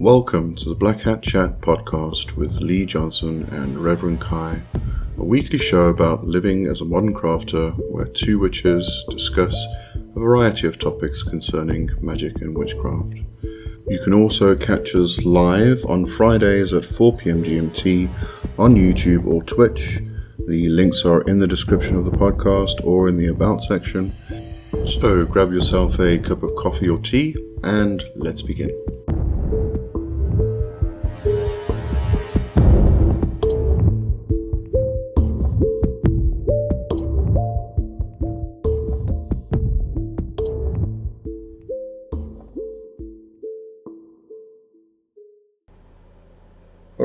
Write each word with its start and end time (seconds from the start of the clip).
Welcome 0.00 0.54
to 0.54 0.70
the 0.70 0.74
Black 0.74 1.02
Hat 1.02 1.20
Chat 1.20 1.60
podcast 1.60 2.34
with 2.34 2.62
Lee 2.62 2.86
Johnson 2.86 3.44
and 3.52 3.76
Reverend 3.76 4.18
Kai, 4.18 4.62
a 5.18 5.22
weekly 5.22 5.58
show 5.58 5.88
about 5.88 6.24
living 6.24 6.66
as 6.66 6.80
a 6.80 6.86
modern 6.86 7.12
crafter 7.12 7.74
where 7.90 8.06
two 8.06 8.38
witches 8.38 9.04
discuss 9.10 9.54
a 9.94 10.18
variety 10.18 10.66
of 10.66 10.78
topics 10.78 11.22
concerning 11.22 11.90
magic 12.00 12.40
and 12.40 12.56
witchcraft. 12.56 13.18
You 13.88 13.98
can 14.02 14.14
also 14.14 14.56
catch 14.56 14.94
us 14.94 15.22
live 15.22 15.84
on 15.84 16.06
Fridays 16.06 16.72
at 16.72 16.86
4 16.86 17.18
pm 17.18 17.42
GMT 17.42 18.08
on 18.58 18.76
YouTube 18.76 19.26
or 19.26 19.42
Twitch. 19.42 20.00
The 20.46 20.70
links 20.70 21.04
are 21.04 21.20
in 21.24 21.36
the 21.36 21.46
description 21.46 21.96
of 21.96 22.06
the 22.06 22.16
podcast 22.16 22.82
or 22.86 23.06
in 23.06 23.18
the 23.18 23.26
About 23.26 23.62
section. 23.62 24.14
So 24.86 25.26
grab 25.26 25.52
yourself 25.52 26.00
a 26.00 26.18
cup 26.18 26.42
of 26.42 26.56
coffee 26.56 26.88
or 26.88 26.96
tea 26.96 27.36
and 27.62 28.02
let's 28.16 28.40
begin. 28.40 28.89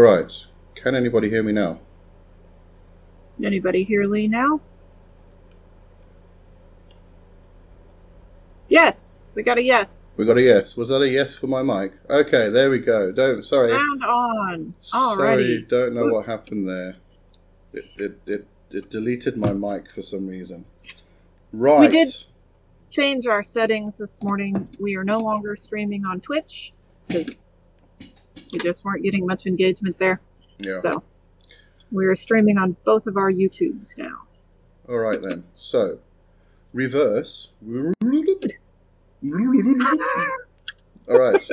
Right. 0.06 0.32
Can 0.76 0.96
anybody 0.96 1.30
hear 1.30 1.44
me 1.44 1.52
now? 1.52 1.80
Anybody 3.44 3.84
hear 3.84 4.06
Lee 4.06 4.28
now? 4.28 4.62
Yes, 8.68 9.26
we 9.36 9.44
got 9.44 9.58
a 9.58 9.64
yes. 9.64 10.16
We 10.18 10.26
got 10.26 10.38
a 10.38 10.42
yes. 10.42 10.76
Was 10.76 10.90
that 10.90 11.02
a 11.02 11.08
yes 11.10 11.36
for 11.36 11.48
my 11.48 11.62
mic? 11.62 11.94
Okay, 12.10 12.50
there 12.50 12.70
we 12.70 12.80
go. 12.80 13.12
Don't 13.12 13.44
sorry. 13.44 13.72
And 13.72 14.04
on. 14.04 14.74
Sorry, 14.82 15.44
Alrighty. 15.64 15.68
don't 15.68 15.94
know 15.94 16.08
what 16.08 16.26
happened 16.26 16.68
there. 16.68 16.96
It, 17.74 17.86
it 17.98 18.20
it 18.26 18.48
it 18.72 18.90
deleted 18.90 19.38
my 19.38 19.54
mic 19.54 19.92
for 19.92 20.02
some 20.02 20.28
reason. 20.28 20.66
Right. 21.54 21.82
We 21.82 21.88
did- 21.88 22.16
Change 22.92 23.28
our 23.28 23.44
settings 23.44 23.98
this 23.98 24.24
morning. 24.24 24.70
We 24.80 24.96
are 24.96 25.04
no 25.04 25.18
longer 25.18 25.58
streaming 25.58 26.06
on 26.06 26.22
Twitch 26.22 26.72
because 27.10 27.46
we 28.56 28.64
just 28.64 28.86
weren't 28.86 29.04
getting 29.04 29.26
much 29.26 29.46
engagement 29.46 30.00
there. 30.00 30.22
Yeah. 30.60 30.80
So 30.80 31.04
we 31.92 32.06
are 32.06 32.16
streaming 32.16 32.58
on 32.58 32.78
both 32.86 33.06
of 33.06 33.18
our 33.18 33.32
YouTubes 33.32 33.98
now. 33.98 34.16
All 34.88 35.00
right 35.00 35.22
then. 35.22 35.44
So, 35.56 36.00
reverse. 36.74 37.50
All 37.66 37.92
right. 41.10 41.50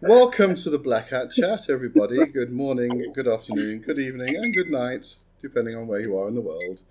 Welcome 0.00 0.54
to 0.56 0.70
the 0.70 0.78
Black 0.78 1.10
Hat 1.10 1.30
Chat, 1.32 1.68
everybody. 1.68 2.24
Good 2.26 2.52
morning, 2.52 3.12
good 3.14 3.28
afternoon, 3.28 3.80
good 3.80 3.98
evening, 3.98 4.28
and 4.34 4.54
good 4.54 4.70
night, 4.70 5.16
depending 5.42 5.76
on 5.76 5.86
where 5.86 6.00
you 6.00 6.16
are 6.18 6.28
in 6.28 6.34
the 6.34 6.40
world. 6.40 6.82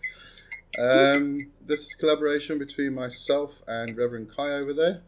Um, 0.80 1.38
this 1.66 1.82
is 1.82 1.96
a 1.96 1.98
collaboration 1.98 2.60
between 2.60 2.94
myself 2.94 3.64
and 3.68 3.98
Reverend 3.98 4.30
Kai 4.36 4.52
over 4.52 4.74
there. 4.74 5.02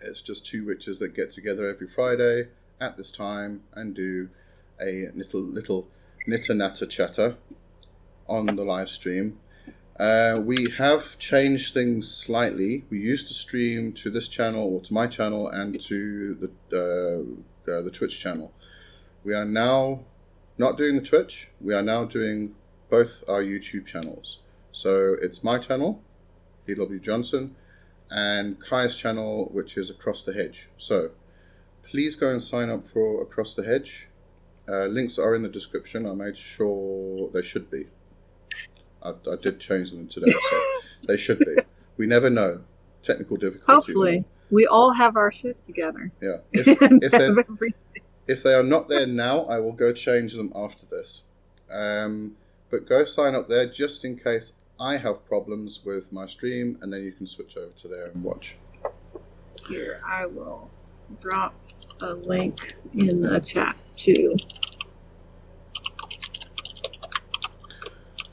It's 0.00 0.20
just 0.20 0.44
two 0.44 0.66
witches 0.66 0.98
that 0.98 1.14
get 1.14 1.30
together 1.30 1.68
every 1.68 1.86
Friday 1.86 2.48
at 2.80 2.96
this 2.96 3.10
time 3.10 3.62
and 3.74 3.94
do 3.94 4.28
a 4.80 5.08
little 5.14 5.40
little 5.40 5.88
knitter 6.26 6.54
natter 6.54 6.86
chatter 6.86 7.36
on 8.28 8.46
the 8.46 8.64
live 8.64 8.88
stream. 8.88 9.38
Uh, 9.98 10.42
we 10.44 10.70
have 10.76 11.18
changed 11.18 11.72
things 11.72 12.06
slightly. 12.12 12.84
We 12.90 12.98
used 12.98 13.28
to 13.28 13.34
stream 13.34 13.92
to 13.94 14.10
this 14.10 14.28
channel 14.28 14.74
or 14.74 14.80
to 14.82 14.92
my 14.92 15.06
channel 15.06 15.48
and 15.48 15.80
to 15.82 16.34
the 16.34 16.50
uh, 16.72 17.70
uh, 17.70 17.82
the 17.82 17.90
Twitch 17.90 18.20
channel. 18.20 18.52
We 19.24 19.34
are 19.34 19.44
now 19.44 20.04
not 20.58 20.76
doing 20.76 20.96
the 20.96 21.02
Twitch. 21.02 21.48
We 21.60 21.74
are 21.74 21.82
now 21.82 22.04
doing 22.04 22.54
both 22.90 23.24
our 23.28 23.42
YouTube 23.42 23.86
channels. 23.86 24.38
So 24.70 25.16
it's 25.20 25.42
my 25.42 25.58
channel, 25.58 26.02
PW 26.68 27.00
Johnson, 27.00 27.56
and 28.10 28.60
Kai's 28.60 28.94
channel, 28.94 29.48
which 29.52 29.76
is 29.76 29.88
Across 29.90 30.24
the 30.24 30.34
Hedge. 30.34 30.68
So 30.76 31.10
please 31.90 32.16
go 32.16 32.30
and 32.30 32.42
sign 32.42 32.70
up 32.70 32.84
for 32.84 33.22
Across 33.22 33.54
the 33.54 33.64
Hedge. 33.64 34.08
Uh, 34.68 34.86
links 34.86 35.18
are 35.18 35.34
in 35.34 35.42
the 35.42 35.48
description. 35.48 36.06
I 36.06 36.14
made 36.14 36.36
sure 36.36 37.30
they 37.32 37.42
should 37.42 37.70
be. 37.70 37.86
I, 39.02 39.10
I 39.10 39.36
did 39.40 39.60
change 39.60 39.92
them 39.92 40.08
today, 40.08 40.32
so 40.32 40.62
they 41.06 41.16
should 41.16 41.38
be. 41.38 41.56
We 41.96 42.06
never 42.06 42.28
know. 42.28 42.62
Technical 43.02 43.36
difficulties. 43.36 43.86
Hopefully, 43.86 44.24
we 44.50 44.66
all 44.66 44.92
have 44.92 45.16
our 45.16 45.30
shit 45.30 45.62
together. 45.64 46.10
Yeah. 46.20 46.38
If, 46.52 46.66
if, 46.68 47.74
if 48.26 48.42
they 48.42 48.54
are 48.54 48.64
not 48.64 48.88
there 48.88 49.06
now, 49.06 49.42
I 49.42 49.60
will 49.60 49.72
go 49.72 49.92
change 49.92 50.34
them 50.34 50.52
after 50.56 50.84
this. 50.86 51.22
Um, 51.70 52.36
but 52.70 52.86
go 52.86 53.04
sign 53.04 53.36
up 53.36 53.48
there 53.48 53.68
just 53.68 54.04
in 54.04 54.18
case 54.18 54.52
I 54.80 54.96
have 54.96 55.24
problems 55.24 55.84
with 55.84 56.12
my 56.12 56.26
stream, 56.26 56.78
and 56.82 56.92
then 56.92 57.04
you 57.04 57.12
can 57.12 57.28
switch 57.28 57.56
over 57.56 57.72
to 57.78 57.88
there 57.88 58.06
and 58.06 58.24
watch. 58.24 58.56
Here, 59.68 60.00
I 60.04 60.26
will 60.26 60.70
drop 61.20 61.54
a 62.00 62.14
link 62.14 62.76
in 62.94 63.20
the 63.20 63.40
chat 63.40 63.76
too. 63.96 64.36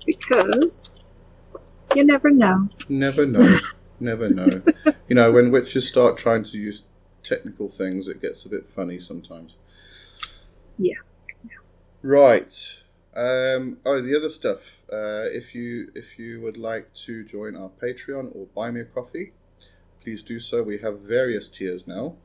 Because 0.06 1.02
you 1.96 2.04
never 2.04 2.30
know. 2.30 2.68
Never 2.90 3.26
know. 3.26 3.60
Never 4.00 4.28
know. 4.28 4.62
You 5.08 5.16
know, 5.16 5.32
when 5.32 5.50
witches 5.50 5.88
start 5.88 6.18
trying 6.18 6.44
to 6.46 6.58
use 6.58 6.84
technical 7.22 7.70
things, 7.70 8.10
it 8.10 8.22
gets 8.22 8.44
a 8.44 8.50
bit 8.50 8.68
funny 8.68 9.00
sometimes. 9.00 9.56
Yeah. 10.78 10.96
Right. 12.02 12.82
Um, 13.16 13.78
oh, 13.86 14.02
the 14.02 14.18
other 14.18 14.28
stuff. 14.28 14.82
Uh, 14.92 15.30
if 15.32 15.56
you 15.56 15.92
if 15.96 16.20
you 16.20 16.42
would 16.42 16.58
like 16.58 16.94
to 17.06 17.24
join 17.24 17.56
our 17.56 17.70
Patreon 17.70 18.36
or 18.36 18.48
buy 18.48 18.72
me 18.72 18.82
a 18.82 18.86
coffee, 18.86 19.32
please 20.02 20.22
do 20.22 20.40
so. 20.40 20.64
We 20.64 20.80
have 20.80 21.00
various 21.00 21.48
tiers 21.48 21.88
now, 21.88 22.18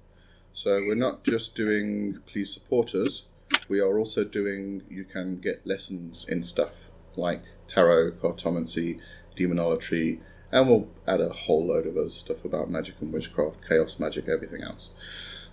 so 0.58 0.80
we're 0.80 0.96
not 0.96 1.22
just 1.22 1.54
doing 1.54 2.18
please 2.26 2.52
support 2.52 2.92
us. 2.92 3.26
We 3.68 3.78
are 3.78 3.96
also 3.96 4.24
doing 4.24 4.82
you 4.90 5.04
can 5.04 5.38
get 5.38 5.64
lessons 5.64 6.26
in 6.28 6.42
stuff 6.42 6.90
like 7.14 7.44
tarot, 7.68 8.10
cartomancy, 8.20 8.98
demonolatry, 9.36 10.18
and 10.50 10.68
we'll 10.68 10.88
add 11.06 11.20
a 11.20 11.28
whole 11.28 11.64
load 11.68 11.86
of 11.86 11.96
other 11.96 12.10
stuff 12.10 12.44
about 12.44 12.72
magic 12.72 13.00
and 13.00 13.12
witchcraft, 13.12 13.68
chaos 13.68 14.00
magic, 14.00 14.28
everything 14.28 14.64
else. 14.64 14.90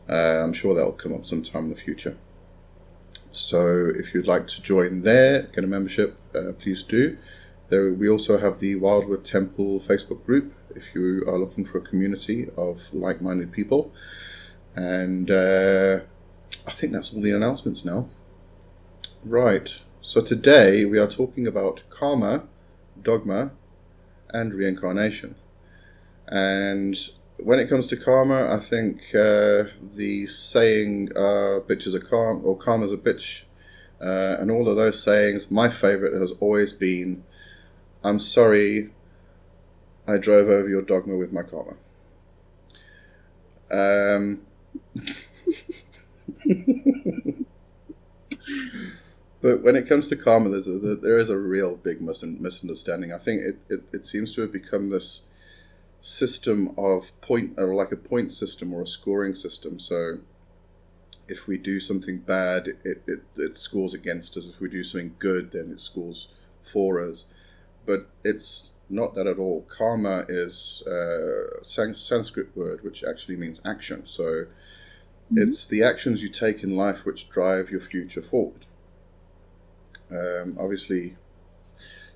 Uh, 0.09 0.43
I'm 0.43 0.53
sure 0.53 0.73
that'll 0.73 0.93
come 0.93 1.13
up 1.13 1.27
sometime 1.27 1.65
in 1.65 1.69
the 1.69 1.75
future. 1.75 2.17
So 3.31 3.91
if 3.95 4.15
you'd 4.15 4.25
like 4.25 4.47
to 4.47 4.61
join 4.63 5.01
there, 5.01 5.43
get 5.43 5.63
a 5.63 5.67
membership, 5.67 6.17
uh, 6.33 6.53
please 6.53 6.81
do. 6.81 7.19
There, 7.69 7.93
we 7.93 8.09
also 8.09 8.39
have 8.39 8.57
the 8.57 8.75
Wildwood 8.77 9.23
Temple 9.23 9.79
Facebook 9.81 10.25
group 10.25 10.55
if 10.75 10.95
you 10.95 11.23
are 11.27 11.37
looking 11.37 11.63
for 11.63 11.77
a 11.77 11.81
community 11.81 12.49
of 12.57 12.91
like-minded 12.91 13.51
people. 13.51 13.93
And 14.75 15.31
uh, 15.31 16.01
I 16.67 16.71
think 16.71 16.93
that's 16.93 17.13
all 17.13 17.21
the 17.21 17.31
announcements 17.31 17.85
now. 17.85 18.09
Right. 19.23 19.81
So 20.01 20.21
today 20.21 20.85
we 20.85 20.99
are 20.99 21.07
talking 21.07 21.47
about 21.47 21.83
karma, 21.89 22.43
dogma, 23.01 23.51
and 24.29 24.53
reincarnation. 24.53 25.35
And 26.27 26.97
when 27.37 27.59
it 27.59 27.69
comes 27.69 27.87
to 27.87 27.97
karma, 27.97 28.53
I 28.53 28.59
think 28.59 29.15
uh, 29.15 29.65
the 29.81 30.25
saying 30.27 31.09
uh, 31.15 31.61
"bitch 31.67 31.87
is 31.87 31.93
a 31.93 31.99
karma" 31.99 32.41
or 32.41 32.57
"karma's 32.57 32.91
a 32.91 32.97
bitch," 32.97 33.43
uh, 34.01 34.37
and 34.39 34.51
all 34.51 34.67
of 34.67 34.75
those 34.75 35.01
sayings. 35.01 35.51
My 35.51 35.69
favorite 35.69 36.19
has 36.19 36.31
always 36.39 36.73
been, 36.73 37.23
"I'm 38.03 38.19
sorry, 38.19 38.91
I 40.07 40.17
drove 40.17 40.49
over 40.49 40.69
your 40.69 40.81
dogma 40.81 41.17
with 41.17 41.31
my 41.31 41.43
karma." 41.43 41.77
Um, 43.71 44.44
but 49.41 49.61
when 49.63 49.75
it 49.75 49.87
comes 49.87 50.07
to 50.09 50.15
karma, 50.15 50.49
there's 50.49 50.67
a, 50.67 50.79
there 50.95 51.17
is 51.17 51.29
a 51.29 51.37
real 51.37 51.75
big 51.75 52.01
mis- 52.01 52.23
misunderstanding. 52.23 53.13
I 53.13 53.17
think 53.17 53.41
it, 53.41 53.57
it, 53.69 53.83
it 53.93 54.05
seems 54.05 54.33
to 54.35 54.41
have 54.41 54.51
become 54.51 54.89
this 54.89 55.21
system 56.01 56.69
of 56.77 57.19
point 57.21 57.53
or 57.57 57.73
like 57.73 57.91
a 57.91 57.97
point 57.97 58.31
system 58.31 58.73
or 58.73 58.83
a 58.83 58.87
scoring 58.87 59.33
system. 59.33 59.79
So 59.79 60.19
if 61.27 61.47
we 61.47 61.57
do 61.57 61.79
something 61.79 62.19
bad 62.19 62.67
it, 62.83 63.01
it, 63.07 63.23
it 63.35 63.57
scores 63.57 63.93
against 63.93 64.37
us. 64.37 64.47
If 64.47 64.59
we 64.59 64.69
do 64.69 64.83
something 64.83 65.15
good 65.19 65.51
then 65.51 65.71
it 65.71 65.81
scores 65.81 66.27
for 66.61 67.01
us. 67.01 67.25
But 67.85 68.09
it's 68.23 68.71
not 68.89 69.15
that 69.15 69.25
at 69.27 69.39
all. 69.39 69.65
Karma 69.67 70.25
is 70.29 70.83
a 70.85 71.63
sanskrit 71.63 72.55
word 72.55 72.83
which 72.83 73.03
actually 73.03 73.37
means 73.37 73.61
action. 73.65 74.03
So 74.05 74.45
it's 75.31 75.65
the 75.65 75.83
actions 75.83 76.21
you 76.23 76.29
take 76.29 76.63
in 76.63 76.75
life 76.75 77.05
which 77.05 77.29
drive 77.29 77.69
your 77.69 77.79
future 77.81 78.21
forward 78.21 78.65
um, 80.11 80.57
obviously 80.59 81.15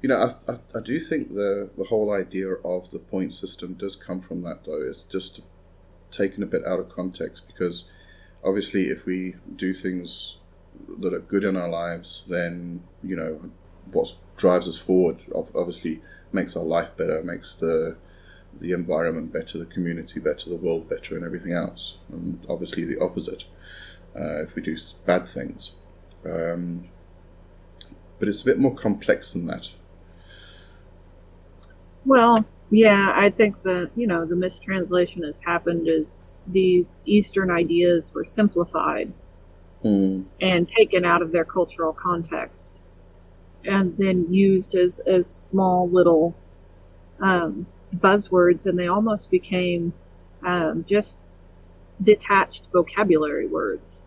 You 0.02 0.10
know, 0.10 0.18
I, 0.18 0.52
I, 0.52 0.56
I 0.78 0.82
do 0.82 1.00
think 1.00 1.34
the 1.34 1.70
the 1.78 1.86
whole 1.86 2.12
idea 2.14 2.54
of 2.64 2.90
the 2.92 3.00
point 3.00 3.34
system 3.34 3.74
does 3.74 3.96
come 3.96 4.22
from 4.22 4.42
that, 4.44 4.64
though. 4.66 4.82
It's 4.82 5.04
just 5.04 5.42
taken 6.12 6.44
a 6.44 6.48
bit 6.48 6.66
out 6.66 6.80
of 6.80 6.90
context 6.90 7.48
because 7.48 7.86
obviously, 8.44 8.86
if 8.90 9.06
we 9.06 9.36
do 9.56 9.74
things 9.74 10.38
that 11.00 11.14
are 11.14 11.20
good 11.20 11.44
in 11.44 11.58
our 11.58 11.70
lives, 11.70 12.26
then 12.30 12.84
you 13.04 13.16
know 13.16 13.52
what 13.92 14.16
drives 14.38 14.68
us 14.68 14.78
forward. 14.78 15.22
Obviously, 15.36 16.02
makes 16.34 16.56
our 16.56 16.64
life 16.64 16.96
better, 16.98 17.24
makes 17.24 17.56
the 17.56 17.98
the 18.58 18.72
environment 18.72 19.32
better, 19.32 19.58
the 19.58 19.66
community 19.66 20.20
better, 20.20 20.50
the 20.50 20.56
world 20.56 20.90
better, 20.90 21.16
and 21.16 21.26
everything 21.26 21.54
else. 21.54 21.98
And 22.12 22.46
obviously, 22.50 22.84
the 22.84 23.00
opposite 23.00 23.46
uh, 24.16 24.44
if 24.44 24.56
we 24.56 24.62
do 24.62 24.76
bad 25.06 25.28
things. 25.28 25.74
Um, 26.26 26.82
but 28.18 28.28
it's 28.28 28.42
a 28.42 28.46
bit 28.46 28.60
more 28.60 28.76
complex 28.76 29.34
than 29.34 29.46
that. 29.48 29.72
Well, 32.06 32.46
yeah, 32.70 33.14
I 33.16 33.30
think 33.30 33.62
the 33.64 33.90
you 33.96 34.08
know 34.08 34.26
the 34.26 34.36
mistranslation 34.36 35.24
has 35.24 35.40
happened 35.40 35.88
is 35.88 36.40
these 36.48 37.02
Eastern 37.06 37.50
ideas 37.50 38.14
were 38.14 38.26
simplified 38.26 39.12
mm. 39.84 40.26
and 40.42 40.70
taken 40.70 41.06
out 41.06 41.22
of 41.22 41.32
their 41.32 41.46
cultural 41.46 41.94
context, 41.94 42.80
and 43.66 43.98
then 43.98 44.32
used 44.32 44.76
as 44.76 45.00
as 45.00 45.28
small 45.28 45.90
little 45.90 46.36
um, 47.22 47.66
buzzwords, 47.96 48.66
and 48.66 48.78
they 48.78 48.88
almost 48.88 49.32
became 49.32 49.94
um, 50.46 50.84
just 50.86 51.20
detached 52.02 52.70
vocabulary 52.72 53.48
words 53.48 54.06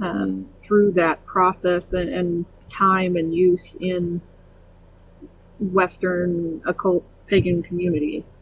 um, 0.00 0.28
mm. 0.30 0.62
through 0.62 0.92
that 0.92 1.24
process 1.26 1.92
and, 1.92 2.08
and 2.10 2.46
time 2.68 3.16
and 3.16 3.34
use 3.34 3.76
in 3.80 4.20
Western 5.60 6.62
occult 6.66 7.04
pagan 7.26 7.62
communities. 7.62 8.40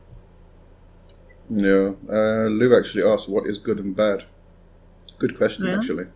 Yeah, 1.48 1.92
uh, 2.08 2.46
Lou 2.46 2.76
actually 2.76 3.04
asked, 3.04 3.28
"What 3.28 3.46
is 3.46 3.58
good 3.58 3.78
and 3.78 3.94
bad?" 3.94 4.24
Good 5.18 5.36
question, 5.36 5.66
yeah. 5.66 5.76
actually. 5.76 6.06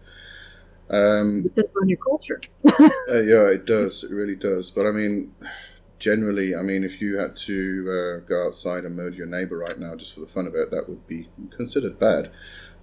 Um, 0.89 1.43
Depends 1.43 1.77
on 1.77 1.89
your 1.89 1.99
culture. 1.99 2.41
uh, 2.65 2.81
yeah, 3.09 3.49
it 3.49 3.67
does. 3.67 4.05
It 4.05 4.11
really 4.11 4.37
does. 4.37 4.71
But 4.71 4.87
I 4.87 4.93
mean, 4.93 5.33
generally, 5.99 6.55
I 6.55 6.63
mean, 6.63 6.85
if 6.85 7.01
you 7.01 7.19
had 7.19 7.37
to 7.37 8.21
uh, 8.23 8.29
go 8.29 8.47
outside 8.47 8.85
and 8.85 8.97
murder 8.97 9.17
your 9.17 9.27
neighbor 9.27 9.57
right 9.57 9.79
now 9.79 9.95
just 9.95 10.15
for 10.15 10.21
the 10.21 10.27
fun 10.27 10.47
of 10.47 10.55
it, 10.55 10.71
that 10.71 10.89
would 10.89 11.07
be 11.07 11.29
considered 11.51 11.99
bad. 11.99 12.31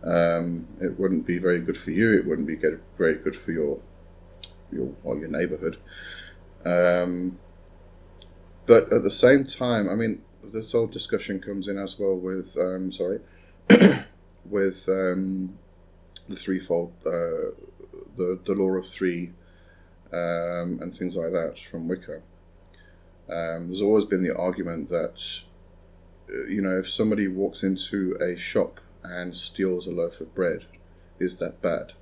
Um, 0.03 0.67
it 0.81 0.99
wouldn't 0.99 1.25
be 1.25 1.37
very 1.37 1.59
good 1.59 1.77
for 1.77 1.91
you. 1.91 2.13
It 2.13 2.25
wouldn't 2.25 2.47
be 2.47 2.59
very 2.97 3.15
good 3.15 3.35
for 3.35 3.51
your 3.51 3.79
your 4.71 4.93
or 5.03 5.17
your 5.17 5.29
neighborhood. 5.29 5.77
Um, 6.65 7.39
but 8.65 8.91
at 8.91 9.03
the 9.03 9.09
same 9.09 9.45
time, 9.45 9.89
I 9.89 9.95
mean, 9.95 10.23
this 10.43 10.71
whole 10.71 10.87
discussion 10.87 11.39
comes 11.39 11.67
in 11.67 11.77
as 11.77 11.97
well 11.97 12.17
with 12.17 12.57
um, 12.57 12.91
sorry, 12.91 13.19
with 14.45 14.87
um, 14.89 15.57
the 16.27 16.35
threefold, 16.35 16.93
uh, 17.05 17.53
the 18.17 18.39
the 18.43 18.55
law 18.55 18.71
of 18.71 18.85
three, 18.85 19.31
um, 20.11 20.79
and 20.81 20.93
things 20.93 21.15
like 21.15 21.31
that 21.31 21.57
from 21.57 21.87
Wicca. 21.87 22.21
Um, 23.29 23.67
there's 23.67 23.81
always 23.81 24.05
been 24.05 24.23
the 24.23 24.35
argument 24.35 24.89
that, 24.89 25.41
uh, 26.29 26.45
you 26.45 26.61
know, 26.61 26.77
if 26.77 26.89
somebody 26.89 27.27
walks 27.27 27.63
into 27.63 28.17
a 28.21 28.37
shop 28.37 28.79
and 29.03 29.35
steals 29.35 29.87
a 29.87 29.91
loaf 29.91 30.21
of 30.21 30.35
bread, 30.35 30.65
is 31.19 31.37
that 31.37 31.61
bad? 31.61 31.93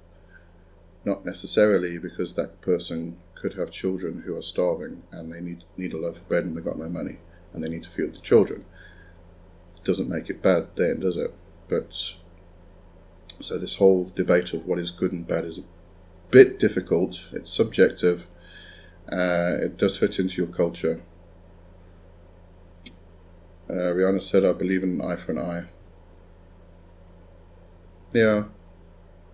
Not 1.05 1.25
necessarily, 1.25 1.97
because 1.97 2.35
that 2.35 2.61
person 2.61 3.17
could 3.35 3.53
have 3.53 3.71
children 3.71 4.23
who 4.25 4.35
are 4.35 4.41
starving 4.41 5.03
and 5.11 5.31
they 5.31 5.41
need, 5.41 5.63
need 5.77 5.93
a 5.93 5.97
loaf 5.97 6.17
of 6.17 6.29
bread 6.29 6.43
and 6.45 6.55
they've 6.55 6.63
got 6.63 6.77
no 6.77 6.89
money 6.89 7.17
and 7.53 7.63
they 7.63 7.69
need 7.69 7.83
to 7.83 7.89
feed 7.89 8.13
the 8.13 8.19
children. 8.19 8.65
Doesn't 9.83 10.09
make 10.09 10.29
it 10.29 10.43
bad 10.43 10.67
then, 10.75 10.99
does 10.99 11.17
it? 11.17 11.33
But 11.67 12.15
so 13.39 13.57
this 13.57 13.75
whole 13.75 14.11
debate 14.15 14.53
of 14.53 14.65
what 14.67 14.77
is 14.77 14.91
good 14.91 15.11
and 15.11 15.27
bad 15.27 15.45
is 15.45 15.59
a 15.59 15.63
bit 16.29 16.59
difficult. 16.59 17.29
It's 17.31 17.51
subjective. 17.51 18.27
Uh, 19.11 19.57
it 19.59 19.77
does 19.77 19.97
fit 19.97 20.19
into 20.19 20.41
your 20.41 20.51
culture. 20.51 21.01
Uh, 23.71 23.93
Rihanna 23.93 24.21
said, 24.21 24.43
"I 24.43 24.51
believe 24.51 24.83
in 24.83 24.99
an 24.99 25.01
eye 25.01 25.15
for 25.15 25.31
an 25.31 25.37
eye." 25.37 25.63
Yeah, 28.13 28.43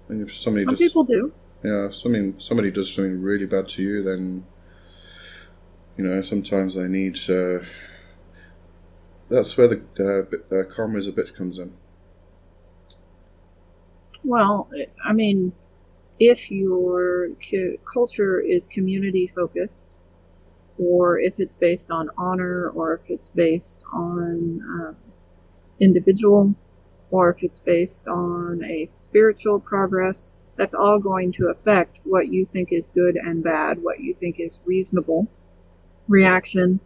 and 0.10 0.30
if 0.30 0.36
somebody 0.36 0.66
some 0.66 0.76
just, 0.76 0.84
people 0.84 1.04
do. 1.04 1.34
Yeah, 1.64 1.88
if 1.88 1.96
something 1.96 2.36
somebody 2.38 2.70
does 2.70 2.94
something 2.94 3.20
really 3.20 3.48
bad 3.48 3.68
to 3.70 3.82
you, 3.82 4.04
then 4.04 4.46
you 5.98 6.04
know 6.04 6.22
sometimes 6.22 6.76
they 6.76 6.88
need. 6.88 7.18
Uh, 7.28 7.66
that's 9.30 9.58
where 9.58 9.68
the 9.68 9.82
uh, 10.00 10.56
uh, 10.56 10.64
karma 10.66 11.00
is 11.00 11.08
a 11.08 11.12
bit 11.12 11.34
comes 11.36 11.58
in. 11.58 11.74
Well, 14.24 14.70
I 15.04 15.14
mean, 15.14 15.52
if 16.20 16.52
your 16.52 17.30
culture 17.92 18.40
is 18.40 18.68
community 18.68 19.32
focused, 19.34 19.98
or 20.80 21.20
if 21.20 21.40
it's 21.40 21.56
based 21.56 21.92
on 21.92 22.10
honor, 22.18 22.70
or 22.70 22.96
if 22.96 23.10
it's 23.10 23.30
based 23.30 23.84
on 23.94 24.62
um, 24.62 24.96
individual, 25.80 26.54
or 27.12 27.30
if 27.30 27.44
it's 27.44 27.60
based 27.60 28.08
on 28.08 28.64
a 28.64 28.86
spiritual 28.86 29.60
progress, 29.60 30.32
that's 30.56 30.74
all 30.74 31.00
going 31.00 31.32
to 31.32 31.48
affect 31.48 32.00
what 32.04 32.28
you 32.28 32.44
think 32.44 32.72
is 32.72 32.90
good 32.90 33.16
and 33.16 33.44
bad, 33.44 33.82
what 33.82 34.00
you 34.00 34.14
think 34.14 34.40
is 34.40 34.60
reasonable 34.66 35.28
reaction 36.08 36.80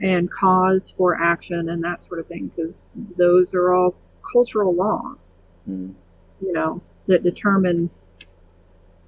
and 0.00 0.30
cause 0.30 0.90
for 0.90 1.20
action 1.20 1.70
and 1.70 1.82
that 1.82 2.02
sort 2.02 2.20
of 2.20 2.26
thing, 2.26 2.50
because 2.54 2.92
those 3.16 3.54
are 3.54 3.72
all 3.72 3.94
cultural 4.30 4.74
laws, 4.74 5.36
mm. 5.66 5.94
you 6.40 6.52
know, 6.52 6.80
that 7.06 7.22
determine 7.22 7.88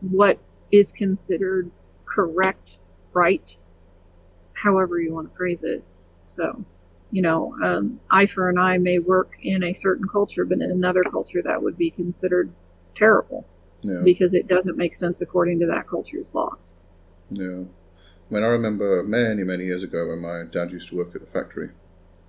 what 0.00 0.38
is 0.72 0.92
considered 0.92 1.70
correct, 2.06 2.78
right, 3.12 3.56
however 4.60 4.98
you 5.00 5.12
want 5.12 5.30
to 5.30 5.36
phrase 5.36 5.62
it. 5.62 5.82
So, 6.26 6.64
you 7.10 7.22
know, 7.22 7.56
um, 7.62 8.00
eye 8.10 8.26
for 8.26 8.48
an 8.48 8.58
eye 8.58 8.78
may 8.78 8.98
work 8.98 9.38
in 9.42 9.62
a 9.62 9.72
certain 9.72 10.06
culture, 10.08 10.44
but 10.44 10.60
in 10.60 10.70
another 10.70 11.02
culture 11.02 11.42
that 11.42 11.62
would 11.62 11.78
be 11.78 11.90
considered 11.90 12.50
terrible 12.94 13.46
yeah. 13.82 14.00
because 14.04 14.34
it 14.34 14.46
doesn't 14.46 14.76
make 14.76 14.94
sense 14.94 15.20
according 15.20 15.60
to 15.60 15.66
that 15.66 15.88
culture's 15.88 16.34
laws. 16.34 16.78
Yeah. 17.30 17.62
I 18.30 18.34
mean, 18.34 18.42
I 18.42 18.48
remember 18.48 19.02
many, 19.02 19.42
many 19.44 19.64
years 19.64 19.82
ago 19.82 20.08
when 20.08 20.20
my 20.20 20.44
dad 20.50 20.72
used 20.72 20.88
to 20.88 20.96
work 20.96 21.14
at 21.14 21.20
the 21.22 21.26
factory. 21.26 21.70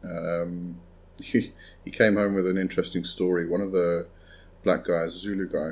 Um, 0.04 0.80
he, 1.22 1.54
he 1.84 1.92
came 1.92 2.16
home 2.16 2.36
with 2.36 2.48
an 2.48 2.58
interesting 2.58 3.04
story. 3.04 3.48
One 3.48 3.62
of 3.62 3.72
the 3.72 4.08
black 4.64 4.86
guys, 4.86 5.14
Zulu 5.14 5.48
guy, 5.48 5.72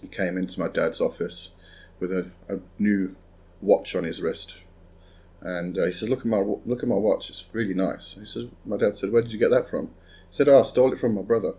he 0.00 0.08
came 0.08 0.36
into 0.36 0.58
my 0.58 0.68
dad's 0.68 1.00
office 1.00 1.50
with 2.00 2.10
a, 2.10 2.30
a 2.48 2.56
new 2.78 3.14
watch 3.60 3.94
on 3.94 4.04
his 4.04 4.20
wrist. 4.20 4.60
And 5.44 5.78
uh, 5.78 5.84
he 5.84 5.92
says, 5.92 6.08
"Look 6.08 6.20
at 6.20 6.26
my 6.26 6.38
look 6.38 6.82
at 6.82 6.88
my 6.88 6.96
watch. 6.96 7.30
It's 7.30 7.46
really 7.52 7.74
nice." 7.74 8.16
He 8.18 8.24
says, 8.24 8.46
"My 8.64 8.76
dad 8.76 8.94
said, 8.94 9.12
where 9.12 9.22
did 9.22 9.30
you 9.30 9.38
get 9.38 9.50
that 9.50 9.68
from?" 9.68 9.88
He 9.88 10.32
said, 10.32 10.48
"Oh, 10.48 10.60
I 10.60 10.62
stole 10.62 10.92
it 10.92 10.98
from 10.98 11.14
my 11.14 11.22
brother." 11.22 11.54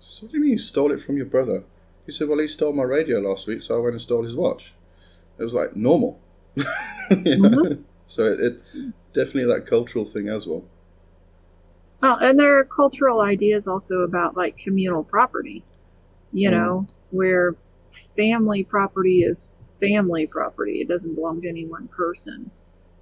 So 0.00 0.26
what 0.26 0.32
do 0.32 0.38
you 0.38 0.44
mean 0.44 0.52
you 0.54 0.58
stole 0.58 0.92
it 0.92 1.00
from 1.00 1.16
your 1.16 1.26
brother? 1.26 1.64
He 2.06 2.12
said, 2.12 2.28
Well, 2.28 2.38
he 2.38 2.48
stole 2.48 2.72
my 2.72 2.82
radio 2.82 3.20
last 3.20 3.46
week, 3.46 3.62
so 3.62 3.76
I 3.76 3.80
went 3.80 3.92
and 3.92 4.00
stole 4.00 4.24
his 4.24 4.34
watch. 4.34 4.74
It 5.38 5.44
was 5.44 5.54
like 5.54 5.76
normal. 5.76 6.20
you 6.56 6.64
know? 7.38 7.48
mm-hmm. 7.48 7.82
So 8.06 8.24
it, 8.24 8.40
it, 8.40 8.92
definitely 9.12 9.52
that 9.54 9.66
cultural 9.66 10.04
thing 10.04 10.28
as 10.28 10.46
well. 10.46 10.64
Well, 12.02 12.16
and 12.16 12.40
there 12.40 12.58
are 12.58 12.64
cultural 12.64 13.20
ideas 13.20 13.68
also 13.68 14.00
about 14.00 14.36
like 14.36 14.58
communal 14.58 15.04
property, 15.04 15.62
you 16.32 16.48
mm. 16.48 16.52
know, 16.52 16.86
where 17.10 17.54
family 18.16 18.64
property 18.64 19.22
is 19.22 19.52
family 19.80 20.26
property. 20.26 20.80
It 20.80 20.88
doesn't 20.88 21.14
belong 21.14 21.42
to 21.42 21.48
any 21.48 21.66
one 21.66 21.86
person. 21.88 22.50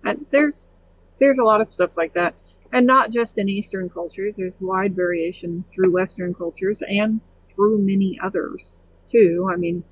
And 0.05 0.27
there's 0.31 0.73
there's 1.19 1.39
a 1.39 1.45
lot 1.45 1.61
of 1.61 1.67
stuff 1.67 1.97
like 1.97 2.15
that. 2.15 2.35
And 2.73 2.87
not 2.87 3.11
just 3.11 3.39
in 3.39 3.49
Eastern 3.49 3.89
cultures, 3.89 4.37
there's 4.37 4.61
wide 4.61 4.95
variation 4.95 5.65
through 5.71 5.93
Western 5.93 6.35
cultures 6.35 6.83
and 6.87 7.21
through 7.49 7.79
many 7.79 8.19
others 8.23 8.81
too. 9.07 9.49
I 9.53 9.57
mean, 9.57 9.83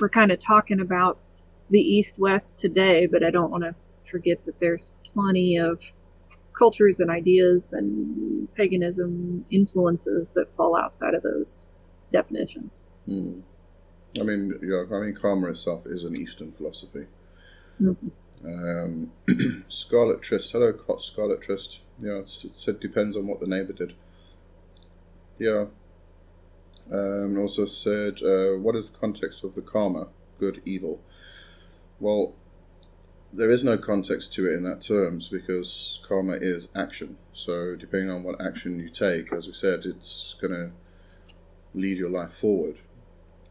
we're 0.00 0.08
kind 0.08 0.30
of 0.30 0.38
talking 0.38 0.80
about 0.80 1.18
the 1.70 1.80
East 1.80 2.18
West 2.18 2.58
today, 2.58 3.06
but 3.06 3.24
I 3.24 3.30
don't 3.30 3.50
want 3.50 3.64
to 3.64 3.74
forget 4.08 4.44
that 4.44 4.60
there's 4.60 4.92
plenty 5.14 5.56
of 5.56 5.80
cultures 6.52 7.00
and 7.00 7.10
ideas 7.10 7.72
and 7.72 8.52
paganism 8.54 9.44
influences 9.50 10.34
that 10.34 10.54
fall 10.54 10.76
outside 10.76 11.14
of 11.14 11.22
those 11.22 11.66
definitions. 12.12 12.86
Mm. 13.08 13.42
I 14.20 14.22
mean, 14.22 14.58
yeah, 14.62 14.84
I 14.94 15.00
mean, 15.00 15.14
karma 15.14 15.48
itself 15.48 15.86
is 15.86 16.04
an 16.04 16.14
Eastern 16.14 16.52
philosophy. 16.52 17.06
Mm-hmm. 17.80 18.08
Um, 18.44 19.12
Scarlet 19.68 20.22
Trist, 20.22 20.52
hello, 20.52 20.72
Cot 20.72 21.00
Scarlet 21.00 21.40
Trist. 21.40 21.80
Yeah, 22.00 22.18
it 22.18 22.28
said 22.28 22.80
depends 22.80 23.16
on 23.16 23.26
what 23.26 23.40
the 23.40 23.46
neighbor 23.46 23.72
did. 23.72 23.94
Yeah, 25.38 25.66
um, 26.90 27.38
also 27.38 27.64
said, 27.64 28.22
uh, 28.22 28.58
what 28.58 28.76
is 28.76 28.90
the 28.90 28.98
context 28.98 29.44
of 29.44 29.54
the 29.54 29.62
karma, 29.62 30.08
good, 30.38 30.60
evil? 30.64 31.00
Well, 32.00 32.34
there 33.32 33.50
is 33.50 33.64
no 33.64 33.78
context 33.78 34.32
to 34.34 34.50
it 34.50 34.54
in 34.54 34.62
that 34.64 34.82
terms 34.82 35.28
because 35.28 36.00
karma 36.06 36.34
is 36.34 36.68
action. 36.74 37.16
So 37.32 37.76
depending 37.76 38.10
on 38.10 38.24
what 38.24 38.40
action 38.40 38.78
you 38.78 38.88
take, 38.88 39.32
as 39.32 39.46
we 39.46 39.54
said, 39.54 39.86
it's 39.86 40.34
going 40.40 40.52
to 40.52 40.72
lead 41.74 41.96
your 41.96 42.10
life 42.10 42.32
forward. 42.32 42.78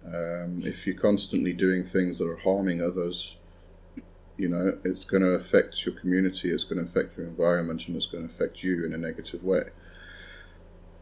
Um, 0.05 0.57
if 0.59 0.85
you're 0.85 0.95
constantly 0.95 1.53
doing 1.53 1.83
things 1.83 2.19
that 2.19 2.27
are 2.27 2.37
harming 2.37 2.81
others, 2.81 3.37
you 4.41 4.49
know, 4.49 4.79
it's 4.83 5.05
going 5.05 5.21
to 5.21 5.33
affect 5.33 5.85
your 5.85 5.93
community, 5.93 6.49
it's 6.49 6.63
going 6.63 6.83
to 6.83 6.89
affect 6.89 7.15
your 7.15 7.27
environment, 7.27 7.87
and 7.87 7.95
it's 7.95 8.07
going 8.07 8.27
to 8.27 8.33
affect 8.33 8.63
you 8.63 8.83
in 8.83 8.91
a 8.91 8.97
negative 8.97 9.43
way. 9.43 9.65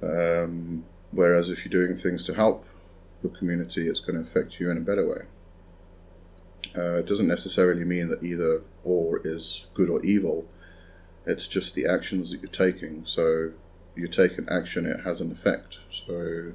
Um, 0.03 0.83
whereas 1.11 1.49
if 1.49 1.63
you're 1.63 1.85
doing 1.85 1.95
things 1.95 2.25
to 2.25 2.33
help 2.33 2.65
your 3.23 3.31
community, 3.31 3.87
it's 3.87 4.01
going 4.01 4.17
to 4.17 4.29
affect 4.29 4.59
you 4.59 4.69
in 4.69 4.77
a 4.77 4.81
better 4.81 5.07
way. 5.07 5.21
Uh, 6.77 6.97
it 6.97 7.05
doesn't 7.05 7.29
necessarily 7.29 7.85
mean 7.85 8.09
that 8.09 8.21
either 8.21 8.61
or 8.83 9.21
is 9.23 9.67
good 9.73 9.89
or 9.89 10.03
evil. 10.03 10.45
It's 11.25 11.47
just 11.47 11.75
the 11.75 11.85
actions 11.85 12.31
that 12.31 12.41
you're 12.41 12.51
taking. 12.51 13.05
So 13.05 13.51
you 13.95 14.09
take 14.09 14.37
an 14.37 14.47
action, 14.49 14.85
it 14.85 15.05
has 15.05 15.21
an 15.21 15.31
effect. 15.31 15.79
So, 15.89 16.51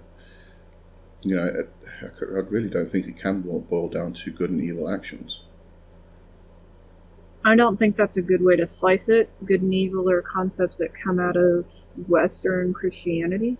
you 1.25 1.37
know, 1.37 1.47
it, 1.47 1.73
I 2.03 2.41
really 2.41 2.69
don't 2.69 2.91
think 2.91 3.07
it 3.07 3.17
can 3.17 3.41
boil 3.41 3.89
down 3.89 4.13
to 4.13 4.31
good 4.31 4.51
and 4.51 4.63
evil 4.63 4.91
actions. 4.91 5.44
I 7.45 7.55
don't 7.55 7.77
think 7.77 7.97
that's 7.97 8.17
a 8.17 8.23
good 8.23 8.43
way 8.43 8.57
to 8.57 8.67
slice 8.67 9.09
it. 9.09 9.29
Good 9.45 9.63
and 9.63 9.75
evil 9.75 10.09
are 10.11 10.23
concepts 10.23 10.79
that 10.79 10.95
come 10.95 11.21
out 11.21 11.37
of 11.37 11.71
Western 12.09 12.73
Christianity. 12.73 13.59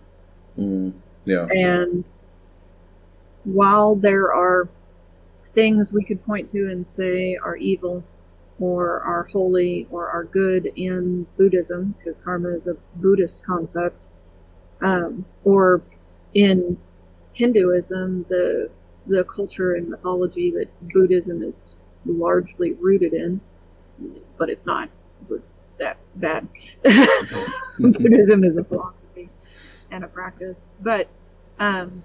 Mm, 0.57 0.93
yeah. 1.25 1.45
And 1.45 2.03
while 3.43 3.95
there 3.95 4.33
are 4.33 4.67
things 5.49 5.93
we 5.93 6.03
could 6.03 6.23
point 6.25 6.49
to 6.49 6.69
and 6.71 6.85
say 6.85 7.37
are 7.37 7.55
evil 7.57 8.03
or 8.59 9.01
are 9.01 9.23
holy 9.23 9.87
or 9.91 10.09
are 10.09 10.23
good 10.23 10.71
in 10.75 11.27
Buddhism, 11.37 11.93
because 11.97 12.17
karma 12.17 12.49
is 12.49 12.67
a 12.67 12.75
Buddhist 12.95 13.45
concept, 13.45 14.01
um, 14.81 15.25
or 15.43 15.81
in 16.33 16.77
Hinduism, 17.33 18.25
the 18.29 18.69
the 19.07 19.23
culture 19.25 19.75
and 19.75 19.89
mythology 19.89 20.49
that 20.51 20.67
Buddhism 20.93 21.43
is 21.43 21.75
largely 22.05 22.73
rooted 22.73 23.13
in, 23.13 23.39
but 24.37 24.49
it's 24.49 24.65
not 24.65 24.89
that 25.77 25.97
bad. 26.15 26.47
Buddhism 27.79 28.43
is 28.43 28.57
a 28.57 28.63
philosophy 28.63 29.29
and 29.91 30.03
a 30.03 30.07
practice, 30.07 30.69
but 30.81 31.07
um, 31.59 32.03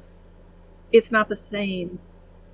it's 0.92 1.10
not 1.10 1.28
the 1.28 1.36
same 1.36 1.98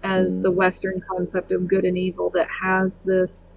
as 0.02 0.38
mm. 0.38 0.43
the 0.43 0.50
Western 0.50 1.02
concept 1.11 1.52
of 1.52 1.66
good 1.66 1.85
and 1.85 1.99
evil 1.99 2.31
that 2.31 2.49
has 2.49 3.02
this 3.02 3.52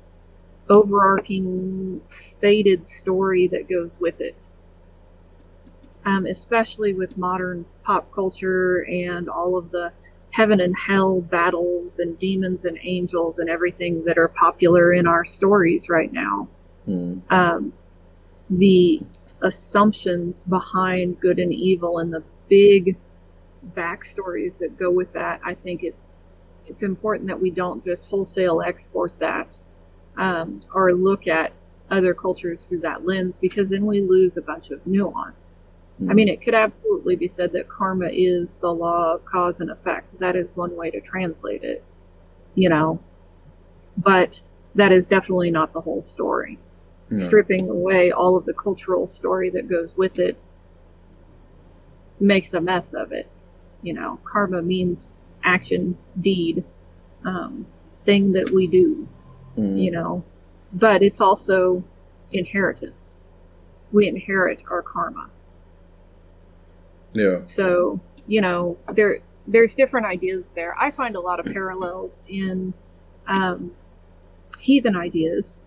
overarching 0.70 2.02
faded 2.08 2.86
story 2.86 3.48
that 3.48 3.68
goes 3.68 4.00
with 4.00 4.22
it. 4.22 4.48
Um, 6.06 6.26
especially 6.26 6.94
with 6.94 7.18
modern 7.18 7.66
pop 7.84 8.12
culture 8.14 8.86
and 8.86 9.30
all 9.30 9.58
of 9.58 9.70
the 9.70 9.92
heaven 10.32 10.62
and 10.62 10.76
hell 10.78 11.22
battles 11.22 12.00
and 12.00 12.18
demons 12.20 12.66
and 12.66 12.78
angels 12.84 13.40
and 13.40 13.50
everything 13.50 14.04
that 14.06 14.18
are 14.18 14.28
popular 14.28 14.94
in 14.94 15.08
our 15.08 15.26
stories 15.26 15.90
right 15.90 16.14
now. 16.14 16.48
Mm. 16.88 17.22
Um, 17.32 17.74
the 18.50 19.02
assumptions 19.42 20.44
behind 20.44 21.20
good 21.20 21.40
and 21.40 21.54
evil 21.54 22.00
and 22.00 22.14
the 22.14 22.24
big 22.48 22.98
backstories 23.76 24.58
that 24.60 24.78
go 24.78 24.92
with 24.92 25.12
that, 25.14 25.42
I 25.44 25.54
think 25.54 25.84
it's 25.84 26.22
it's 26.66 26.84
important 26.84 27.28
that 27.28 27.40
we 27.40 27.50
don't 27.50 27.84
just 27.84 28.06
wholesale 28.06 28.62
export 28.62 29.18
that 29.20 29.58
um, 30.18 30.62
or 30.74 30.94
look 30.94 31.28
at 31.28 31.52
other 31.90 32.14
cultures 32.14 32.70
through 32.70 32.82
that 32.82 33.06
lens 33.06 33.40
because 33.40 33.70
then 33.70 33.86
we 33.86 34.02
lose 34.02 34.38
a 34.38 34.42
bunch 34.42 34.70
of 34.70 34.86
nuance. 34.86 35.58
I 36.08 36.14
mean, 36.14 36.30
it 36.30 36.42
could 36.42 36.54
absolutely 36.54 37.16
be 37.16 37.28
said 37.28 37.52
that 37.54 37.68
karma 37.68 38.08
is 38.08 38.56
the 38.58 38.74
law 38.74 39.16
of 39.16 39.26
cause 39.26 39.60
and 39.60 39.70
effect. 39.70 40.20
That 40.20 40.36
is 40.36 40.50
one 40.56 40.76
way 40.76 40.92
to 40.92 41.02
translate 41.02 41.64
it, 41.64 41.84
you 42.56 42.70
know, 42.70 43.00
but 43.98 44.42
that 44.76 44.92
is 44.92 45.08
definitely 45.08 45.52
not 45.52 45.74
the 45.74 45.82
whole 45.82 46.02
story. 46.02 46.58
Stripping 47.12 47.68
away 47.70 48.12
all 48.12 48.36
of 48.36 48.46
the 48.46 48.54
cultural 48.54 49.08
story 49.08 49.50
that 49.50 49.68
goes 49.68 49.98
with 49.98 50.20
it 50.20 50.38
makes 52.20 52.54
a 52.54 52.62
mess 52.62 52.94
of 52.94 53.12
it. 53.12 53.28
You 53.82 53.94
know, 53.94 54.20
karma 54.24 54.62
means 54.62 55.16
action, 55.44 55.98
deed, 56.22 56.64
um, 57.26 57.66
thing 58.06 58.34
that 58.34 58.52
we 58.52 58.68
do 58.68 59.08
mm. 59.60 59.82
you 59.82 59.92
know, 59.92 60.24
but 60.74 61.04
it's 61.04 61.22
also 61.22 61.84
inheritance. 62.32 63.24
We 63.92 64.08
inherit 64.08 64.62
our 64.70 64.82
karma. 64.82 65.30
Yeah. 67.14 67.40
So, 67.48 68.00
you 68.28 68.42
know, 68.42 68.78
there 68.94 69.20
there's 69.48 69.76
different 69.76 70.06
ideas 70.06 70.52
there. 70.52 70.76
I 70.80 70.92
find 70.92 71.16
a 71.16 71.20
lot 71.20 71.40
of 71.40 71.52
parallels 71.52 72.20
in 72.28 72.74
um, 73.28 73.72
heathen 74.60 74.96
ideas 74.96 75.62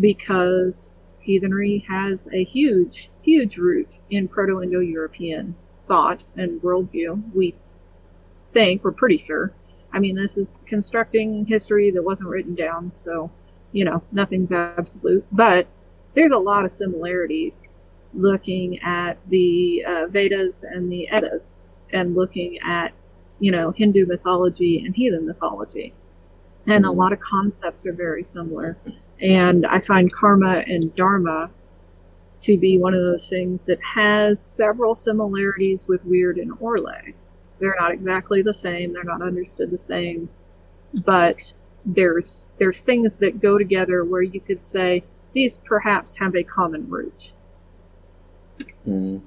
because 0.00 0.92
heathenry 1.20 1.84
has 1.88 2.28
a 2.32 2.42
huge, 2.42 3.10
huge 3.22 3.58
root 3.58 3.88
in 4.10 4.28
Proto 4.28 4.62
Indo 4.62 4.80
European 4.80 5.54
thought 5.82 6.24
and 6.36 6.60
worldview. 6.62 7.22
We 7.34 7.54
think, 8.52 8.82
we're 8.82 8.92
pretty 8.92 9.18
sure. 9.18 9.52
I 9.92 10.00
mean, 10.00 10.16
this 10.16 10.36
is 10.36 10.60
constructing 10.66 11.46
history 11.46 11.90
that 11.92 12.02
wasn't 12.02 12.30
written 12.30 12.54
down, 12.54 12.92
so 12.92 13.30
you 13.72 13.84
know, 13.84 14.02
nothing's 14.12 14.52
absolute, 14.52 15.26
but 15.30 15.66
there's 16.14 16.32
a 16.32 16.38
lot 16.38 16.64
of 16.64 16.70
similarities 16.70 17.68
looking 18.18 18.80
at 18.80 19.16
the 19.28 19.84
uh, 19.86 20.06
Vedas 20.08 20.64
and 20.64 20.90
the 20.92 21.08
Eddas 21.08 21.62
and 21.92 22.14
looking 22.16 22.58
at, 22.58 22.92
you 23.38 23.52
know, 23.52 23.70
Hindu 23.70 24.06
mythology 24.06 24.84
and 24.84 24.94
heathen 24.94 25.26
mythology. 25.26 25.94
And 26.66 26.84
a 26.84 26.88
mm-hmm. 26.88 26.98
lot 26.98 27.12
of 27.12 27.20
concepts 27.20 27.86
are 27.86 27.92
very 27.92 28.24
similar. 28.24 28.76
And 29.20 29.64
I 29.66 29.80
find 29.80 30.12
karma 30.12 30.64
and 30.66 30.94
dharma 30.94 31.50
to 32.40 32.58
be 32.58 32.78
one 32.78 32.94
of 32.94 33.00
those 33.00 33.28
things 33.28 33.64
that 33.64 33.78
has 33.94 34.42
several 34.42 34.94
similarities 34.94 35.88
with 35.88 36.04
Wyrd 36.04 36.40
and 36.40 36.52
Orlog. 36.58 37.14
They're 37.58 37.76
not 37.78 37.92
exactly 37.92 38.42
the 38.42 38.54
same, 38.54 38.92
they're 38.92 39.04
not 39.04 39.22
understood 39.22 39.70
the 39.70 39.78
same, 39.78 40.28
but 41.04 41.52
there's 41.84 42.46
there's 42.58 42.82
things 42.82 43.18
that 43.18 43.40
go 43.40 43.58
together 43.58 44.04
where 44.04 44.22
you 44.22 44.40
could 44.40 44.62
say 44.62 45.02
these 45.32 45.58
perhaps 45.58 46.16
have 46.16 46.36
a 46.36 46.42
common 46.42 46.88
root. 46.88 47.32
Mm. 48.86 49.22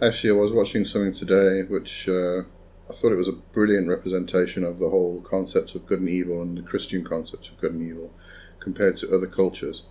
Actually, 0.00 0.30
I 0.30 0.40
was 0.40 0.52
watching 0.52 0.84
something 0.84 1.12
today 1.12 1.62
which 1.62 2.08
uh, 2.08 2.42
I 2.88 2.92
thought 2.92 3.12
it 3.12 3.16
was 3.16 3.28
a 3.28 3.32
brilliant 3.32 3.88
representation 3.88 4.64
of 4.64 4.78
the 4.78 4.88
whole 4.88 5.20
concept 5.20 5.74
of 5.74 5.86
good 5.86 6.00
and 6.00 6.08
evil 6.08 6.40
and 6.40 6.56
the 6.56 6.62
Christian 6.62 7.04
concept 7.04 7.48
of 7.48 7.58
good 7.58 7.72
and 7.72 7.82
evil 7.82 8.12
compared 8.60 8.96
to 8.98 9.14
other 9.14 9.26
cultures. 9.26 9.84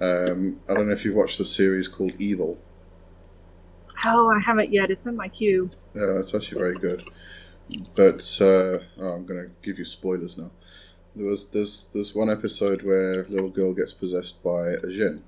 Um, 0.00 0.60
I 0.68 0.74
don't 0.74 0.88
know 0.88 0.92
if 0.94 1.04
you've 1.04 1.14
watched 1.14 1.38
the 1.38 1.44
series 1.44 1.86
called 1.86 2.12
Evil. 2.18 2.58
Oh, 4.04 4.32
I 4.34 4.40
haven't 4.40 4.72
yet. 4.72 4.90
It's 4.90 5.06
in 5.06 5.16
my 5.16 5.28
queue. 5.28 5.70
Yeah, 5.94 6.18
it's 6.18 6.34
actually 6.34 6.60
very 6.60 6.74
good. 6.74 7.04
But 7.94 8.20
uh, 8.40 8.78
oh, 8.98 9.12
I'm 9.14 9.24
going 9.24 9.44
to 9.44 9.50
give 9.62 9.78
you 9.78 9.84
spoilers 9.84 10.36
now. 10.36 10.50
There 11.14 11.26
was 11.26 11.46
there's 11.46 11.88
there's 11.92 12.14
one 12.14 12.30
episode 12.30 12.82
where 12.82 13.22
a 13.22 13.28
little 13.28 13.50
girl 13.50 13.72
gets 13.74 13.92
possessed 13.92 14.42
by 14.42 14.70
a 14.70 14.88
jinn, 14.88 15.22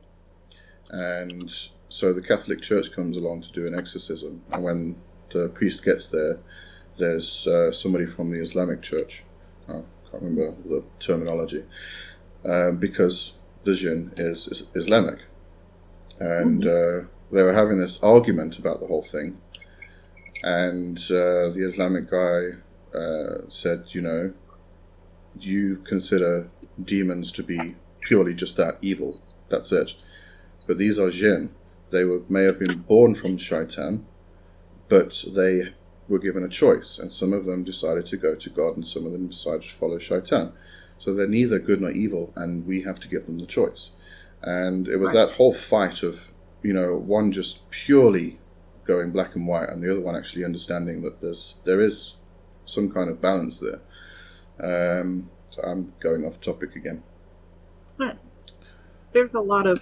and 0.90 1.52
so 1.94 2.12
the 2.12 2.20
Catholic 2.20 2.60
Church 2.60 2.90
comes 2.90 3.16
along 3.16 3.42
to 3.42 3.52
do 3.52 3.66
an 3.66 3.74
exorcism, 3.78 4.42
and 4.50 4.64
when 4.64 5.00
the 5.30 5.48
priest 5.48 5.84
gets 5.84 6.08
there, 6.08 6.40
there's 6.98 7.46
uh, 7.46 7.70
somebody 7.70 8.04
from 8.04 8.32
the 8.32 8.40
Islamic 8.40 8.82
Church. 8.82 9.22
I 9.68 9.82
can't 10.10 10.22
remember 10.22 10.56
the 10.68 10.84
terminology, 10.98 11.64
um, 12.44 12.78
because 12.78 13.34
the 13.62 13.74
jinn 13.74 14.12
is, 14.16 14.48
is 14.48 14.70
Islamic, 14.74 15.20
and 16.18 16.62
mm-hmm. 16.62 17.06
uh, 17.06 17.08
they 17.30 17.44
were 17.44 17.54
having 17.54 17.78
this 17.78 18.02
argument 18.02 18.58
about 18.58 18.80
the 18.80 18.88
whole 18.88 19.02
thing, 19.02 19.38
and 20.42 20.98
uh, 21.10 21.48
the 21.54 21.64
Islamic 21.64 22.10
guy 22.10 22.98
uh, 22.98 23.48
said, 23.48 23.84
you 23.94 24.00
know, 24.00 24.34
you 25.38 25.76
consider 25.84 26.50
demons 26.82 27.30
to 27.32 27.42
be 27.44 27.76
purely 28.00 28.34
just 28.34 28.56
that 28.56 28.78
evil. 28.82 29.22
That's 29.48 29.70
it. 29.70 29.94
But 30.66 30.78
these 30.78 30.98
are 30.98 31.10
jinn. 31.10 31.54
They 31.94 32.04
were, 32.04 32.22
may 32.28 32.42
have 32.42 32.58
been 32.58 32.80
born 32.80 33.14
from 33.14 33.38
shaitan, 33.38 34.04
but 34.88 35.24
they 35.32 35.74
were 36.08 36.18
given 36.18 36.42
a 36.42 36.48
choice, 36.48 36.98
and 36.98 37.12
some 37.12 37.32
of 37.32 37.44
them 37.44 37.62
decided 37.62 38.04
to 38.06 38.16
go 38.16 38.34
to 38.34 38.50
God, 38.50 38.74
and 38.74 38.84
some 38.84 39.06
of 39.06 39.12
them 39.12 39.28
decided 39.28 39.62
to 39.62 39.74
follow 39.74 40.00
shaitan. 40.00 40.52
So 40.98 41.14
they're 41.14 41.28
neither 41.28 41.60
good 41.60 41.80
nor 41.80 41.92
evil, 41.92 42.32
and 42.34 42.66
we 42.66 42.82
have 42.82 42.98
to 42.98 43.08
give 43.08 43.26
them 43.26 43.38
the 43.38 43.46
choice. 43.46 43.92
And 44.42 44.88
it 44.88 44.96
was 44.96 45.14
right. 45.14 45.26
that 45.26 45.36
whole 45.36 45.54
fight 45.54 46.02
of, 46.02 46.32
you 46.62 46.72
know, 46.72 46.96
one 46.96 47.30
just 47.30 47.70
purely 47.70 48.40
going 48.84 49.12
black 49.12 49.36
and 49.36 49.46
white, 49.46 49.68
and 49.68 49.80
the 49.80 49.92
other 49.92 50.00
one 50.00 50.16
actually 50.16 50.44
understanding 50.44 51.02
that 51.02 51.20
there's 51.20 51.58
there 51.64 51.80
is 51.80 52.16
some 52.64 52.90
kind 52.90 53.08
of 53.08 53.20
balance 53.20 53.60
there. 53.60 53.80
Um, 54.58 55.30
so 55.48 55.62
I'm 55.62 55.92
going 56.00 56.24
off 56.24 56.40
topic 56.40 56.74
again. 56.74 57.04
There's 59.12 59.34
a 59.34 59.40
lot 59.40 59.68
of 59.68 59.80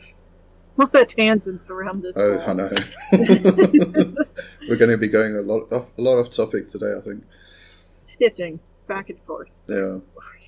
lot 0.77 0.95
of 0.95 1.07
tangents 1.07 1.71
around 1.71 2.03
this. 2.03 2.17
Oh, 2.17 2.41
I 2.47 2.53
know. 2.53 2.71
We're 4.69 4.77
going 4.77 4.91
to 4.91 4.99
be 4.99 5.09
going 5.09 5.37
a 5.37 5.41
lot 5.41 5.73
off 5.73 5.91
a 5.99 6.03
lot 6.03 6.19
off 6.19 6.31
topic 6.31 6.69
today, 6.69 6.95
I 6.97 7.01
think. 7.01 7.25
Stitching. 8.05 8.61
back 8.87 9.11
and 9.11 9.19
forth. 9.23 9.63
Yeah. 9.69 9.99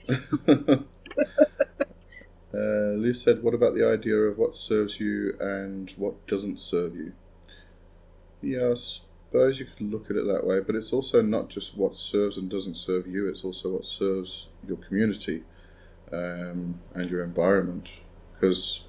uh, 0.49 0.77
Lou 2.53 3.13
said, 3.13 3.43
"What 3.43 3.55
about 3.55 3.75
the 3.75 3.89
idea 3.89 4.17
of 4.17 4.39
what 4.39 4.55
serves 4.55 5.01
you 5.01 5.35
and 5.41 5.91
what 5.97 6.27
doesn't 6.27 6.61
serve 6.61 6.95
you?" 6.95 7.13
Yeah, 8.43 8.71
I 8.71 8.75
suppose 8.75 9.59
you 9.59 9.67
could 9.67 9.91
look 9.91 10.11
at 10.11 10.17
it 10.17 10.27
that 10.27 10.47
way, 10.47 10.61
but 10.61 10.75
it's 10.75 10.93
also 10.93 11.23
not 11.23 11.49
just 11.49 11.77
what 11.77 11.95
serves 11.95 12.37
and 12.37 12.51
doesn't 12.51 12.77
serve 12.77 13.07
you; 13.07 13.29
it's 13.29 13.45
also 13.45 13.71
what 13.71 13.85
serves 13.85 14.49
your 14.67 14.77
community 14.77 15.43
um, 16.13 16.81
and 16.95 17.11
your 17.11 17.25
environment. 17.25 17.89
Because, 18.33 18.85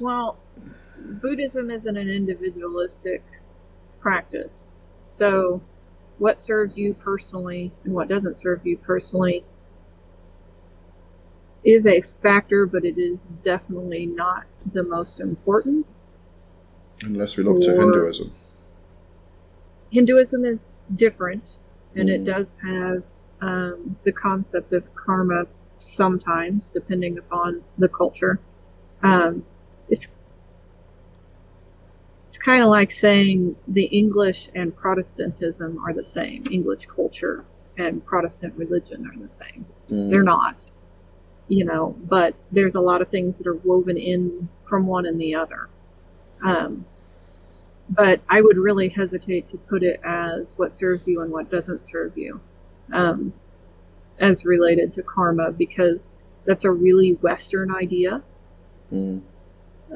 well, 0.00 0.38
Buddhism 0.98 1.70
isn't 1.70 1.96
an 1.96 2.08
individualistic 2.08 3.22
practice, 4.00 4.74
so 5.06 5.60
what 6.18 6.38
serves 6.38 6.78
you 6.78 6.94
personally 6.94 7.72
and 7.84 7.92
what 7.92 8.08
doesn't 8.08 8.36
serve 8.36 8.64
you 8.64 8.76
personally 8.76 9.44
is 11.64 11.86
a 11.86 12.00
factor, 12.00 12.66
but 12.66 12.84
it 12.84 12.98
is 12.98 13.26
definitely 13.42 14.06
not 14.06 14.44
the 14.72 14.82
most 14.82 15.20
important. 15.20 15.86
Unless 17.02 17.36
we 17.36 17.42
look 17.42 17.60
to 17.62 17.70
Hinduism. 17.70 18.32
Hinduism 19.90 20.44
is 20.44 20.66
different, 20.94 21.56
and 21.96 22.08
mm. 22.08 22.12
it 22.12 22.24
does 22.24 22.56
have 22.62 23.02
um, 23.40 23.96
the 24.04 24.12
concept 24.12 24.72
of 24.72 24.94
karma 24.94 25.46
sometimes, 25.78 26.70
depending 26.70 27.18
upon 27.18 27.62
the 27.78 27.88
culture. 27.88 28.38
Um, 29.02 29.44
it's 29.88 30.08
it's 32.34 32.44
kind 32.44 32.64
of 32.64 32.68
like 32.68 32.90
saying 32.90 33.54
the 33.68 33.84
English 33.84 34.48
and 34.56 34.74
Protestantism 34.74 35.80
are 35.86 35.92
the 35.92 36.02
same. 36.02 36.42
English 36.50 36.86
culture 36.86 37.44
and 37.78 38.04
Protestant 38.04 38.54
religion 38.56 39.06
are 39.06 39.16
the 39.16 39.28
same. 39.28 39.64
Mm. 39.88 40.10
They're 40.10 40.24
not, 40.24 40.64
you 41.46 41.64
know, 41.64 41.94
but 41.96 42.34
there's 42.50 42.74
a 42.74 42.80
lot 42.80 43.02
of 43.02 43.08
things 43.08 43.38
that 43.38 43.46
are 43.46 43.54
woven 43.54 43.96
in 43.96 44.48
from 44.64 44.88
one 44.88 45.06
and 45.06 45.20
the 45.20 45.36
other. 45.36 45.68
Um, 46.42 46.84
but 47.88 48.20
I 48.28 48.40
would 48.40 48.56
really 48.56 48.88
hesitate 48.88 49.48
to 49.50 49.56
put 49.56 49.84
it 49.84 50.00
as 50.02 50.58
what 50.58 50.74
serves 50.74 51.06
you 51.06 51.20
and 51.20 51.30
what 51.30 51.52
doesn't 51.52 51.84
serve 51.84 52.18
you 52.18 52.40
um, 52.92 53.32
as 54.18 54.44
related 54.44 54.92
to 54.94 55.04
karma 55.04 55.52
because 55.52 56.14
that's 56.46 56.64
a 56.64 56.70
really 56.72 57.12
Western 57.12 57.72
idea. 57.72 58.24
Mm 58.90 59.22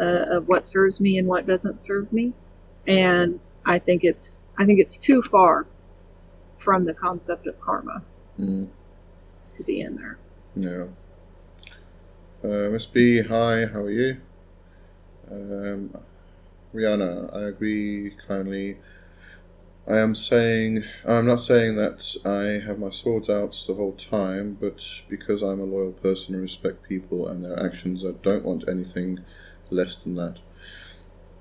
uh, 0.01 0.37
of 0.37 0.49
what 0.49 0.65
serves 0.65 1.01
me 1.01 1.19
and 1.19 1.27
what 1.27 1.47
doesn't 1.47 1.81
serve 1.83 2.13
me, 2.13 2.33
and 2.87 3.41
I 3.67 3.79
think 3.79 4.05
it's 4.05 4.43
I 4.57 4.65
think 4.65 4.81
it's 4.81 4.99
too 4.99 5.23
far 5.23 5.67
from 6.57 6.85
the 6.85 6.95
concept 6.95 7.47
of 7.47 7.61
karma 7.61 8.03
mm. 8.39 8.69
to 9.57 9.63
be 9.63 9.81
in 9.81 9.97
there. 9.97 10.19
Yeah. 10.55 10.87
Uh, 12.43 12.71
Miss 12.71 12.87
B, 12.87 13.23
hi, 13.23 13.67
how 13.67 13.81
are 13.81 13.91
you? 13.91 14.21
Um, 15.31 15.93
Rihanna, 16.75 17.35
I 17.37 17.49
agree 17.49 18.15
kindly. 18.27 18.79
I 19.89 19.99
am 19.99 20.15
saying, 20.15 20.85
I'm 21.07 21.27
not 21.27 21.41
saying 21.41 21.77
that 21.77 22.17
I 22.25 22.65
have 22.67 22.79
my 22.79 22.91
swords 22.91 23.31
out 23.31 23.65
the 23.67 23.75
whole 23.75 23.95
time, 23.95 24.59
but 24.61 24.85
because 25.09 25.43
I'm 25.43 25.61
a 25.61 25.65
loyal 25.65 25.93
person 25.93 26.35
and 26.35 26.43
respect 26.43 26.87
people 26.87 27.27
and 27.27 27.43
their 27.43 27.59
actions, 27.59 28.05
I 28.05 28.11
don't 28.23 28.45
want 28.45 28.69
anything 28.69 29.21
less 29.71 29.97
than 29.97 30.15
that. 30.17 30.39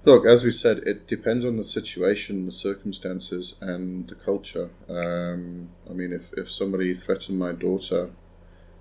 Look, 0.05 0.25
as 0.25 0.43
we 0.46 0.51
said, 0.51 0.79
it 0.79 1.05
depends 1.05 1.44
on 1.44 1.57
the 1.57 1.63
situation, 1.63 2.46
the 2.46 2.51
circumstances, 2.51 3.55
and 3.59 4.07
the 4.07 4.16
culture. 4.16 4.70
Um, 4.87 5.70
I 5.90 5.94
mean, 5.94 6.13
if, 6.13 6.31
if 6.37 6.50
somebody 6.50 6.94
threatened 6.94 7.37
my 7.37 7.51
daughter, 7.51 8.11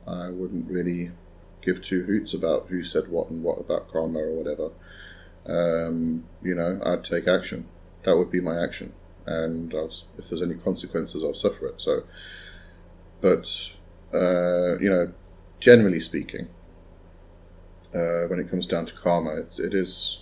I 0.07 0.31
wouldn't 0.31 0.71
really 0.71 1.11
give 1.63 1.83
two 1.83 2.05
hoots 2.05 2.33
about 2.33 2.69
who 2.69 2.85
said 2.85 3.09
what 3.09 3.29
and 3.29 3.43
what 3.43 3.59
about 3.59 3.91
karma 3.91 4.21
or 4.21 4.33
whatever. 4.33 4.71
Um, 5.47 6.25
you 6.43 6.55
know, 6.55 6.81
I'd 6.85 7.03
take 7.03 7.27
action. 7.27 7.67
That 8.05 8.17
would 8.17 8.31
be 8.31 8.41
my 8.41 8.63
action. 8.63 8.93
And 9.27 9.73
was, 9.73 10.05
if 10.17 10.29
there's 10.29 10.43
any 10.43 10.55
consequences, 10.55 11.25
I'll 11.25 11.35
suffer 11.35 11.67
it. 11.67 11.81
So, 11.81 12.05
but, 13.21 13.73
uh, 14.15 14.79
you 14.79 14.89
know, 14.89 15.13
generally 15.59 15.99
speaking, 15.99 16.49
uh, 17.95 18.27
when 18.29 18.39
it 18.39 18.51
comes 18.51 18.67
down 18.67 18.87
to 18.87 18.95
karma. 18.95 19.37
It's 19.37 19.59
it 19.59 19.75
is 19.75 20.21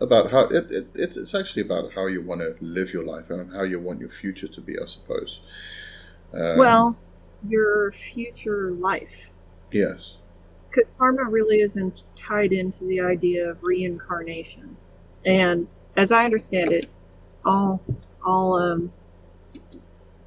about 0.00 0.30
how 0.30 0.40
it, 0.46 0.70
it 0.70 0.88
it's 0.94 1.34
actually 1.34 1.62
about 1.62 1.92
how 1.92 2.06
you 2.06 2.22
want 2.22 2.40
to 2.40 2.56
live 2.60 2.92
your 2.92 3.04
life 3.04 3.30
and 3.30 3.52
how 3.52 3.62
you 3.62 3.80
want 3.80 4.00
your 4.00 4.08
future 4.08 4.48
to 4.48 4.60
be, 4.60 4.78
I 4.78 4.86
suppose. 4.86 5.40
Um, 6.32 6.58
well, 6.58 6.96
your 7.48 7.92
future 7.92 8.72
life. 8.72 9.30
Yes. 9.70 10.18
Because 10.70 10.90
karma 10.98 11.24
really 11.24 11.60
isn't 11.60 12.02
tied 12.16 12.52
into 12.52 12.84
the 12.84 13.00
idea 13.00 13.48
of 13.48 13.62
reincarnation, 13.62 14.76
and 15.24 15.68
as 15.96 16.10
I 16.10 16.24
understand 16.24 16.72
it, 16.72 16.88
all 17.44 17.80
all 18.24 18.60
um, 18.60 18.92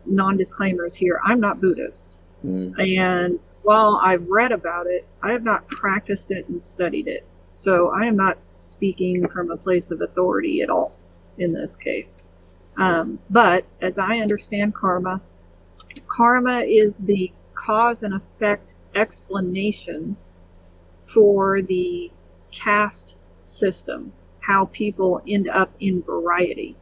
non 0.06 0.38
disclaimers 0.38 0.96
here. 0.96 1.20
I'm 1.24 1.42
not 1.42 1.60
Buddhist, 1.60 2.20
mm. 2.46 2.74
and 2.80 3.40
while 3.68 4.00
I've 4.02 4.30
read 4.30 4.54
about 4.54 4.88
it, 4.88 5.06
I 5.22 5.34
have 5.34 5.44
not 5.44 5.68
practiced 5.68 6.32
it 6.32 6.48
and 6.48 6.64
studied 6.64 7.10
it. 7.10 7.26
So 7.52 7.90
I 7.90 8.06
am 8.06 8.16
not 8.16 8.38
speaking 8.62 9.28
from 9.28 9.52
a 9.52 9.58
place 9.58 9.92
of 9.92 10.00
authority 10.00 10.62
at 10.62 10.70
all 10.70 10.94
in 11.38 11.52
this 11.52 11.76
case. 11.76 12.24
Um, 12.78 13.20
but 13.30 13.66
as 13.82 13.98
I 13.98 14.20
understand 14.20 14.74
karma, 14.74 15.20
karma 16.08 16.62
is 16.62 17.00
the 17.00 17.30
cause 17.56 18.04
and 18.04 18.14
effect 18.14 18.74
explanation 18.96 20.16
for 21.04 21.62
the 21.62 22.10
caste 22.52 23.18
system, 23.42 24.14
how 24.40 24.70
people 24.72 25.22
end 25.28 25.50
up 25.50 25.74
in 25.82 26.04
variety. 26.04 26.78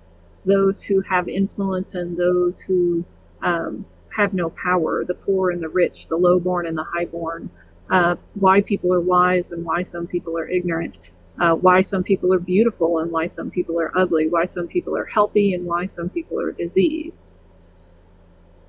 Those 0.46 0.84
who 0.84 1.02
have 1.02 1.30
influence 1.30 1.96
and 1.96 2.16
those 2.16 2.60
who 2.60 3.04
um, 3.42 3.88
have 4.16 4.34
no 4.34 4.50
power, 4.52 5.04
the 5.04 5.14
poor 5.14 5.50
and 5.50 5.62
the 5.62 5.68
rich, 5.68 6.08
the 6.08 6.16
lowborn 6.16 6.66
and 6.66 6.78
the 6.78 6.86
highborn, 6.86 7.50
uh, 7.90 8.16
why 8.36 8.62
people 8.62 8.94
are 8.94 9.02
wise 9.02 9.52
and 9.52 9.66
why 9.66 9.84
some 9.84 10.08
people 10.08 10.38
are 10.38 10.48
ignorant, 10.48 11.12
uh, 11.42 11.54
why 11.54 11.82
some 11.82 12.02
people 12.02 12.34
are 12.34 12.40
beautiful 12.40 13.00
and 13.00 13.12
why 13.12 13.28
some 13.28 13.52
people 13.52 13.78
are 13.78 13.92
ugly, 13.94 14.30
why 14.30 14.46
some 14.46 14.68
people 14.68 14.96
are 14.96 15.04
healthy 15.04 15.54
and 15.54 15.66
why 15.66 15.86
some 15.86 16.08
people 16.08 16.40
are 16.40 16.54
diseased. 16.54 17.34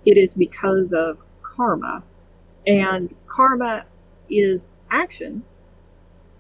It 0.05 0.19
is 0.19 0.35
because 0.35 0.93
of 0.93 1.25
karma. 1.43 2.03
And 2.67 3.15
karma 3.29 3.85
is 4.29 4.69
action, 4.91 5.45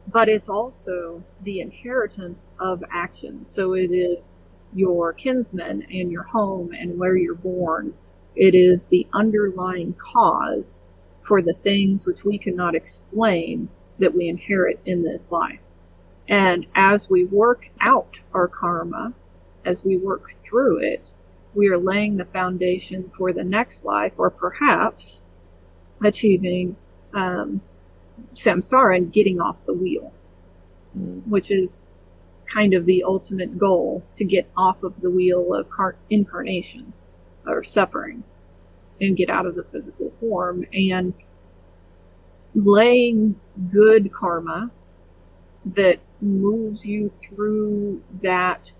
but 0.08 0.28
it's 0.28 0.48
also 0.48 1.22
the 1.44 1.60
inheritance 1.60 2.50
of 2.58 2.82
action. 2.90 3.46
So 3.46 3.74
it 3.74 3.92
is 3.92 4.36
your 4.74 5.12
kinsmen 5.12 5.86
and 5.92 6.10
your 6.10 6.24
home 6.24 6.72
and 6.72 6.98
where 6.98 7.14
you're 7.14 7.36
born 7.36 7.94
it 8.36 8.54
is 8.54 8.86
the 8.86 9.06
underlying 9.12 9.94
cause 9.94 10.82
for 11.22 11.42
the 11.42 11.54
things 11.54 12.06
which 12.06 12.24
we 12.24 12.38
cannot 12.38 12.74
explain 12.74 13.68
that 13.98 14.14
we 14.14 14.28
inherit 14.28 14.78
in 14.84 15.02
this 15.02 15.32
life. 15.32 15.60
And 16.28 16.66
as 16.74 17.08
we 17.08 17.24
work 17.24 17.68
out 17.80 18.20
our 18.34 18.46
karma, 18.46 19.12
as 19.64 19.84
we 19.84 19.96
work 19.96 20.30
through 20.30 20.78
it, 20.78 21.10
we 21.54 21.68
are 21.68 21.78
laying 21.78 22.16
the 22.16 22.26
foundation 22.26 23.10
for 23.10 23.32
the 23.32 23.42
next 23.42 23.84
life, 23.84 24.12
or 24.18 24.30
perhaps 24.30 25.22
achieving 26.04 26.76
um, 27.14 27.60
samsara 28.34 28.96
and 28.96 29.12
getting 29.12 29.40
off 29.40 29.64
the 29.64 29.72
wheel, 29.72 30.12
mm. 30.94 31.26
which 31.26 31.50
is 31.50 31.84
kind 32.44 32.74
of 32.74 32.84
the 32.84 33.02
ultimate 33.04 33.58
goal 33.58 34.04
to 34.14 34.24
get 34.24 34.48
off 34.56 34.82
of 34.82 35.00
the 35.00 35.10
wheel 35.10 35.54
of 35.54 35.68
car- 35.70 35.96
incarnation 36.10 36.92
or 37.46 37.62
suffering 37.62 38.22
and 39.00 39.16
get 39.16 39.30
out 39.30 39.46
of 39.46 39.54
the 39.54 39.64
physical 39.64 40.10
form. 40.18 40.64
And 40.72 41.14
laying 42.54 43.38
good 43.70 44.12
karma 44.12 44.70
that 45.66 45.98
moves 46.20 46.86
you 46.86 47.08
through 47.08 48.02
that 48.22 48.70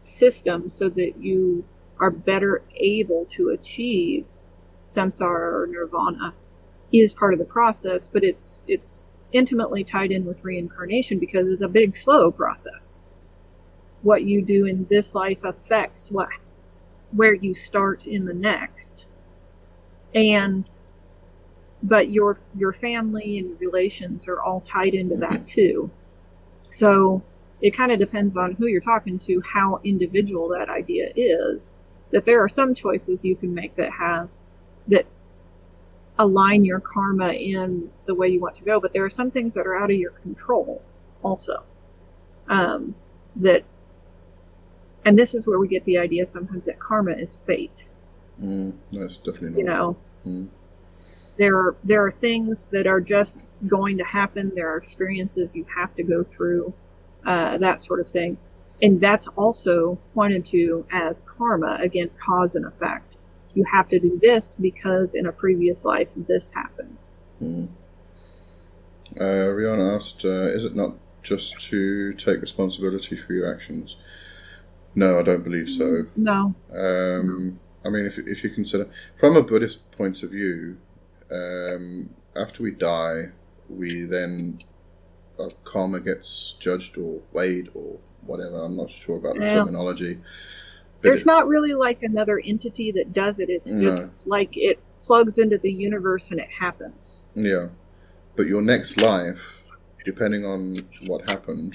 system 0.00 0.68
so 0.68 0.88
that 0.88 1.16
you 1.18 1.64
are 1.98 2.10
better 2.10 2.62
able 2.76 3.24
to 3.24 3.48
achieve 3.48 4.26
samsara 4.86 5.62
or 5.62 5.66
nirvana 5.66 6.34
is 6.92 7.14
part 7.14 7.32
of 7.32 7.38
the 7.38 7.44
process 7.44 8.06
but 8.06 8.22
it's 8.22 8.62
it's 8.68 9.10
intimately 9.34 9.82
tied 9.82 10.12
in 10.12 10.24
with 10.24 10.44
reincarnation 10.44 11.18
because 11.18 11.48
it's 11.48 11.60
a 11.60 11.68
big 11.68 11.96
slow 11.96 12.30
process. 12.30 13.04
What 14.02 14.22
you 14.22 14.42
do 14.42 14.66
in 14.66 14.86
this 14.88 15.14
life 15.14 15.42
affects 15.42 16.10
what 16.10 16.28
where 17.14 17.34
you 17.34 17.54
start 17.54 18.06
in 18.06 18.24
the 18.24 18.34
next 18.34 19.06
and 20.14 20.64
but 21.82 22.10
your 22.10 22.38
your 22.56 22.72
family 22.72 23.38
and 23.38 23.60
relations 23.60 24.26
are 24.28 24.40
all 24.40 24.60
tied 24.60 24.94
into 24.94 25.16
that 25.16 25.46
too 25.46 25.90
so 26.70 27.22
it 27.60 27.70
kind 27.70 27.92
of 27.92 27.98
depends 27.98 28.36
on 28.36 28.52
who 28.52 28.66
you're 28.66 28.80
talking 28.80 29.18
to 29.18 29.40
how 29.44 29.80
individual 29.84 30.48
that 30.48 30.68
idea 30.68 31.10
is 31.16 31.80
that 32.10 32.24
there 32.24 32.42
are 32.42 32.48
some 32.48 32.74
choices 32.74 33.24
you 33.24 33.36
can 33.36 33.52
make 33.52 33.74
that 33.76 33.90
have 33.90 34.28
that 34.88 35.06
align 36.18 36.64
your 36.64 36.80
karma 36.80 37.28
in 37.30 37.90
the 38.04 38.14
way 38.14 38.28
you 38.28 38.40
want 38.40 38.54
to 38.56 38.62
go. 38.62 38.80
But 38.80 38.92
there 38.92 39.04
are 39.04 39.10
some 39.10 39.30
things 39.30 39.54
that 39.54 39.66
are 39.66 39.76
out 39.76 39.90
of 39.90 39.96
your 39.96 40.12
control 40.12 40.82
also. 41.22 41.62
Um, 42.48 42.94
that, 43.36 43.64
and 45.04 45.18
this 45.18 45.34
is 45.34 45.46
where 45.46 45.58
we 45.58 45.68
get 45.68 45.84
the 45.84 45.98
idea 45.98 46.26
sometimes 46.26 46.66
that 46.66 46.78
karma 46.78 47.12
is 47.12 47.38
fate. 47.46 47.88
Mm, 48.40 48.74
that's 48.92 49.18
definitely 49.18 49.50
not. 49.50 49.58
You 49.58 49.64
know, 49.64 49.96
Mm. 50.26 50.48
there 51.36 51.54
are, 51.56 51.76
there 51.84 52.04
are 52.04 52.10
things 52.10 52.66
that 52.72 52.86
are 52.86 53.00
just 53.00 53.46
going 53.66 53.98
to 53.98 54.04
happen. 54.04 54.52
There 54.54 54.72
are 54.72 54.78
experiences 54.78 55.54
you 55.54 55.64
have 55.74 55.94
to 55.96 56.02
go 56.02 56.22
through, 56.22 56.72
uh, 57.26 57.58
that 57.58 57.80
sort 57.80 58.00
of 58.00 58.08
thing. 58.08 58.38
And 58.82 59.00
that's 59.00 59.28
also 59.28 59.98
pointed 60.14 60.44
to 60.46 60.84
as 60.90 61.22
karma, 61.22 61.78
again, 61.80 62.10
cause 62.24 62.54
and 62.54 62.64
effect. 62.66 63.16
You 63.54 63.64
have 63.64 63.88
to 63.90 63.98
do 64.00 64.18
this 64.20 64.54
because 64.56 65.14
in 65.14 65.26
a 65.26 65.32
previous 65.32 65.84
life 65.84 66.10
this 66.16 66.50
happened. 66.50 66.96
Mm. 67.40 67.68
Uh, 69.20 69.22
Rihanna 69.22 69.94
asked, 69.94 70.24
uh, 70.24 70.28
"Is 70.28 70.64
it 70.64 70.74
not 70.74 70.94
just 71.22 71.60
to 71.68 72.12
take 72.14 72.40
responsibility 72.40 73.14
for 73.14 73.32
your 73.32 73.52
actions?" 73.52 73.96
No, 74.94 75.18
I 75.18 75.22
don't 75.22 75.42
believe 75.42 75.68
so. 75.68 76.06
No. 76.16 76.54
Um, 76.72 77.58
I 77.84 77.88
mean, 77.88 78.06
if 78.06 78.18
if 78.18 78.44
you 78.44 78.50
consider 78.50 78.88
from 79.18 79.36
a 79.36 79.42
Buddhist 79.42 79.90
point 79.92 80.22
of 80.22 80.30
view, 80.30 80.76
um, 81.30 82.10
after 82.36 82.62
we 82.62 82.70
die, 82.70 83.30
we 83.68 84.04
then 84.04 84.58
our 85.38 85.50
karma 85.64 86.00
gets 86.00 86.54
judged 86.60 86.96
or 86.96 87.20
weighed 87.32 87.68
or 87.74 87.98
whatever. 88.22 88.62
I'm 88.64 88.76
not 88.76 88.90
sure 88.90 89.16
about 89.18 89.34
the 89.34 89.48
terminology. 89.48 90.20
There's 91.02 91.22
it- 91.22 91.26
not 91.26 91.48
really 91.48 91.74
like 91.74 92.02
another 92.02 92.40
entity 92.44 92.92
that 92.92 93.12
does 93.12 93.38
it. 93.40 93.50
It's 93.50 93.72
No. 93.72 93.82
just 93.90 94.12
like 94.26 94.56
it 94.56 94.78
plugs 95.02 95.38
into 95.38 95.58
the 95.58 95.70
universe 95.72 96.30
and 96.30 96.40
it 96.40 96.48
happens. 96.48 97.26
Yeah, 97.34 97.68
but 98.36 98.46
your 98.46 98.62
next 98.62 98.98
life, 99.00 99.62
depending 100.04 100.46
on 100.46 100.78
what 101.06 101.28
happened 101.28 101.74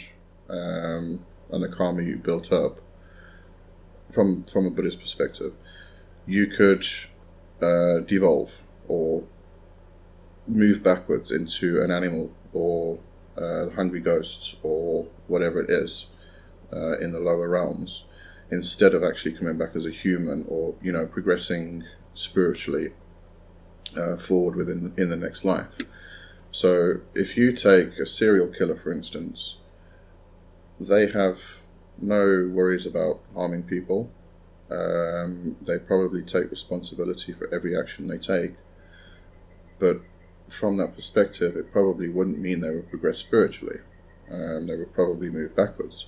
um, 0.50 1.24
and 1.52 1.62
the 1.64 1.68
karma 1.68 2.02
you 2.02 2.16
built 2.18 2.52
up, 2.52 2.80
from 4.12 4.44
from 4.44 4.66
a 4.66 4.72
Buddhist 4.72 5.00
perspective, 5.00 5.54
you 6.26 6.48
could 6.48 6.86
uh, 7.62 8.00
devolve 8.00 8.64
or 8.88 9.24
move 10.48 10.84
backwards 10.84 11.32
into 11.32 11.82
an 11.82 11.92
animal 11.92 12.32
or 12.54 13.00
uh, 13.38 13.70
hungry 13.70 14.00
ghosts 14.00 14.56
or 14.64 15.06
whatever 15.28 15.62
it 15.62 15.70
is 15.70 16.08
uh, 16.74 16.98
in 17.00 17.12
the 17.12 17.20
lower 17.20 17.48
realms, 17.48 18.04
instead 18.52 18.94
of 18.94 19.04
actually 19.04 19.34
coming 19.34 19.58
back 19.58 19.76
as 19.76 19.86
a 19.86 19.92
human 19.92 20.46
or 20.48 20.76
you 20.82 20.92
know 20.92 21.06
progressing 21.06 21.84
spiritually 22.14 22.90
uh, 23.98 24.18
forward 24.18 24.56
within 24.56 24.94
in 24.98 25.10
the 25.10 25.16
next 25.16 25.46
life. 25.46 25.78
So 26.52 27.02
if 27.14 27.38
you 27.38 27.52
take 27.52 28.00
a 28.00 28.06
serial 28.06 28.48
killer, 28.48 28.76
for 28.76 28.92
instance, 28.92 29.58
they 30.80 31.08
have 31.12 31.59
no 32.02 32.50
worries 32.52 32.86
about 32.86 33.22
harming 33.34 33.64
people. 33.64 34.12
Um, 34.72 35.58
they 35.62 35.80
probably 35.80 36.24
take 36.24 36.52
responsibility 36.52 37.34
for 37.34 37.54
every 37.54 37.78
action 37.78 38.08
they 38.08 38.18
take. 38.18 38.56
But 39.80 40.02
from 40.50 40.78
that 40.78 40.96
perspective, 40.96 41.56
it 41.56 41.72
probably 41.72 42.10
wouldn't 42.10 42.40
mean 42.40 42.62
they 42.62 42.72
would 42.72 42.90
progress 42.90 43.18
spiritually. 43.20 43.80
Um, 44.32 44.68
they 44.68 44.76
would 44.76 44.94
probably 44.94 45.30
move 45.30 45.56
backwards 45.56 46.08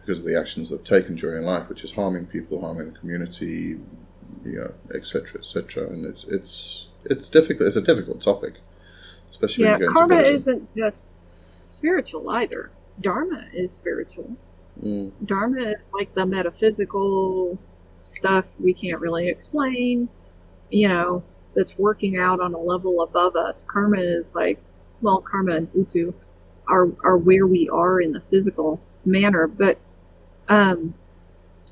because 0.00 0.20
of 0.20 0.24
the 0.24 0.38
actions 0.38 0.70
they've 0.70 0.82
taken 0.82 1.14
during 1.16 1.44
life, 1.44 1.68
which 1.68 1.84
is 1.84 1.92
harming 1.92 2.26
people, 2.26 2.60
harming 2.60 2.92
the 2.92 2.98
community, 2.98 3.78
you 4.44 4.56
know, 4.56 4.74
etc., 4.94 5.40
etc. 5.40 5.88
And 5.88 6.04
it's 6.06 6.24
it's 6.24 6.88
it's 7.04 7.28
difficult. 7.28 7.68
It's 7.68 7.76
a 7.76 7.82
difficult 7.82 8.20
topic, 8.22 8.54
especially 9.30 9.64
Yeah, 9.64 9.70
when 9.70 9.80
you 9.80 9.88
get 9.88 9.92
karma 9.92 10.16
isn't 10.16 10.68
just 10.76 11.26
spiritual 11.62 12.30
either. 12.30 12.72
Dharma 13.00 13.46
is 13.52 13.72
spiritual. 13.72 14.36
Mm, 14.80 15.12
Dharma 15.26 15.60
is 15.60 15.92
like 15.92 16.14
the 16.14 16.24
metaphysical 16.26 17.58
stuff 18.02 18.46
we 18.58 18.72
can't 18.72 19.00
really 19.00 19.28
explain, 19.28 20.08
you 20.70 20.88
know, 20.88 21.22
that's 21.54 21.78
working 21.78 22.16
out 22.16 22.40
on 22.40 22.54
a 22.54 22.58
level 22.58 23.02
above 23.02 23.36
us. 23.36 23.64
Karma 23.68 23.98
is 23.98 24.34
like, 24.34 24.58
well, 25.00 25.20
karma 25.20 25.56
and 25.56 25.68
utu 25.74 26.12
are, 26.68 26.88
are 27.04 27.18
where 27.18 27.46
we 27.46 27.68
are 27.68 28.00
in 28.00 28.12
the 28.12 28.20
physical 28.20 28.80
manner, 29.04 29.46
but 29.46 29.78
um, 30.48 30.94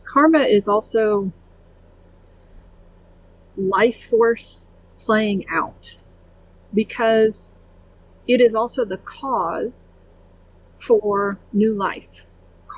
karma 0.04 0.40
is 0.40 0.68
also 0.68 1.32
life 3.56 4.04
force 4.04 4.68
playing 4.98 5.46
out 5.50 5.96
because 6.74 7.52
it 8.28 8.40
is 8.40 8.54
also 8.54 8.84
the 8.84 8.98
cause 8.98 9.98
for 10.78 11.38
new 11.52 11.74
life 11.74 12.26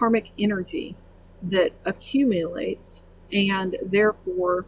karmic 0.02 0.30
energy 0.36 0.96
that 1.44 1.70
accumulates 1.84 3.06
and 3.32 3.76
therefore 3.84 4.66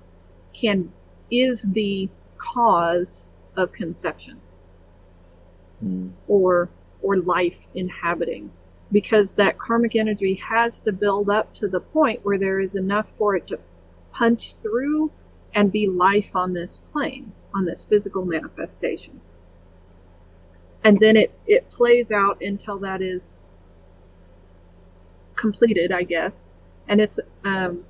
can 0.52 0.92
is 1.28 1.62
the 1.72 2.08
cause 2.38 3.26
of 3.56 3.72
conception 3.72 4.40
mm, 5.82 6.08
or 6.28 6.68
or 7.02 7.16
life 7.18 7.66
inhabiting. 7.74 8.48
Because 8.92 9.34
that 9.34 9.58
karmic 9.58 9.96
energy 9.96 10.34
has 10.34 10.80
to 10.82 10.92
build 10.92 11.28
up 11.28 11.52
to 11.54 11.66
the 11.66 11.80
point 11.80 12.24
where 12.24 12.38
there 12.38 12.60
is 12.60 12.76
enough 12.76 13.10
for 13.16 13.34
it 13.34 13.48
to 13.48 13.58
punch 14.12 14.54
through 14.62 15.10
and 15.52 15.72
be 15.72 15.88
life 15.88 16.36
on 16.36 16.52
this 16.52 16.78
plane 16.92 17.32
on 17.52 17.64
this 17.64 17.84
physical 17.84 18.24
manifestation. 18.24 19.20
And 20.84 21.00
then 21.00 21.16
it 21.16 21.32
it 21.44 21.70
plays 21.70 22.12
out 22.12 22.40
until 22.40 22.78
that 22.78 23.02
is 23.02 23.40
completed 25.36 25.92
i 25.92 26.02
guess. 26.02 26.50
And 26.88 27.00
it's 27.00 27.18
um 27.44 27.84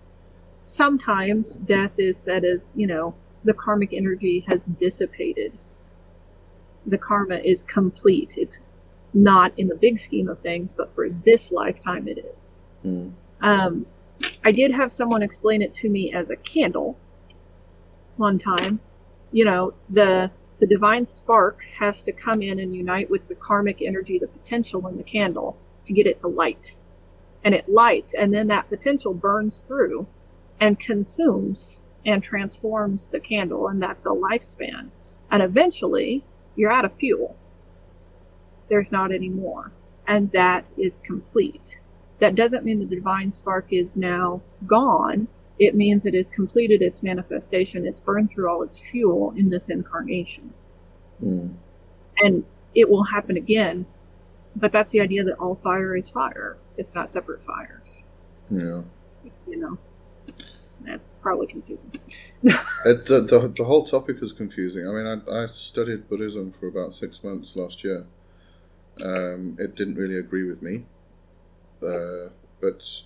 sometimes 0.65 1.57
death 1.59 1.99
is 1.99 2.17
said 2.17 2.45
as 2.45 2.71
you 2.75 2.87
know 2.87 3.15
the 3.45 3.55
karmic 3.55 3.93
energy 3.93 4.45
has 4.49 4.65
dissipated. 4.65 5.59
The 6.87 6.99
karma 6.99 7.37
is 7.37 7.63
complete. 7.63 8.37
It's 8.39 8.63
not 9.13 9.53
in 9.59 9.69
the 9.69 9.77
big 9.77 9.99
scheme 9.99 10.29
of 10.29 10.41
things 10.41 10.73
but 10.73 10.93
for 10.93 11.09
this 11.09 11.53
lifetime 11.53 12.09
it 12.09 12.25
is. 12.37 12.61
Mm, 12.85 13.13
um, 13.41 13.87
I 14.45 14.53
did 14.53 14.71
have 14.73 14.93
someone 14.93 15.23
explain 15.23 15.63
it 15.63 15.75
to 15.75 15.89
me 15.89 16.13
as 16.13 16.31
a 16.31 16.37
candle 16.37 16.97
one 18.17 18.39
time. 18.39 18.81
You 19.33 19.45
know, 19.45 19.75
the 19.91 20.31
the 20.61 20.67
divine 20.67 21.05
spark 21.05 21.63
has 21.77 22.03
to 22.05 22.13
come 22.13 22.41
in 22.41 22.61
and 22.61 22.73
unite 22.73 23.11
with 23.11 23.27
the 23.29 23.35
karmic 23.35 23.83
energy, 23.83 24.19
the 24.19 24.29
potential 24.29 24.87
in 24.87 24.97
the 24.97 25.03
candle 25.03 25.57
to 25.85 25.93
get 25.93 26.07
it 26.07 26.21
to 26.21 26.29
light. 26.29 26.77
And 27.45 27.55
it 27.55 27.69
lights, 27.69 28.15
and 28.15 28.33
then 28.33 28.49
that 28.49 28.69
potential 28.69 29.15
burns 29.15 29.63
through 29.63 30.07
and 30.61 30.79
consumes 30.79 31.83
and 32.07 32.23
transforms 32.23 33.09
the 33.09 33.21
candle, 33.21 33.69
and 33.69 33.83
that's 33.83 34.07
a 34.07 34.11
lifespan. 34.11 34.91
And 35.31 35.43
eventually, 35.43 36.25
you're 36.57 36.73
out 36.73 36.85
of 36.85 36.95
fuel. 36.95 37.37
There's 38.69 38.93
not 38.93 39.13
any 39.13 39.29
more. 39.29 39.73
And 40.07 40.31
that 40.33 40.71
is 40.77 40.99
complete 40.99 41.79
that 42.19 42.35
doesn't 42.35 42.65
mean 42.65 42.79
the 42.79 42.87
divine 42.87 43.31
spark 43.31 43.67
is 43.71 43.97
now 43.97 44.41
gone. 44.67 45.29
It 45.59 45.75
means 45.75 46.07
it 46.07 46.15
has 46.15 46.31
completed 46.31 46.83
its 46.83 47.03
manifestation. 47.03 47.87
It's 47.87 48.01
burned 48.01 48.31
through 48.31 48.49
all 48.49 48.63
its 48.63 48.79
fuel 48.79 49.33
in 49.37 49.51
this 49.51 49.69
incarnation. 49.69 50.53
mm, 51.23 51.55
And 52.23 52.45
it 52.75 52.89
will 52.89 53.05
happen 53.05 53.37
again. 53.37 53.87
But 54.57 54.73
that's 54.73 54.91
the 54.91 55.01
idea 55.01 55.25
that 55.25 55.35
all 55.39 55.57
fire 55.57 55.97
is 55.97 56.09
fire. 56.09 56.57
It's 56.77 56.95
not 56.95 57.11
separate 57.11 57.45
fires. 57.45 58.05
yeah. 58.51 58.83
You 59.47 59.57
know? 59.57 59.79
That's 60.85 61.13
probably 61.23 61.47
confusing. 61.47 61.93
It, 62.43 62.57
the, 63.07 63.23
the, 63.23 63.53
the 63.57 63.65
whole 63.65 63.85
topic 63.85 64.19
is 64.21 64.33
confusing. 64.33 64.87
I 64.87 64.93
mean, 64.93 65.07
I, 65.07 65.43
I 65.43 65.47
studied 65.47 66.09
Buddhism 66.09 66.53
for 66.53 66.67
about 66.67 66.93
six 66.93 67.25
months 67.25 67.57
last 67.57 67.83
year. 67.85 68.07
Um, 69.03 69.57
it 69.59 69.75
didn't 69.75 69.97
really 69.97 70.19
agree 70.19 70.45
with 70.45 70.63
me, 70.63 70.85
uh, 71.83 72.29
but 72.61 73.03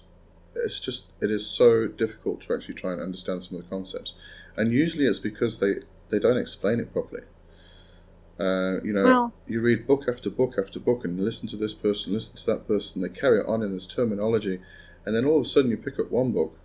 it's 0.55 0.81
just 0.81 1.07
it 1.23 1.31
is 1.31 1.47
so 1.47 1.87
difficult 1.87 2.43
to 2.43 2.55
actually 2.55 2.75
try 2.75 2.93
and 2.93 3.01
understand 3.01 3.43
some 3.43 3.57
of 3.57 3.65
the 3.65 3.71
concepts, 3.71 4.13
and 4.57 4.73
usually 4.73 5.07
it's 5.07 5.19
because 5.19 5.61
they 5.61 5.77
they 6.11 6.19
don't 6.19 6.37
explain 6.37 6.79
it 6.81 6.93
properly. 6.93 7.23
Uh, 8.39 8.81
you 8.85 8.93
know, 8.93 9.05
Well- 9.05 9.33
you 9.49 9.61
read 9.61 9.87
book 9.87 10.05
after 10.09 10.31
book 10.31 10.55
after 10.59 10.79
book 10.79 11.05
and 11.05 11.19
listen 11.19 11.49
to 11.49 11.57
this 11.57 11.75
person, 11.75 12.13
listen 12.13 12.37
to 12.37 12.47
that 12.47 12.69
person. 12.69 13.03
They 13.03 13.09
carry 13.09 13.41
it 13.41 13.47
on 13.47 13.63
in 13.63 13.73
this 13.73 13.87
terminology, 13.87 14.61
and 15.05 15.15
then 15.15 15.25
all 15.25 15.39
of 15.41 15.47
a 15.47 15.49
sudden 15.49 15.71
you 15.71 15.77
pick 15.77 15.99
up 15.99 16.11
one 16.11 16.33
book, 16.33 16.57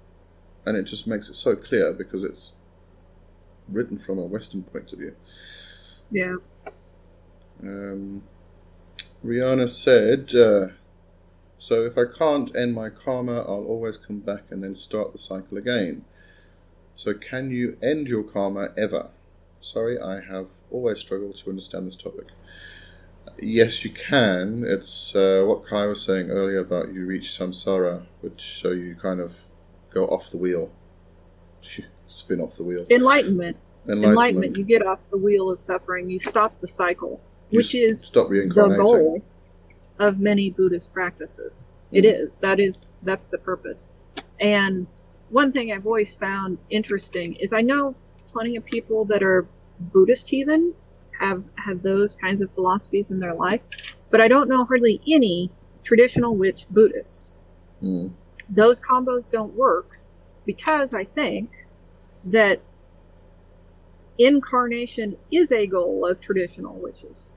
and 0.66 0.78
it 0.78 0.84
just 0.84 1.08
makes 1.08 1.30
it 1.30 1.36
so 1.36 1.56
clear 1.56 1.92
because 1.92 2.24
it's 2.24 2.54
written 3.68 3.98
from 3.98 4.20
a 4.20 4.26
Western 4.26 4.64
point 4.64 4.94
of 4.94 5.00
view. 5.00 5.16
Yeah. 6.12 6.36
Um, 7.62 8.24
Rihanna 9.26 9.70
said, 9.70 10.36
uh, 10.36 10.70
"So 11.58 11.86
if 11.86 11.98
I 11.98 12.06
can't 12.06 12.56
end 12.56 12.76
my 12.76 12.90
karma, 12.90 13.38
I'll 13.40 13.66
always 13.66 13.98
come 13.98 14.20
back 14.20 14.52
and 14.52 14.62
then 14.62 14.76
start 14.76 15.12
the 15.14 15.18
cycle 15.18 15.58
again. 15.58 16.06
So 16.96 17.14
can 17.14 17.50
you 17.50 17.78
end 17.82 18.08
your 18.08 18.24
karma 18.24 18.74
ever? 18.78 19.10
Sorry, 19.62 19.98
I 19.98 20.20
have 20.20 20.48
always 20.74 21.00
struggle 21.00 21.32
to 21.32 21.50
understand 21.50 21.88
this 21.88 21.96
topic. 21.96 22.28
Yes, 23.40 23.86
you 23.86 23.92
can. 23.92 24.64
It's 24.68 25.16
uh, 25.16 25.44
what 25.46 25.66
Kai 25.66 25.86
was 25.86 26.04
saying 26.04 26.30
earlier 26.30 26.60
about 26.60 26.94
you 26.94 27.06
reach 27.06 27.28
samsara, 27.28 28.06
which 28.22 28.60
so 28.62 28.72
you 28.72 28.96
kind 28.96 29.22
of 29.22 29.38
go 29.94 30.06
off 30.08 30.30
the 30.30 30.38
wheel, 30.38 30.72
spin 32.08 32.42
off 32.42 32.58
the 32.58 32.64
wheel. 32.64 32.86
Enlightenment. 32.90 33.58
Enlightenment. 33.86 34.12
Enlightenment. 34.12 34.58
You 34.58 34.64
get 34.64 34.86
off 34.86 35.10
the 35.10 35.18
wheel 35.18 35.50
of 35.50 35.60
suffering. 35.60 36.10
You 36.10 36.20
stop 36.20 36.60
the 36.60 36.68
cycle, 36.68 37.22
you 37.50 37.58
which 37.58 37.76
is 37.76 38.04
stop 38.04 38.30
the 38.30 38.48
goal 38.48 39.22
of 40.00 40.20
many 40.20 40.50
Buddhist 40.50 40.94
practices. 40.94 41.72
Mm. 41.92 41.98
It 42.00 42.06
is. 42.06 42.38
That 42.38 42.60
is. 42.60 42.88
That's 43.04 43.28
the 43.28 43.38
purpose. 43.38 43.90
And 44.40 44.88
one 45.30 45.52
thing 45.52 45.72
I've 45.72 45.86
always 45.86 46.16
found 46.16 46.58
interesting 46.70 47.34
is 47.36 47.54
I 47.54 47.62
know 47.62 47.96
plenty 48.28 48.56
of 48.56 48.66
people 48.66 49.06
that 49.06 49.24
are 49.24 49.48
Buddhist 49.92 50.30
heathen 50.30 50.74
have 51.20 51.44
have 51.58 51.82
those 51.82 52.16
kinds 52.16 52.42
of 52.42 52.52
philosophies 52.52 53.12
in 53.12 53.20
their 53.20 53.36
life, 53.36 53.62
but 54.10 54.22
I 54.22 54.28
don't 54.28 54.50
know 54.50 54.66
hardly 54.66 55.02
any 55.08 55.52
traditional 55.84 56.36
witch 56.36 56.66
Buddhists. 56.70 57.36
Mm. 57.82 58.14
Those 58.50 58.80
combos 58.80 59.30
don't 59.30 59.54
work 59.56 60.00
because 60.46 60.94
I 60.94 61.04
think 61.04 61.50
that 62.26 62.62
incarnation 64.18 65.18
is 65.32 65.52
a 65.52 65.68
goal 65.68 66.06
of 66.06 66.20
traditional 66.22 66.76
witches. 66.76 67.34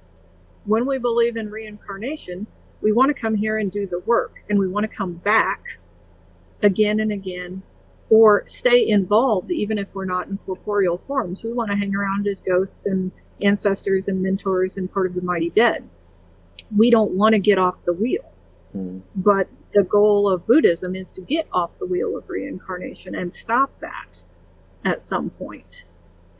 When 0.64 0.86
we 0.86 0.98
believe 0.98 1.36
in 1.36 1.50
reincarnation, 1.50 2.46
we 2.80 2.92
want 2.92 3.08
to 3.08 3.20
come 3.20 3.34
here 3.34 3.58
and 3.58 3.70
do 3.70 3.86
the 3.86 4.00
work, 4.00 4.42
and 4.48 4.58
we 4.58 4.68
want 4.68 4.84
to 4.84 4.96
come 4.96 5.14
back 5.14 5.62
again 6.62 7.00
and 7.00 7.12
again 7.12 7.62
or 8.10 8.44
stay 8.46 8.88
involved 8.88 9.50
even 9.50 9.78
if 9.78 9.88
we're 9.94 10.04
not 10.04 10.28
in 10.28 10.38
corporeal 10.38 10.98
forms. 10.98 11.42
We 11.42 11.52
want 11.52 11.70
to 11.70 11.76
hang 11.76 11.94
around 11.94 12.26
as 12.26 12.40
ghosts 12.40 12.86
and 12.86 13.10
ancestors 13.42 14.08
and 14.08 14.22
mentors 14.22 14.76
and 14.76 14.92
part 14.92 15.06
of 15.06 15.14
the 15.14 15.22
mighty 15.22 15.50
dead. 15.50 15.88
We 16.76 16.90
don't 16.90 17.12
want 17.12 17.34
to 17.34 17.38
get 17.38 17.58
off 17.58 17.84
the 17.84 17.92
wheel. 17.92 18.32
Mm. 18.74 19.02
But 19.16 19.48
the 19.72 19.84
goal 19.84 20.30
of 20.30 20.46
Buddhism 20.46 20.94
is 20.94 21.12
to 21.14 21.20
get 21.20 21.46
off 21.52 21.78
the 21.78 21.86
wheel 21.86 22.16
of 22.16 22.28
reincarnation 22.28 23.14
and 23.14 23.32
stop 23.32 23.78
that 23.80 24.22
at 24.84 25.02
some 25.02 25.30
point. 25.30 25.84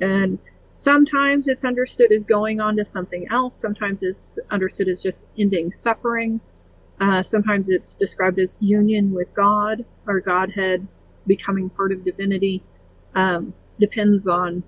And 0.01 0.39
sometimes 0.75 1.49
it's 1.49 1.65
understood 1.65 2.13
as 2.13 2.25
going 2.25 2.61
on 2.61 2.77
to 2.77 2.85
something 2.85 3.27
else, 3.31 3.57
sometimes 3.57 4.03
it's 4.03 4.39
understood 4.51 4.89
as 4.89 5.03
just 5.03 5.25
ending 5.39 5.73
suffering. 5.73 6.41
Uh, 6.99 7.23
sometimes 7.23 7.69
it's 7.69 7.95
described 7.95 8.39
as 8.39 8.57
union 8.61 9.13
with 9.13 9.35
God 9.35 9.85
or 10.07 10.21
Godhead 10.21 10.87
becoming 11.27 11.71
part 11.71 11.93
of 11.93 12.05
divinity. 12.05 12.63
Um, 13.15 13.55
depends 13.79 14.27
on 14.27 14.63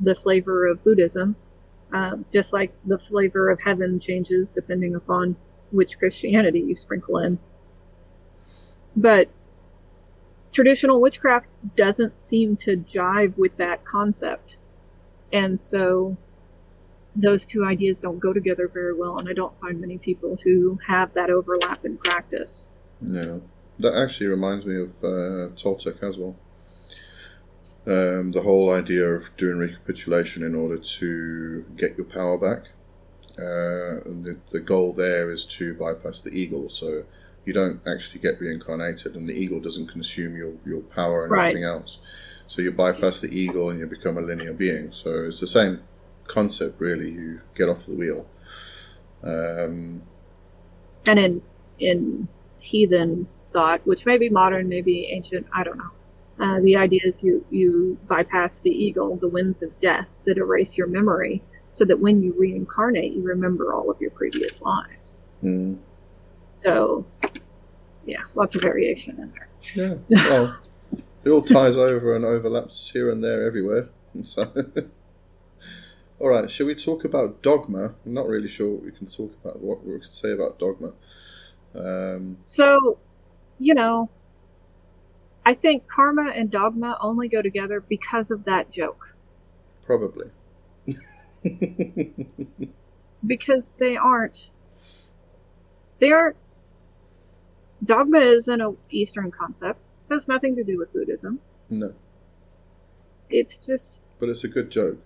the 0.00 0.14
flavor 0.14 0.66
of 0.66 0.82
Buddhism. 0.84 1.36
Uh, 1.92 2.16
just 2.32 2.52
like 2.52 2.72
the 2.84 2.98
flavor 2.98 3.50
of 3.50 3.60
heaven 3.60 4.00
changes 4.00 4.50
depending 4.50 4.96
upon 4.96 5.36
which 5.70 5.98
Christianity 5.98 6.60
you 6.60 6.74
sprinkle 6.74 7.18
in. 7.18 7.38
But 8.96 9.28
traditional 10.50 11.00
witchcraft 11.00 11.46
doesn't 11.76 12.18
seem 12.18 12.56
to 12.56 12.76
jive 12.76 13.36
with 13.36 13.56
that 13.58 13.84
concept. 13.84 14.56
And 15.32 15.58
so 15.58 16.16
those 17.16 17.46
two 17.46 17.64
ideas 17.64 18.00
don't 18.00 18.18
go 18.18 18.32
together 18.32 18.68
very 18.68 18.94
well, 18.94 19.18
and 19.18 19.28
I 19.28 19.32
don't 19.32 19.58
find 19.60 19.80
many 19.80 19.98
people 19.98 20.36
who 20.42 20.78
have 20.84 21.14
that 21.14 21.30
overlap 21.30 21.84
in 21.84 21.96
practice. 21.96 22.68
No. 23.00 23.42
That 23.78 23.94
actually 23.94 24.28
reminds 24.28 24.64
me 24.66 24.80
of 24.80 24.90
uh, 25.02 25.54
Toltec 25.56 26.02
as 26.02 26.16
well. 26.18 26.36
Um, 27.86 28.32
the 28.32 28.42
whole 28.42 28.72
idea 28.72 29.04
of 29.10 29.36
doing 29.36 29.58
recapitulation 29.58 30.42
in 30.42 30.54
order 30.54 30.78
to 30.78 31.64
get 31.76 31.96
your 31.98 32.06
power 32.06 32.38
back. 32.38 32.70
Uh, 33.38 34.00
and 34.08 34.24
the, 34.24 34.38
the 34.50 34.60
goal 34.60 34.92
there 34.92 35.30
is 35.30 35.44
to 35.44 35.74
bypass 35.74 36.22
the 36.22 36.30
eagle, 36.30 36.68
so 36.68 37.04
you 37.44 37.52
don't 37.52 37.80
actually 37.86 38.20
get 38.20 38.40
reincarnated, 38.40 39.16
and 39.16 39.28
the 39.28 39.34
eagle 39.34 39.60
doesn't 39.60 39.88
consume 39.88 40.36
your, 40.36 40.54
your 40.64 40.80
power 40.80 41.24
and 41.24 41.32
right. 41.32 41.48
everything 41.48 41.64
else. 41.64 41.98
So 42.46 42.62
you 42.62 42.70
bypass 42.70 43.20
the 43.20 43.28
eagle 43.28 43.70
and 43.70 43.80
you 43.80 43.86
become 43.86 44.16
a 44.16 44.20
linear 44.20 44.52
being. 44.52 44.92
So 44.92 45.24
it's 45.24 45.40
the 45.40 45.46
same 45.46 45.82
concept, 46.26 46.80
really. 46.80 47.10
You 47.10 47.40
get 47.54 47.68
off 47.68 47.86
the 47.86 47.96
wheel. 47.96 48.28
Um, 49.22 50.02
and 51.06 51.18
in 51.18 51.42
in 51.78 52.28
heathen 52.60 53.26
thought, 53.54 53.80
which 53.86 54.04
may 54.04 54.18
be 54.18 54.28
modern, 54.28 54.68
maybe 54.68 55.06
ancient, 55.06 55.46
I 55.54 55.64
don't 55.64 55.78
know. 55.78 55.90
Uh, 56.38 56.60
the 56.60 56.76
idea 56.76 57.00
is 57.04 57.22
you, 57.22 57.46
you 57.50 57.96
bypass 58.08 58.60
the 58.60 58.70
eagle, 58.70 59.16
the 59.16 59.28
winds 59.28 59.62
of 59.62 59.80
death 59.80 60.12
that 60.24 60.36
erase 60.36 60.76
your 60.76 60.88
memory, 60.88 61.42
so 61.70 61.84
that 61.84 61.98
when 61.98 62.22
you 62.22 62.34
reincarnate, 62.36 63.12
you 63.12 63.22
remember 63.22 63.72
all 63.72 63.90
of 63.90 64.00
your 64.00 64.10
previous 64.10 64.60
lives. 64.60 65.26
Mm. 65.42 65.78
So, 66.54 67.06
yeah, 68.04 68.22
lots 68.34 68.54
of 68.56 68.62
variation 68.62 69.18
in 69.20 69.32
there. 69.32 69.48
Yeah, 70.08 70.24
well, 70.28 70.58
it 71.24 71.30
all 71.30 71.42
ties 71.42 71.76
over 71.76 72.14
and 72.14 72.24
overlaps 72.24 72.90
here 72.90 73.10
and 73.10 73.22
there 73.22 73.46
everywhere. 73.46 73.88
So, 74.24 74.52
all 76.18 76.28
right, 76.28 76.50
shall 76.50 76.66
we 76.66 76.74
talk 76.74 77.04
about 77.04 77.42
dogma? 77.42 77.94
I'm 78.04 78.14
not 78.14 78.26
really 78.26 78.48
sure 78.48 78.70
what 78.72 78.82
we 78.84 78.90
can 78.90 79.06
talk 79.06 79.32
about, 79.42 79.60
what 79.60 79.84
we 79.84 79.92
can 79.92 80.02
say 80.02 80.32
about 80.32 80.58
dogma. 80.58 80.92
Um, 81.74 82.38
so, 82.44 82.98
you 83.58 83.74
know, 83.74 84.10
I 85.46 85.54
think 85.54 85.86
karma 85.88 86.30
and 86.34 86.50
dogma 86.50 86.96
only 87.00 87.28
go 87.28 87.42
together 87.42 87.80
because 87.80 88.30
of 88.30 88.44
that 88.44 88.70
joke. 88.70 89.14
Probably. 89.84 90.30
because 93.26 93.74
they 93.78 93.96
aren't. 93.96 94.48
They 95.98 96.12
aren't. 96.12 96.36
Dogma 97.84 98.18
is 98.18 98.48
an 98.48 98.76
Eastern 98.90 99.30
concept. 99.30 99.80
It 100.08 100.14
has 100.14 100.28
nothing 100.28 100.56
to 100.56 100.64
do 100.64 100.78
with 100.78 100.92
Buddhism. 100.92 101.40
No. 101.68 101.92
It's 103.28 103.60
just. 103.60 104.04
But 104.18 104.30
it's 104.30 104.44
a 104.44 104.48
good 104.48 104.70
joke. 104.70 104.98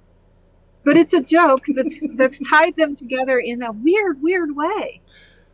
But 0.85 0.97
it's 0.97 1.13
a 1.13 1.23
joke 1.23 1.65
that's 1.67 2.05
that's 2.15 2.39
tied 2.49 2.77
them 2.77 2.95
together 2.95 3.39
in 3.39 3.63
a 3.63 3.73
weird, 3.73 4.23
weird 4.23 4.55
way, 4.55 5.01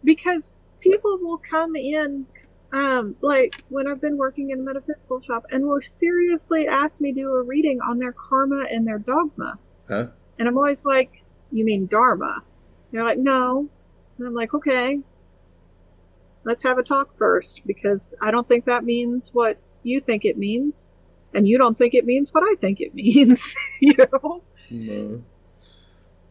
because 0.04 0.54
people 0.80 1.18
will 1.18 1.38
come 1.38 1.74
in 1.76 2.26
um, 2.74 3.14
like 3.20 3.62
when 3.68 3.86
I've 3.86 4.00
been 4.00 4.16
working 4.16 4.50
in 4.50 4.58
a 4.58 4.62
metaphysical 4.62 5.20
shop 5.20 5.46
and 5.52 5.64
will 5.64 5.80
seriously 5.80 6.66
ask 6.66 7.00
me 7.00 7.12
to 7.12 7.20
do 7.20 7.34
a 7.36 7.42
reading 7.42 7.80
on 7.80 8.00
their 8.00 8.12
karma 8.12 8.66
and 8.68 8.86
their 8.86 8.98
dogma. 8.98 9.58
Huh? 9.88 10.08
And 10.40 10.48
I'm 10.48 10.56
always 10.58 10.84
like, 10.84 11.22
you 11.52 11.64
mean 11.64 11.86
dharma? 11.86 12.34
And 12.34 12.42
they're 12.90 13.04
like, 13.04 13.18
no. 13.18 13.68
And 14.18 14.26
I'm 14.26 14.34
like, 14.34 14.54
okay, 14.54 14.98
let's 16.42 16.64
have 16.64 16.78
a 16.78 16.82
talk 16.82 17.16
first 17.16 17.64
because 17.64 18.12
I 18.20 18.32
don't 18.32 18.48
think 18.48 18.64
that 18.64 18.82
means 18.82 19.32
what 19.32 19.56
you 19.84 20.00
think 20.00 20.24
it 20.24 20.36
means. 20.36 20.90
And 21.32 21.46
you 21.46 21.58
don't 21.58 21.78
think 21.78 21.94
it 21.94 22.04
means 22.04 22.34
what 22.34 22.42
I 22.42 22.56
think 22.56 22.80
it 22.80 22.92
means, 22.94 23.54
you 23.80 23.94
know? 23.96 24.42
No. 24.68 25.22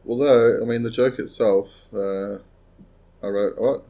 Although, 0.05 0.61
I 0.61 0.65
mean, 0.65 0.83
the 0.83 0.91
joke 0.91 1.19
itself, 1.19 1.69
uh, 1.93 2.39
I 3.23 3.29
wrote, 3.29 3.57
what? 3.57 3.85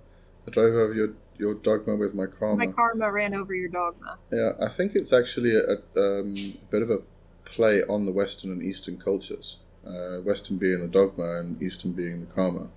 I 0.48 0.52
drove 0.52 0.76
over 0.76 0.94
your 0.94 1.14
your 1.38 1.54
dogma 1.54 1.96
with 1.96 2.14
my 2.14 2.26
karma. 2.26 2.66
My 2.66 2.72
karma 2.72 3.12
ran 3.12 3.34
over 3.34 3.54
your 3.54 3.70
dogma. 3.70 4.18
Yeah, 4.32 4.52
I 4.60 4.70
think 4.70 4.96
it's 4.96 5.14
actually 5.14 5.56
a, 5.56 5.78
a 5.96 6.22
um, 6.22 6.36
bit 6.70 6.82
of 6.82 6.90
a 6.90 7.00
play 7.46 7.84
on 7.84 8.06
the 8.06 8.12
Western 8.12 8.52
and 8.52 8.64
Eastern 8.64 8.98
cultures. 8.98 9.58
Uh, 9.86 10.22
Western 10.22 10.58
being 10.58 10.80
the 10.80 10.88
dogma 10.88 11.40
and 11.40 11.62
Eastern 11.62 11.92
being 11.94 12.22
the 12.22 12.34
karma. 12.34 12.70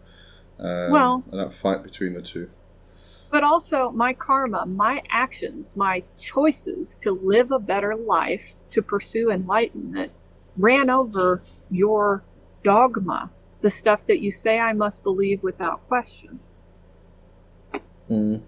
Um, 0.58 0.90
well, 0.90 1.24
and 1.30 1.38
that 1.38 1.52
fight 1.52 1.82
between 1.82 2.14
the 2.14 2.22
two. 2.22 2.50
But 3.30 3.44
also, 3.44 3.90
my 3.90 4.12
karma, 4.12 4.66
my 4.66 5.02
actions, 5.10 5.76
my 5.76 6.02
choices 6.16 6.98
to 7.00 7.12
live 7.12 7.50
a 7.50 7.58
better 7.58 7.94
life, 7.94 8.54
to 8.70 8.82
pursue 8.82 9.30
enlightenment, 9.30 10.12
ran 10.56 10.90
over 10.90 11.42
your 11.70 12.22
dogma, 12.62 13.30
the 13.60 13.70
stuff 13.70 14.06
that 14.06 14.20
you 14.20 14.30
say 14.30 14.58
I 14.58 14.72
must 14.72 15.02
believe 15.02 15.42
without 15.42 15.86
question. 15.88 16.38
Mm. 18.10 18.42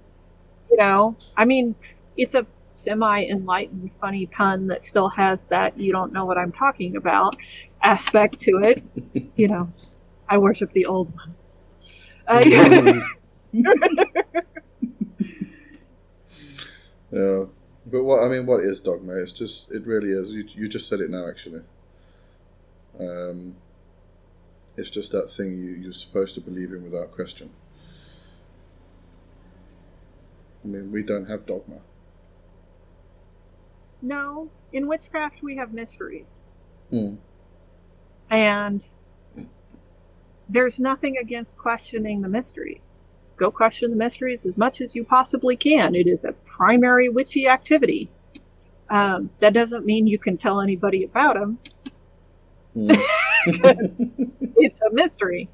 You 0.71 0.77
know, 0.77 1.17
I 1.37 1.45
mean, 1.45 1.75
it's 2.17 2.35
a 2.35 2.47
semi 2.75 3.25
enlightened, 3.25 3.91
funny 3.95 4.27
pun 4.27 4.67
that 4.69 4.83
still 4.83 5.09
has 5.09 5.47
that 5.47 5.79
you 5.79 5.93
don't 5.93 6.13
know 6.13 6.25
what 6.25 6.39
I'm 6.39 6.53
talking 6.53 6.97
about 6.97 7.37
aspect 7.83 8.41
to 8.41 8.59
it. 8.59 8.83
you 9.37 9.49
know, 9.49 9.73
I 10.29 10.39
worship 10.39 10.73
the 10.73 10.87
old 10.87 11.13
ones. 11.17 11.69
Uh, 12.31 12.41
yeah, 17.11 17.45
but 17.91 18.03
what 18.03 18.23
I 18.23 18.29
mean, 18.29 18.45
what 18.45 18.63
is 18.65 18.81
dogma? 18.81 19.15
It's 19.15 19.33
just, 19.33 19.71
it 19.71 19.87
really 19.87 20.11
is. 20.11 20.31
You, 20.31 20.47
you 20.55 20.69
just 20.69 20.89
said 20.89 21.01
it 21.01 21.09
now, 21.09 21.27
actually. 21.27 21.63
Um, 23.01 23.57
it's 24.77 24.91
just 24.91 25.13
that 25.13 25.31
thing 25.31 25.57
you, 25.57 25.71
you're 25.71 25.93
supposed 25.93 26.35
to 26.35 26.41
believe 26.41 26.73
in 26.73 26.83
without 26.83 27.11
question. 27.13 27.51
I 30.69 30.71
mean, 30.71 30.93
we 30.93 31.03
don't 31.03 31.25
have 31.27 31.47
dogma. 31.47 31.79
No, 34.03 34.51
in 34.73 34.87
witchcraft 34.87 35.43
we 35.43 35.57
have 35.57 35.73
mysteries. 35.73 36.45
Hmm. 36.91 37.15
And 38.31 38.85
there's 40.49 40.79
nothing 40.79 41.17
against 41.17 41.57
questioning 41.57 42.21
the 42.21 42.29
mysteries. 42.29 43.03
Go 43.37 43.51
question 43.51 43.91
the 43.91 43.97
mysteries 43.97 44.45
as 44.45 44.59
much 44.59 44.81
as 44.81 44.95
you 44.95 45.05
possibly 45.05 45.57
can. 45.57 45.95
It 45.95 46.07
is 46.07 46.25
a 46.25 46.33
primary 46.33 47.09
witchy 47.09 47.49
activity. 47.49 48.11
Um, 48.91 49.31
that 49.41 49.55
doesn't 49.55 49.87
mean 49.87 50.07
you 50.07 50.19
can 50.19 50.37
tell 50.37 50.61
anybody 50.61 51.05
about 51.05 51.35
them 51.35 51.59
Mm. 52.77 53.01
it's 53.47 54.81
a 54.81 54.93
mystery. 54.93 55.49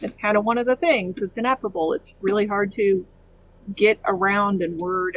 It's 0.00 0.16
kind 0.16 0.36
of 0.36 0.44
one 0.44 0.58
of 0.58 0.66
the 0.66 0.76
things. 0.76 1.18
It's 1.18 1.36
ineffable. 1.36 1.92
It's 1.92 2.14
really 2.20 2.46
hard 2.46 2.72
to 2.72 3.06
get 3.74 4.00
around 4.06 4.62
and 4.62 4.78
word 4.78 5.16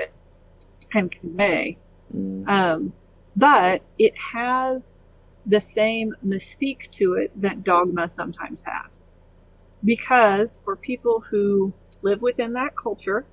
and 0.93 1.11
convey. 1.11 1.77
Mm. 2.13 2.47
Um, 2.47 2.93
but 3.35 3.83
it 3.97 4.13
has 4.33 5.03
the 5.45 5.59
same 5.59 6.13
mystique 6.25 6.89
to 6.91 7.13
it 7.15 7.31
that 7.41 7.63
dogma 7.63 8.09
sometimes 8.09 8.63
has. 8.65 9.11
Because 9.83 10.59
for 10.65 10.75
people 10.75 11.23
who 11.29 11.73
live 12.01 12.21
within 12.21 12.53
that 12.53 12.73
culture 12.81 13.25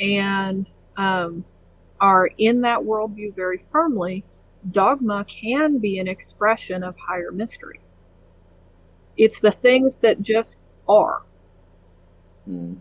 and 0.00 0.68
um, 0.96 1.44
are 2.00 2.28
in 2.38 2.62
that 2.62 2.80
worldview 2.80 3.34
very 3.34 3.64
firmly, 3.72 4.24
dogma 4.70 5.24
can 5.24 5.78
be 5.78 5.98
an 5.98 6.08
expression 6.08 6.82
of 6.82 6.96
higher 6.98 7.30
mystery. 7.32 7.80
It's 9.16 9.40
the 9.40 9.52
things 9.52 9.98
that 9.98 10.20
just 10.20 10.60
are, 10.88 11.22
Mm. 12.48 12.76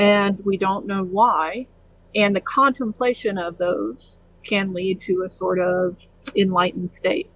And 0.00 0.38
we 0.46 0.56
don't 0.56 0.86
know 0.86 1.04
why. 1.04 1.66
And 2.14 2.34
the 2.34 2.40
contemplation 2.40 3.36
of 3.36 3.58
those 3.58 4.22
can 4.42 4.72
lead 4.72 5.02
to 5.02 5.24
a 5.26 5.28
sort 5.28 5.60
of 5.60 5.98
enlightened 6.34 6.90
state. 6.90 7.30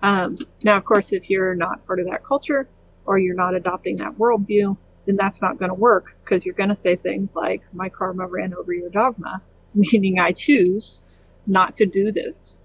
Um, 0.00 0.38
now, 0.62 0.76
of 0.76 0.84
course, 0.84 1.12
if 1.12 1.28
you're 1.28 1.56
not 1.56 1.84
part 1.86 1.98
of 1.98 2.06
that 2.06 2.24
culture 2.24 2.68
or 3.04 3.18
you're 3.18 3.34
not 3.34 3.56
adopting 3.56 3.96
that 3.96 4.12
worldview, 4.12 4.76
then 5.06 5.16
that's 5.16 5.42
not 5.42 5.58
going 5.58 5.70
to 5.70 5.74
work 5.74 6.16
because 6.24 6.46
you're 6.46 6.54
going 6.54 6.68
to 6.68 6.76
say 6.76 6.94
things 6.94 7.34
like, 7.34 7.62
my 7.72 7.88
karma 7.88 8.28
ran 8.28 8.54
over 8.54 8.72
your 8.72 8.90
dogma, 8.90 9.42
meaning 9.74 10.20
I 10.20 10.30
choose 10.30 11.02
not 11.48 11.74
to 11.76 11.86
do 11.86 12.12
this. 12.12 12.64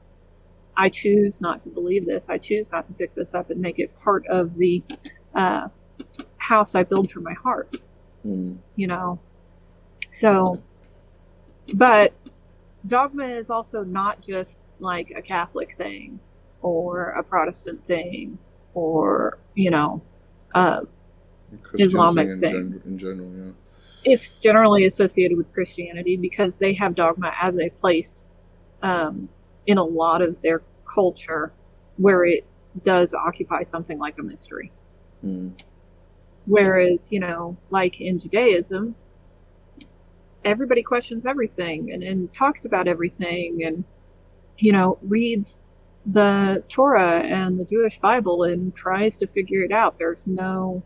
I 0.78 0.90
choose 0.90 1.42
not 1.42 1.62
to 1.62 1.70
believe 1.70 2.06
this. 2.06 2.30
I 2.30 2.38
choose 2.38 2.72
not 2.72 2.86
to 2.86 2.94
pick 2.94 3.16
this 3.16 3.34
up 3.34 3.50
and 3.50 3.60
make 3.60 3.80
it 3.80 3.98
part 3.98 4.28
of 4.28 4.54
the 4.54 4.84
uh, 5.34 5.70
house 6.38 6.76
I 6.76 6.84
build 6.84 7.10
for 7.10 7.22
my 7.22 7.34
heart 7.34 7.76
Mm. 8.26 8.58
you 8.76 8.88
know. 8.88 9.20
So, 10.12 10.62
but 11.74 12.14
dogma 12.88 13.26
is 13.26 13.50
also 13.50 13.84
not 13.84 14.22
just 14.22 14.60
like 14.80 15.12
a 15.16 15.22
Catholic 15.22 15.74
thing 15.76 16.20
or 16.62 17.12
a 17.12 17.24
Protestant 17.24 17.86
thing 17.86 18.38
or, 18.74 19.38
you 19.56 19.70
know, 19.70 20.02
uh, 20.56 20.82
Islamic 21.74 22.30
in, 22.30 22.40
thing. 22.40 22.52
gen- 22.52 22.82
in 22.86 22.98
general, 22.98 23.32
yeah. 23.36 23.52
it's 24.04 24.34
generally 24.34 24.86
associated 24.86 25.38
with 25.38 25.52
Christianity 25.54 26.16
because 26.16 26.58
they 26.58 26.74
have 26.74 26.96
dogma 26.96 27.34
as 27.40 27.58
a 27.58 27.70
place 27.70 28.32
um, 28.82 29.28
in 29.68 29.78
a 29.78 29.84
lot 29.84 30.22
of 30.22 30.42
their 30.42 30.62
culture 30.86 31.52
where 31.98 32.24
it 32.24 32.46
does 32.84 33.14
occupy 33.14 33.64
something 33.64 34.00
like 34.00 34.18
a 34.20 34.24
mystery. 34.24 34.72
Mm. 35.24 35.60
Whereas, 36.46 37.12
you 37.12 37.20
know, 37.20 37.58
like 37.70 38.00
in 38.00 38.20
Judaism, 38.20 38.96
everybody 40.50 40.84
questions 40.84 41.26
everything 41.26 41.92
and, 41.94 42.04
and 42.04 42.34
talks 42.34 42.66
about 42.66 42.88
everything 42.88 43.64
and, 43.64 43.84
you 44.58 44.72
know, 44.72 44.98
reads 45.04 45.62
the 46.08 46.64
Torah 46.70 47.20
and 47.22 47.60
the 47.60 47.66
Jewish 47.66 48.00
Bible 48.00 48.44
and 48.44 48.76
tries 48.76 49.20
to 49.20 49.28
figure 49.28 49.62
it 49.64 49.72
out. 49.72 50.00
There's 50.00 50.26
no 50.28 50.82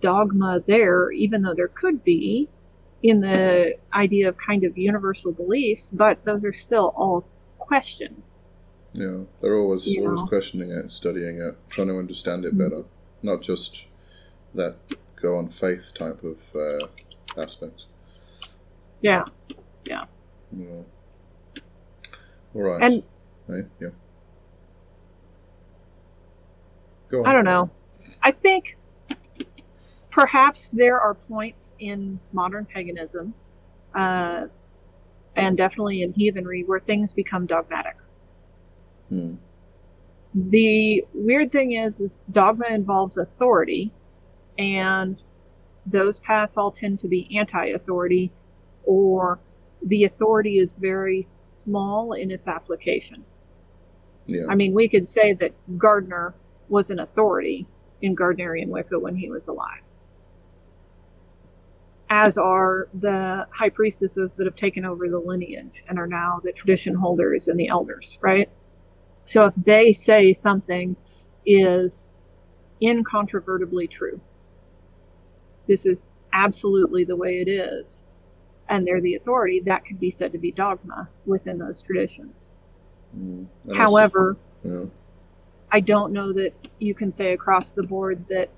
dogma 0.00 0.60
there, 0.66 1.10
even 1.12 1.42
though 1.42 1.54
there 1.54 1.68
could 1.68 2.02
be 2.02 2.48
in 3.02 3.20
the 3.20 3.74
idea 3.94 4.28
of 4.28 4.36
kind 4.36 4.64
of 4.64 4.76
universal 4.78 5.32
beliefs, 5.32 5.90
but 5.92 6.24
those 6.24 6.44
are 6.44 6.52
still 6.52 6.92
all 6.96 7.24
questioned. 7.58 8.22
Yeah, 8.94 9.20
they're 9.40 9.56
always 9.56 9.86
You 9.86 10.04
always 10.04 10.20
know. 10.20 10.26
questioning 10.26 10.70
it, 10.70 10.90
studying 10.90 11.40
it, 11.40 11.56
trying 11.70 11.88
to 11.88 11.98
understand 11.98 12.44
it 12.44 12.54
Mhm. 12.54 12.58
better. 12.58 12.84
Not 13.22 13.42
just 13.42 13.86
that 14.54 14.76
go 15.16 15.36
on 15.36 15.48
faith 15.48 15.92
type 15.94 16.22
of 16.24 16.38
uh, 16.54 16.86
aspects. 17.40 17.86
Yeah. 19.02 19.24
Yeah. 19.84 20.04
yeah. 20.56 20.82
All 22.54 22.62
right. 22.62 22.82
And 22.82 23.02
Right, 23.46 23.64
yeah. 23.80 23.88
Go 27.10 27.20
on. 27.20 27.26
I 27.26 27.32
don't 27.32 27.44
know. 27.44 27.70
I 28.22 28.30
think 28.30 28.78
perhaps 30.10 30.70
there 30.70 31.00
are 31.00 31.14
points 31.14 31.74
in 31.78 32.18
modern 32.32 32.64
paganism, 32.64 33.34
uh, 33.94 34.46
and 35.36 35.56
definitely 35.56 36.02
in 36.02 36.12
heathenry, 36.12 36.62
where 36.64 36.78
things 36.78 37.12
become 37.12 37.46
dogmatic. 37.46 37.96
Hmm. 39.08 39.34
The 40.34 41.04
weird 41.12 41.52
thing 41.52 41.72
is, 41.72 42.00
is 42.00 42.22
dogma 42.30 42.66
involves 42.70 43.18
authority, 43.18 43.92
and 44.56 45.20
those 45.84 46.20
paths 46.20 46.56
all 46.56 46.70
tend 46.70 47.00
to 47.00 47.08
be 47.08 47.36
anti-authority, 47.36 48.32
or 48.84 49.38
the 49.86 50.04
authority 50.04 50.58
is 50.58 50.72
very 50.74 51.22
small 51.22 52.12
in 52.12 52.30
its 52.30 52.46
application. 52.46 53.24
Yeah. 54.26 54.46
I 54.48 54.54
mean, 54.54 54.72
we 54.72 54.88
could 54.88 55.06
say 55.06 55.32
that 55.34 55.52
Gardner 55.78 56.34
was 56.68 56.90
an 56.90 57.00
authority 57.00 57.66
in 58.00 58.14
Gardnerian 58.14 58.68
Wicca 58.68 58.98
when 58.98 59.16
he 59.16 59.28
was 59.28 59.48
alive. 59.48 59.82
As 62.08 62.36
are 62.36 62.88
the 62.94 63.46
high 63.50 63.70
priestesses 63.70 64.36
that 64.36 64.44
have 64.44 64.56
taken 64.56 64.84
over 64.84 65.08
the 65.08 65.18
lineage 65.18 65.82
and 65.88 65.98
are 65.98 66.06
now 66.06 66.40
the 66.44 66.52
tradition 66.52 66.94
holders 66.94 67.48
and 67.48 67.58
the 67.58 67.68
elders, 67.68 68.18
right? 68.20 68.48
So 69.24 69.46
if 69.46 69.54
they 69.54 69.92
say 69.92 70.32
something 70.32 70.94
is 71.46 72.10
incontrovertibly 72.80 73.86
true, 73.86 74.20
this 75.66 75.86
is 75.86 76.08
absolutely 76.32 77.04
the 77.04 77.16
way 77.16 77.40
it 77.40 77.48
is, 77.48 78.02
and 78.72 78.86
they're 78.86 79.02
the 79.02 79.14
authority, 79.16 79.60
that 79.60 79.84
could 79.84 80.00
be 80.00 80.10
said 80.10 80.32
to 80.32 80.38
be 80.38 80.50
dogma 80.50 81.06
within 81.26 81.58
those 81.58 81.82
traditions. 81.82 82.56
Mm. 83.16 83.46
However, 83.74 84.38
that's- 84.64 84.88
I 85.70 85.80
don't 85.80 86.12
know 86.14 86.32
that 86.32 86.54
you 86.78 86.94
can 86.94 87.10
say 87.10 87.32
across 87.34 87.74
the 87.74 87.82
board 87.82 88.26
that 88.28 88.48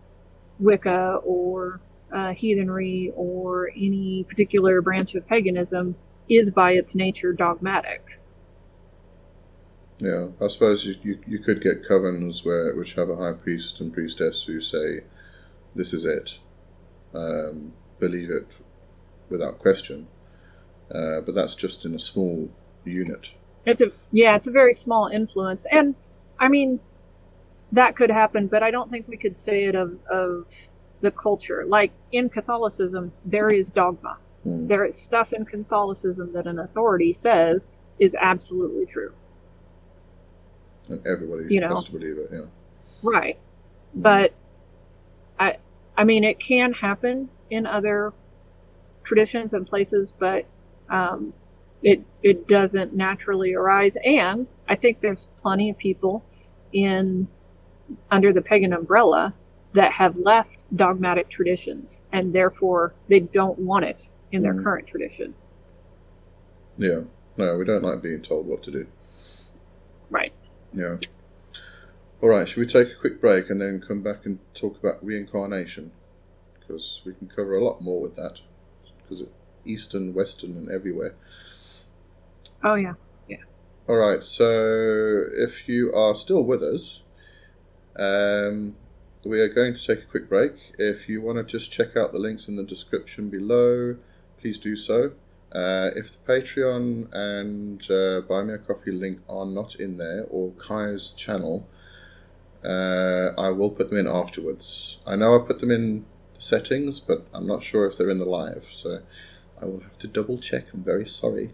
Wicca 0.61 1.21
or 1.25 1.81
uh, 2.13 2.33
heathenry 2.33 3.13
or 3.17 3.71
any 3.75 4.23
particular 4.29 4.81
branch 4.81 5.17
of 5.17 5.27
paganism 5.27 5.97
is 6.29 6.53
by 6.53 6.73
its 6.73 6.95
nature 6.95 7.33
dogmatic. 7.33 8.21
yeah, 9.99 10.11
yeah. 10.11 10.29
I 10.41 10.47
suppose 10.47 10.85
you, 10.85 10.95
you, 11.03 11.19
you 11.27 11.39
could 11.41 11.61
get 11.61 11.83
covens 11.83 12.45
where 12.45 12.73
which 12.77 12.95
have 12.95 13.11
a 13.11 13.17
high 13.17 13.33
priest 13.33 13.81
and 13.81 13.93
priestess 13.93 14.45
who 14.45 14.61
say, 14.61 15.01
"This 15.75 15.93
is 15.93 16.05
it, 16.05 16.39
um, 17.13 17.73
believe 17.99 18.31
it 18.31 18.47
without 19.35 19.59
question." 19.59 20.07
Uh, 20.91 21.21
but 21.21 21.35
that's 21.35 21.55
just 21.55 21.85
in 21.85 21.95
a 21.95 21.99
small 21.99 22.51
unit. 22.85 23.35
It's 23.67 23.81
a 23.81 23.91
yeah, 24.13 24.37
it's 24.37 24.47
a 24.47 24.51
very 24.51 24.75
small 24.75 25.09
influence, 25.09 25.67
and 25.71 25.95
I 26.39 26.49
mean 26.49 26.81
that 27.73 27.97
could 27.97 28.11
happen, 28.11 28.47
but 28.47 28.63
I 28.63 28.71
don't 28.71 28.91
think 28.91 29.09
we 29.09 29.17
could 29.17 29.37
say 29.37 29.65
it 29.65 29.75
of 29.75 29.99
of 30.11 30.47
the 31.01 31.11
culture. 31.11 31.65
Like 31.67 31.93
in 32.13 32.29
Catholicism, 32.29 33.13
there 33.25 33.49
is 33.51 33.73
dogma. 33.73 34.19
Mm. 34.45 34.69
There 34.69 34.85
is 34.85 34.97
stuff 34.97 35.33
in 35.33 35.45
Catholicism 35.45 36.33
that 36.35 36.47
an 36.47 36.59
authority 36.59 37.13
says 37.13 37.81
is 37.99 38.15
absolutely 38.15 38.87
true. 38.87 39.13
And 40.89 41.05
everybody 41.07 41.53
You 41.55 41.61
know. 41.61 41.75
has 41.75 41.85
to 41.85 41.93
believe 41.93 42.19
it. 42.19 42.29
Yeah. 42.33 42.47
Right. 43.03 43.39
Mm. 43.97 44.03
But 44.03 44.33
I 45.41 45.57
I 45.97 46.05
mean 46.05 46.25
it 46.25 46.39
can 46.39 46.73
happen 46.73 47.29
in 47.51 47.67
other 47.67 48.13
traditions 49.05 49.55
and 49.55 49.67
places, 49.67 50.13
but 50.19 50.47
um, 50.91 51.33
it 51.83 52.03
it 52.23 52.49
doesn't 52.49 52.95
naturally 52.95 53.55
arise. 53.55 53.97
And 54.05 54.47
I 54.69 54.75
think 54.75 55.01
there's 55.01 55.29
plenty 55.41 55.71
of 55.71 55.79
people 55.79 56.25
in 56.73 57.29
under 58.11 58.33
the 58.33 58.43
pagan 58.43 58.73
umbrella 58.73 59.33
that 59.75 59.93
have 59.93 60.17
left 60.17 60.63
dogmatic 60.75 61.29
traditions 61.29 62.03
and 62.13 62.33
therefore 62.33 62.95
they 63.09 63.21
don't 63.21 63.59
want 63.59 63.85
it 63.85 64.09
in 64.33 64.41
their 64.43 64.55
Mm. 64.55 64.63
current 64.65 64.87
tradition. 64.87 65.35
Yeah. 66.79 67.01
No, 67.37 67.59
we 67.59 67.65
don't 67.65 67.83
like 67.83 68.01
being 68.03 68.23
told 68.23 68.47
what 68.47 68.63
to 68.63 68.71
do. 68.71 68.87
Right. 70.11 70.33
Yeah. 70.73 70.97
All 72.23 72.29
right. 72.29 72.49
Should 72.49 72.59
we 72.61 72.67
take 72.67 72.89
a 72.89 72.95
quick 73.01 73.21
break 73.21 73.51
and 73.51 73.61
then 73.61 73.81
come 73.87 74.03
back 74.03 74.25
and 74.25 74.39
talk 74.55 74.79
about 74.79 75.05
reincarnation? 75.05 75.93
Because 76.59 77.03
we 77.05 77.13
can 77.13 77.29
cover 77.29 77.57
a 77.57 77.65
lot 77.65 77.83
more 77.83 78.01
with 78.01 78.15
that. 78.15 78.41
Because 79.05 79.23
it 79.23 79.33
Eastern, 79.65 80.15
Western, 80.15 80.53
and 80.53 80.71
everywhere. 80.71 81.15
Oh 82.63 82.75
yeah. 82.75 82.95
Yeah. 83.29 83.39
All 83.89 83.97
right. 83.97 84.23
So 84.23 85.25
if 85.33 85.69
you 85.69 85.93
are 85.93 86.15
still 86.15 86.45
with 86.45 86.63
us, 86.63 87.03
um, 87.99 88.77
we 89.25 89.41
are 89.41 89.49
going 89.49 89.75
to 89.75 89.87
take 89.87 90.05
a 90.05 90.07
quick 90.07 90.29
break. 90.29 90.53
If 90.79 91.09
you 91.09 91.21
want 91.23 91.39
to 91.39 91.45
just 91.45 91.71
check 91.71 91.97
out 91.97 92.13
the 92.13 92.19
links 92.19 92.49
in 92.49 92.57
the 92.57 92.65
description 92.65 93.31
below, 93.31 93.97
please 94.39 94.59
do 94.59 94.77
so. 94.77 95.13
Uh, 95.53 95.91
if 95.95 96.13
the 96.13 96.33
Patreon 96.33 97.13
and 97.13 97.89
uh, 97.91 98.21
Buy 98.23 98.43
Me 98.43 98.55
a 98.55 98.59
Coffee 98.59 98.91
link 98.91 99.21
are 99.29 99.47
not 99.47 99.77
in 99.77 99.99
there, 99.99 100.27
or 100.29 100.51
Kai's 100.53 101.13
channel, 101.13 101.69
uh, 102.65 103.31
I 103.39 103.51
will 103.51 103.71
put 103.71 103.91
them 103.91 103.99
in 103.99 104.09
afterwards. 104.09 104.99
I 105.07 105.15
know 105.15 105.37
I 105.37 105.47
put 105.47 105.61
them 105.61 105.71
in 105.71 106.07
settings, 106.45 107.01
but 107.01 107.27
I'm 107.33 107.47
not 107.47 107.63
sure 107.63 107.87
if 107.87 107.97
they're 107.97 108.11
in 108.11 108.19
the 108.19 108.25
live, 108.25 108.69
so 108.71 109.01
I 109.61 109.65
will 109.65 109.81
have 109.81 109.99
to 109.99 110.07
double 110.07 110.39
check. 110.39 110.67
I'm 110.73 110.85
very 110.85 111.07
sorry. 111.07 111.51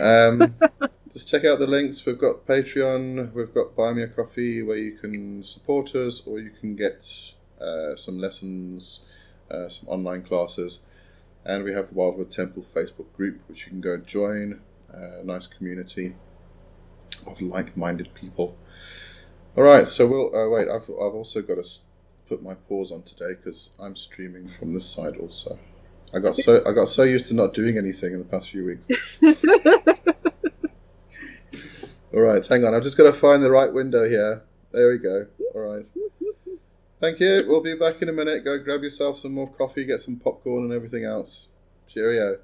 Um, 0.00 0.54
just 1.12 1.28
check 1.28 1.44
out 1.44 1.58
the 1.58 1.66
links. 1.66 2.04
We've 2.04 2.18
got 2.18 2.46
Patreon, 2.46 3.32
we've 3.32 3.52
got 3.52 3.76
Buy 3.76 3.92
Me 3.92 4.02
a 4.02 4.08
Coffee, 4.08 4.62
where 4.62 4.76
you 4.76 4.92
can 4.92 5.42
support 5.42 5.94
us, 5.94 6.22
or 6.26 6.38
you 6.38 6.50
can 6.50 6.76
get 6.76 7.32
uh, 7.60 7.96
some 7.96 8.18
lessons, 8.18 9.00
uh, 9.50 9.68
some 9.68 9.88
online 9.88 10.22
classes. 10.22 10.80
And 11.44 11.64
we 11.64 11.72
have 11.72 11.88
the 11.88 11.94
Wildwood 11.94 12.30
Temple 12.30 12.64
Facebook 12.74 13.12
group, 13.14 13.40
which 13.48 13.64
you 13.64 13.70
can 13.70 13.80
go 13.80 13.96
join. 13.96 14.60
A 14.90 15.22
nice 15.22 15.46
community 15.46 16.14
of 17.26 17.40
like-minded 17.42 18.14
people. 18.14 18.56
All 19.56 19.64
right, 19.64 19.86
so 19.88 20.06
we'll 20.06 20.34
uh, 20.34 20.48
wait. 20.48 20.68
I've 20.68 20.84
I've 20.84 21.14
also 21.14 21.42
got 21.42 21.56
to 21.56 21.64
put 22.28 22.42
my 22.42 22.54
pause 22.54 22.92
on 22.92 23.02
today 23.02 23.34
because 23.34 23.70
I'm 23.80 23.96
streaming 23.96 24.48
from 24.48 24.74
this 24.74 24.86
side 24.86 25.16
also. 25.16 25.58
I 26.14 26.20
got 26.20 26.36
so 26.36 26.62
I 26.66 26.72
got 26.72 26.88
so 26.88 27.02
used 27.02 27.26
to 27.28 27.34
not 27.34 27.54
doing 27.54 27.76
anything 27.76 28.12
in 28.12 28.18
the 28.18 28.24
past 28.24 28.50
few 28.50 28.64
weeks. 28.64 28.88
All 32.14 32.20
right, 32.20 32.46
hang 32.46 32.64
on. 32.64 32.74
I've 32.74 32.82
just 32.82 32.96
got 32.96 33.04
to 33.04 33.12
find 33.12 33.42
the 33.42 33.50
right 33.50 33.72
window 33.72 34.08
here. 34.08 34.42
There 34.72 34.90
we 34.90 34.98
go. 34.98 35.26
All 35.54 35.60
right. 35.60 35.84
Thank 37.00 37.20
you. 37.20 37.44
We'll 37.46 37.62
be 37.62 37.76
back 37.76 38.02
in 38.02 38.08
a 38.08 38.12
minute. 38.12 38.44
Go 38.44 38.58
grab 38.58 38.82
yourself 38.82 39.18
some 39.18 39.32
more 39.32 39.52
coffee, 39.52 39.84
get 39.84 40.00
some 40.00 40.16
popcorn, 40.16 40.64
and 40.64 40.72
everything 40.72 41.04
else. 41.04 41.48
Cheerio. 41.86 42.38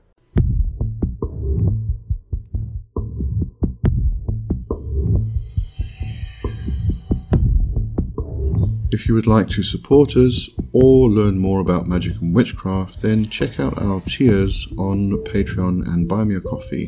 If 8.94 9.08
you 9.08 9.14
would 9.14 9.26
like 9.26 9.48
to 9.48 9.64
support 9.64 10.16
us 10.16 10.48
or 10.72 11.10
learn 11.10 11.36
more 11.36 11.58
about 11.58 11.88
magic 11.88 12.14
and 12.20 12.32
witchcraft, 12.32 13.02
then 13.02 13.28
check 13.28 13.58
out 13.58 13.76
our 13.82 14.00
tiers 14.02 14.68
on 14.78 15.10
Patreon 15.24 15.84
and 15.88 16.06
Buy 16.08 16.22
Me 16.22 16.36
a 16.36 16.40
Coffee. 16.40 16.86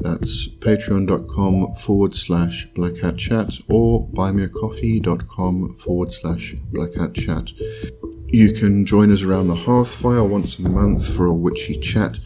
That's 0.00 0.48
patreon.com 0.48 1.76
forward 1.76 2.14
slash 2.14 2.68
black 2.74 2.98
hat 2.98 3.16
chat 3.16 3.58
or 3.70 4.06
buymeacoffee.com 4.08 5.76
forward 5.76 6.12
slash 6.12 6.56
black 6.72 6.92
hat 6.92 7.14
chat. 7.14 7.52
You 8.26 8.52
can 8.52 8.84
join 8.84 9.10
us 9.10 9.22
around 9.22 9.48
the 9.48 9.54
hearth 9.54 9.90
fire 9.90 10.22
once 10.22 10.58
a 10.58 10.68
month 10.68 11.10
for 11.10 11.24
a 11.24 11.32
witchy 11.32 11.80
chat 11.80 12.20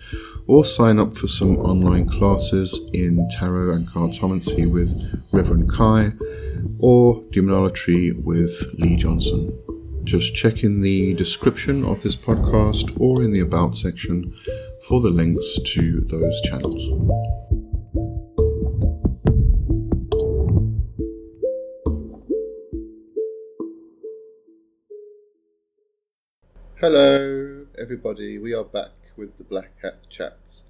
or 0.48 0.64
sign 0.64 0.98
up 0.98 1.16
for 1.16 1.28
some 1.28 1.56
online 1.58 2.08
classes 2.08 2.80
in 2.92 3.28
tarot 3.30 3.76
and 3.76 3.86
cartomancy 3.86 4.68
with 4.68 5.24
Reverend 5.30 5.70
Kai 5.70 6.10
or 6.86 7.22
demonolatry 7.32 8.12
with 8.24 8.52
Lee 8.74 8.94
Johnson. 8.94 9.58
Just 10.04 10.34
check 10.34 10.62
in 10.62 10.82
the 10.82 11.14
description 11.14 11.82
of 11.82 12.02
this 12.02 12.14
podcast 12.14 13.00
or 13.00 13.22
in 13.22 13.30
the 13.30 13.40
About 13.40 13.74
section 13.74 14.34
for 14.86 15.00
the 15.00 15.08
links 15.08 15.58
to 15.64 16.02
those 16.02 16.42
channels. 16.42 16.82
Hello, 26.82 27.64
everybody. 27.78 28.36
We 28.36 28.52
are 28.52 28.62
back 28.62 28.90
with 29.16 29.38
the 29.38 29.44
Black 29.44 29.70
Hat 29.82 30.06
Chats. 30.10 30.64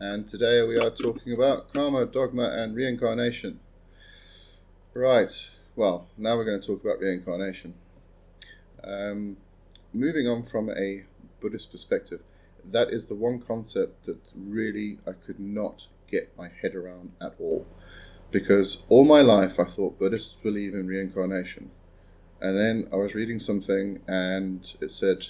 And 0.00 0.26
today 0.26 0.66
we 0.66 0.76
are 0.76 0.90
talking 0.90 1.32
about 1.32 1.72
karma, 1.72 2.04
dogma, 2.04 2.50
and 2.52 2.74
reincarnation. 2.74 3.60
Right. 4.96 5.50
Well, 5.74 6.08
now 6.16 6.38
we're 6.38 6.46
going 6.46 6.58
to 6.58 6.66
talk 6.66 6.82
about 6.82 7.00
reincarnation. 7.00 7.74
Um, 8.82 9.36
moving 9.92 10.26
on 10.26 10.42
from 10.42 10.70
a 10.70 11.04
Buddhist 11.38 11.70
perspective, 11.70 12.22
that 12.64 12.88
is 12.88 13.06
the 13.06 13.14
one 13.14 13.38
concept 13.38 14.06
that 14.06 14.32
really 14.34 14.96
I 15.06 15.12
could 15.12 15.38
not 15.38 15.88
get 16.10 16.32
my 16.38 16.48
head 16.48 16.74
around 16.74 17.12
at 17.20 17.34
all. 17.38 17.66
Because 18.30 18.84
all 18.88 19.04
my 19.04 19.20
life 19.20 19.60
I 19.60 19.64
thought 19.64 19.98
Buddhists 19.98 20.38
believe 20.42 20.74
in 20.74 20.86
reincarnation. 20.86 21.72
And 22.40 22.56
then 22.56 22.88
I 22.90 22.96
was 22.96 23.14
reading 23.14 23.38
something 23.38 24.00
and 24.08 24.74
it 24.80 24.90
said, 24.90 25.26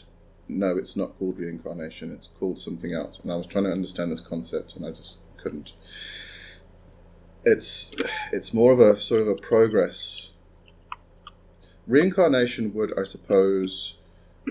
no, 0.47 0.77
it's 0.77 0.95
not 0.95 1.19
called 1.19 1.39
reincarnation, 1.39 2.13
it's 2.13 2.29
called 2.29 2.61
something 2.61 2.93
else. 2.93 3.19
And 3.19 3.33
I 3.33 3.37
was 3.37 3.49
trying 3.49 3.65
to 3.65 3.73
understand 3.73 4.13
this 4.13 4.21
concept 4.21 4.77
and 4.77 4.87
I 4.87 4.91
just 4.91 5.19
couldn't. 5.37 5.73
It's 7.49 7.93
it's 8.33 8.53
more 8.53 8.73
of 8.73 8.81
a 8.81 8.99
sort 8.99 9.23
of 9.23 9.29
a 9.29 9.37
progress. 9.37 10.31
Reincarnation 11.87 12.75
would, 12.75 12.93
I 12.99 13.05
suppose, 13.05 13.99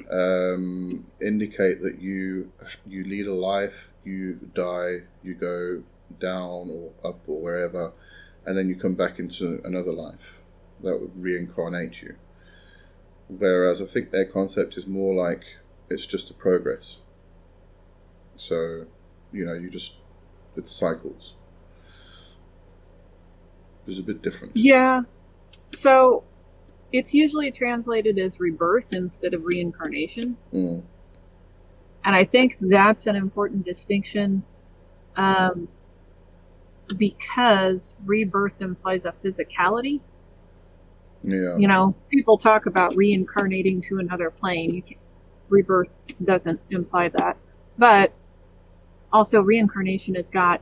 um, 0.10 1.12
indicate 1.22 1.82
that 1.82 2.00
you 2.00 2.54
you 2.88 3.04
lead 3.04 3.28
a 3.28 3.34
life, 3.34 3.91
you 4.06 4.36
die, 4.54 5.02
you 5.22 5.34
go 5.34 5.84
down 6.22 6.70
or 6.72 6.91
up 7.04 7.20
or 7.28 7.41
wherever, 7.41 7.91
and 8.46 8.58
then 8.58 8.70
you 8.70 8.78
come 8.78 8.96
back 8.96 9.20
into 9.20 9.60
another 9.66 9.91
life. 9.91 10.41
That 10.82 11.02
would 11.02 11.18
reincarnate 11.18 12.02
you. 12.02 12.16
Whereas 13.28 13.82
I 13.82 13.88
think 13.88 14.12
their 14.12 14.26
concept 14.26 14.78
is 14.78 14.88
more 14.88 15.14
like 15.14 15.58
it's 15.89 16.06
just 16.06 16.30
a 16.30 16.34
progress. 16.34 17.00
So, 18.38 18.86
you 19.34 19.43
know, 19.46 19.54
you 19.54 19.70
just 19.70 19.96
it's 20.56 20.72
cycles. 20.72 21.34
It's 23.88 24.00
a 24.00 24.04
bit 24.04 24.22
different. 24.22 24.56
Yeah. 24.56 25.02
So 25.74 26.24
it's 26.92 27.14
usually 27.14 27.52
translated 27.52 28.18
as 28.20 28.40
rebirth 28.40 28.94
instead 28.94 29.34
of 29.34 29.44
reincarnation. 29.44 30.38
Mm. 30.54 30.84
And 32.04 32.16
I 32.16 32.24
think 32.24 32.58
that's 32.62 33.08
an 33.08 33.16
important 33.16 33.66
distinction 33.66 34.44
um, 35.16 35.68
because 36.98 37.96
rebirth 38.06 38.62
implies 38.62 39.06
a 39.06 39.12
physicality. 39.24 40.02
Yeah. 41.24 41.58
You 41.58 41.68
know, 41.68 41.96
people 42.10 42.38
talk 42.38 42.68
about 42.68 42.96
reincarnating 42.96 43.82
to 43.82 43.98
another 43.98 44.30
plane. 44.30 44.74
You 44.74 44.82
can, 44.84 44.98
rebirth 45.50 45.98
doesn't 46.24 46.60
imply 46.70 47.08
that. 47.10 47.38
But 47.78 48.14
also, 49.12 49.42
reincarnation 49.42 50.16
has 50.16 50.30
got 50.30 50.62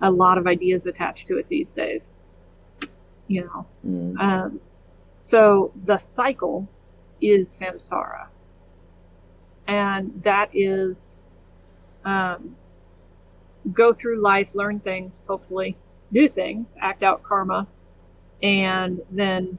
a 0.00 0.10
lot 0.10 0.38
of 0.38 0.46
ideas 0.46 0.86
attached 0.86 1.26
to 1.26 1.36
it 1.36 1.48
these 1.48 1.74
days. 1.74 2.19
You 3.30 3.44
know, 3.44 3.66
Mm. 3.84 4.20
um, 4.20 4.60
so 5.20 5.72
the 5.84 5.98
cycle 5.98 6.68
is 7.20 7.48
samsara. 7.48 8.26
And 9.68 10.20
that 10.24 10.50
is 10.52 11.22
um, 12.04 12.56
go 13.72 13.92
through 13.92 14.20
life, 14.20 14.56
learn 14.56 14.80
things, 14.80 15.22
hopefully, 15.28 15.76
do 16.12 16.26
things, 16.26 16.76
act 16.80 17.04
out 17.04 17.22
karma, 17.22 17.68
and 18.42 19.00
then 19.12 19.58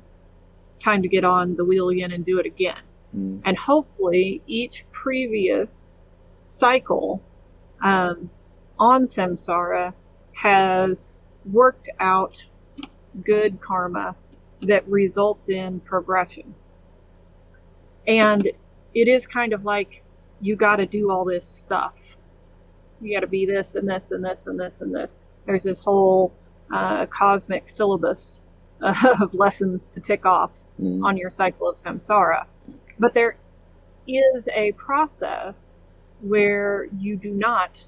time 0.79 1.01
to 1.03 1.07
get 1.07 1.23
on 1.23 1.55
the 1.55 1.63
wheel 1.63 1.89
again 1.89 2.11
and 2.11 2.25
do 2.25 2.39
it 2.39 2.45
again. 2.45 2.83
Mm. 3.15 3.41
And 3.45 3.57
hopefully, 3.57 4.41
each 4.47 4.85
previous 4.91 6.03
cycle 6.43 7.21
um, 7.81 8.29
on 8.77 9.03
samsara 9.05 9.93
has 10.33 11.27
worked 11.45 11.87
out 12.01 12.45
good 13.23 13.59
karma 13.61 14.15
that 14.63 14.87
results 14.87 15.49
in 15.49 15.79
progression. 15.81 16.53
And 18.07 18.49
it 18.93 19.07
is 19.07 19.27
kind 19.27 19.53
of 19.53 19.63
like 19.65 20.03
you 20.41 20.55
got 20.55 20.77
to 20.77 20.85
do 20.85 21.11
all 21.11 21.25
this 21.25 21.45
stuff. 21.45 22.17
You 23.01 23.15
got 23.15 23.21
to 23.21 23.27
be 23.27 23.45
this 23.45 23.75
and 23.75 23.87
this 23.89 24.11
and 24.11 24.23
this 24.23 24.47
and 24.47 24.59
this 24.59 24.81
and 24.81 24.93
this. 24.93 25.17
There's 25.45 25.63
this 25.63 25.81
whole 25.81 26.31
uh, 26.73 27.05
cosmic 27.07 27.67
syllabus 27.69 28.41
of 28.81 29.33
lessons 29.33 29.89
to 29.89 29.99
tick 29.99 30.25
off 30.25 30.51
Mm. 30.79 31.03
on 31.03 31.17
your 31.17 31.29
cycle 31.29 31.69
of 31.69 31.75
samsara. 31.75 32.45
But 32.97 33.13
there 33.13 33.35
is 34.07 34.49
a 34.55 34.71
process 34.71 35.81
where 36.21 36.85
you 36.97 37.17
do 37.17 37.31
not 37.31 37.85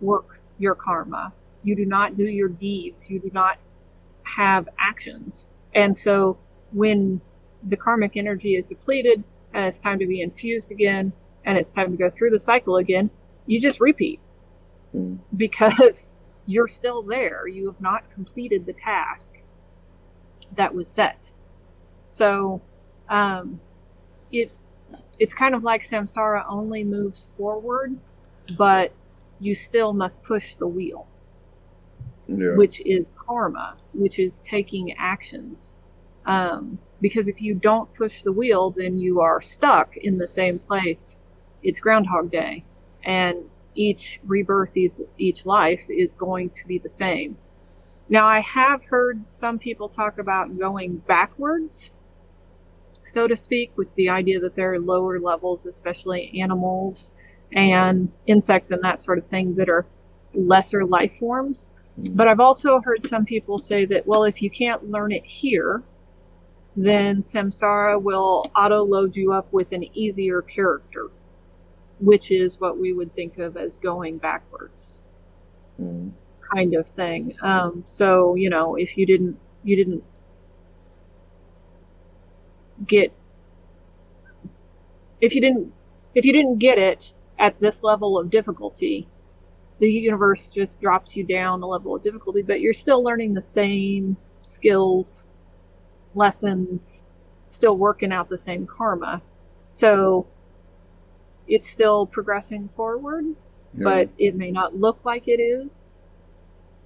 work 0.00 0.40
your 0.58 0.74
karma. 0.74 1.32
You 1.64 1.76
do 1.76 1.84
not 1.84 2.16
do 2.16 2.24
your 2.24 2.48
deeds. 2.48 3.10
You 3.10 3.18
do 3.18 3.30
not 3.34 3.58
have 4.28 4.68
actions. 4.78 5.48
And 5.74 5.96
so 5.96 6.38
when 6.72 7.20
the 7.68 7.76
karmic 7.76 8.16
energy 8.16 8.54
is 8.56 8.66
depleted 8.66 9.24
and 9.54 9.66
it's 9.66 9.80
time 9.80 9.98
to 9.98 10.06
be 10.06 10.22
infused 10.22 10.70
again 10.70 11.12
and 11.44 11.58
it's 11.58 11.72
time 11.72 11.90
to 11.90 11.96
go 11.96 12.08
through 12.08 12.30
the 12.30 12.38
cycle 12.38 12.76
again, 12.76 13.10
you 13.46 13.60
just 13.60 13.80
repeat 13.80 14.20
Mm. 14.94 15.20
because 15.36 16.16
you're 16.46 16.68
still 16.68 17.02
there. 17.02 17.46
You 17.46 17.66
have 17.66 17.80
not 17.80 18.10
completed 18.10 18.64
the 18.64 18.72
task 18.72 19.34
that 20.56 20.74
was 20.74 20.88
set. 20.88 21.32
So 22.06 22.62
um, 23.08 23.60
it 24.32 24.52
it's 25.18 25.34
kind 25.34 25.54
of 25.54 25.62
like 25.64 25.82
samsara 25.82 26.44
only 26.48 26.84
moves 26.84 27.30
forward, 27.36 27.98
but 28.56 28.92
you 29.40 29.54
still 29.54 29.92
must 29.92 30.22
push 30.22 30.56
the 30.56 30.66
wheel, 30.66 31.06
Yeah. 32.28 32.56
which 32.56 32.82
is 32.84 33.10
karma, 33.26 33.76
which 33.94 34.18
is 34.18 34.40
taking 34.40 34.92
actions. 34.98 35.80
Um, 36.26 36.78
because 37.00 37.28
if 37.28 37.40
you 37.40 37.54
don't 37.54 37.92
push 37.94 38.22
the 38.22 38.32
wheel, 38.32 38.70
then 38.70 38.98
you 38.98 39.20
are 39.20 39.40
stuck 39.40 39.96
in 39.96 40.18
the 40.18 40.28
same 40.28 40.58
place. 40.58 41.20
It's 41.62 41.80
Groundhog 41.80 42.30
Day, 42.30 42.64
and 43.04 43.38
each 43.74 44.20
rebirth, 44.26 44.76
each, 44.76 44.92
each 45.16 45.46
life 45.46 45.86
is 45.88 46.12
going 46.14 46.50
to 46.50 46.66
be 46.66 46.78
the 46.78 46.88
same. 46.88 47.36
Now, 48.10 48.26
I 48.26 48.40
have 48.40 48.84
heard 48.84 49.22
some 49.30 49.58
people 49.58 49.88
talk 49.88 50.18
about 50.18 50.58
going 50.58 50.98
backwards, 50.98 51.92
so 53.06 53.26
to 53.26 53.36
speak, 53.36 53.72
with 53.76 53.94
the 53.94 54.10
idea 54.10 54.38
that 54.40 54.54
there 54.54 54.72
are 54.74 54.78
lower 54.78 55.18
levels, 55.18 55.64
especially 55.66 56.40
animals 56.40 57.12
and 57.52 58.12
insects 58.26 58.70
and 58.70 58.82
that 58.82 58.98
sort 59.00 59.18
of 59.18 59.26
thing, 59.26 59.54
that 59.54 59.70
are 59.70 59.86
lesser 60.34 60.84
life 60.84 61.16
forms. 61.18 61.72
But 61.98 62.28
I've 62.28 62.40
also 62.40 62.80
heard 62.80 63.06
some 63.06 63.24
people 63.26 63.58
say 63.58 63.84
that, 63.86 64.06
well, 64.06 64.24
if 64.24 64.42
you 64.42 64.50
can't 64.50 64.90
learn 64.90 65.12
it 65.12 65.24
here, 65.26 65.82
then 66.76 67.22
samsara 67.22 68.00
will 68.02 68.50
auto 68.56 68.84
load 68.84 69.16
you 69.16 69.32
up 69.32 69.52
with 69.52 69.72
an 69.72 69.84
easier 69.96 70.42
character, 70.42 71.08
which 72.00 72.30
is 72.30 72.60
what 72.60 72.78
we 72.78 72.92
would 72.92 73.14
think 73.14 73.38
of 73.38 73.56
as 73.56 73.78
going 73.78 74.18
backwards 74.18 75.00
Mm. 75.80 76.12
kind 76.54 76.74
of 76.74 76.88
thing. 76.88 77.34
Um, 77.42 77.82
so 77.86 78.34
you 78.36 78.50
know, 78.50 78.76
if 78.76 78.96
you 78.96 79.06
didn't 79.06 79.38
you 79.64 79.76
didn't 79.76 80.04
get 82.86 83.12
if 85.20 85.34
you 85.34 85.40
didn't 85.40 85.72
if 86.14 86.24
you 86.24 86.32
didn't 86.32 86.58
get 86.58 86.78
it 86.78 87.12
at 87.38 87.60
this 87.60 87.82
level 87.82 88.18
of 88.18 88.30
difficulty, 88.30 89.08
the 89.78 89.90
universe 89.90 90.48
just 90.48 90.80
drops 90.80 91.16
you 91.16 91.24
down 91.24 91.62
a 91.62 91.66
level 91.66 91.94
of 91.94 92.02
difficulty, 92.02 92.42
but 92.42 92.60
you're 92.60 92.72
still 92.74 93.02
learning 93.02 93.34
the 93.34 93.42
same 93.42 94.16
skills, 94.42 95.26
lessons, 96.14 97.04
still 97.48 97.76
working 97.76 98.12
out 98.12 98.28
the 98.28 98.38
same 98.38 98.66
karma. 98.66 99.22
So 99.70 100.26
it's 101.46 101.68
still 101.68 102.06
progressing 102.06 102.68
forward 102.68 103.24
Yeah. 103.72 103.84
but 103.84 104.08
it 104.18 104.34
may 104.34 104.50
not 104.50 104.76
look 104.76 104.98
like 105.04 105.28
it 105.28 105.40
is, 105.40 105.96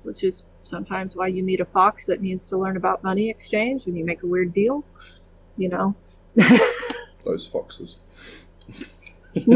which 0.02 0.24
is 0.24 0.44
sometimes 0.64 1.16
why 1.16 1.28
you 1.28 1.42
meet 1.42 1.60
a 1.60 1.64
fox 1.64 2.06
that 2.06 2.20
needs 2.20 2.48
to 2.48 2.56
learn 2.58 2.76
about 2.76 3.02
money 3.02 3.30
exchange 3.30 3.86
and 3.86 3.96
you 3.96 4.04
make 4.04 4.22
a 4.22 4.26
weird 4.26 4.52
deal, 4.52 4.84
you 5.56 5.68
know. 5.68 5.94
those 7.24 7.46
foxes. 7.46 7.98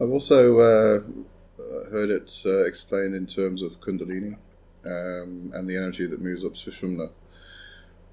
I've 0.00 0.10
also 0.10 0.58
uh, 0.58 0.98
uh, 0.98 1.00
heard 1.90 2.10
it 2.10 2.42
uh, 2.44 2.64
explained 2.64 3.14
in 3.14 3.26
terms 3.26 3.62
of 3.62 3.80
Kundalini 3.80 4.36
um, 4.84 5.50
and 5.54 5.68
the 5.68 5.76
energy 5.76 6.06
that 6.06 6.20
moves 6.20 6.44
up 6.44 6.52
Sushumna. 6.52 7.10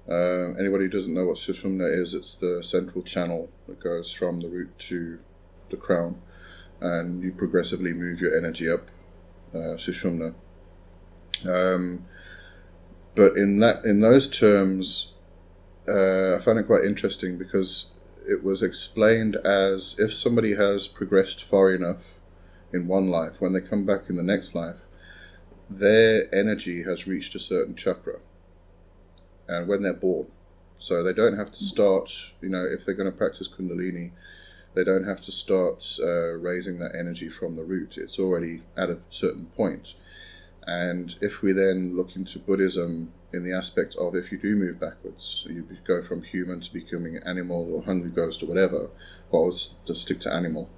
Uh, 0.08 0.54
anybody 0.58 0.84
who 0.84 0.90
doesn't 0.90 1.14
know 1.14 1.24
what 1.24 1.36
Sushumna 1.36 1.86
is, 2.00 2.14
it's 2.14 2.36
the 2.36 2.62
central 2.62 3.02
channel 3.02 3.50
that 3.66 3.80
goes 3.80 4.12
from 4.12 4.40
the 4.40 4.48
root 4.48 4.78
to 4.78 5.18
the 5.70 5.76
crown, 5.76 6.20
and 6.80 7.22
you 7.22 7.32
progressively 7.32 7.92
move 7.92 8.20
your 8.20 8.36
energy 8.36 8.68
up 8.68 8.88
uh, 9.54 9.76
Sushumna. 9.76 10.34
Um, 11.48 12.06
but 13.14 13.36
in 13.36 13.60
that, 13.60 13.84
in 13.84 14.00
those 14.00 14.28
terms, 14.28 15.12
uh, 15.88 16.36
I 16.36 16.38
found 16.40 16.58
it 16.58 16.66
quite 16.66 16.84
interesting 16.84 17.38
because 17.38 17.90
it 18.28 18.42
was 18.42 18.62
explained 18.62 19.36
as 19.36 19.96
if 19.98 20.12
somebody 20.12 20.54
has 20.54 20.88
progressed 20.88 21.44
far 21.44 21.72
enough 21.72 22.13
in 22.74 22.88
one 22.88 23.08
life, 23.08 23.40
when 23.40 23.52
they 23.52 23.60
come 23.60 23.86
back 23.86 24.10
in 24.10 24.16
the 24.16 24.22
next 24.22 24.54
life, 24.54 24.80
their 25.70 26.32
energy 26.34 26.82
has 26.82 27.06
reached 27.06 27.34
a 27.34 27.38
certain 27.38 27.74
chakra. 27.74 28.18
And 29.48 29.68
when 29.68 29.82
they're 29.82 29.94
born, 29.94 30.26
so 30.76 31.02
they 31.02 31.12
don't 31.12 31.36
have 31.36 31.52
to 31.52 31.64
start, 31.64 32.10
you 32.42 32.48
know, 32.48 32.64
if 32.64 32.84
they're 32.84 32.94
going 32.94 33.10
to 33.10 33.16
practice 33.16 33.48
Kundalini, 33.48 34.10
they 34.74 34.84
don't 34.84 35.04
have 35.04 35.20
to 35.22 35.32
start 35.32 35.98
uh, 36.02 36.32
raising 36.32 36.78
that 36.80 36.96
energy 36.98 37.28
from 37.28 37.54
the 37.54 37.62
root. 37.62 37.96
It's 37.96 38.18
already 38.18 38.62
at 38.76 38.90
a 38.90 38.98
certain 39.08 39.46
point. 39.56 39.94
And 40.66 41.14
if 41.20 41.42
we 41.42 41.52
then 41.52 41.96
look 41.96 42.16
into 42.16 42.38
Buddhism 42.38 43.12
in 43.32 43.44
the 43.44 43.52
aspect 43.52 43.94
of 43.96 44.14
if 44.14 44.32
you 44.32 44.38
do 44.38 44.56
move 44.56 44.80
backwards, 44.80 45.46
you 45.48 45.66
go 45.84 46.02
from 46.02 46.22
human 46.22 46.60
to 46.60 46.72
becoming 46.72 47.18
animal 47.24 47.72
or 47.72 47.82
hungry 47.82 48.10
ghost 48.10 48.42
or 48.42 48.46
whatever, 48.46 48.90
or 49.30 49.50
just 49.50 49.94
stick 49.94 50.20
to 50.20 50.32
animal. 50.32 50.70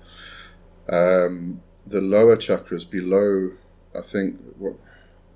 Um, 0.89 1.63
the 1.87 2.01
lower 2.01 2.37
chakras 2.37 2.89
below, 2.89 3.53
I 3.97 4.03
think, 4.03 4.41
what 4.59 4.75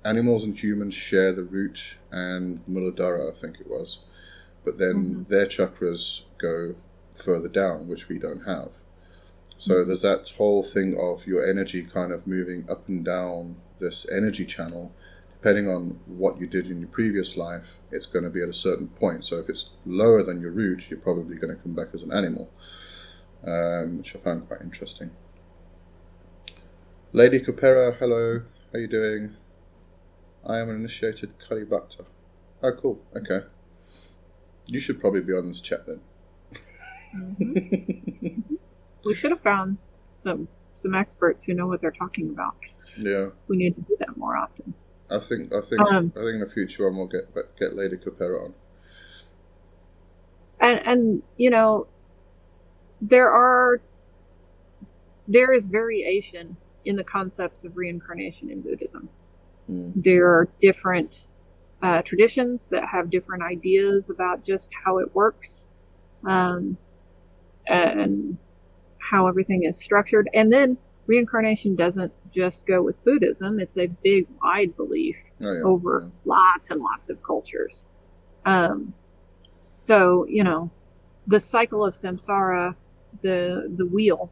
animals 0.03 0.43
and 0.43 0.57
humans 0.57 0.93
share 0.93 1.33
the 1.33 1.43
root 1.43 1.97
and 2.11 2.65
Muladhara, 2.65 3.31
I 3.31 3.35
think 3.35 3.59
it 3.59 3.69
was, 3.69 3.99
but 4.65 4.77
then 4.77 5.25
their 5.29 5.45
chakras 5.45 6.23
go 6.37 6.75
further 7.15 7.47
down, 7.47 7.87
which 7.87 8.09
we 8.09 8.19
don't 8.19 8.45
have. 8.45 8.69
So 9.57 9.83
there's 9.83 10.01
that 10.01 10.29
whole 10.37 10.63
thing 10.63 10.97
of 10.99 11.27
your 11.27 11.47
energy 11.47 11.83
kind 11.83 12.11
of 12.11 12.25
moving 12.25 12.65
up 12.69 12.87
and 12.87 13.05
down 13.05 13.57
this 13.79 14.09
energy 14.09 14.45
channel. 14.45 14.91
Depending 15.33 15.67
on 15.69 15.99
what 16.05 16.39
you 16.39 16.47
did 16.47 16.67
in 16.67 16.79
your 16.79 16.89
previous 16.89 17.37
life, 17.37 17.77
it's 17.91 18.05
going 18.05 18.23
to 18.23 18.29
be 18.29 18.41
at 18.41 18.49
a 18.49 18.53
certain 18.53 18.87
point. 18.87 19.23
So 19.25 19.37
if 19.37 19.49
it's 19.49 19.69
lower 19.85 20.23
than 20.23 20.41
your 20.41 20.51
root, 20.51 20.89
you're 20.89 20.99
probably 20.99 21.35
going 21.35 21.55
to 21.55 21.61
come 21.61 21.75
back 21.75 21.89
as 21.93 22.03
an 22.03 22.11
animal, 22.11 22.49
um, 23.45 23.99
which 23.99 24.15
I 24.15 24.19
found 24.19 24.47
quite 24.47 24.61
interesting. 24.61 25.11
Lady 27.13 27.39
Kupera, 27.39 27.97
hello. 27.97 28.39
How 28.71 28.77
are 28.77 28.81
you 28.81 28.87
doing? 28.87 29.35
I 30.47 30.59
am 30.59 30.69
an 30.69 30.75
initiated 30.77 31.37
Kali 31.39 31.65
Bhakta. 31.65 32.05
Oh, 32.63 32.71
cool. 32.73 33.01
Okay. 33.15 33.45
You 34.65 34.79
should 34.79 34.99
probably 34.99 35.21
be 35.21 35.33
on 35.33 35.47
this 35.47 35.59
chat 35.61 35.85
then. 35.85 36.01
we 39.05 39.13
should 39.13 39.31
have 39.31 39.41
found 39.41 39.77
some 40.13 40.47
some 40.73 40.95
experts 40.95 41.43
who 41.43 41.53
know 41.53 41.67
what 41.67 41.81
they're 41.81 41.91
talking 41.91 42.29
about. 42.29 42.55
yeah, 42.97 43.27
We 43.47 43.57
need 43.57 43.75
to 43.75 43.81
do 43.81 43.97
that 43.99 44.15
more 44.17 44.37
often. 44.37 44.73
I 45.09 45.19
think 45.19 45.53
I 45.53 45.59
think 45.61 45.81
Um, 45.81 46.13
I 46.15 46.19
think 46.21 46.35
in 46.35 46.39
the 46.39 46.49
future 46.49 46.85
one 46.89 46.97
will 46.97 47.07
get 47.07 47.33
get 47.59 47.73
Lady 47.75 47.97
Kupera 47.97 48.45
on. 48.45 48.53
and 50.61 50.79
and 50.85 51.23
you 51.37 51.49
know 51.49 51.87
there 53.01 53.29
are 53.29 53.81
there 55.27 55.51
is 55.51 55.65
variation 55.65 56.55
in 56.85 56.95
the 56.95 57.03
concepts 57.03 57.63
of 57.63 57.77
reincarnation 57.77 58.49
in 58.49 58.61
buddhism. 58.61 59.09
Mm. 59.69 59.93
there 59.95 60.27
are 60.27 60.49
different 60.59 61.27
uh, 61.83 62.01
traditions 62.01 62.67
that 62.69 62.83
have 62.85 63.09
different 63.09 63.43
ideas 63.43 64.09
about 64.09 64.43
just 64.43 64.71
how 64.83 64.97
it 64.97 65.15
works 65.15 65.69
um, 66.25 66.77
and 67.67 68.37
how 68.99 69.27
everything 69.27 69.63
is 69.63 69.79
structured. 69.79 70.29
And 70.33 70.51
then 70.51 70.77
reincarnation 71.07 71.75
doesn't 71.75 72.11
just 72.31 72.67
go 72.67 72.81
with 72.81 73.03
buddhism. 73.03 73.59
It's 73.59 73.77
a 73.77 73.87
big 73.87 74.27
wide 74.43 74.75
belief 74.75 75.17
Oh, 75.41 75.53
yeah, 75.53 75.63
over 75.63 76.11
lots 76.25 76.71
and 76.71 76.81
lots 76.81 77.09
of 77.09 77.21
cultures. 77.23 77.85
Um, 78.45 78.93
so 79.79 80.25
you 80.27 80.43
know, 80.43 80.69
the 81.27 81.39
cycle 81.39 81.83
of 81.85 81.93
samsara, 81.93 82.75
the 83.21 83.71
the 83.75 83.85
wheel, 83.85 84.31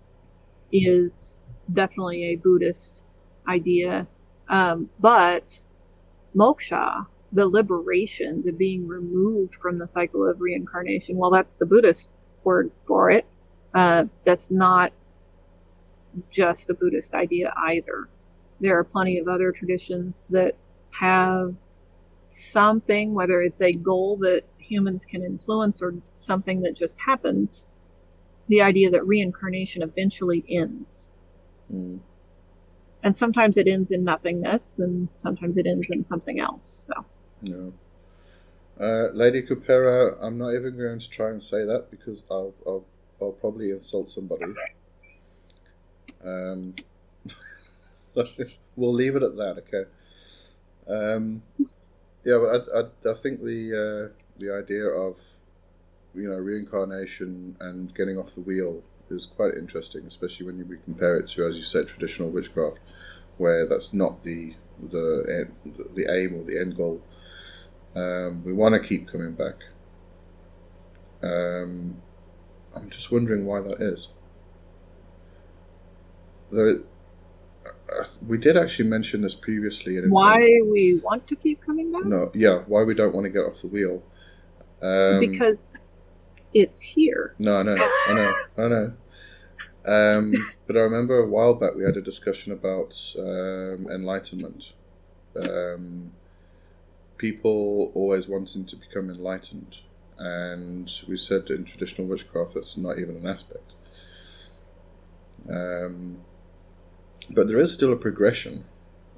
is 0.72 1.44
definitely 1.74 2.26
a 2.26 2.36
Buddhist 2.36 3.04
idea, 3.48 4.08
um, 4.48 4.90
but 5.00 5.64
moksha, 6.36 7.06
the 7.32 7.48
liberation, 7.48 8.42
the 8.44 8.52
being 8.52 8.88
removed 8.88 9.56
from 9.56 9.78
the 9.78 9.88
cycle 9.88 10.28
of 10.28 10.42
reincarnation. 10.42 11.18
Well, 11.18 11.30
that's 11.30 11.56
the 11.56 11.66
Buddhist 11.66 12.10
word 12.44 12.72
for 12.86 13.12
it. 13.12 13.26
Uh, 13.74 14.06
that's 14.26 14.50
not 14.50 14.92
just 16.32 16.70
a 16.70 16.74
Buddhist 16.74 17.14
idea 17.14 17.54
either. 17.56 18.10
There 18.60 18.78
are 18.78 18.84
plenty 18.84 19.20
of 19.20 19.28
other 19.28 19.52
traditions 19.52 20.28
that 20.32 20.56
have 20.92 21.54
something, 22.26 23.14
whether 23.14 23.42
it's 23.42 23.62
a 23.62 23.74
goal 23.74 24.18
that 24.18 24.44
humans 24.58 25.06
can 25.06 25.24
influence 25.24 25.82
or 25.82 25.94
something 26.16 26.62
that 26.62 26.76
just 26.76 27.00
happens, 27.00 27.68
the 28.48 28.62
idea 28.62 28.90
that 28.90 29.06
reincarnation 29.06 29.82
eventually 29.84 30.44
ends. 30.50 31.12
Mm. 31.72 32.00
And 33.04 33.16
sometimes 33.16 33.58
it 33.58 33.68
ends 33.68 33.92
in 33.92 34.04
nothingness, 34.04 34.80
and 34.80 35.08
sometimes 35.18 35.58
it 35.58 35.66
ends 35.66 35.90
in 35.90 36.04
something 36.04 36.40
else. 36.40 36.92
So, 36.92 37.06
Yeah. 37.44 37.70
Uh, 38.80 39.10
Lady 39.14 39.42
Kupera, 39.42 40.18
I'm 40.22 40.38
not 40.38 40.54
even 40.54 40.78
going 40.78 41.00
to 41.00 41.10
try 41.10 41.30
and 41.30 41.42
say 41.42 41.66
that 41.66 41.92
because 41.92 42.24
I'll 42.32 42.54
I'll, 42.66 42.86
I'll 43.22 43.34
probably 43.34 43.72
insult 43.72 44.10
somebody. 44.10 44.46
Um, 46.24 46.76
we'll 48.76 48.94
leave 48.94 49.16
it 49.16 49.24
at 49.24 49.36
that, 49.38 49.64
okay? 49.68 49.90
Um, 50.88 51.42
yeah, 52.26 52.38
but 52.38 52.70
I, 52.74 52.80
I, 52.80 53.12
I 53.12 53.14
think 53.14 53.42
the 53.44 54.12
uh, 54.12 54.24
the 54.40 54.54
idea 54.54 54.86
of 54.88 55.18
you 56.14 56.28
know, 56.28 56.36
reincarnation 56.36 57.56
and 57.60 57.94
getting 57.94 58.18
off 58.18 58.36
the 58.36 58.42
wheel 58.42 58.84
is 59.12 59.26
quite 59.26 59.56
interesting, 59.56 60.06
especially 60.06 60.46
when 60.46 60.58
you 60.58 60.66
compare 60.84 61.18
it 61.18 61.28
to, 61.30 61.46
as 61.46 61.58
you 61.58 61.64
said, 61.64 61.88
traditional 61.88 62.30
witchcraft, 62.30 62.80
where 63.38 63.66
that's 63.66 63.94
not 63.94 64.24
the 64.24 64.56
the 64.82 65.48
the 65.96 66.08
aim 66.12 66.36
or 66.36 66.44
the 66.44 66.60
end 66.60 66.76
goal. 66.76 67.02
Um, 67.96 68.44
we 68.44 68.54
want 68.54 68.74
to 68.74 68.80
keep 68.80 69.08
coming 69.08 69.34
back. 69.34 69.56
Um, 71.22 72.02
I'm 72.76 72.90
just 72.90 73.12
wondering 73.12 73.46
why 73.46 73.62
that 73.62 73.82
is. 73.82 74.10
There, 76.52 76.80
we 78.26 78.38
did 78.38 78.58
actually 78.58 78.90
mention 78.90 79.22
this 79.22 79.36
previously. 79.36 79.98
In 79.98 80.10
why 80.10 80.40
we 80.66 81.02
want 81.04 81.28
to 81.28 81.36
keep 81.36 81.64
coming 81.66 81.92
back? 81.92 82.06
No, 82.06 82.32
yeah, 82.34 82.64
why 82.68 82.84
we 82.84 82.94
don't 82.94 83.14
want 83.14 83.26
to 83.26 83.30
get 83.30 83.46
off 83.46 83.62
the 83.62 83.68
wheel. 83.68 84.04
Um, 84.82 85.20
because 85.20 85.82
it's 86.54 86.82
here. 86.82 87.36
No, 87.40 87.58
I 87.58 87.64
know, 87.64 87.76
I 88.08 88.14
know, 88.14 88.34
I 88.58 88.68
know. 88.68 88.94
Um, 89.86 90.34
but 90.68 90.76
I 90.76 90.82
remember 90.82 91.18
a 91.20 91.28
while 91.28 91.56
back 91.56 91.76
we 91.76 91.84
had 91.84 91.98
a 91.98 92.02
discussion 92.02 92.52
about 92.52 92.96
um, 93.18 93.88
enlightenment. 93.90 94.74
Um, 95.36 96.12
people 97.18 97.92
always 97.96 98.28
wanting 98.28 98.66
to 98.66 98.76
become 98.76 99.10
enlightened, 99.10 99.80
and 100.18 100.92
we 101.08 101.18
said 101.18 101.50
in 101.50 101.66
traditional 101.66 102.08
witchcraft 102.08 102.56
that's 102.56 102.78
not 102.78 103.00
even 103.00 103.16
an 103.16 103.28
aspect. 103.28 103.74
Um, 105.50 106.20
but 107.30 107.48
there 107.48 107.58
is 107.58 107.72
still 107.74 107.94
a 107.94 107.98
progression, 107.98 108.66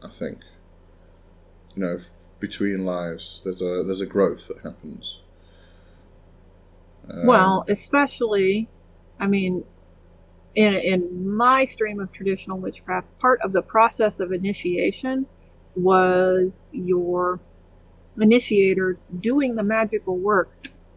I 0.03 0.09
think. 0.09 0.39
You 1.75 1.83
know, 1.83 1.99
between 2.39 2.85
lives, 2.85 3.41
there's 3.43 3.61
a 3.61 3.83
there's 3.83 4.01
a 4.01 4.05
growth 4.05 4.47
that 4.49 4.61
happens. 4.63 5.20
Um, 7.09 7.25
well, 7.25 7.65
especially, 7.67 8.69
I 9.19 9.27
mean, 9.27 9.63
in 10.55 10.73
in 10.75 11.27
my 11.35 11.65
stream 11.65 11.99
of 11.99 12.11
traditional 12.11 12.57
witchcraft, 12.57 13.07
part 13.19 13.41
of 13.41 13.53
the 13.53 13.61
process 13.61 14.19
of 14.19 14.31
initiation 14.31 15.25
was 15.75 16.67
your 16.71 17.39
initiator 18.19 18.97
doing 19.21 19.55
the 19.55 19.63
magical 19.63 20.17
work 20.17 20.51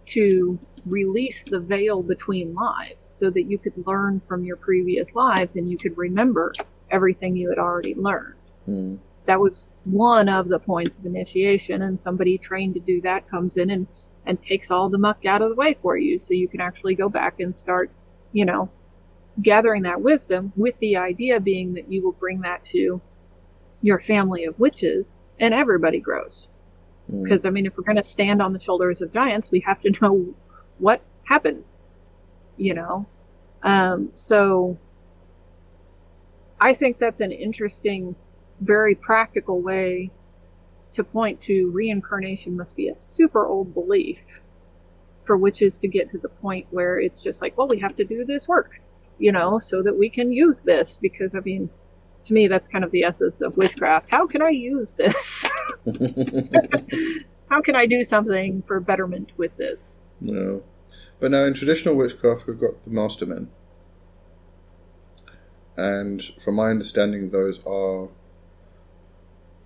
to 0.06 0.58
release 0.84 1.44
the 1.44 1.60
veil 1.60 2.02
between 2.02 2.54
lives 2.54 3.02
so 3.02 3.30
that 3.30 3.44
you 3.44 3.56
could 3.56 3.86
learn 3.86 4.20
from 4.20 4.44
your 4.44 4.56
previous 4.56 5.14
lives 5.14 5.56
and 5.56 5.70
you 5.70 5.78
could 5.78 5.96
remember 5.96 6.52
everything 6.90 7.36
you 7.36 7.48
had 7.48 7.58
already 7.58 7.94
learned. 7.94 8.34
Mm. 8.68 8.98
That 9.26 9.40
was 9.40 9.66
one 9.84 10.28
of 10.28 10.48
the 10.48 10.58
points 10.58 10.98
of 10.98 11.06
initiation, 11.06 11.82
and 11.82 11.98
somebody 11.98 12.36
trained 12.36 12.74
to 12.74 12.80
do 12.80 13.00
that 13.02 13.28
comes 13.28 13.56
in 13.56 13.70
and, 13.70 13.86
and 14.26 14.40
takes 14.40 14.70
all 14.70 14.88
the 14.88 14.98
muck 14.98 15.24
out 15.26 15.42
of 15.42 15.50
the 15.50 15.54
way 15.54 15.76
for 15.82 15.96
you 15.96 16.18
so 16.18 16.34
you 16.34 16.48
can 16.48 16.60
actually 16.60 16.94
go 16.94 17.08
back 17.08 17.40
and 17.40 17.54
start, 17.54 17.90
you 18.32 18.44
know, 18.44 18.68
gathering 19.42 19.82
that 19.82 20.00
wisdom 20.00 20.52
with 20.56 20.78
the 20.78 20.96
idea 20.96 21.40
being 21.40 21.74
that 21.74 21.90
you 21.90 22.02
will 22.02 22.12
bring 22.12 22.40
that 22.40 22.64
to 22.64 23.00
your 23.82 24.00
family 24.00 24.44
of 24.44 24.58
witches 24.58 25.24
and 25.38 25.52
everybody 25.52 26.00
grows. 26.00 26.52
Because, 27.06 27.42
mm. 27.42 27.48
I 27.48 27.50
mean, 27.50 27.66
if 27.66 27.76
we're 27.76 27.84
going 27.84 27.96
to 27.96 28.02
stand 28.02 28.40
on 28.40 28.52
the 28.52 28.60
shoulders 28.60 29.02
of 29.02 29.12
giants, 29.12 29.50
we 29.50 29.60
have 29.60 29.80
to 29.82 29.90
know 30.00 30.34
what 30.78 31.02
happened, 31.24 31.64
you 32.56 32.74
know? 32.74 33.06
Um, 33.62 34.10
so 34.14 34.78
I 36.60 36.72
think 36.72 36.98
that's 36.98 37.20
an 37.20 37.32
interesting, 37.32 38.14
very 38.60 38.94
practical 38.94 39.60
way 39.60 40.10
to 40.94 41.04
point 41.04 41.40
to 41.42 41.70
reincarnation 41.70 42.56
must 42.56 42.76
be 42.76 42.88
a 42.88 42.96
super 42.96 43.46
old 43.46 43.74
belief 43.74 44.20
for 45.24 45.36
witches 45.36 45.78
to 45.78 45.88
get 45.88 46.10
to 46.10 46.18
the 46.18 46.28
point 46.28 46.66
where 46.70 46.98
it's 46.98 47.20
just 47.20 47.42
like, 47.42 47.56
well, 47.56 47.68
we 47.68 47.78
have 47.78 47.96
to 47.96 48.04
do 48.04 48.24
this 48.24 48.46
work, 48.46 48.80
you 49.18 49.32
know, 49.32 49.58
so 49.58 49.82
that 49.82 49.96
we 49.96 50.08
can 50.08 50.32
use 50.32 50.62
this. 50.62 50.96
Because, 50.96 51.34
I 51.34 51.40
mean, 51.40 51.70
to 52.24 52.34
me, 52.34 52.46
that's 52.46 52.68
kind 52.68 52.84
of 52.84 52.90
the 52.90 53.04
essence 53.04 53.40
of 53.40 53.56
witchcraft. 53.56 54.10
How 54.10 54.26
can 54.26 54.42
I 54.42 54.50
use 54.50 54.94
this? 54.94 55.46
How 57.50 57.60
can 57.60 57.76
I 57.76 57.86
do 57.86 58.04
something 58.04 58.62
for 58.66 58.80
betterment 58.80 59.32
with 59.36 59.56
this? 59.56 59.96
No. 60.20 60.62
But 61.20 61.30
now 61.30 61.44
in 61.44 61.54
traditional 61.54 61.94
witchcraft, 61.94 62.46
we've 62.46 62.60
got 62.60 62.82
the 62.82 62.90
mastermen. 62.90 63.48
And 65.76 66.22
from 66.40 66.54
my 66.56 66.70
understanding, 66.70 67.30
those 67.30 67.64
are. 67.66 68.08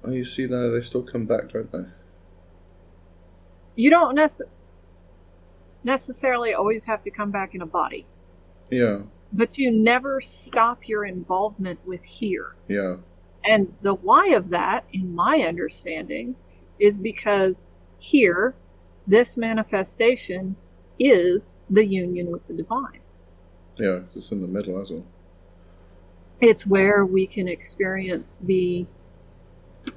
Oh, 0.08 0.12
you 0.12 0.24
see, 0.24 0.46
now 0.46 0.70
they 0.70 0.80
still 0.80 1.02
come 1.02 1.26
back, 1.26 1.52
don't 1.52 1.70
they? 1.70 1.84
You 3.76 3.90
don't 3.90 4.16
nece- 4.16 4.40
necessarily 5.84 6.54
always 6.54 6.82
have 6.84 7.02
to 7.02 7.10
come 7.10 7.30
back 7.30 7.54
in 7.54 7.60
a 7.60 7.66
body. 7.66 8.06
Yeah. 8.70 9.02
But 9.34 9.58
you 9.58 9.70
never 9.70 10.22
stop 10.22 10.88
your 10.88 11.04
involvement 11.04 11.78
with 11.84 12.02
here. 12.02 12.56
Yeah. 12.68 12.96
And 13.44 13.70
the 13.82 13.92
why 13.92 14.28
of 14.28 14.48
that, 14.48 14.86
in 14.94 15.14
my 15.14 15.42
understanding, 15.42 16.34
is 16.78 16.98
because 16.98 17.74
here, 17.98 18.54
this 19.06 19.36
manifestation 19.36 20.56
is 20.98 21.60
the 21.68 21.84
union 21.84 22.30
with 22.30 22.46
the 22.46 22.54
divine. 22.54 23.00
Yeah, 23.76 24.00
it's 24.16 24.32
in 24.32 24.40
the 24.40 24.48
middle 24.48 24.80
as 24.80 24.90
well. 24.90 25.04
It's 26.40 26.66
where 26.66 27.04
we 27.04 27.26
can 27.26 27.46
experience 27.46 28.40
the 28.42 28.86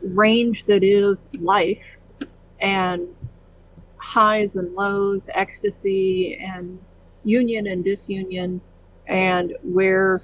range 0.01 0.65
that 0.65 0.83
is 0.83 1.29
life 1.39 1.97
and 2.59 3.07
highs 3.97 4.55
and 4.55 4.73
lows, 4.73 5.29
ecstasy 5.33 6.37
and 6.41 6.79
union 7.23 7.67
and 7.67 7.83
disunion, 7.83 8.61
and 9.07 9.55
where 9.63 10.21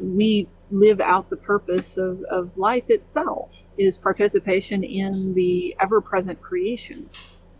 we 0.00 0.48
live 0.70 1.00
out 1.00 1.28
the 1.30 1.36
purpose 1.36 1.96
of, 1.96 2.22
of 2.24 2.56
life 2.56 2.88
itself 2.88 3.54
is 3.76 3.98
participation 3.98 4.84
in 4.84 5.34
the 5.34 5.74
ever 5.80 6.00
present 6.00 6.40
creation. 6.40 7.08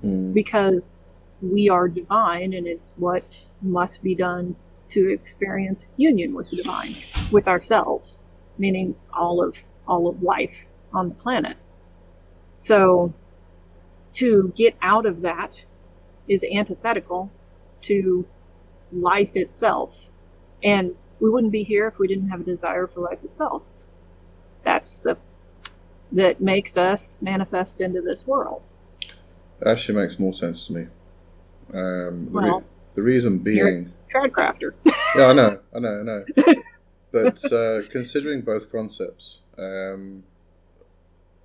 Mm. 0.02 0.32
Because 0.32 1.08
we 1.42 1.68
are 1.68 1.88
divine 1.88 2.54
and 2.54 2.66
it's 2.66 2.94
what 2.96 3.24
must 3.62 4.02
be 4.02 4.14
done 4.14 4.54
to 4.90 5.10
experience 5.10 5.88
union 5.96 6.34
with 6.34 6.50
the 6.50 6.56
divine, 6.56 6.94
with 7.30 7.48
ourselves, 7.48 8.24
meaning 8.58 8.94
all 9.12 9.42
of 9.42 9.56
all 9.86 10.08
of 10.08 10.22
life 10.22 10.66
on 10.92 11.08
the 11.08 11.14
planet. 11.14 11.56
So 12.56 13.12
to 14.14 14.52
get 14.56 14.76
out 14.82 15.06
of 15.06 15.22
that 15.22 15.64
is 16.28 16.44
antithetical 16.44 17.30
to 17.82 18.26
life 18.92 19.34
itself. 19.34 20.10
And 20.62 20.94
we 21.20 21.30
wouldn't 21.30 21.52
be 21.52 21.62
here 21.62 21.86
if 21.86 21.98
we 21.98 22.08
didn't 22.08 22.28
have 22.28 22.40
a 22.40 22.44
desire 22.44 22.86
for 22.86 23.00
life 23.00 23.22
itself. 23.24 23.62
That's 24.62 24.98
the 24.98 25.16
that 26.12 26.40
makes 26.40 26.76
us 26.76 27.22
manifest 27.22 27.80
into 27.80 28.00
this 28.00 28.26
world. 28.26 28.62
That 29.60 29.68
actually 29.68 29.98
makes 29.98 30.18
more 30.18 30.32
sense 30.32 30.66
to 30.66 30.72
me. 30.72 30.82
Um, 31.72 32.26
the, 32.26 32.30
well, 32.32 32.58
re- 32.58 32.64
the 32.94 33.02
reason 33.02 33.38
being 33.38 33.92
Tradcrafter. 34.12 34.72
yeah, 35.16 35.26
I 35.26 35.32
know, 35.32 35.60
I 35.74 35.78
know, 35.78 36.00
I 36.00 36.02
know. 36.02 36.54
But 37.12 37.52
uh, 37.52 37.82
considering 37.90 38.42
both 38.42 38.70
concepts, 38.70 39.40
um, 39.58 40.22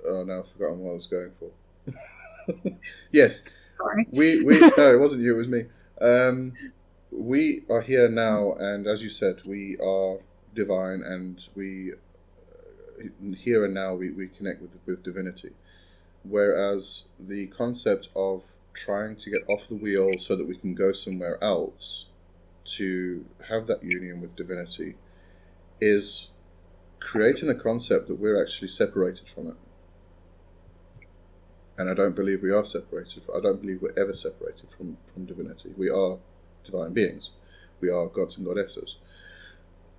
oh 0.08 0.24
no, 0.24 0.40
I've 0.40 0.48
forgotten 0.48 0.80
what 0.80 0.92
I 0.92 0.94
was 0.94 1.08
going 1.08 1.32
for. 1.32 1.52
yes. 3.12 3.44
Sorry. 3.72 4.08
We 4.12 4.44
we 4.44 4.60
no, 4.78 4.94
it 4.94 5.00
wasn't 5.00 5.24
you. 5.24 5.36
It 5.36 5.38
was 5.38 5.48
me. 5.48 5.66
Um, 6.02 6.54
we 7.12 7.64
are 7.70 7.82
here 7.82 8.10
now, 8.10 8.54
and 8.54 8.88
as 8.88 9.02
you 9.02 9.10
said, 9.10 9.42
we 9.46 9.78
are 9.78 10.20
divine, 10.54 11.02
and 11.06 11.48
we 11.56 11.94
uh, 11.94 13.36
here 13.38 13.66
and 13.66 13.74
now 13.74 13.94
we, 13.94 14.12
we 14.12 14.28
connect 14.28 14.62
with 14.62 14.78
with 14.86 15.04
divinity. 15.04 15.52
Whereas 16.24 17.06
the 17.20 17.48
concept 17.48 18.10
of 18.16 18.44
trying 18.74 19.16
to 19.18 19.30
get 19.30 19.44
off 19.50 19.68
the 19.68 19.76
wheel 19.76 20.12
so 20.20 20.36
that 20.36 20.48
we 20.48 20.58
can 20.58 20.74
go 20.76 20.92
somewhere 20.92 21.42
else 21.44 22.08
to 22.66 23.26
have 23.48 23.68
that 23.68 23.84
union 23.84 24.22
with 24.22 24.36
divinity 24.36 24.96
is 25.80 26.30
creating 27.00 27.48
the 27.48 27.56
concept 27.56 28.08
that 28.08 28.16
we're 28.16 28.42
actually 28.42 28.68
separated 28.68 29.30
from 29.30 29.48
it. 29.48 29.56
And 31.78 31.90
I 31.90 31.94
don't 31.94 32.16
believe 32.16 32.42
we 32.42 32.52
are 32.52 32.64
separated. 32.66 33.24
I 33.36 33.42
don't 33.42 33.62
believe 33.62 33.82
we're 33.82 33.98
ever 33.98 34.14
separated 34.14 34.70
from, 34.70 34.98
from 35.12 35.26
divinity. 35.26 35.72
We 35.78 35.90
are 35.90 36.18
divine 36.64 36.94
beings. 36.94 37.32
We 37.82 37.90
are 37.90 38.08
gods 38.08 38.38
and 38.38 38.46
goddesses. 38.46 38.98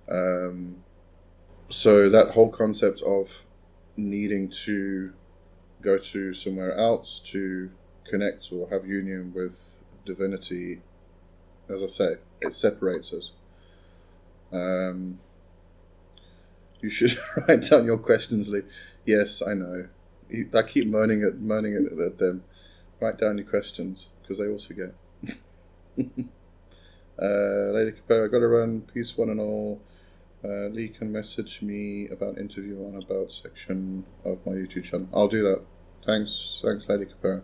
Um, 0.09 0.83
so 1.69 2.09
that 2.09 2.29
whole 2.31 2.49
concept 2.49 3.01
of 3.01 3.45
needing 3.95 4.49
to 4.49 5.13
go 5.81 5.97
to 5.97 6.33
somewhere 6.33 6.75
else 6.75 7.19
to 7.19 7.69
connect 8.05 8.51
or 8.51 8.69
have 8.69 8.87
union 8.87 9.33
with 9.35 9.83
divinity 10.05 10.81
as 11.69 11.83
I 11.83 11.87
say, 11.87 12.15
it 12.41 12.53
separates 12.53 13.13
us. 13.13 13.31
Um, 14.51 15.19
you 16.81 16.89
should 16.89 17.17
write 17.47 17.63
down 17.63 17.85
your 17.85 17.97
questions, 17.97 18.49
Lee. 18.49 18.61
Yes, 19.05 19.41
I 19.41 19.53
know. 19.53 19.87
I 20.53 20.61
keep 20.63 20.87
moaning 20.87 21.23
at 21.23 21.39
moaning 21.39 21.75
at, 21.75 21.99
at 21.99 22.17
them. 22.17 22.43
Write 22.99 23.17
down 23.17 23.37
your 23.37 23.47
questions 23.47 24.09
because 24.21 24.39
they 24.39 24.45
always 24.45 24.65
forget. 24.65 24.93
Uh, 27.19 27.73
Lady 27.73 27.91
Capera, 27.91 28.31
gotta 28.31 28.47
run. 28.47 28.81
Peace, 28.93 29.17
one 29.17 29.29
and 29.29 29.39
all. 29.39 29.81
Uh, 30.43 30.67
Lee 30.67 30.89
can 30.89 31.11
message 31.11 31.61
me 31.63 32.07
about 32.09 32.37
interview 32.37 32.77
on 32.85 33.01
about 33.01 33.31
section 33.31 34.05
of 34.23 34.45
my 34.45 34.51
YouTube 34.51 34.83
channel. 34.83 35.09
I'll 35.11 35.27
do 35.27 35.41
that. 35.41 35.63
Thanks, 36.05 36.61
thanks, 36.63 36.87
Lady 36.87 37.05
Capera. 37.05 37.41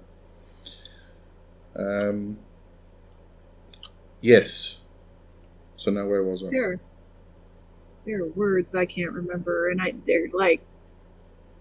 Um, 1.75 2.37
yes. 4.21 4.77
So 5.75 5.89
now 5.89 6.05
where 6.05 6.23
was 6.23 6.43
I? 6.43 6.49
There, 6.51 6.79
there 8.05 8.21
are 8.21 8.27
words 8.29 8.75
I 8.75 8.85
can't 8.85 9.11
remember, 9.11 9.69
and 9.69 9.81
I 9.81 9.95
they're 10.05 10.29
like 10.31 10.61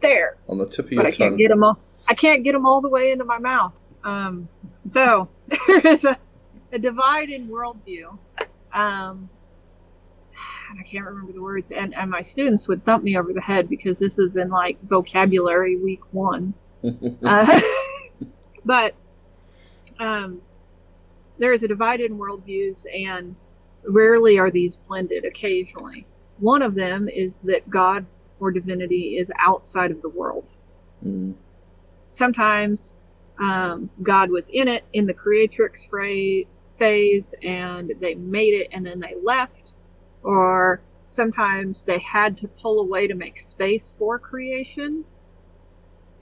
there, 0.02 0.36
On 0.48 0.58
the 0.58 0.66
tip 0.68 0.86
of 0.86 0.90
but 0.90 0.96
your 0.96 1.06
I 1.06 1.10
can't 1.10 1.38
get 1.38 1.48
them 1.48 1.64
all. 1.64 1.78
I 2.08 2.14
can't 2.14 2.44
get 2.44 2.52
them 2.52 2.66
all 2.66 2.80
the 2.80 2.88
way 2.88 3.12
into 3.12 3.24
my 3.24 3.38
mouth. 3.38 3.80
Um, 4.04 4.48
so 4.88 5.28
there 5.66 5.86
is 5.86 6.04
a, 6.04 6.16
a 6.72 6.78
divide 6.78 7.30
in 7.30 7.48
worldview. 7.48 8.18
Um, 8.72 9.28
and 10.70 10.80
I 10.80 10.82
can't 10.82 11.04
remember 11.04 11.32
the 11.32 11.42
words, 11.42 11.70
and, 11.70 11.94
and 11.94 12.10
my 12.10 12.22
students 12.22 12.66
would 12.66 12.84
thump 12.84 13.04
me 13.04 13.18
over 13.18 13.32
the 13.32 13.40
head 13.40 13.68
because 13.68 13.98
this 13.98 14.18
is 14.18 14.36
in 14.36 14.48
like 14.48 14.82
vocabulary 14.82 15.76
week 15.76 16.00
one. 16.12 16.54
Uh, 17.24 17.60
but 18.64 18.96
um, 20.00 20.42
there 21.38 21.52
is 21.52 21.62
a 21.62 21.68
divide 21.68 22.00
in 22.00 22.18
worldviews, 22.18 22.84
and 22.92 23.36
rarely 23.84 24.36
are 24.36 24.50
these 24.50 24.76
blended. 24.88 25.24
Occasionally, 25.24 26.06
one 26.38 26.60
of 26.60 26.74
them 26.74 27.08
is 27.08 27.36
that 27.44 27.68
God 27.70 28.04
or 28.42 28.50
divinity 28.50 29.16
is 29.18 29.30
outside 29.38 29.92
of 29.92 30.02
the 30.02 30.08
world. 30.08 30.44
Mm, 31.04 31.34
Sometimes 32.10 32.96
um, 33.38 33.88
God 34.02 34.30
was 34.30 34.48
in 34.48 34.66
it 34.66 34.84
in 34.92 35.06
the 35.06 35.14
creatrix 35.14 35.88
phase, 36.78 37.34
and 37.44 37.92
they 38.00 38.16
made 38.16 38.54
it, 38.54 38.68
and 38.72 38.84
then 38.84 38.98
they 38.98 39.14
left. 39.22 39.74
Or 40.24 40.82
sometimes 41.06 41.84
they 41.84 42.00
had 42.00 42.36
to 42.38 42.48
pull 42.48 42.80
away 42.80 43.06
to 43.06 43.14
make 43.14 43.38
space 43.38 43.94
for 43.96 44.18
creation, 44.18 45.04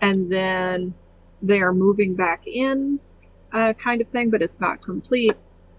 and 0.02 0.30
then 0.30 0.92
they 1.40 1.62
are 1.62 1.72
moving 1.72 2.14
back 2.14 2.46
in, 2.46 3.00
uh, 3.52 3.72
kind 3.72 4.02
of 4.02 4.10
thing, 4.10 4.28
but 4.28 4.42
it's 4.42 4.60
not 4.60 4.82
complete. 4.82 5.36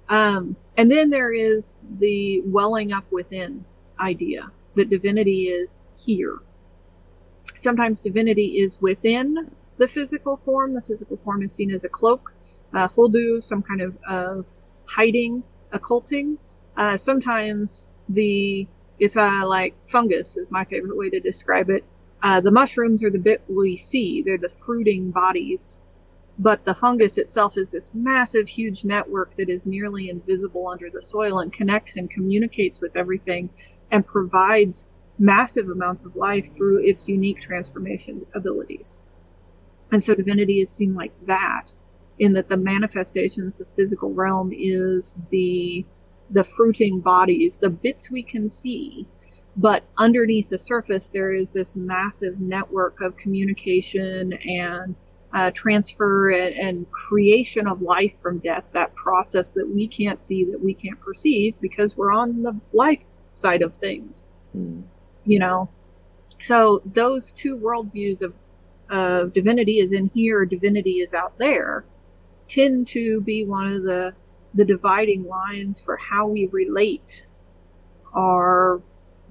Um, 0.10 0.56
and 0.76 0.92
then 0.92 1.12
there 1.12 1.32
is 1.32 1.76
the 2.00 2.42
welling 2.46 2.92
up 2.94 3.06
within 3.12 3.64
idea 4.00 4.52
that 4.76 4.90
divinity 4.90 5.44
is 5.48 5.80
here. 5.96 6.40
Sometimes 7.56 8.02
divinity 8.02 8.60
is 8.60 8.82
within 8.82 9.52
the 9.78 9.88
physical 9.88 10.38
form. 10.38 10.74
The 10.74 10.82
physical 10.82 11.18
form 11.18 11.42
is 11.44 11.54
seen 11.54 11.72
as 11.72 11.84
a 11.84 11.90
cloak, 11.90 12.34
uh, 12.74 12.88
holdu, 12.88 13.42
some 13.44 13.62
kind 13.62 13.82
of 13.82 13.98
uh, 14.08 14.42
hiding, 14.86 15.44
occulting. 15.72 16.38
Uh, 16.78 16.98
sometimes 16.98 17.86
the 18.10 18.68
it's 19.00 19.18
uh, 19.18 19.48
like 19.48 19.74
fungus 19.88 20.38
is 20.38 20.52
my 20.52 20.64
favorite 20.66 20.96
way 20.96 21.10
to 21.10 21.20
describe 21.20 21.70
it. 21.70 21.84
Uh, 22.22 22.40
the 22.40 22.52
mushrooms 22.52 23.04
are 23.04 23.10
the 23.10 23.20
bit 23.20 23.42
we 23.50 23.76
see; 23.76 24.22
they're 24.22 24.38
the 24.38 24.50
fruiting 24.50 25.10
bodies, 25.12 25.80
but 26.38 26.64
the 26.66 26.76
fungus 26.76 27.18
itself 27.18 27.58
is 27.58 27.72
this 27.72 27.92
massive, 27.94 28.48
huge 28.48 28.86
network 28.86 29.36
that 29.36 29.50
is 29.50 29.66
nearly 29.66 30.10
invisible 30.10 30.68
under 30.68 30.90
the 30.90 31.02
soil 31.02 31.40
and 31.40 31.52
connects 31.52 31.98
and 31.98 32.10
communicates 32.10 32.80
with 32.80 32.96
everything 32.96 33.50
and 33.92 34.06
provides 34.06 34.88
massive 35.20 35.70
amounts 35.70 36.04
of 36.06 36.16
life 36.16 36.56
through 36.56 36.80
its 36.84 37.08
unique 37.08 37.39
transformation 37.39 38.26
abilities. 38.34 39.04
And 39.92 40.02
so 40.02 40.16
divinity 40.16 40.62
is 40.62 40.70
seen 40.70 40.96
like 40.96 41.14
that, 41.28 41.68
in 42.20 42.34
that 42.34 42.50
the 42.50 42.58
manifestations 42.58 43.62
of 43.62 43.68
physical 43.76 44.14
realm 44.14 44.52
is 44.54 45.18
the 45.30 45.86
the 46.34 46.44
fruiting 46.46 47.02
bodies, 47.02 47.58
the 47.58 47.70
bits 47.70 48.10
we 48.10 48.24
can 48.24 48.50
see, 48.50 49.06
but 49.58 49.84
underneath 49.98 50.48
the 50.48 50.58
surface 50.58 51.10
there 51.10 51.34
is 51.34 51.52
this 51.52 51.76
massive 51.76 52.39
network 52.39 53.02
of 53.02 53.18
communication 53.18 54.32
and 54.32 54.96
uh, 55.34 55.52
transfer 55.52 56.30
and, 56.32 56.56
and 56.56 56.92
creation 56.92 57.68
of 57.68 57.82
life 57.82 58.14
from 58.22 58.39
death. 58.39 58.66
That 58.72 58.96
process 58.96 59.52
that 59.52 59.68
we 59.68 59.88
can't 59.88 60.24
see, 60.24 60.46
that 60.46 60.64
we 60.64 60.74
can't 60.74 61.00
perceive, 61.02 61.60
because 61.60 61.98
we're 61.98 62.14
on 62.14 62.42
the 62.44 62.58
life 62.72 63.04
side 63.34 63.62
of 63.62 63.76
things 63.76 64.32
mm, 64.56 64.84
you 65.26 65.40
know? 65.40 65.70
So 66.40 66.82
those 66.86 67.34
two 67.34 67.58
worldviews 67.58 68.22
of 68.22 68.34
of 68.90 69.32
divinity 69.34 69.80
is 69.80 69.94
in 69.94 70.12
here 70.14 70.44
divinity 70.46 71.00
is 71.00 71.14
out 71.14 71.38
there 71.38 71.86
tend 72.50 72.88
to 72.88 73.22
be 73.22 73.46
one 73.46 73.68
of 73.68 73.84
the 73.84 74.14
the 74.54 74.66
dividing 74.66 75.24
lines 75.24 75.82
for 75.82 75.96
how 75.96 76.28
we 76.28 76.48
relate 76.48 77.24
our 78.14 78.82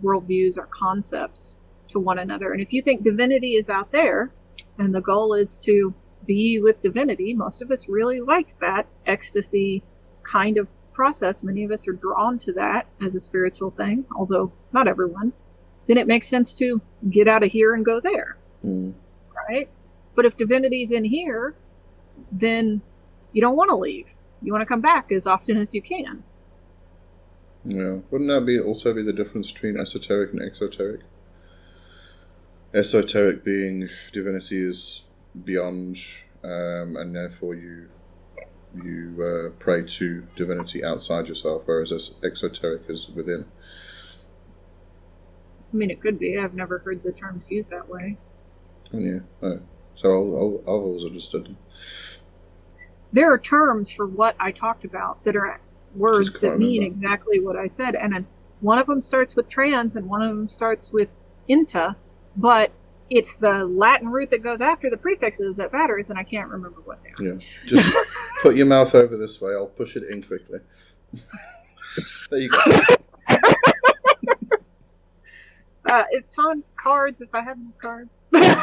worldviews 0.02 0.56
our 0.58 0.66
concepts 0.66 1.58
to 1.88 1.98
one 1.98 2.18
another. 2.18 2.52
And 2.52 2.62
if 2.62 2.72
you 2.72 2.80
think 2.80 3.02
divinity 3.02 3.56
is 3.56 3.68
out 3.68 3.92
there 3.92 4.30
and 4.78 4.94
the 4.94 5.02
goal 5.02 5.34
is 5.34 5.58
to 5.60 5.92
be 6.26 6.60
with 6.60 6.80
divinity 6.80 7.34
most 7.34 7.60
of 7.62 7.70
us 7.70 7.88
really 7.88 8.20
like 8.20 8.58
that 8.60 8.86
ecstasy 9.06 9.82
kind 10.22 10.58
of 10.58 10.68
process 10.92 11.42
many 11.42 11.64
of 11.64 11.70
us 11.70 11.86
are 11.88 11.92
drawn 11.92 12.38
to 12.38 12.52
that 12.52 12.86
as 13.00 13.14
a 13.14 13.20
spiritual 13.20 13.70
thing 13.70 14.04
although 14.16 14.52
not 14.72 14.88
everyone 14.88 15.32
then 15.90 15.98
it 15.98 16.06
makes 16.06 16.28
sense 16.28 16.54
to 16.54 16.80
get 17.10 17.26
out 17.26 17.42
of 17.42 17.50
here 17.50 17.74
and 17.74 17.84
go 17.84 17.98
there, 17.98 18.36
mm. 18.64 18.94
right? 19.48 19.68
But 20.14 20.24
if 20.24 20.36
divinity's 20.36 20.92
in 20.92 21.02
here, 21.02 21.56
then 22.30 22.80
you 23.32 23.40
don't 23.40 23.56
want 23.56 23.70
to 23.70 23.74
leave. 23.74 24.06
You 24.40 24.52
want 24.52 24.62
to 24.62 24.66
come 24.66 24.80
back 24.80 25.10
as 25.10 25.26
often 25.26 25.56
as 25.56 25.74
you 25.74 25.82
can. 25.82 26.22
Yeah. 27.64 27.98
Wouldn't 28.08 28.30
that 28.30 28.46
be 28.46 28.60
also 28.60 28.94
be 28.94 29.02
the 29.02 29.12
difference 29.12 29.50
between 29.50 29.76
esoteric 29.76 30.32
and 30.32 30.40
exoteric? 30.40 31.00
Esoteric 32.72 33.44
being 33.44 33.88
divinity 34.12 34.62
is 34.62 35.06
beyond, 35.44 35.98
um, 36.44 36.94
and 36.96 37.16
therefore 37.16 37.56
you 37.56 37.88
you 38.74 39.22
uh, 39.22 39.50
pray 39.58 39.82
to 39.84 40.26
divinity 40.36 40.84
outside 40.84 41.28
yourself, 41.28 41.62
whereas 41.66 41.92
es- 41.92 42.14
exoteric 42.22 42.82
is 42.88 43.08
within. 43.08 43.46
I 45.72 45.76
mean, 45.76 45.90
it 45.90 46.00
could 46.00 46.18
be. 46.18 46.38
I've 46.38 46.54
never 46.54 46.78
heard 46.78 47.02
the 47.02 47.12
terms 47.12 47.50
used 47.50 47.70
that 47.70 47.88
way. 47.88 48.16
Oh, 48.92 48.98
yeah. 48.98 49.20
Oh. 49.42 49.60
So 49.94 50.08
I'll, 50.10 50.36
I'll, 50.36 50.60
I've 50.62 50.82
always 50.82 51.04
understood 51.04 51.44
them. 51.46 51.58
There 53.12 53.32
are 53.32 53.38
terms 53.38 53.90
for 53.90 54.06
what 54.06 54.36
I 54.38 54.52
talked 54.52 54.84
about 54.84 55.22
that 55.24 55.36
are 55.36 55.60
words 55.94 56.38
that 56.38 56.58
mean 56.58 56.80
remember. 56.80 56.94
exactly 56.94 57.40
what 57.40 57.56
I 57.56 57.66
said, 57.66 57.96
and 57.96 58.24
one 58.60 58.78
of 58.78 58.86
them 58.86 59.00
starts 59.00 59.34
with 59.34 59.48
trans 59.48 59.96
and 59.96 60.08
one 60.08 60.22
of 60.22 60.28
them 60.28 60.48
starts 60.48 60.92
with 60.92 61.08
inta, 61.48 61.96
but 62.36 62.70
it's 63.10 63.36
the 63.36 63.66
Latin 63.66 64.08
root 64.08 64.30
that 64.30 64.42
goes 64.42 64.60
after 64.60 64.88
the 64.88 64.96
prefixes 64.96 65.56
that 65.56 65.72
matters, 65.72 66.10
and 66.10 66.18
I 66.18 66.22
can't 66.22 66.48
remember 66.48 66.80
what 66.82 67.00
they 67.02 67.10
are. 67.24 67.28
Yeah. 67.32 67.40
Just 67.66 67.96
put 68.42 68.56
your 68.56 68.66
mouth 68.66 68.94
over 68.94 69.16
this 69.16 69.40
way. 69.40 69.52
I'll 69.52 69.66
push 69.66 69.96
it 69.96 70.04
in 70.04 70.22
quickly. 70.22 70.60
there 72.30 72.40
you 72.40 72.48
go. 72.48 72.58
Uh, 75.90 76.04
it's 76.12 76.38
on 76.38 76.62
cards 76.76 77.20
if 77.20 77.34
I 77.34 77.42
have 77.42 77.56
any 77.58 77.72
cards. 77.80 78.24
right 78.32 78.54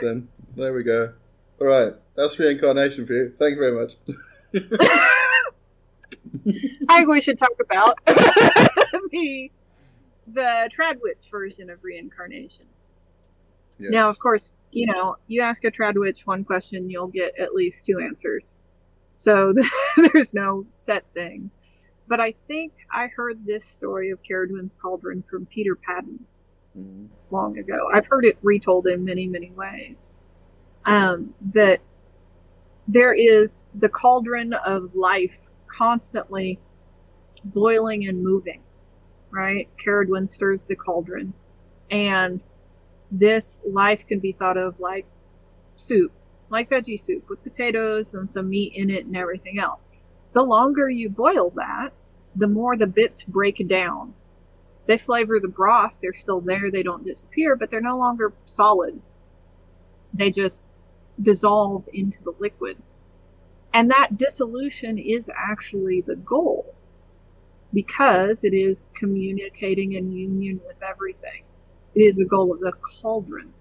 then. 0.00 0.28
There 0.56 0.72
we 0.72 0.82
go. 0.82 1.12
All 1.60 1.66
right. 1.66 1.92
That's 2.16 2.38
reincarnation 2.38 3.06
for 3.06 3.12
you. 3.12 3.34
Thank 3.38 3.56
you 3.56 3.60
very 3.60 3.72
much. 3.72 3.96
I 6.88 6.98
think 6.98 7.08
we 7.08 7.20
should 7.20 7.38
talk 7.38 7.52
about 7.60 7.98
the 8.06 9.50
the 10.34 10.70
Tradwitch 10.72 11.30
version 11.30 11.70
of 11.70 11.82
reincarnation. 11.82 12.66
Yes. 13.78 13.90
Now, 13.92 14.08
of 14.10 14.18
course, 14.18 14.54
you 14.72 14.86
know, 14.86 15.16
you 15.28 15.40
ask 15.40 15.64
a 15.64 15.70
Tradwitch 15.70 16.26
one 16.26 16.44
question, 16.44 16.90
you'll 16.90 17.06
get 17.08 17.38
at 17.38 17.54
least 17.54 17.86
two 17.86 17.98
answers. 18.00 18.56
So 19.12 19.54
there's 20.12 20.34
no 20.34 20.66
set 20.70 21.04
thing. 21.14 21.50
But 22.08 22.20
I 22.20 22.34
think 22.48 22.72
I 22.90 23.08
heard 23.08 23.44
this 23.44 23.64
story 23.64 24.10
of 24.10 24.18
Ceridwen's 24.22 24.74
Cauldron 24.80 25.22
from 25.30 25.46
Peter 25.46 25.74
Paddon 25.76 26.18
Mhm. 26.76 27.08
long 27.30 27.58
ago. 27.58 27.88
I've 27.92 28.06
heard 28.06 28.24
it 28.24 28.36
retold 28.42 28.86
in 28.86 29.04
many, 29.04 29.26
many 29.26 29.50
ways. 29.52 30.12
Um, 30.84 31.34
that 31.52 31.80
there 32.86 33.12
is 33.12 33.70
the 33.74 33.88
cauldron 33.88 34.52
of 34.54 34.94
life 34.94 35.38
constantly 35.66 36.58
boiling 37.44 38.06
and 38.06 38.22
moving, 38.22 38.62
right? 39.30 39.68
Ceridwen 39.84 40.28
stirs 40.28 40.66
the 40.66 40.76
cauldron. 40.76 41.32
And 41.90 42.40
this 43.10 43.60
life 43.66 44.06
can 44.06 44.18
be 44.18 44.32
thought 44.32 44.56
of 44.56 44.80
like 44.80 45.06
soup, 45.76 46.12
like 46.50 46.70
veggie 46.70 47.00
soup 47.00 47.28
with 47.28 47.42
potatoes 47.42 48.14
and 48.14 48.28
some 48.28 48.50
meat 48.50 48.74
in 48.74 48.90
it 48.90 49.06
and 49.06 49.16
everything 49.16 49.58
else. 49.58 49.88
The 50.32 50.42
longer 50.42 50.88
you 50.88 51.08
boil 51.08 51.50
that, 51.56 51.92
the 52.36 52.48
more 52.48 52.76
the 52.76 52.86
bits 52.86 53.24
break 53.24 53.66
down. 53.66 54.14
They 54.86 54.98
flavor 54.98 55.38
the 55.40 55.48
broth, 55.48 56.00
they're 56.00 56.14
still 56.14 56.40
there, 56.40 56.70
they 56.70 56.82
don't 56.82 57.04
disappear, 57.04 57.56
but 57.56 57.70
they're 57.70 57.80
no 57.80 57.98
longer 57.98 58.32
solid. 58.44 59.00
They 60.14 60.30
just 60.30 60.70
dissolve 61.20 61.88
into 61.92 62.22
the 62.22 62.32
liquid. 62.38 62.78
And 63.74 63.90
that 63.90 64.16
dissolution 64.16 64.96
is 64.96 65.30
actually 65.34 66.00
the 66.00 66.16
goal 66.16 66.74
because 67.72 68.44
it 68.44 68.54
is 68.54 68.90
communicating 68.94 69.92
in 69.92 70.12
union 70.12 70.60
with 70.66 70.82
everything. 70.82 71.42
It 71.94 72.00
is 72.00 72.16
the 72.16 72.24
goal 72.24 72.52
of 72.52 72.60
the 72.60 72.72
cauldron 72.72 73.52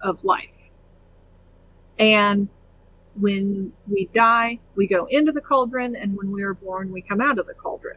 of 0.00 0.22
life. 0.24 0.70
And 1.98 2.48
when 3.18 3.72
we 3.88 4.06
die, 4.12 4.60
we 4.74 4.86
go 4.86 5.06
into 5.06 5.32
the 5.32 5.40
cauldron, 5.40 5.96
and 5.96 6.16
when 6.16 6.30
we 6.30 6.42
are 6.42 6.54
born, 6.54 6.92
we 6.92 7.00
come 7.00 7.20
out 7.20 7.38
of 7.38 7.46
the 7.46 7.54
cauldron. 7.54 7.96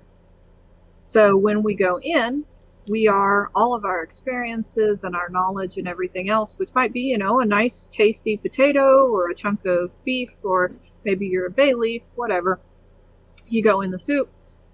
So 1.04 1.36
when 1.36 1.64
we 1.64 1.76
go 1.76 2.00
in, 2.02 2.46
we 2.88 3.08
are 3.08 3.52
all 3.54 3.76
of 3.76 3.86
our 3.86 4.02
experiences 4.02 5.04
and 5.04 5.16
our 5.16 5.30
knowledge 5.30 5.78
and 5.78 5.88
everything 5.88 6.30
else, 6.30 6.58
which 6.58 6.74
might 6.74 6.94
be, 6.94 7.02
you 7.02 7.18
know, 7.18 7.40
a 7.40 7.46
nice 7.46 7.90
tasty 7.92 8.38
potato 8.38 9.08
or 9.08 9.30
a 9.30 9.36
chunk 9.36 9.66
of 9.66 9.92
beef 10.06 10.32
or 10.44 10.72
maybe 11.04 11.28
you're 11.28 11.48
a 11.48 11.52
bay 11.52 11.74
leaf, 11.74 12.02
whatever. 12.16 12.60
You 13.48 13.62
go 13.62 13.82
in 13.82 13.92
the 13.92 14.00
soup 14.00 14.30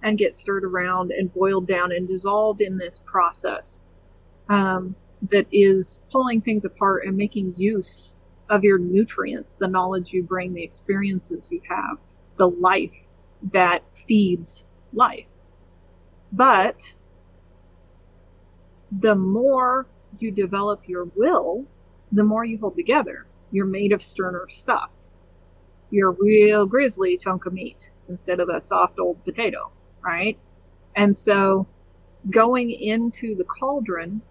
and 0.05 0.19
get 0.19 0.35
stirred 0.35 0.63
around 0.63 1.11
and 1.11 1.33
boiled 1.33 1.67
down 1.67 1.91
and 1.91 2.07
dissolved 2.07 2.61
in 2.61 2.77
this 2.77 3.01
process 3.05 3.89
um, 4.49 4.95
that 5.23 5.47
is 5.51 5.99
pulling 6.11 6.39
things 6.39 6.63
apart 6.63 7.05
and 7.07 7.17
making 7.17 7.55
use 7.57 8.15
of 8.47 8.63
your 8.63 8.77
nutrients, 8.77 9.55
the 9.55 9.67
knowledge 9.67 10.13
you 10.13 10.21
bring, 10.21 10.53
the 10.53 10.63
experiences 10.63 11.49
you 11.51 11.59
have, 11.67 11.97
the 12.37 12.47
life 12.47 13.07
that 13.51 13.81
feeds 13.95 14.67
life. 14.93 15.27
But 16.31 16.95
the 18.91 19.15
more 19.15 19.87
you 20.19 20.29
develop 20.29 20.87
your 20.87 21.05
will, 21.15 21.65
the 22.11 22.23
more 22.23 22.45
you 22.45 22.59
hold 22.59 22.75
together. 22.75 23.25
You're 23.51 23.65
made 23.65 23.91
of 23.91 24.03
sterner 24.03 24.47
stuff. 24.49 24.91
You're 25.89 26.11
a 26.11 26.17
real 26.19 26.67
grizzly 26.67 27.17
chunk 27.17 27.47
of 27.47 27.53
meat 27.53 27.89
instead 28.07 28.39
of 28.39 28.49
a 28.49 28.61
soft 28.61 28.99
old 28.99 29.23
potato, 29.25 29.71
right? 30.05 30.37
And 30.95 31.15
so 31.15 31.67
going 32.29 32.71
into 32.71 33.35
the 33.35 33.43
cauldron, 33.43 34.21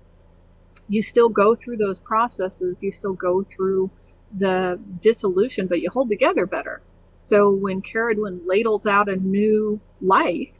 you 0.88 1.02
still 1.02 1.28
go 1.28 1.54
through 1.54 1.78
those 1.78 2.00
processes. 2.00 2.82
You 2.82 2.92
still 2.92 3.14
go 3.14 3.42
through 3.42 3.90
the 4.36 4.78
dissolution, 5.00 5.66
but 5.66 5.80
you 5.80 5.90
hold 5.90 6.10
together 6.10 6.46
better. 6.46 6.80
So 7.18 7.54
when 7.54 7.82
Ceridwen 7.82 8.40
ladles 8.46 8.86
out 8.86 9.08
a 9.08 9.16
new 9.16 9.80
life, 10.00 10.52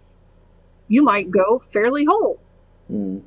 you 0.89 1.03
might 1.03 1.31
go 1.31 1.63
fairly 1.73 2.05
whole. 2.05 2.41
Mm. 2.91 3.23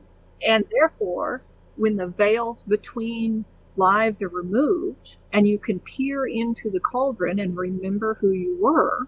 And 0.47 0.65
therefore, 0.71 1.41
when 1.75 1.97
the 1.97 2.07
veils 2.07 2.63
between 2.63 3.45
lives 3.75 4.21
are 4.23 4.29
removed 4.29 5.17
and 5.33 5.47
you 5.47 5.59
can 5.59 5.79
peer 5.79 6.25
into 6.25 6.69
the 6.69 6.79
cauldron 6.79 7.39
and 7.39 7.55
remember 7.55 8.15
who 8.15 8.31
you 8.31 8.57
were, 8.59 9.07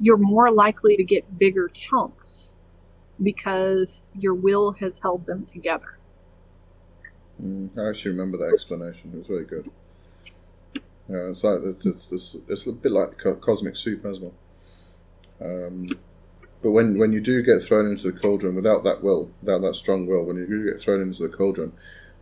you're 0.00 0.16
more 0.16 0.50
likely 0.50 0.96
to 0.96 1.04
get 1.04 1.38
bigger 1.38 1.68
chunks 1.68 2.56
because 3.22 4.04
your 4.18 4.34
will 4.34 4.72
has 4.72 4.98
held 4.98 5.24
them 5.26 5.46
together. 5.52 5.98
Mm, 7.42 7.76
I 7.78 7.88
actually 7.88 8.12
remember 8.12 8.38
that 8.38 8.52
explanation. 8.52 9.10
It 9.14 9.18
was 9.18 9.26
very 9.26 9.44
good. 9.44 9.70
Yeah, 11.08 11.28
it's 11.28 11.44
like 11.44 11.60
it's, 11.62 11.86
it's, 11.86 12.12
it's, 12.12 12.36
it's 12.48 12.66
a 12.66 12.72
bit 12.72 12.92
like 12.92 13.16
cosmic 13.40 13.76
soup 13.76 14.04
as 14.04 14.18
well. 14.20 14.34
Um, 15.40 15.88
but 16.62 16.72
when, 16.72 16.98
when 16.98 17.12
you 17.12 17.20
do 17.20 17.42
get 17.42 17.62
thrown 17.62 17.86
into 17.86 18.10
the 18.10 18.18
cauldron 18.18 18.56
without 18.56 18.82
that 18.84 19.02
will, 19.02 19.30
without 19.40 19.60
that 19.60 19.76
strong 19.76 20.06
will, 20.06 20.24
when 20.24 20.36
you 20.36 20.46
do 20.46 20.64
get 20.64 20.80
thrown 20.80 21.02
into 21.02 21.22
the 21.22 21.28
cauldron, 21.28 21.72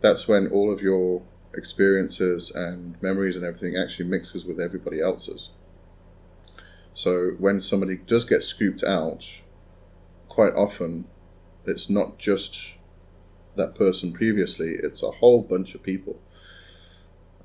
that's 0.01 0.27
when 0.27 0.47
all 0.47 0.71
of 0.71 0.81
your 0.81 1.23
experiences 1.55 2.51
and 2.51 3.01
memories 3.01 3.37
and 3.37 3.45
everything 3.45 3.75
actually 3.75 4.07
mixes 4.07 4.45
with 4.45 4.59
everybody 4.59 5.01
else's. 5.01 5.51
So 6.95 7.27
when 7.37 7.59
somebody 7.59 7.97
does 7.97 8.23
get 8.23 8.41
scooped 8.41 8.83
out, 8.83 9.41
quite 10.27 10.53
often 10.53 11.05
it's 11.65 11.89
not 11.89 12.17
just 12.17 12.73
that 13.55 13.75
person 13.75 14.13
previously, 14.13 14.75
it's 14.81 15.03
a 15.03 15.11
whole 15.11 15.41
bunch 15.41 15.75
of 15.75 15.83
people. 15.83 16.19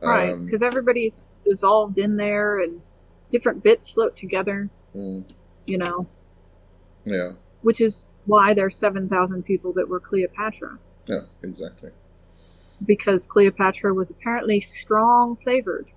Right, 0.01 0.32
because 0.32 0.62
um, 0.62 0.68
everybody's 0.68 1.24
dissolved 1.44 1.98
in 1.98 2.16
there 2.16 2.61
and 2.61 2.80
different 3.30 3.62
bits 3.62 3.90
float 3.90 4.16
together. 4.16 4.68
Mm. 4.94 5.30
You 5.66 5.78
know, 5.78 6.07
yeah. 7.05 7.32
Which 7.62 7.80
is 7.80 8.09
why 8.26 8.55
there's 8.55 8.76
7,000 8.76 9.42
people 9.42 9.72
that 9.74 9.88
were 9.88 10.01
Cleopatra. 10.01 10.78
Yeah, 11.07 11.22
exactly. 11.42 11.90
Because 12.86 13.26
Cleopatra 13.26 13.92
was 13.92 14.11
apparently 14.11 14.61
strong 14.61 15.36
flavored. 15.42 15.88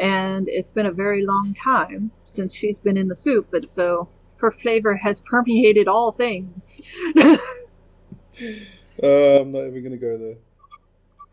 And 0.00 0.48
it's 0.48 0.72
been 0.72 0.86
a 0.86 0.92
very 0.92 1.26
long 1.26 1.54
time 1.54 2.10
since 2.24 2.54
she's 2.54 2.78
been 2.78 2.96
in 2.96 3.06
the 3.06 3.14
soup, 3.14 3.48
but 3.50 3.68
so 3.68 4.08
her 4.36 4.50
flavor 4.50 4.96
has 4.96 5.20
permeated 5.26 5.88
all 5.88 6.10
things. 6.12 6.80
uh, 7.18 7.36
I'm 9.02 9.52
not 9.52 9.66
even 9.66 9.82
going 9.82 9.90
to 9.90 9.98
go 9.98 10.16
there. 10.16 10.36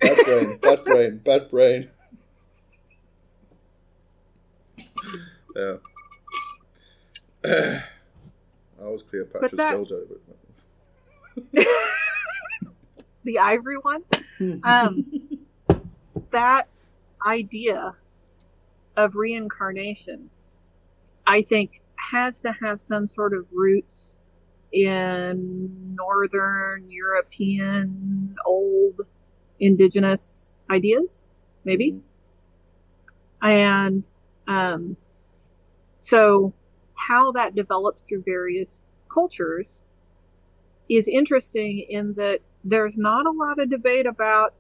Bad 0.02 0.26
brain, 0.26 0.58
bad 0.58 0.84
brain, 0.84 1.18
bad 1.24 1.50
brain. 1.50 1.90
yeah. 5.56 5.78
I 8.80 8.84
was 8.84 9.02
Cleopatra's 9.02 9.52
that... 9.54 9.76
dildo, 9.76 10.02
but 11.54 11.68
the 13.24 13.40
ivory 13.40 13.78
one. 13.78 14.04
Um, 14.64 15.06
that 16.32 16.68
idea 17.26 17.96
of 18.98 19.16
reincarnation, 19.16 20.30
I 21.26 21.42
think, 21.44 21.82
has 21.96 22.42
to 22.42 22.52
have 22.62 22.82
some 22.82 23.08
sort 23.08 23.34
of 23.34 23.46
roots 23.54 24.22
in 24.74 25.96
Northern 25.96 26.90
European 26.90 28.36
old 28.46 29.02
indigenous 29.60 30.58
ideas, 30.70 31.32
maybe. 31.64 31.92
Mm-hmm. 31.92 33.48
And 33.48 34.08
um, 34.48 34.98
so 35.98 36.54
how 36.96 37.32
that 37.34 37.56
develops 37.56 38.08
through 38.08 38.24
various 38.26 38.88
cultures 39.14 39.86
is 40.90 41.08
interesting 41.08 41.86
in 41.90 42.14
that 42.14 42.40
there's 42.64 42.98
not 42.98 43.26
a 43.26 43.32
lot 43.32 43.60
of 43.60 43.70
debate 43.70 44.06
about 44.06 44.54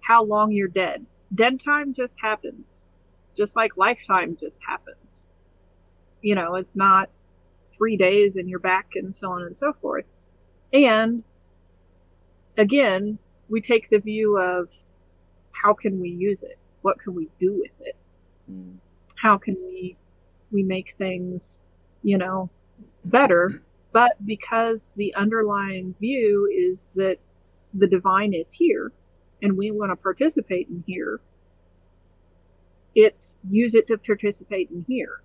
how 0.00 0.24
long 0.24 0.52
you're 0.52 0.68
dead. 0.68 1.04
Dead 1.34 1.60
time 1.60 1.92
just 1.92 2.16
happens, 2.20 2.92
just 3.36 3.56
like 3.56 3.76
lifetime 3.76 4.36
just 4.38 4.60
happens. 4.66 5.34
You 6.22 6.34
know, 6.34 6.56
it's 6.56 6.76
not 6.76 7.10
three 7.70 7.96
days 7.96 8.36
and 8.36 8.48
you're 8.48 8.58
back 8.58 8.92
and 8.94 9.14
so 9.14 9.30
on 9.32 9.42
and 9.42 9.54
so 9.54 9.72
forth. 9.74 10.06
And 10.72 11.22
again, 12.56 13.18
we 13.48 13.60
take 13.60 13.88
the 13.88 13.98
view 13.98 14.38
of 14.38 14.68
how 15.52 15.74
can 15.74 16.00
we 16.00 16.10
use 16.10 16.42
it? 16.42 16.58
What 16.82 16.98
can 16.98 17.14
we 17.14 17.28
do 17.38 17.60
with 17.60 17.80
it? 17.80 17.96
Mm. 18.50 18.76
How 19.16 19.38
can 19.38 19.56
we 19.66 19.96
we 20.52 20.62
make 20.62 20.94
things 20.94 21.62
you 22.06 22.16
know, 22.16 22.48
better. 23.04 23.62
But 23.90 24.12
because 24.24 24.92
the 24.96 25.14
underlying 25.16 25.94
view 25.98 26.48
is 26.56 26.90
that 26.94 27.18
the 27.74 27.88
divine 27.88 28.32
is 28.32 28.52
here 28.52 28.92
and 29.42 29.56
we 29.56 29.72
want 29.72 29.90
to 29.90 29.96
participate 29.96 30.68
in 30.68 30.84
here, 30.86 31.20
it's 32.96 33.38
use 33.48 33.76
it 33.76 33.86
to 33.86 33.98
participate 33.98 34.70
in 34.70 34.84
here. 34.88 35.22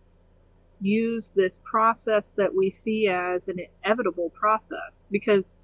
Use 0.80 1.32
this 1.32 1.60
process 1.64 2.34
that 2.34 2.54
we 2.54 2.70
see 2.70 3.08
as 3.08 3.48
an 3.48 3.58
inevitable 3.84 4.30
process 4.30 5.08
because 5.10 5.56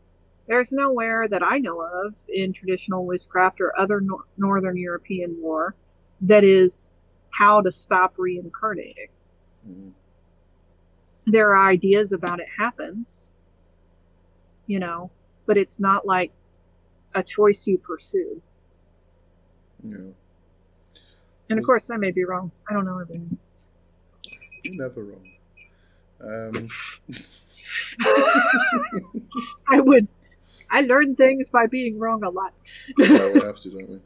there's 0.48 0.72
nowhere 0.72 1.28
that 1.28 1.46
I 1.46 1.60
know 1.60 1.82
of 1.82 2.16
in 2.28 2.54
traditional 2.54 3.06
witchcraft 3.06 3.62
or 3.62 3.80
other 3.80 4.02
no- 4.02 4.24
Northern 4.38 4.78
European 4.78 5.38
lore 5.40 5.76
that 6.22 6.44
is 6.44 6.90
how 7.30 7.62
to 7.62 7.72
stop 7.72 8.16
reincarnating. 8.18 9.10
Mm-hmm 9.70 9.90
there 11.28 11.54
are 11.54 11.70
ideas 11.70 12.14
about 12.14 12.40
it 12.40 12.48
happens, 12.58 13.34
you 14.66 14.80
know, 14.80 15.12
but 15.46 15.58
it's 15.58 15.80
not 15.80 16.08
like 16.08 16.32
a 17.14 17.22
choice 17.22 17.68
you 17.68 17.78
pursue. 17.78 18.42
Yeah. 19.84 19.98
And 21.50 21.60
of 21.60 21.66
course, 21.66 21.90
I 21.90 21.98
may 21.98 22.12
be 22.12 22.24
wrong. 22.26 22.52
I 22.70 22.74
don't 22.74 22.86
know 22.86 23.00
everything. 23.00 23.38
You're 24.64 24.88
never 24.88 25.04
wrong. 25.04 25.26
Um. 26.22 26.68
I 29.70 29.80
would. 29.80 30.08
I 30.70 30.82
learn 30.82 31.16
things 31.16 31.50
by 31.50 31.68
being 31.68 31.98
wrong 31.98 32.24
a 32.24 32.30
lot. 32.30 32.54
yeah, 32.98 33.32
we 33.32 33.40
have 33.40 33.60
to, 33.62 33.70
don't 33.70 33.90
we? 33.90 34.00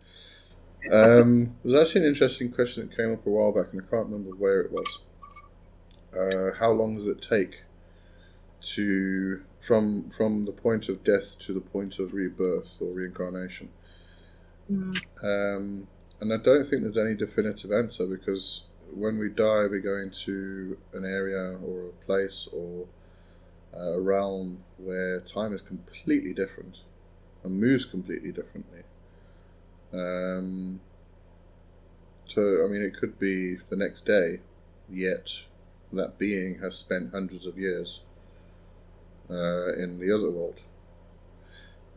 Um, 0.92 1.56
there 1.64 1.72
was 1.72 1.76
actually 1.76 2.02
an 2.02 2.08
interesting 2.08 2.52
question 2.52 2.88
that 2.88 2.96
came 2.96 3.14
up 3.14 3.26
a 3.26 3.30
while 3.30 3.52
back, 3.52 3.72
and 3.72 3.82
I 3.82 3.86
can't 3.90 4.08
remember 4.08 4.36
where 4.36 4.62
it 4.62 4.72
was 4.72 5.00
uh, 6.18 6.52
how 6.60 6.72
long 6.72 6.96
does 6.96 7.08
it 7.08 7.22
take 7.22 7.64
to 8.62 9.42
from 9.60 10.10
from 10.10 10.46
the 10.46 10.52
point 10.52 10.90
of 10.90 11.04
death 11.04 11.38
to 11.40 11.54
the 11.54 11.62
point 11.62 12.00
of 12.00 12.14
rebirth 12.14 12.78
or 12.82 12.92
reincarnation? 12.92 13.70
Mm. 14.72 14.98
Um, 15.24 15.88
and 16.22 16.32
I 16.32 16.38
don't 16.38 16.64
think 16.64 16.84
there's 16.84 17.00
any 17.00 17.16
definitive 17.16 17.72
answer 17.72 18.06
because 18.06 18.64
when 18.94 19.18
we 19.18 19.28
die, 19.28 19.66
we 19.70 19.80
go 19.80 19.98
into 19.98 20.78
an 20.94 21.04
area 21.04 21.58
or 21.66 21.88
a 21.88 22.06
place 22.06 22.48
or 22.54 22.86
uh, 23.76 23.94
a 23.94 24.00
realm 24.00 24.64
where 24.78 25.20
time 25.20 25.52
is 25.52 25.62
completely 25.62 26.34
different 26.34 26.82
and 27.44 27.60
moves 27.60 27.86
completely 27.86 28.32
differently. 28.32 28.84
Um, 29.92 30.80
so, 32.28 32.64
I 32.64 32.68
mean, 32.68 32.84
it 32.84 32.94
could 32.94 33.18
be 33.18 33.56
the 33.56 33.76
next 33.76 34.06
day, 34.06 34.42
yet 34.90 35.32
that 35.92 36.20
being 36.20 36.60
has 36.60 36.78
spent 36.78 37.12
hundreds 37.12 37.48
of 37.48 37.58
years 37.58 38.02
uh, 39.30 39.74
in 39.74 40.00
the 40.00 40.16
other 40.16 40.30
world. 40.30 40.62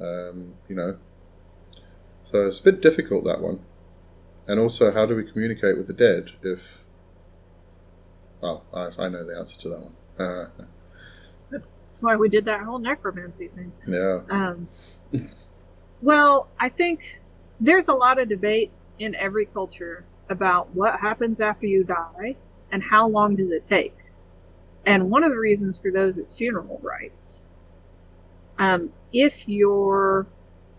Um, 0.00 0.54
you 0.68 0.74
know, 0.74 0.96
so 2.24 2.46
it's 2.46 2.58
a 2.58 2.62
bit 2.62 2.80
difficult 2.80 3.24
that 3.24 3.40
one. 3.40 3.60
And 4.46 4.60
also, 4.60 4.92
how 4.92 5.06
do 5.06 5.16
we 5.16 5.24
communicate 5.24 5.76
with 5.78 5.86
the 5.86 5.92
dead 5.92 6.32
if? 6.42 6.84
Oh, 8.42 8.62
I, 8.74 8.90
I 8.98 9.08
know 9.08 9.24
the 9.24 9.38
answer 9.38 9.58
to 9.60 9.68
that 9.70 9.80
one. 9.80 9.94
Uh, 10.18 10.46
That's 11.50 11.72
why 12.00 12.16
we 12.16 12.28
did 12.28 12.44
that 12.44 12.60
whole 12.60 12.78
necromancy 12.78 13.48
thing. 13.48 13.72
yeah. 13.86 14.20
Um, 14.28 14.68
well, 16.02 16.48
I 16.60 16.68
think 16.68 17.20
there's 17.60 17.88
a 17.88 17.94
lot 17.94 18.18
of 18.18 18.28
debate 18.28 18.70
in 18.98 19.14
every 19.14 19.46
culture 19.46 20.04
about 20.28 20.74
what 20.74 21.00
happens 21.00 21.40
after 21.40 21.66
you 21.66 21.84
die 21.84 22.36
and 22.70 22.82
how 22.82 23.08
long 23.08 23.36
does 23.36 23.50
it 23.50 23.64
take. 23.64 23.96
And 24.84 25.10
one 25.10 25.24
of 25.24 25.30
the 25.30 25.38
reasons 25.38 25.78
for 25.78 25.90
those 25.90 26.18
is 26.18 26.34
funeral 26.34 26.78
rites. 26.82 27.42
Um, 28.58 28.90
if 29.12 29.48
your 29.48 30.26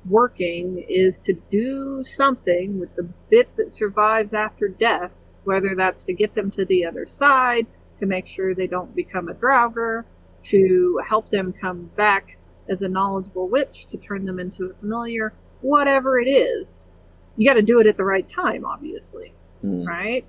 working 0.07 0.83
is 0.87 1.19
to 1.21 1.33
do 1.49 2.03
something 2.03 2.79
with 2.79 2.95
the 2.95 3.03
bit 3.29 3.55
that 3.55 3.71
survives 3.71 4.33
after 4.33 4.67
death, 4.67 5.25
whether 5.43 5.75
that's 5.75 6.03
to 6.05 6.13
get 6.13 6.33
them 6.35 6.51
to 6.51 6.65
the 6.65 6.85
other 6.85 7.05
side, 7.05 7.65
to 7.99 8.05
make 8.05 8.27
sure 8.27 8.53
they 8.53 8.67
don't 8.67 8.95
become 8.95 9.29
a 9.29 9.33
draugr, 9.33 10.03
to 10.43 10.99
help 11.07 11.29
them 11.29 11.53
come 11.53 11.89
back 11.95 12.37
as 12.67 12.81
a 12.81 12.89
knowledgeable 12.89 13.47
witch, 13.47 13.85
to 13.85 13.97
turn 13.97 14.25
them 14.25 14.39
into 14.39 14.65
a 14.65 14.73
familiar, 14.75 15.33
whatever 15.61 16.19
it 16.19 16.27
is, 16.27 16.91
you 17.37 17.47
got 17.47 17.55
to 17.55 17.61
do 17.61 17.79
it 17.79 17.87
at 17.87 17.97
the 17.97 18.03
right 18.03 18.27
time, 18.27 18.65
obviously, 18.65 19.33
Mm. 19.63 19.85
right? 19.85 20.25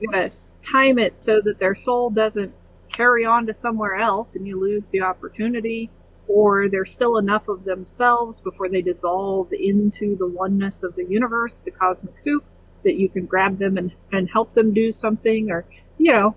You 0.00 0.10
got 0.10 0.20
to 0.20 0.30
time 0.62 0.98
it 0.98 1.16
so 1.16 1.40
that 1.40 1.58
their 1.58 1.74
soul 1.74 2.10
doesn't 2.10 2.52
carry 2.88 3.24
on 3.24 3.46
to 3.46 3.54
somewhere 3.54 3.96
else 3.96 4.34
and 4.34 4.46
you 4.46 4.60
lose 4.60 4.90
the 4.90 5.02
opportunity, 5.02 5.90
or 6.30 6.68
there's 6.68 6.92
still 6.92 7.18
enough 7.18 7.48
of 7.48 7.64
themselves 7.64 8.40
before 8.40 8.68
they 8.68 8.80
dissolve 8.80 9.52
into 9.52 10.14
the 10.16 10.28
oneness 10.28 10.84
of 10.84 10.94
the 10.94 11.04
universe, 11.04 11.62
the 11.62 11.72
cosmic 11.72 12.16
soup, 12.16 12.44
that 12.84 12.94
you 12.94 13.08
can 13.08 13.26
grab 13.26 13.58
them 13.58 13.76
and, 13.76 13.92
and 14.12 14.30
help 14.30 14.54
them 14.54 14.72
do 14.72 14.92
something, 14.92 15.50
or, 15.50 15.64
you 15.98 16.12
know, 16.12 16.36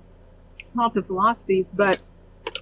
lots 0.73 0.95
of 0.95 1.05
philosophies, 1.05 1.71
but 1.71 1.99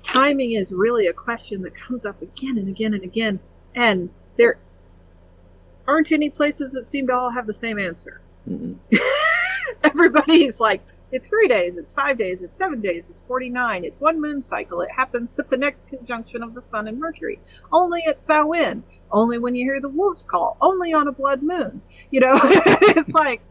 timing 0.04 0.52
is 0.52 0.74
really 0.74 1.08
a 1.08 1.14
question 1.14 1.62
that 1.62 1.74
comes 1.74 2.06
up 2.06 2.22
again 2.22 2.58
and 2.58 2.68
again 2.68 2.94
and 2.94 3.04
again, 3.04 3.40
and 3.76 4.10
there 4.36 4.58
aren't 5.88 6.12
any 6.12 6.30
places 6.30 6.74
that 6.74 6.84
seem 6.84 7.08
to 7.08 7.14
all 7.14 7.30
have 7.30 7.48
the 7.48 7.54
same 7.54 7.80
answer. 7.80 8.20
Everybody's 9.86 10.60
like, 10.60 10.82
it's 11.12 11.30
three 11.30 11.48
days, 11.48 11.78
it's 11.78 11.94
five 11.94 12.18
days, 12.18 12.42
it's 12.42 12.56
seven 12.56 12.82
days, 12.82 13.10
it's 13.10 13.22
49, 13.22 13.84
it's 13.84 14.00
one 14.00 14.22
moon 14.22 14.42
cycle. 14.42 14.82
It 14.82 14.92
happens 14.92 15.38
at 15.38 15.50
the 15.50 15.58
next 15.58 15.90
conjunction 15.90 16.44
of 16.44 16.54
the 16.54 16.62
sun 16.62 16.88
and 16.88 17.00
Mercury. 17.00 17.40
Only 17.72 18.04
at 18.08 18.20
Samhain. 18.20 18.84
Only 19.12 19.40
when 19.40 19.56
you 19.56 19.66
hear 19.66 19.82
the 19.82 19.90
wolves 19.90 20.26
call. 20.26 20.58
Only 20.62 20.94
on 20.94 21.08
a 21.08 21.12
blood 21.12 21.44
moon. 21.44 21.82
You 22.12 22.22
know, 22.22 22.40
it's 22.44 23.10
like, 23.10 23.42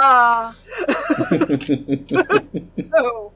uh, 0.00 0.52
so, 2.94 3.32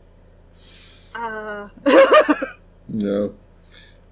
uh, 1.15 1.69
No. 2.89 3.35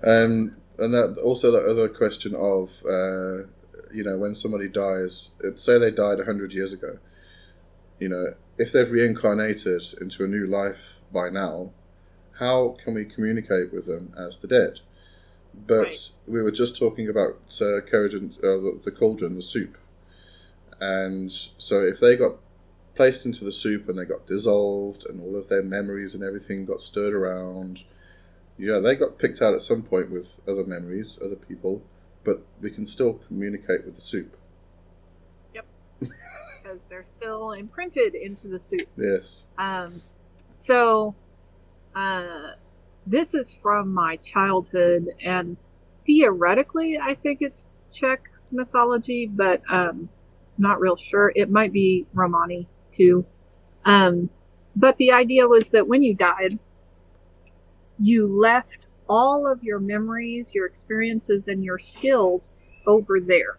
Um, 0.02 0.56
and 0.78 0.94
that 0.94 1.18
also 1.22 1.50
that 1.50 1.66
other 1.66 1.88
question 1.88 2.34
of, 2.34 2.70
uh, 2.86 3.48
you 3.92 4.04
know, 4.04 4.16
when 4.16 4.34
somebody 4.34 4.68
dies, 4.68 5.30
say 5.56 5.78
they 5.78 5.90
died 5.90 6.18
100 6.18 6.54
years 6.54 6.72
ago, 6.72 6.98
you 7.98 8.08
know, 8.08 8.34
if 8.60 8.72
they've 8.72 8.90
reincarnated 8.90 9.82
into 10.02 10.22
a 10.22 10.28
new 10.28 10.46
life 10.46 11.00
by 11.10 11.30
now, 11.30 11.72
how 12.38 12.76
can 12.84 12.94
we 12.94 13.06
communicate 13.06 13.72
with 13.72 13.86
them 13.86 14.12
as 14.18 14.38
the 14.38 14.48
dead? 14.48 14.80
But 15.54 15.78
Right. 15.84 16.10
we 16.26 16.42
were 16.42 16.50
just 16.50 16.76
talking 16.76 17.08
about 17.08 17.38
uh, 17.60 17.78
uh, 17.78 17.80
the, 17.80 18.80
the 18.84 18.90
cauldron, 18.90 19.36
the 19.36 19.42
soup. 19.42 19.78
And 20.80 21.32
so 21.58 21.82
if 21.82 22.00
they 22.00 22.16
got 22.16 22.36
placed 22.94 23.24
into 23.26 23.44
the 23.44 23.52
soup 23.52 23.88
and 23.88 23.98
they 23.98 24.04
got 24.04 24.26
dissolved 24.26 25.06
and 25.08 25.20
all 25.22 25.36
of 25.36 25.48
their 25.48 25.62
memories 25.62 26.14
and 26.14 26.22
everything 26.22 26.66
got 26.66 26.82
stirred 26.82 27.14
around, 27.14 27.84
yeah, 28.58 28.78
they 28.78 28.94
got 28.96 29.18
picked 29.18 29.42
out 29.42 29.54
at 29.54 29.62
some 29.62 29.82
point 29.82 30.10
with 30.10 30.40
other 30.46 30.64
memories, 30.64 31.18
other 31.24 31.36
people, 31.36 31.82
but 32.24 32.42
we 32.60 32.70
can 32.70 32.86
still 32.86 33.14
communicate 33.14 33.86
with 33.86 33.94
the 33.94 34.02
soup. 34.02 34.36
because 36.70 36.82
they're 36.88 37.04
still 37.04 37.52
imprinted 37.52 38.14
into 38.14 38.48
the 38.48 38.58
suit. 38.58 38.88
Yes. 38.96 39.46
Um, 39.58 40.02
so, 40.56 41.14
uh, 41.94 42.52
this 43.06 43.34
is 43.34 43.54
from 43.54 43.92
my 43.92 44.16
childhood, 44.16 45.08
and 45.24 45.56
theoretically, 46.04 46.98
I 46.98 47.14
think 47.14 47.38
it's 47.40 47.68
Czech 47.92 48.30
mythology, 48.52 49.26
but 49.26 49.62
um, 49.70 50.08
not 50.58 50.80
real 50.80 50.96
sure. 50.96 51.32
It 51.34 51.50
might 51.50 51.72
be 51.72 52.06
Romani 52.12 52.68
too. 52.92 53.24
Um, 53.84 54.28
but 54.76 54.96
the 54.98 55.12
idea 55.12 55.48
was 55.48 55.70
that 55.70 55.88
when 55.88 56.02
you 56.02 56.14
died, 56.14 56.58
you 57.98 58.26
left 58.28 58.86
all 59.08 59.50
of 59.50 59.64
your 59.64 59.80
memories, 59.80 60.54
your 60.54 60.66
experiences, 60.66 61.48
and 61.48 61.64
your 61.64 61.78
skills 61.78 62.56
over 62.86 63.18
there. 63.18 63.58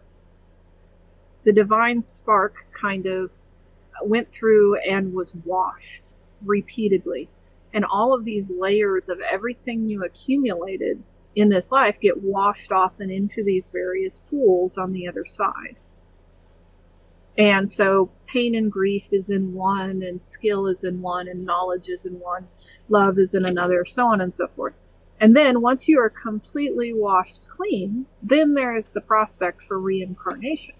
The 1.44 1.52
divine 1.52 2.02
spark 2.02 2.66
kind 2.72 3.06
of 3.06 3.30
went 4.02 4.30
through 4.30 4.76
and 4.76 5.12
was 5.12 5.34
washed 5.44 6.14
repeatedly. 6.44 7.28
And 7.74 7.84
all 7.84 8.12
of 8.14 8.24
these 8.24 8.50
layers 8.50 9.08
of 9.08 9.20
everything 9.20 9.86
you 9.86 10.04
accumulated 10.04 11.02
in 11.34 11.48
this 11.48 11.72
life 11.72 11.96
get 12.00 12.22
washed 12.22 12.70
off 12.72 13.00
and 13.00 13.10
into 13.10 13.42
these 13.42 13.70
various 13.70 14.20
pools 14.30 14.76
on 14.76 14.92
the 14.92 15.08
other 15.08 15.24
side. 15.24 15.76
And 17.38 17.68
so 17.68 18.10
pain 18.26 18.54
and 18.54 18.70
grief 18.70 19.08
is 19.10 19.30
in 19.30 19.54
one, 19.54 20.02
and 20.02 20.20
skill 20.20 20.66
is 20.66 20.84
in 20.84 21.00
one, 21.00 21.28
and 21.28 21.46
knowledge 21.46 21.88
is 21.88 22.04
in 22.04 22.20
one, 22.20 22.46
love 22.90 23.18
is 23.18 23.32
in 23.32 23.46
another, 23.46 23.86
so 23.86 24.06
on 24.06 24.20
and 24.20 24.32
so 24.32 24.48
forth. 24.48 24.82
And 25.18 25.34
then 25.34 25.62
once 25.62 25.88
you 25.88 25.98
are 25.98 26.10
completely 26.10 26.92
washed 26.92 27.48
clean, 27.48 28.04
then 28.22 28.52
there 28.52 28.76
is 28.76 28.90
the 28.90 29.00
prospect 29.00 29.62
for 29.62 29.78
reincarnation. 29.78 30.74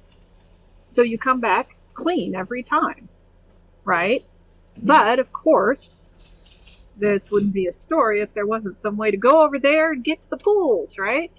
So 0.93 1.01
you 1.01 1.17
come 1.17 1.41
back 1.41 1.75
clean 1.95 2.35
every 2.35 2.63
time, 2.63 3.09
right? 3.83 4.27
But 4.83 5.21
of 5.21 5.33
course, 5.33 6.11
this 6.99 7.31
wouldn't 7.31 7.55
be 7.55 7.67
a 7.67 7.73
story 7.73 8.21
if 8.21 8.35
there 8.35 8.47
wasn't 8.47 8.77
some 8.77 8.99
way 8.99 9.11
to 9.11 9.17
go 9.17 9.43
over 9.43 9.59
there 9.59 9.93
and 9.93 10.05
get 10.05 10.21
to 10.21 10.29
the 10.29 10.37
pools, 10.37 10.99
right? 10.99 11.33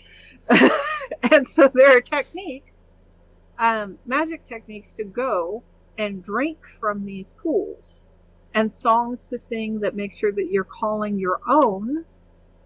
and 1.32 1.47
so 1.47 1.70
there 1.72 1.95
are 1.95 2.01
techniques, 2.01 2.88
um, 3.60 3.99
magic 4.08 4.43
techniques 4.43 4.95
to 4.95 5.04
go 5.04 5.64
and 5.99 6.24
drink 6.24 6.58
from 6.80 7.06
these 7.06 7.34
pools, 7.34 8.08
and 8.56 8.72
songs 8.72 9.30
to 9.30 9.38
sing 9.38 9.82
that 9.82 9.95
make 9.95 10.14
sure 10.14 10.32
that 10.32 10.49
you're 10.49 10.64
calling 10.64 11.20
your 11.20 11.39
own 11.47 12.04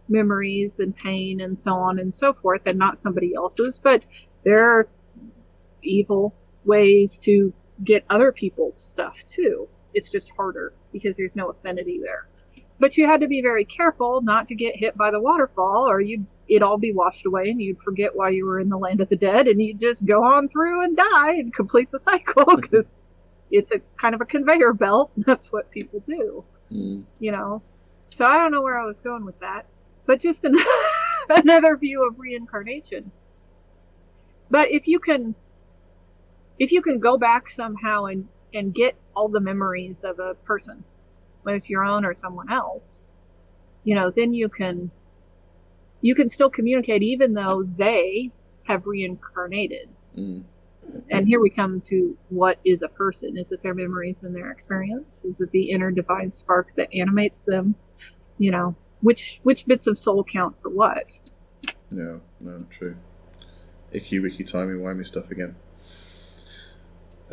memories 0.08 0.80
and 0.80 0.96
pain 0.96 1.42
and 1.42 1.58
so 1.58 1.74
on 1.74 2.00
and 2.00 2.14
so 2.14 2.32
forth, 2.32 2.62
and 2.66 2.80
not 2.80 2.98
somebody 2.98 3.34
else's. 3.36 3.78
But 3.78 4.04
there 4.46 4.72
are 4.72 4.88
evil 5.84 6.34
ways 6.68 7.18
to 7.20 7.54
get 7.84 8.06
other 8.10 8.32
people's 8.32 8.78
stuff 8.78 9.26
too. 9.28 9.68
It's 9.94 10.10
just 10.10 10.30
harder 10.36 10.74
because 10.92 11.18
there's 11.18 11.36
no 11.36 11.50
affinity 11.50 12.00
there. 12.04 12.28
But 12.80 12.98
you 12.98 13.08
had 13.08 13.22
to 13.22 13.28
be 13.28 13.42
very 13.42 13.66
careful 13.66 14.22
not 14.22 14.48
to 14.48 14.56
get 14.56 14.76
hit 14.76 14.96
by 14.96 15.10
the 15.10 15.20
waterfall, 15.20 15.88
or 15.90 16.00
you'd 16.00 16.26
it'd 16.48 16.62
all 16.64 16.78
be 16.78 16.94
washed 16.94 17.26
away, 17.26 17.50
and 17.50 17.62
you'd 17.62 17.82
forget 17.82 18.16
why 18.16 18.30
you 18.30 18.46
were 18.46 18.60
in 18.60 18.70
the 18.70 18.78
land 18.78 19.02
of 19.02 19.10
the 19.10 19.16
dead, 19.16 19.48
and 19.48 19.60
you'd 19.62 19.80
just 19.80 20.06
go 20.06 20.24
on 20.24 20.48
through 20.48 20.82
and 20.84 20.96
die 20.96 21.34
and 21.36 21.54
complete 21.54 21.90
the 21.92 22.00
cycle 22.10 22.56
because 22.56 23.02
it's 23.50 23.72
a 23.72 23.80
kind 23.98 24.14
of 24.14 24.22
a 24.22 24.26
conveyor 24.26 24.74
belt. 24.74 25.12
That's 25.18 25.52
what 25.52 25.72
people 25.72 26.04
do, 26.08 26.44
Mm. 26.72 27.04
you 27.20 27.32
know. 27.32 27.62
So 28.12 28.26
I 28.26 28.42
don't 28.42 28.52
know 28.52 28.62
where 28.62 28.80
I 28.80 28.86
was 28.86 29.00
going 29.00 29.26
with 29.26 29.40
that, 29.40 29.66
but 30.06 30.20
just 30.20 30.44
an, 30.46 30.56
another 31.30 31.78
view 31.78 32.06
of 32.08 32.20
reincarnation. 32.20 33.12
But 34.50 34.70
if 34.72 34.88
you 34.88 35.00
can, 35.00 35.34
if 36.60 36.72
you 36.72 36.82
can 36.82 37.00
go 37.00 37.18
back 37.18 37.50
somehow 37.50 38.06
and 38.06 38.28
and 38.54 38.74
get 38.74 38.96
all 39.16 39.28
the 39.28 39.40
memories 39.40 40.04
of 40.04 40.20
a 40.20 40.34
person, 40.34 40.84
whether 41.44 41.56
it's 41.56 41.70
your 41.70 41.84
own 41.84 42.06
or 42.06 42.14
someone 42.14 42.52
else, 42.52 43.08
you 43.84 43.96
know, 43.96 44.10
then 44.10 44.34
you 44.34 44.50
can 44.50 44.92
you 46.02 46.16
can 46.16 46.30
still 46.30 46.50
communicate 46.50 47.04
even 47.04 47.34
though 47.34 47.64
they 47.64 48.32
have 48.64 48.86
reincarnated. 48.86 49.90
Mm. 50.18 50.44
and 51.12 51.28
here 51.28 51.40
we 51.40 51.50
come 51.50 51.82
to 51.82 52.18
what 52.30 52.60
is 52.66 52.82
a 52.82 52.88
person? 52.88 53.38
Is 53.38 53.52
it 53.52 53.62
their 53.62 53.74
memories 53.74 54.24
and 54.24 54.36
their 54.36 54.52
experience? 54.52 55.24
Is 55.26 55.42
it 55.42 55.52
the 55.52 55.70
inner 55.72 55.92
divine 55.92 56.32
sparks 56.32 56.74
that 56.76 56.90
animates 56.94 57.46
them? 57.46 57.76
You 58.38 58.52
know, 58.52 58.76
which 59.02 59.40
which 59.44 59.66
bits 59.66 59.88
of 59.88 59.98
soul 59.98 60.24
count 60.24 60.56
for 60.62 60.70
what? 60.70 61.20
Yeah, 61.92 62.18
no, 62.40 62.66
true. 62.70 62.96
Icky 63.92 64.20
wicky 64.20 64.44
timey 64.44 64.74
wimey 64.74 65.06
stuff 65.06 65.32
again. 65.32 65.56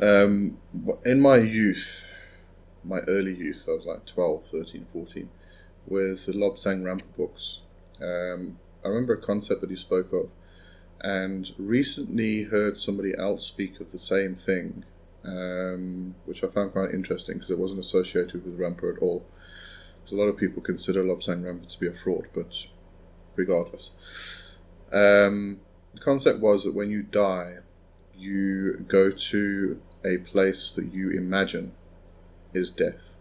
Um, 0.01 0.59
in 1.05 1.21
my 1.21 1.37
youth, 1.37 2.07
my 2.83 2.99
early 3.07 3.35
youth, 3.35 3.67
I 3.69 3.73
was 3.73 3.87
like 3.87 4.07
12, 4.07 4.47
13, 4.47 4.87
14, 4.93 5.29
with 5.87 6.27
the 6.27 6.33
Lobsang 6.33 6.83
Rampa 6.83 7.17
books. 7.17 7.61
Um, 8.03 8.59
I 8.85 8.89
remember 8.89 9.15
a 9.15 9.21
concept 9.21 9.61
that 9.61 9.71
he 9.71 9.77
spoke 9.77 10.13
of, 10.13 10.31
and 11.01 11.53
recently 11.59 12.45
heard 12.45 12.77
somebody 12.77 13.13
else 13.17 13.47
speak 13.47 13.81
of 13.81 13.93
the 13.93 13.99
same 13.99 14.35
thing, 14.35 14.85
um, 15.25 16.17
which 16.25 16.43
I 16.43 16.49
found 16.49 16.73
quite 16.73 16.93
interesting 16.93 17.37
because 17.37 17.51
it 17.51 17.59
wasn't 17.59 17.81
associated 17.81 18.45
with 18.45 18.59
Rampa 18.59 18.97
at 18.97 19.03
all. 19.03 19.25
Because 20.01 20.19
a 20.19 20.21
lot 20.21 20.29
of 20.29 20.37
people 20.37 20.61
consider 20.61 21.05
Lobsang 21.05 21.43
Rampa 21.43 21.67
to 21.69 21.81
be 21.81 21.87
a 21.87 21.93
fraud, 21.93 22.29
but 22.35 22.67
regardless. 23.37 23.91
Um, 24.93 25.61
the 25.95 26.01
concept 26.01 26.41
was 26.41 26.65
that 26.65 26.75
when 26.75 26.91
you 26.91 27.03
die, 27.03 27.59
you 28.25 28.85
go 28.89 29.11
to 29.11 29.81
a 30.05 30.19
place 30.19 30.71
that 30.71 30.93
you 30.93 31.11
imagine 31.11 31.73
is 32.55 32.71
death, 32.71 33.17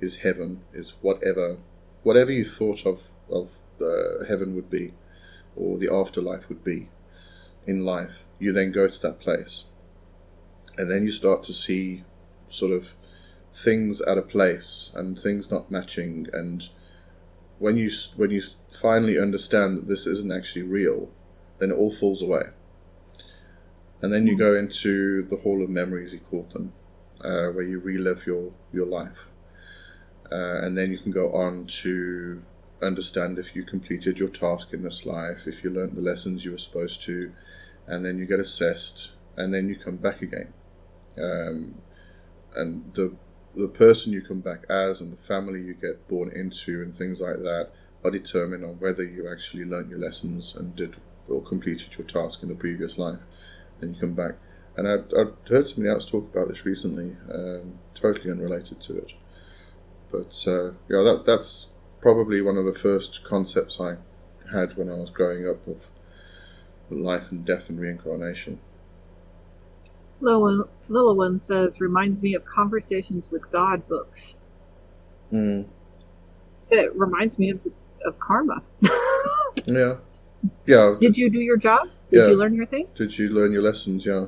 is 0.00 0.16
heaven, 0.16 0.62
is 0.72 0.94
whatever, 1.00 1.58
whatever 2.02 2.32
you 2.32 2.44
thought 2.44 2.86
of 2.86 3.10
of 3.30 3.58
uh, 3.80 4.24
heaven 4.28 4.54
would 4.54 4.68
be, 4.68 4.92
or 5.56 5.78
the 5.78 5.92
afterlife 5.92 6.48
would 6.48 6.62
be 6.62 6.88
in 7.66 7.84
life. 7.84 8.26
You 8.38 8.52
then 8.52 8.72
go 8.72 8.88
to 8.88 9.02
that 9.02 9.20
place, 9.20 9.64
and 10.76 10.90
then 10.90 11.04
you 11.04 11.12
start 11.12 11.42
to 11.44 11.54
see 11.54 12.04
sort 12.48 12.72
of 12.72 12.94
things 13.52 14.02
out 14.06 14.18
of 14.18 14.28
place 14.28 14.92
and 14.94 15.18
things 15.18 15.50
not 15.50 15.70
matching 15.70 16.26
and 16.32 16.68
when 17.58 17.76
you 17.76 17.90
when 18.14 18.30
you 18.30 18.40
finally 18.70 19.18
understand 19.18 19.76
that 19.76 19.88
this 19.88 20.06
isn't 20.06 20.30
actually 20.30 20.62
real 20.62 21.10
then 21.58 21.70
it 21.70 21.74
all 21.74 21.92
falls 21.92 22.22
away 22.22 22.44
and 24.02 24.12
then 24.12 24.26
you 24.26 24.36
go 24.36 24.54
into 24.54 25.22
the 25.22 25.36
Hall 25.36 25.62
of 25.62 25.68
Memories, 25.68 26.12
he 26.12 26.18
called 26.18 26.50
them, 26.52 26.72
uh, 27.20 27.48
where 27.48 27.64
you 27.64 27.78
relive 27.78 28.26
your, 28.26 28.52
your 28.72 28.86
life. 28.86 29.28
Uh, 30.32 30.62
and 30.62 30.76
then 30.76 30.90
you 30.90 30.98
can 30.98 31.12
go 31.12 31.32
on 31.32 31.66
to 31.66 32.42
understand 32.82 33.38
if 33.38 33.54
you 33.54 33.62
completed 33.62 34.18
your 34.18 34.28
task 34.28 34.72
in 34.72 34.82
this 34.82 35.04
life, 35.04 35.46
if 35.46 35.62
you 35.62 35.70
learnt 35.70 35.94
the 35.94 36.00
lessons 36.00 36.44
you 36.44 36.52
were 36.52 36.58
supposed 36.58 37.02
to, 37.02 37.32
and 37.86 38.04
then 38.04 38.18
you 38.18 38.26
get 38.26 38.40
assessed, 38.40 39.10
and 39.36 39.52
then 39.52 39.68
you 39.68 39.76
come 39.76 39.96
back 39.96 40.22
again. 40.22 40.54
Um, 41.18 41.82
and 42.54 42.94
the 42.94 43.16
the 43.54 43.68
person 43.68 44.12
you 44.12 44.22
come 44.22 44.40
back 44.40 44.64
as 44.70 45.00
and 45.00 45.12
the 45.12 45.20
family 45.20 45.60
you 45.60 45.74
get 45.74 46.06
born 46.06 46.30
into 46.32 46.82
and 46.82 46.94
things 46.94 47.20
like 47.20 47.38
that 47.38 47.70
are 48.04 48.10
determined 48.10 48.64
on 48.64 48.78
whether 48.78 49.02
you 49.02 49.28
actually 49.28 49.64
learnt 49.64 49.90
your 49.90 49.98
lessons 49.98 50.54
and 50.54 50.76
did 50.76 50.96
or 51.28 51.42
completed 51.42 51.96
your 51.98 52.06
task 52.06 52.42
in 52.42 52.48
the 52.48 52.54
previous 52.54 52.96
life 52.96 53.18
then 53.80 53.94
you 53.94 54.00
come 54.00 54.14
back. 54.14 54.34
And 54.76 54.88
I, 54.88 54.94
I 55.18 55.24
heard 55.48 55.66
somebody 55.66 55.92
else 55.92 56.08
talk 56.08 56.32
about 56.32 56.48
this 56.48 56.64
recently, 56.64 57.16
um, 57.32 57.78
totally 57.94 58.30
unrelated 58.30 58.80
to 58.82 58.96
it. 58.96 59.12
But 60.10 60.44
uh, 60.46 60.72
yeah, 60.88 61.02
that's 61.02 61.22
that's 61.22 61.68
probably 62.00 62.40
one 62.40 62.56
of 62.56 62.64
the 62.64 62.72
first 62.72 63.22
concepts 63.24 63.78
I 63.80 63.96
had 64.52 64.76
when 64.76 64.88
I 64.88 64.94
was 64.94 65.10
growing 65.10 65.48
up 65.48 65.66
of 65.66 65.88
life 66.88 67.30
and 67.30 67.44
death 67.44 67.68
and 67.68 67.80
reincarnation. 67.80 68.60
Little, 70.20 70.66
one 70.88 71.38
says, 71.38 71.80
reminds 71.80 72.22
me 72.22 72.34
of 72.34 72.44
conversations 72.44 73.30
with 73.30 73.50
God 73.50 73.86
books. 73.88 74.34
Mm. 75.32 75.66
It 76.70 76.94
reminds 76.94 77.38
me 77.38 77.50
of, 77.50 77.66
of 78.04 78.18
karma. 78.18 78.62
yeah. 79.66 79.96
Yeah. 80.66 80.96
Did 81.00 81.16
you 81.16 81.30
do 81.30 81.40
your 81.40 81.56
job? 81.56 81.88
Did 82.10 82.16
Yeah. 82.18 82.26
you 82.28 82.36
learn 82.36 82.54
your 82.54 82.66
thing? 82.66 82.88
Did 82.94 83.16
you 83.18 83.28
learn 83.28 83.52
your 83.52 83.62
lessons? 83.62 84.04
Yeah. 84.04 84.26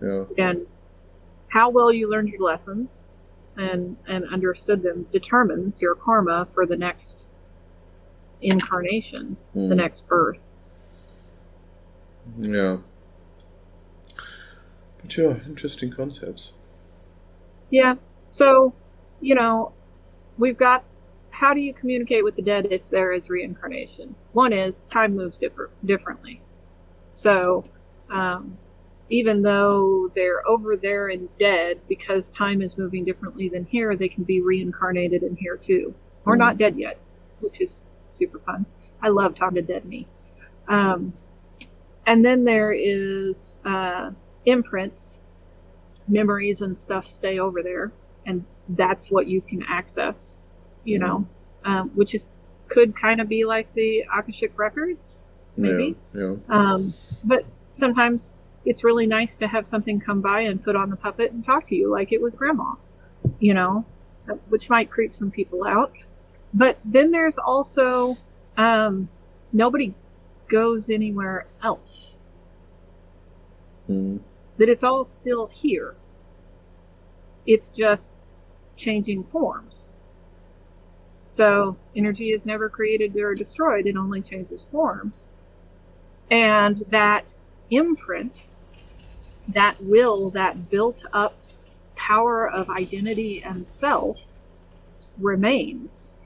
Yeah. 0.00 0.24
And 0.38 0.66
how 1.48 1.70
well 1.70 1.92
you 1.92 2.08
learned 2.10 2.28
your 2.28 2.40
lessons 2.42 3.10
and 3.56 3.96
and 4.08 4.24
understood 4.30 4.82
them 4.82 5.06
determines 5.12 5.80
your 5.80 5.94
karma 5.94 6.48
for 6.54 6.66
the 6.66 6.76
next 6.76 7.26
incarnation, 8.40 9.36
the 9.54 9.60
Mm. 9.60 9.76
next 9.76 10.06
birth. 10.08 10.60
Yeah. 12.38 12.78
But 15.00 15.16
yeah, 15.16 15.36
interesting 15.46 15.90
concepts. 15.92 16.52
Yeah. 17.70 17.96
So, 18.26 18.72
you 19.20 19.34
know, 19.34 19.72
we've 20.38 20.56
got 20.56 20.84
how 21.30 21.54
do 21.54 21.60
you 21.60 21.72
communicate 21.72 22.24
with 22.24 22.36
the 22.36 22.42
dead 22.42 22.68
if 22.70 22.86
there 22.86 23.12
is 23.12 23.30
reincarnation? 23.30 24.14
One 24.32 24.52
is 24.52 24.82
time 24.82 25.14
moves 25.14 25.38
differ- 25.38 25.70
differently. 25.84 26.40
So, 27.14 27.64
um, 28.10 28.58
even 29.08 29.42
though 29.42 30.10
they're 30.14 30.46
over 30.48 30.76
there 30.76 31.08
and 31.08 31.28
dead, 31.38 31.80
because 31.88 32.30
time 32.30 32.62
is 32.62 32.78
moving 32.78 33.04
differently 33.04 33.48
than 33.48 33.64
here, 33.66 33.96
they 33.96 34.08
can 34.08 34.24
be 34.24 34.40
reincarnated 34.40 35.22
in 35.22 35.36
here 35.36 35.56
too. 35.56 35.94
Or 36.24 36.36
Mhm. 36.36 36.38
not 36.38 36.58
dead 36.58 36.78
yet, 36.78 37.00
which 37.40 37.60
is 37.60 37.80
super 38.10 38.38
fun. 38.40 38.66
I 39.02 39.08
love 39.10 39.34
talking 39.34 39.56
to 39.56 39.62
dead 39.62 39.84
me. 39.84 40.08
Um, 40.68 41.14
and 42.06 42.24
then 42.24 42.44
there 42.44 42.72
is 42.72 43.58
uh, 43.64 44.10
imprints 44.44 45.22
memories 46.08 46.62
and 46.62 46.76
stuff 46.76 47.06
stay 47.06 47.38
over 47.38 47.62
there 47.62 47.92
and 48.26 48.44
that's 48.70 49.10
what 49.10 49.26
you 49.26 49.40
can 49.42 49.62
access 49.68 50.40
you 50.84 50.98
know 50.98 51.26
um, 51.64 51.90
which 51.94 52.14
is 52.14 52.26
could 52.68 52.96
kind 52.96 53.20
of 53.20 53.28
be 53.28 53.44
like 53.44 53.72
the 53.74 54.04
akashic 54.16 54.58
records 54.58 55.30
maybe 55.56 55.96
Yeah. 56.14 56.36
um, 56.48 56.94
but 57.24 57.44
sometimes 57.72 58.34
it's 58.64 58.84
really 58.84 59.06
nice 59.06 59.36
to 59.36 59.46
have 59.46 59.66
something 59.66 60.00
come 60.00 60.20
by 60.20 60.42
and 60.42 60.62
put 60.62 60.76
on 60.76 60.90
the 60.90 60.96
puppet 60.96 61.32
and 61.32 61.44
talk 61.44 61.64
to 61.66 61.74
you 61.74 61.90
like 61.90 62.12
it 62.12 62.20
was 62.20 62.34
grandma 62.34 62.74
you 63.38 63.54
know 63.54 63.84
uh, 64.30 64.34
which 64.48 64.70
might 64.70 64.90
creep 64.90 65.14
some 65.14 65.30
people 65.30 65.64
out 65.64 65.92
but 66.54 66.78
then 66.84 67.10
there's 67.10 67.38
also 67.38 68.16
um, 68.56 69.08
nobody 69.52 69.94
goes 70.48 70.90
anywhere 70.90 71.46
else 71.62 72.22
Mm. 73.88 74.20
that 74.58 74.68
it's 74.68 74.84
all 74.84 75.04
still 75.04 75.46
here. 75.46 75.96
It's 77.46 77.68
just 77.70 78.14
changing 78.76 79.24
forms. 79.24 79.98
So 81.26 81.76
energy 81.96 82.30
is 82.32 82.46
never 82.46 82.68
created 82.68 83.16
or 83.16 83.34
destroyed, 83.34 83.86
it 83.86 83.96
only 83.96 84.22
changes 84.22 84.66
forms. 84.70 85.28
And 86.32 86.84
that 86.90 87.32
imprint, 87.70 88.46
that 89.48 89.76
will, 89.80 90.30
that 90.30 90.70
built 90.70 91.04
up 91.12 91.36
power 91.94 92.50
of 92.50 92.70
identity 92.70 93.42
and 93.44 93.64
self 93.64 94.24
remains 95.18 96.16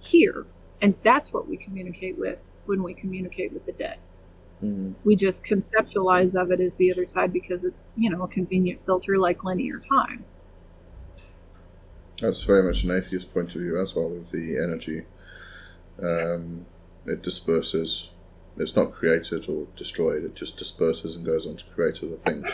here. 0.00 0.46
And 0.82 0.94
that's 1.02 1.32
what 1.32 1.48
we 1.48 1.56
communicate 1.56 2.18
with 2.18 2.52
when 2.66 2.82
we 2.82 2.94
communicate 2.94 3.52
with 3.52 3.66
the 3.66 3.72
dead 3.72 3.98
Mm. 4.62 4.94
we 5.04 5.14
just 5.14 5.44
conceptualize 5.44 6.34
of 6.34 6.50
it 6.50 6.58
as 6.58 6.76
the 6.76 6.90
other 6.90 7.06
side 7.06 7.32
because 7.32 7.62
it's 7.62 7.90
you 7.94 8.10
know 8.10 8.24
a 8.24 8.28
convenient 8.28 8.84
filter 8.84 9.16
like 9.16 9.44
linear 9.44 9.80
time 9.94 10.24
That's 12.20 12.42
very 12.42 12.64
much 12.64 12.82
an 12.82 12.90
atheist 12.90 13.32
point 13.32 13.54
of 13.54 13.60
view 13.60 13.80
as 13.80 13.94
well 13.94 14.10
with 14.10 14.32
the 14.32 14.58
energy. 14.58 15.04
Um, 16.02 16.66
it 17.06 17.22
disperses. 17.22 18.10
It's 18.60 18.76
not 18.76 18.92
created 18.92 19.48
or 19.48 19.66
destroyed. 19.76 20.24
It 20.24 20.34
just 20.34 20.56
disperses 20.56 21.14
and 21.16 21.24
goes 21.24 21.46
on 21.46 21.56
to 21.56 21.64
create 21.66 22.02
other 22.02 22.16
things. 22.16 22.48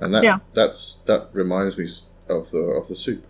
And 0.00 0.12
that 0.14 0.22
Yeah. 0.24 0.38
that's 0.54 0.98
that 1.06 1.28
reminds 1.32 1.76
me 1.78 1.86
of 2.28 2.50
the 2.50 2.58
of 2.58 2.88
the 2.88 2.94
soup. 2.96 3.24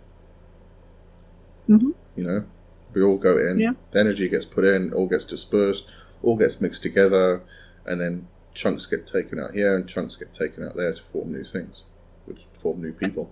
Mhm. 1.69 1.93
You 2.15 2.23
know, 2.23 2.45
we 2.93 3.01
all 3.01 3.17
go 3.17 3.37
in. 3.37 3.59
Yeah. 3.59 3.73
The 3.91 3.99
energy 3.99 4.27
gets 4.29 4.45
put 4.45 4.63
in, 4.65 4.93
all 4.93 5.07
gets 5.07 5.23
dispersed, 5.25 5.85
all 6.21 6.35
gets 6.37 6.59
mixed 6.61 6.83
together, 6.83 7.41
and 7.85 7.99
then 8.01 8.27
chunks 8.53 8.85
get 8.85 9.07
taken 9.07 9.39
out 9.39 9.53
here 9.53 9.75
and 9.75 9.87
chunks 9.87 10.15
get 10.15 10.33
taken 10.33 10.63
out 10.63 10.75
there 10.75 10.93
to 10.93 11.01
form 11.01 11.31
new 11.31 11.43
things, 11.43 11.83
which 12.25 12.45
form 12.53 12.81
new 12.81 12.93
people. 12.93 13.31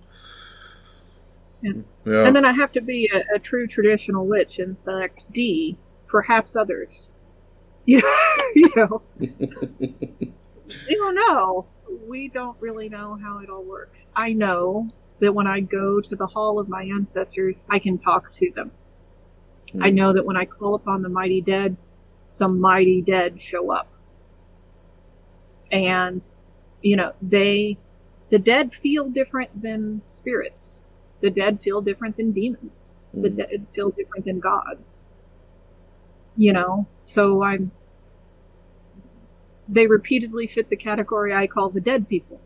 Yeah. 1.62 1.72
Yeah. 2.04 2.26
and 2.26 2.34
then 2.34 2.44
i 2.44 2.50
have 2.50 2.72
to 2.72 2.80
be 2.80 3.08
a, 3.14 3.36
a 3.36 3.38
true 3.38 3.68
traditional 3.68 4.26
witch 4.26 4.58
and 4.58 4.76
select 4.76 5.30
d 5.32 5.76
perhaps 6.08 6.56
others 6.56 7.12
you 7.86 8.00
you 8.54 8.70
know 8.76 9.02
we 10.86 10.94
don't 10.96 11.14
know 11.14 11.68
we 12.06 12.28
don't 12.28 12.56
really 12.60 12.88
know 12.88 13.16
how 13.22 13.38
it 13.40 13.48
all 13.50 13.64
works 13.64 14.06
i 14.16 14.32
know 14.32 14.90
that 15.20 15.32
when 15.34 15.46
i 15.46 15.60
go 15.60 16.00
to 16.00 16.16
the 16.16 16.26
hall 16.26 16.58
of 16.58 16.68
my 16.68 16.82
ancestors 16.84 17.62
i 17.70 17.78
can 17.78 17.98
talk 17.98 18.32
to 18.32 18.50
them 18.54 18.70
I 19.80 19.90
Mm. 19.90 19.96
know 19.96 20.12
that 20.12 20.24
when 20.24 20.36
I 20.36 20.44
call 20.46 20.74
upon 20.74 21.02
the 21.02 21.08
mighty 21.08 21.40
dead, 21.40 21.76
some 22.26 22.60
mighty 22.60 23.02
dead 23.02 23.40
show 23.40 23.70
up. 23.70 23.92
And 25.72 26.22
you 26.82 26.96
know, 26.96 27.12
they, 27.22 27.78
the 28.30 28.38
dead 28.38 28.74
feel 28.74 29.08
different 29.08 29.62
than 29.62 30.02
spirits. 30.06 30.84
The 31.20 31.30
dead 31.30 31.60
feel 31.60 31.80
different 31.80 32.16
than 32.16 32.32
demons. 32.32 32.96
The 33.20 33.30
Mm. 33.30 33.36
dead 33.36 33.66
feel 33.74 33.90
different 33.90 34.24
than 34.26 34.40
gods. 34.40 35.08
You 36.36 36.52
know, 36.52 36.86
so 37.04 37.42
I'm, 37.42 37.70
they 39.68 39.86
repeatedly 39.86 40.46
fit 40.46 40.68
the 40.68 40.76
category 40.76 41.34
I 41.34 41.46
call 41.46 41.70
the 41.70 41.80
dead 41.80 42.08
people. 42.08 42.40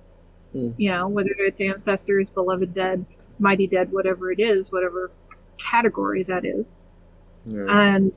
Mm. 0.54 0.74
You 0.76 0.90
know, 0.90 1.08
whether 1.08 1.30
it's 1.38 1.60
ancestors, 1.60 2.30
beloved 2.30 2.74
dead, 2.74 3.04
mighty 3.38 3.66
dead, 3.66 3.92
whatever 3.92 4.30
it 4.32 4.40
is, 4.40 4.72
whatever 4.72 5.10
category 5.58 6.24
that 6.24 6.44
is. 6.44 6.84
Yeah. 7.44 7.66
And 7.68 8.16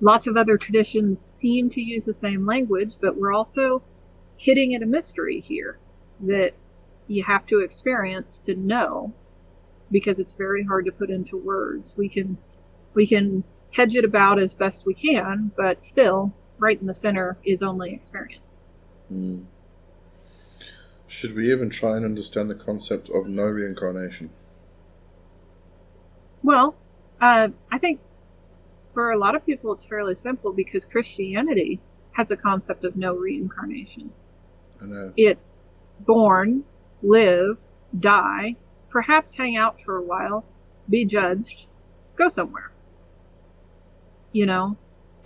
lots 0.00 0.26
of 0.26 0.36
other 0.36 0.56
traditions 0.56 1.20
seem 1.20 1.70
to 1.70 1.80
use 1.80 2.04
the 2.04 2.14
same 2.14 2.46
language, 2.46 2.94
but 3.00 3.16
we're 3.16 3.32
also 3.32 3.82
hitting 4.36 4.74
at 4.74 4.82
a 4.82 4.86
mystery 4.86 5.40
here 5.40 5.78
that 6.20 6.52
you 7.06 7.22
have 7.22 7.46
to 7.46 7.60
experience 7.60 8.40
to 8.40 8.54
know 8.54 9.12
because 9.90 10.18
it's 10.20 10.32
very 10.32 10.64
hard 10.64 10.86
to 10.86 10.92
put 10.92 11.10
into 11.10 11.36
words. 11.36 11.96
We 11.96 12.08
can 12.08 12.38
we 12.94 13.06
can 13.06 13.44
hedge 13.74 13.96
it 13.96 14.04
about 14.04 14.38
as 14.38 14.54
best 14.54 14.86
we 14.86 14.94
can, 14.94 15.50
but 15.56 15.82
still 15.82 16.32
right 16.58 16.80
in 16.80 16.86
the 16.86 16.94
center 16.94 17.36
is 17.44 17.62
only 17.62 17.92
experience. 17.92 18.70
Mm. 19.12 19.44
Should 21.08 21.34
we 21.34 21.52
even 21.52 21.70
try 21.70 21.96
and 21.96 22.04
understand 22.04 22.48
the 22.48 22.54
concept 22.54 23.08
of 23.08 23.26
no 23.26 23.44
reincarnation? 23.44 24.30
Well, 26.42 26.76
uh, 27.20 27.48
I 27.70 27.78
think 27.78 28.00
for 28.92 29.10
a 29.10 29.18
lot 29.18 29.34
of 29.34 29.44
people 29.44 29.72
it's 29.72 29.84
fairly 29.84 30.14
simple 30.14 30.52
because 30.52 30.84
Christianity 30.84 31.80
has 32.12 32.30
a 32.30 32.36
concept 32.36 32.84
of 32.84 32.96
no 32.96 33.14
reincarnation. 33.14 34.12
I 34.80 34.84
know. 34.86 35.12
It's 35.16 35.50
born, 36.00 36.64
live, 37.02 37.58
die, 37.98 38.56
perhaps 38.88 39.34
hang 39.34 39.56
out 39.56 39.80
for 39.84 39.96
a 39.96 40.02
while, 40.02 40.44
be 40.88 41.04
judged, 41.04 41.66
go 42.16 42.28
somewhere. 42.28 42.70
You 44.34 44.46
know? 44.46 44.76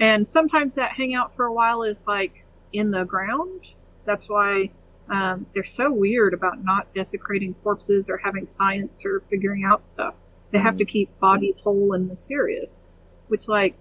And 0.01 0.29
sometimes 0.29 0.77
that 0.77 0.93
hang 0.93 1.15
out 1.15 1.35
for 1.35 1.47
a 1.47 1.53
while 1.53 1.83
is 1.83 2.07
like 2.07 2.45
in 2.73 2.93
the 2.93 3.05
ground. 3.05 3.63
That's 4.05 4.29
why 4.29 4.71
um, 5.11 5.47
they're 5.55 5.65
so 5.65 5.93
weird 5.93 6.35
about 6.35 6.63
not 6.63 6.95
desecrating 6.95 7.55
corpses 7.65 8.11
or 8.11 8.19
having 8.19 8.47
science 8.47 9.05
or 9.07 9.21
figuring 9.21 9.65
out 9.65 9.83
stuff. 9.85 10.15
They 10.53 10.59
have 10.61 10.77
Mhm. 10.77 10.79
to 10.79 10.85
keep 10.85 11.19
bodies 11.21 11.61
whole 11.61 11.95
and 11.95 12.07
mysterious, 12.09 12.85
which, 13.29 13.49
like, 13.49 13.75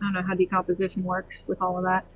I 0.00 0.04
don't 0.06 0.14
know 0.14 0.22
how 0.22 0.34
decomposition 0.34 1.04
works 1.04 1.44
with 1.48 1.62
all 1.62 1.76
of 1.78 1.84
that. 1.84 2.06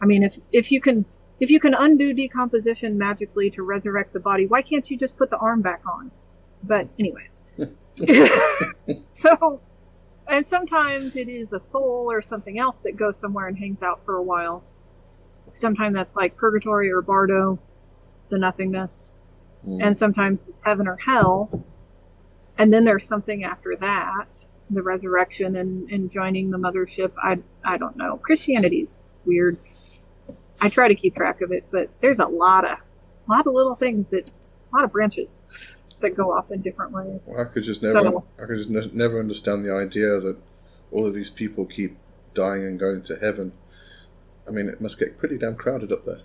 I 0.00 0.06
mean, 0.06 0.24
if 0.24 0.38
if 0.52 0.72
you 0.72 0.80
can 0.80 1.06
if 1.40 1.50
you 1.50 1.60
can 1.60 1.74
undo 1.74 2.12
decomposition 2.14 2.98
magically 2.98 3.50
to 3.50 3.62
resurrect 3.62 4.12
the 4.12 4.20
body, 4.20 4.46
why 4.46 4.62
can't 4.62 4.90
you 4.90 4.98
just 4.98 5.16
put 5.16 5.30
the 5.30 5.38
arm 5.38 5.62
back 5.62 5.82
on? 5.86 6.10
But 6.62 6.88
anyways, 6.98 7.44
so 9.10 9.60
and 10.28 10.46
sometimes 10.46 11.16
it 11.16 11.28
is 11.28 11.52
a 11.52 11.60
soul 11.60 12.06
or 12.10 12.22
something 12.22 12.58
else 12.58 12.80
that 12.82 12.96
goes 12.96 13.18
somewhere 13.18 13.46
and 13.46 13.58
hangs 13.58 13.82
out 13.82 14.04
for 14.04 14.16
a 14.16 14.22
while. 14.22 14.62
Sometimes 15.52 15.94
that's 15.94 16.16
like 16.16 16.36
purgatory 16.36 16.90
or 16.90 17.02
bardo, 17.02 17.58
the 18.28 18.38
nothingness, 18.38 19.16
Mm. 19.66 19.80
and 19.84 19.96
sometimes 19.96 20.40
it's 20.48 20.62
heaven 20.62 20.86
or 20.86 20.96
hell. 20.96 21.64
And 22.58 22.72
then 22.72 22.84
there's 22.84 23.04
something 23.04 23.42
after 23.42 23.74
that, 23.76 24.38
the 24.70 24.82
resurrection 24.82 25.56
and, 25.56 25.90
and 25.90 26.10
joining 26.10 26.50
the 26.50 26.58
mothership. 26.58 27.12
I 27.20 27.38
I 27.64 27.76
don't 27.76 27.96
know. 27.96 28.16
Christianity's 28.18 29.00
weird. 29.24 29.58
I 30.60 30.68
try 30.68 30.88
to 30.88 30.94
keep 30.94 31.16
track 31.16 31.40
of 31.40 31.52
it, 31.52 31.64
but 31.70 31.88
there's 32.00 32.18
a 32.20 32.26
lot 32.26 32.64
of 32.64 32.78
lot 33.28 33.46
of 33.46 33.54
little 33.54 33.74
things 33.74 34.10
that 34.10 34.28
a 34.28 34.76
lot 34.76 34.84
of 34.84 34.92
branches 34.92 35.42
that 36.00 36.14
go 36.14 36.32
off 36.32 36.50
in 36.50 36.60
different 36.62 36.92
ways. 36.92 37.30
Well, 37.34 37.46
I 37.46 37.52
could 37.52 37.62
just 37.64 37.82
never, 37.82 38.00
So- 38.10 38.24
I 38.40 38.46
could 38.46 38.56
just 38.56 38.70
ne- 38.70 38.90
never 38.92 39.18
understand 39.18 39.64
the 39.64 39.72
idea 39.74 40.20
that 40.20 40.36
all 40.92 41.06
of 41.06 41.14
these 41.14 41.30
people 41.30 41.64
keep 41.66 41.96
dying 42.34 42.64
and 42.64 42.78
going 42.78 43.02
to 43.02 43.16
heaven. 43.16 43.52
I 44.46 44.50
mean, 44.52 44.68
it 44.68 44.80
must 44.80 44.98
get 44.98 45.18
pretty 45.18 45.38
damn 45.38 45.56
crowded 45.56 45.90
up 45.92 46.04
there. 46.04 46.20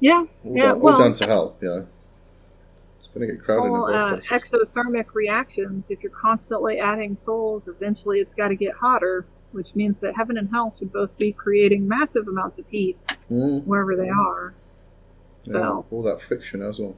Yeah, 0.00 0.26
All, 0.44 0.56
Yeah, 0.56 0.62
down, 0.68 0.80
well- 0.80 0.94
all 0.94 1.00
down 1.00 1.14
to 1.14 1.26
hell, 1.26 1.56
you 1.60 1.68
know. 1.68 1.86
It's 2.98 3.08
going 3.14 3.26
to 3.26 3.34
get 3.34 3.42
crowded 3.42 3.68
all 3.70 3.86
in 3.88 3.94
uh, 3.94 4.10
both 4.10 4.26
places. 4.28 4.50
exothermic 4.50 5.14
reactions. 5.14 5.90
If 5.90 6.02
you're 6.02 6.12
constantly 6.12 6.78
adding 6.78 7.16
souls, 7.16 7.68
eventually 7.68 8.18
it's 8.20 8.34
got 8.34 8.48
to 8.48 8.56
get 8.56 8.74
hotter, 8.74 9.24
which 9.52 9.74
means 9.74 10.00
that 10.00 10.14
heaven 10.16 10.36
and 10.36 10.48
hell 10.50 10.74
should 10.78 10.92
both 10.92 11.16
be 11.16 11.32
creating 11.32 11.86
massive 11.88 12.28
amounts 12.28 12.58
of 12.58 12.66
heat 12.68 12.98
Mm, 13.30 13.64
wherever 13.64 13.96
they 13.96 14.08
are. 14.10 14.52
So. 15.40 15.58
yeah, 15.58 15.96
all 15.96 16.02
that 16.02 16.20
friction 16.20 16.60
as 16.62 16.78
well. 16.78 16.94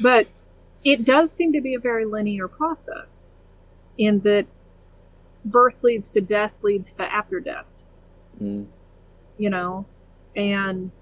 But 0.00 0.28
it 0.84 1.04
does 1.04 1.32
seem 1.32 1.52
to 1.54 1.60
be 1.60 1.74
a 1.74 1.80
very 1.80 2.04
linear 2.06 2.48
process 2.48 3.34
in 3.98 4.20
that 4.20 4.46
birth 5.44 5.82
leads 5.82 6.12
to 6.12 6.20
death 6.20 6.62
leads 6.62 6.94
to 6.94 7.04
after 7.04 7.40
death, 7.40 7.84
Mm, 8.40 8.68
you 9.38 9.50
know? 9.50 9.86
And 10.36 10.92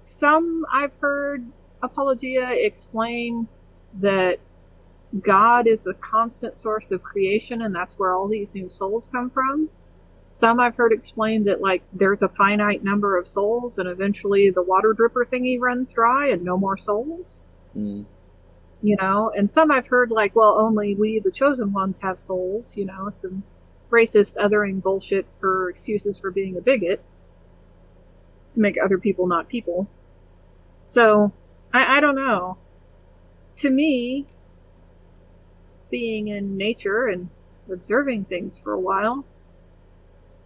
some 0.00 0.64
I've 0.72 0.94
heard 1.00 1.52
Apologia 1.82 2.50
explain 2.52 3.48
that 3.94 4.38
God 5.22 5.66
is 5.66 5.86
a 5.86 5.94
constant 5.94 6.56
source 6.56 6.90
of 6.90 7.02
creation 7.02 7.62
and 7.62 7.74
that's 7.74 7.98
where 7.98 8.14
all 8.14 8.28
these 8.28 8.54
new 8.54 8.68
souls 8.70 9.08
come 9.12 9.30
from. 9.30 9.70
Some 10.36 10.60
I've 10.60 10.76
heard 10.76 10.92
explain 10.92 11.44
that 11.44 11.62
like 11.62 11.82
there's 11.94 12.20
a 12.20 12.28
finite 12.28 12.84
number 12.84 13.16
of 13.16 13.26
souls 13.26 13.78
and 13.78 13.88
eventually 13.88 14.50
the 14.50 14.62
water 14.62 14.92
dripper 14.92 15.24
thingy 15.24 15.58
runs 15.58 15.94
dry 15.94 16.28
and 16.28 16.42
no 16.42 16.58
more 16.58 16.76
souls. 16.76 17.48
mm, 17.74 18.04
you 18.82 18.96
know 19.00 19.32
and 19.34 19.50
some 19.50 19.70
i've 19.70 19.86
heard 19.86 20.10
like 20.10 20.36
well 20.36 20.58
only 20.58 20.94
we 20.94 21.20
the 21.20 21.30
chosen 21.30 21.72
ones 21.72 21.98
have 22.00 22.20
souls 22.20 22.76
you 22.76 22.84
know 22.84 23.08
some 23.08 23.42
racist 23.90 24.36
othering 24.36 24.82
bullshit 24.82 25.24
for 25.40 25.70
excuses 25.70 26.18
for 26.18 26.30
being 26.30 26.58
a 26.58 26.60
bigot 26.60 27.02
to 28.52 28.60
make 28.60 28.76
other 28.82 28.98
people 28.98 29.26
not 29.26 29.48
people. 29.48 29.88
So 30.84 31.32
i, 31.72 31.96
I 31.96 32.00
don't 32.00 32.14
know. 32.14 32.58
To 33.62 33.70
me 33.70 34.26
being 35.90 36.28
in 36.28 36.58
nature 36.58 37.06
and 37.06 37.30
observing 37.72 38.26
things 38.26 38.58
for 38.58 38.74
a 38.74 38.80
while 38.80 39.24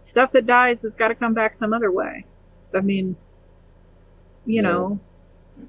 stuff 0.01 0.31
that 0.31 0.45
dies 0.45 0.81
has 0.81 0.95
got 0.95 1.09
to 1.09 1.15
come 1.15 1.33
back 1.33 1.53
some 1.53 1.73
other 1.73 1.91
way 1.91 2.25
i 2.75 2.81
mean 2.81 3.15
you 4.45 4.55
Yeah. 4.55 4.61
know 4.61 4.99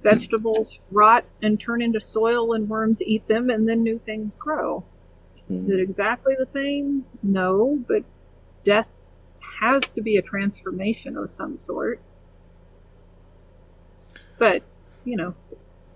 vegetables 0.02 0.78
rot 0.90 1.24
and 1.42 1.60
turn 1.60 1.82
into 1.82 2.00
soil 2.00 2.54
and 2.54 2.68
worms 2.68 3.02
eat 3.02 3.26
them 3.28 3.50
and 3.50 3.68
then 3.68 3.82
new 3.82 3.98
things 3.98 4.36
grow. 4.36 4.84
Is 5.50 5.68
mm. 5.68 5.74
it 5.74 5.80
exactly 5.80 6.34
the 6.38 6.46
same? 6.46 7.04
No, 7.22 7.82
but 7.86 8.04
death 8.64 9.06
has 9.60 9.92
to 9.94 10.00
be 10.00 10.16
a 10.16 10.22
transformation 10.22 11.16
of 11.16 11.30
some 11.30 11.58
sort. 11.58 12.00
But, 14.38 14.62
you 15.04 15.16
know, 15.16 15.34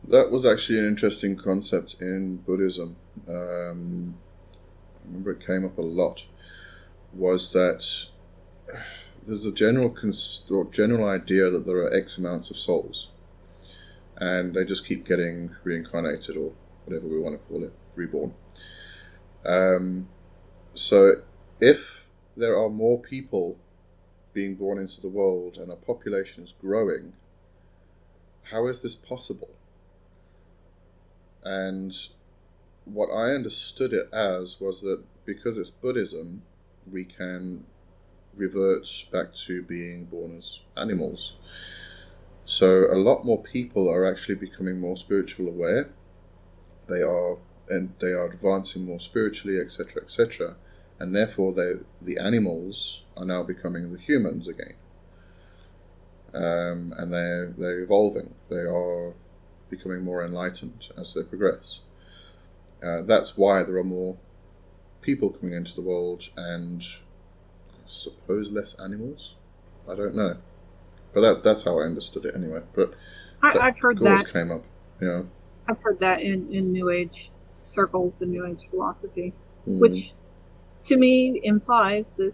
That 0.07 0.31
was 0.31 0.47
actually 0.47 0.79
an 0.79 0.87
interesting 0.87 1.37
concept 1.37 1.97
in 2.01 2.37
Buddhism. 2.39 2.97
Um, 3.29 4.15
I 5.03 5.07
remember 5.07 5.33
it 5.33 5.45
came 5.47 5.65
up 5.65 5.79
a 5.79 5.83
lot. 5.83 6.27
Was 7.13 7.53
that 7.53 8.09
there's 9.27 9.47
a 9.47 9.53
general 9.53 9.91
cons- 9.91 10.45
or 10.51 10.65
general 10.67 11.09
idea 11.09 11.51
that 11.51 11.67
there 11.67 11.79
are 11.79 11.93
X 11.93 12.19
amounts 12.19 12.51
of 12.51 12.57
souls, 12.57 13.09
and 14.17 14.55
they 14.55 14.65
just 14.65 14.87
keep 14.87 15.07
getting 15.07 15.51
reincarnated 15.65 16.37
or 16.37 16.53
whatever 16.85 17.07
we 17.07 17.19
want 17.19 17.41
to 17.41 17.47
call 17.49 17.65
it, 17.65 17.73
reborn. 17.95 18.35
Um, 19.45 20.09
so, 20.75 21.23
if 21.61 22.07
there 22.37 22.57
are 22.57 22.69
more 22.69 23.01
people 23.01 23.59
being 24.33 24.55
born 24.55 24.79
into 24.79 25.01
the 25.01 25.09
world 25.09 25.57
and 25.57 25.71
our 25.71 25.77
population 25.77 26.45
is 26.45 26.53
growing, 26.61 27.15
how 28.51 28.67
is 28.67 28.83
this 28.83 28.95
possible? 28.95 29.51
And 31.43 31.97
what 32.85 33.09
I 33.09 33.31
understood 33.31 33.93
it 33.93 34.09
as 34.13 34.61
was 34.61 34.83
that 34.83 35.03
because 35.25 35.59
it's 35.59 35.71
Buddhism, 35.71 36.43
we 36.91 37.05
can 37.05 37.65
revert 38.37 39.07
back 39.11 39.35
to 39.47 39.63
being 39.63 40.05
born 40.05 40.37
as 40.37 40.61
animals. 40.77 41.35
So 42.45 42.85
a 42.91 42.95
lot 42.95 43.25
more 43.25 43.43
people 43.43 43.91
are 43.91 44.05
actually 44.05 44.37
becoming 44.37 44.79
more 44.79 44.97
spiritual 44.97 45.49
aware. 45.49 45.91
They 46.89 47.03
are 47.03 47.39
and 47.69 47.95
they 47.99 48.13
are 48.13 48.31
advancing 48.31 48.85
more 48.85 49.01
spiritually, 49.01 49.59
etc., 49.59 50.03
etc. 50.03 50.57
And 50.99 51.15
therefore, 51.15 51.53
they 51.53 51.73
the 52.01 52.19
animals 52.19 53.03
are 53.17 53.25
now 53.25 53.43
becoming 53.43 53.93
the 53.93 53.99
humans 53.99 54.47
again. 54.47 54.77
Um, 56.33 56.95
and 56.97 57.13
they're 57.13 57.53
they're 57.57 57.81
evolving. 57.81 58.35
They 58.49 58.57
are 58.57 59.15
becoming 59.69 60.05
more 60.05 60.25
enlightened 60.25 60.89
as 60.97 61.15
they 61.15 61.23
progress. 61.23 61.81
Uh, 62.83 63.03
that's 63.03 63.37
why 63.37 63.63
there 63.65 63.77
are 63.77 63.85
more 63.85 64.17
people 65.01 65.31
coming 65.31 65.55
into 65.55 65.75
the 65.75 65.81
world 65.81 66.29
and 66.37 66.85
suppose 67.87 68.51
less 68.53 68.75
animals. 68.75 69.35
I 69.89 69.95
don't 69.95 70.15
know, 70.15 70.37
But 71.15 71.21
that 71.21 71.43
that's 71.43 71.63
how 71.65 71.79
I 71.79 71.85
understood 71.85 72.25
it 72.27 72.35
anyway. 72.35 72.63
But 72.75 72.95
I, 73.43 73.53
that 73.53 73.63
I've 73.63 73.79
heard 73.79 73.99
that. 74.01 74.29
came 74.33 74.51
up. 74.51 74.65
Yeah. 75.01 75.23
I've 75.69 75.79
heard 75.81 76.01
that 76.01 76.21
in, 76.23 76.53
in 76.53 76.73
New 76.73 76.91
Age 76.91 77.31
circles 77.65 78.23
and 78.23 78.31
New 78.31 78.47
Age 78.47 78.69
philosophy, 78.71 79.33
Mm. 79.67 79.81
which 79.81 80.13
to 80.85 80.97
me 80.97 81.41
implies 81.43 82.15
that 82.15 82.33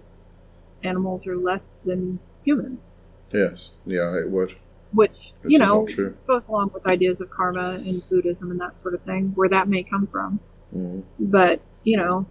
animals 0.82 1.26
are 1.26 1.36
less 1.36 1.78
than 1.86 2.18
humans, 2.44 3.00
Yes. 3.32 3.70
Yeah, 3.86 4.14
it 4.18 4.28
would. 4.30 4.54
which, 4.92 5.32
Which 5.42 5.50
you 5.52 5.58
know, 5.58 5.86
goes 6.26 6.48
along 6.48 6.72
with 6.74 6.86
ideas 6.86 7.22
of 7.22 7.30
karma 7.30 7.80
and 7.86 8.06
Buddhism 8.10 8.50
and 8.50 8.60
that 8.60 8.76
sort 8.76 8.92
of 8.92 9.00
thing, 9.02 9.32
where 9.34 9.48
that 9.48 9.68
may 9.68 9.82
come 9.82 10.06
from. 10.06 10.38
Mm. 10.74 11.02
But, 11.18 11.60
you 11.84 11.96
know, 11.96 12.26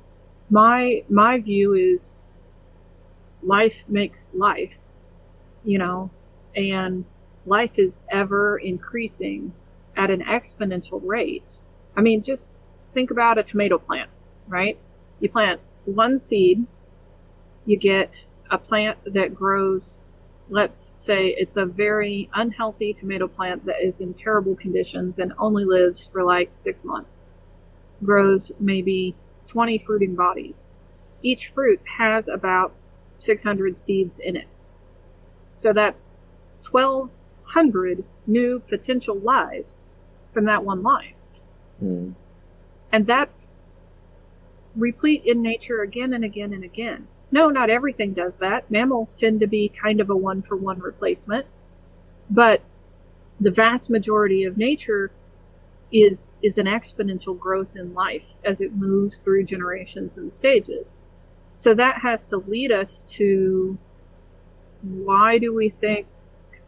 my 0.52 1.04
my 1.10 1.40
view 1.40 1.74
is 1.74 2.22
life 3.44 3.86
makes 3.88 4.34
life, 4.34 4.78
you 5.64 5.78
know, 5.78 6.10
and 6.56 7.06
life 7.46 7.80
is 7.80 8.00
ever 8.10 8.58
increasing 8.58 9.54
at 9.96 10.12
an 10.12 10.22
exponential 10.22 11.02
rate. 11.04 11.58
I 11.96 12.02
mean, 12.02 12.24
just 12.24 12.58
think 12.94 13.12
about 13.12 13.38
a 13.38 13.44
tomato 13.44 13.78
plant, 13.78 14.10
right? 14.48 14.78
You 15.20 15.30
plant 15.30 15.60
one 15.86 16.20
seed, 16.20 16.66
you 17.66 17.78
get 17.78 18.24
a 18.50 18.58
plant 18.58 18.98
that 19.06 19.34
grows, 19.36 20.02
let's 20.50 20.92
say 20.96 21.28
it's 21.28 21.58
a 21.58 21.66
very 21.66 22.30
unhealthy 22.34 22.94
tomato 22.94 23.28
plant 23.28 23.66
that 23.66 23.82
is 23.82 24.02
in 24.02 24.14
terrible 24.14 24.56
conditions 24.56 25.20
and 25.20 25.34
only 25.38 25.66
lives 25.66 26.08
for 26.08 26.24
like 26.24 26.50
six 26.54 26.84
months. 26.84 27.26
Grows 28.04 28.52
maybe 28.60 29.16
20 29.46 29.78
fruiting 29.80 30.16
bodies. 30.16 30.78
Each 31.22 31.50
fruit 31.50 31.80
has 31.98 32.28
about 32.28 32.74
600 33.22 33.78
seeds 33.78 34.20
in 34.20 34.36
it. 34.36 34.56
So 35.56 35.74
that's 35.74 36.10
1,200 36.70 38.04
new 38.28 38.60
potential 38.60 39.16
lives 39.16 39.88
from 40.34 40.46
that 40.46 40.64
one 40.64 40.82
life. 40.82 41.14
Mm. 41.82 42.16
And 42.92 43.08
that's 43.08 43.58
replete 44.76 45.26
in 45.26 45.42
nature 45.42 45.82
again 45.82 46.14
and 46.14 46.24
again 46.24 46.54
and 46.54 46.64
again. 46.64 47.08
No, 47.32 47.50
not 47.50 47.70
everything 47.70 48.14
does 48.14 48.38
that. 48.40 48.70
Mammals 48.70 49.16
tend 49.16 49.40
to 49.40 49.48
be 49.48 49.70
kind 49.70 50.02
of 50.02 50.10
a 50.10 50.16
one 50.16 50.42
for 50.42 50.56
one 50.56 50.80
replacement. 50.80 51.46
But 52.30 52.62
the 53.40 53.52
vast 53.52 53.90
majority 53.90 54.44
of 54.44 54.58
nature 54.58 55.12
is 55.92 56.32
is 56.42 56.58
an 56.58 56.68
exponential 56.68 57.38
growth 57.38 57.76
in 57.76 57.94
life 57.94 58.34
as 58.46 58.62
it 58.62 58.74
moves 58.74 59.20
through 59.20 59.44
generations 59.44 60.18
and 60.18 60.32
stages. 60.32 61.02
So 61.56 61.74
that 61.76 62.00
has 62.02 62.30
to 62.30 62.38
lead 62.38 62.72
us 62.72 63.04
to 63.10 63.78
why 64.82 65.38
do 65.38 65.54
we 65.54 65.70
think 65.70 66.08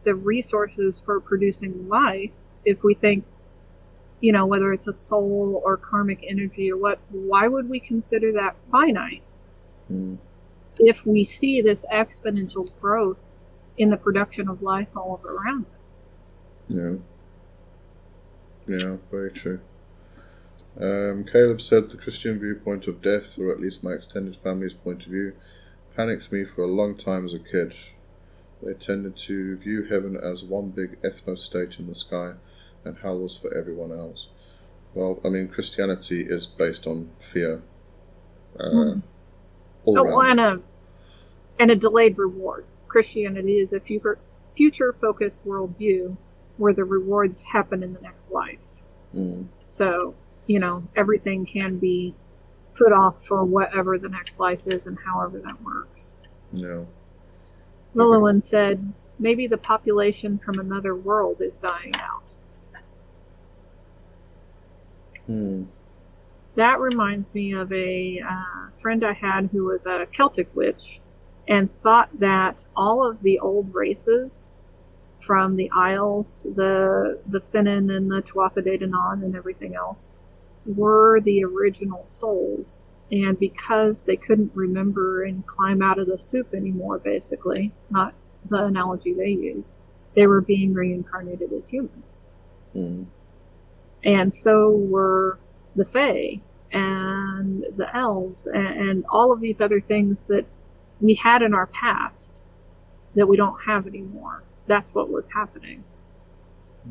the 0.04 0.14
resources 0.14 1.00
for 1.00 1.20
producing 1.20 1.88
life, 1.88 2.30
if 2.64 2.84
we 2.84 2.94
think 2.94 3.24
you 4.20 4.32
know, 4.32 4.46
whether 4.46 4.72
it's 4.72 4.86
a 4.86 4.92
soul 4.92 5.60
or 5.66 5.76
karmic 5.76 6.24
energy 6.26 6.72
or 6.72 6.78
what, 6.78 6.98
why 7.10 7.46
would 7.46 7.68
we 7.68 7.78
consider 7.80 8.32
that 8.32 8.56
finite 8.70 9.34
Mm. 9.92 10.16
if 10.78 11.04
we 11.04 11.24
see 11.24 11.60
this 11.60 11.84
exponential 11.92 12.70
growth 12.80 13.34
in 13.76 13.90
the 13.90 13.98
production 13.98 14.48
of 14.48 14.62
life 14.62 14.88
all 14.96 15.20
around 15.26 15.66
us? 15.82 16.16
Yeah. 16.68 16.94
Yeah, 18.66 18.96
very 19.10 19.30
true. 19.30 19.60
Um, 20.80 21.24
Caleb 21.24 21.60
said 21.60 21.88
the 21.90 21.96
Christian 21.96 22.40
viewpoint 22.40 22.88
of 22.88 23.00
death, 23.00 23.38
or 23.38 23.50
at 23.52 23.60
least 23.60 23.84
my 23.84 23.92
extended 23.92 24.36
family's 24.36 24.74
point 24.74 25.04
of 25.04 25.12
view, 25.12 25.34
panicked 25.96 26.32
me 26.32 26.44
for 26.44 26.62
a 26.62 26.66
long 26.68 26.96
time 26.96 27.24
as 27.24 27.34
a 27.34 27.38
kid. 27.38 27.74
They 28.62 28.74
tended 28.74 29.16
to 29.18 29.56
view 29.56 29.84
heaven 29.84 30.16
as 30.16 30.42
one 30.42 30.70
big 30.70 31.00
ethno 31.02 31.38
state 31.38 31.78
in 31.78 31.86
the 31.86 31.94
sky, 31.94 32.34
and 32.84 32.98
hell 32.98 33.20
was 33.20 33.36
for 33.36 33.52
everyone 33.54 33.92
else. 33.92 34.28
Well, 34.94 35.20
I 35.24 35.28
mean, 35.28 35.48
Christianity 35.48 36.22
is 36.22 36.46
based 36.46 36.86
on 36.86 37.10
fear. 37.18 37.62
Uh, 38.58 38.70
Hmm. 38.70 38.98
all 39.84 39.98
Oh, 39.98 40.02
around. 40.04 40.30
and 40.30 40.40
a 40.40 40.62
and 41.60 41.70
a 41.70 41.76
delayed 41.76 42.18
reward. 42.18 42.64
Christianity 42.88 43.58
is 43.58 43.72
a 43.72 43.80
future 43.80 44.18
future 44.54 44.92
focused 44.92 45.44
worldview 45.44 46.16
where 46.56 46.72
the 46.72 46.84
rewards 46.84 47.44
happen 47.44 47.82
in 47.82 47.92
the 47.92 48.00
next 48.00 48.30
life. 48.30 48.82
Mm, 49.14 49.48
So, 49.66 50.14
you 50.46 50.58
know, 50.60 50.82
everything 50.96 51.46
can 51.46 51.78
be 51.78 52.14
put 52.74 52.92
off 52.92 53.24
for 53.24 53.44
whatever 53.44 53.98
the 53.98 54.08
next 54.08 54.38
life 54.38 54.62
is 54.66 54.86
and 54.86 54.98
however 55.04 55.40
that 55.40 55.62
works. 55.62 56.18
yeah. 56.52 56.84
Lillian 57.94 58.40
said, 58.40 58.92
maybe 59.18 59.46
the 59.46 59.56
population 59.56 60.38
from 60.38 60.58
another 60.58 60.96
world 60.96 61.40
is 61.40 61.58
dying 61.58 61.94
out. 61.96 62.24
Hmm. 65.26 65.64
That 66.56 66.80
reminds 66.80 67.32
me 67.34 67.52
of 67.52 67.72
a 67.72 68.20
uh, 68.20 68.70
friend 68.80 69.04
I 69.04 69.12
had 69.12 69.48
who 69.52 69.64
was 69.64 69.86
a 69.86 70.06
Celtic 70.12 70.54
witch 70.54 71.00
and 71.48 71.74
thought 71.76 72.08
that 72.20 72.64
all 72.76 73.08
of 73.08 73.20
the 73.22 73.38
old 73.38 73.74
races 73.74 74.56
from 75.20 75.56
the 75.56 75.70
Isles, 75.70 76.46
the 76.54 77.18
the 77.26 77.40
Finnan 77.40 77.94
and 77.94 78.10
the 78.10 78.22
Tuatha 78.22 78.62
De 78.62 78.78
Danann 78.78 79.24
and 79.24 79.34
everything 79.34 79.74
else, 79.74 80.14
were 80.66 81.20
the 81.20 81.44
original 81.44 82.04
souls. 82.06 82.88
And 83.12 83.38
because 83.38 84.02
they 84.04 84.16
couldn't 84.16 84.52
remember 84.54 85.24
and 85.24 85.46
climb 85.46 85.82
out 85.82 85.98
of 85.98 86.06
the 86.06 86.18
soup 86.18 86.54
anymore, 86.54 86.98
basically, 86.98 87.72
not 87.90 88.14
the 88.48 88.64
analogy 88.64 89.12
they 89.12 89.28
used, 89.28 89.72
they 90.14 90.26
were 90.26 90.40
being 90.40 90.72
reincarnated 90.72 91.52
as 91.52 91.68
humans. 91.68 92.30
Mm, 92.74 93.06
And 94.02 94.32
so 94.32 94.70
were 94.70 95.38
the 95.76 95.84
Fae 95.84 96.40
and 96.72 97.64
the 97.76 97.88
elves 97.94 98.46
and, 98.46 98.66
and 98.88 99.04
all 99.08 99.32
of 99.32 99.40
these 99.40 99.60
other 99.60 99.80
things 99.80 100.24
that 100.24 100.44
we 101.00 101.14
had 101.14 101.42
in 101.42 101.54
our 101.54 101.66
past 101.68 102.40
that 103.14 103.26
we 103.26 103.36
don't 103.36 103.58
have 103.64 103.86
anymore. 103.86 104.42
That's 104.66 104.94
what 104.94 105.10
was 105.10 105.28
happening. 105.28 105.84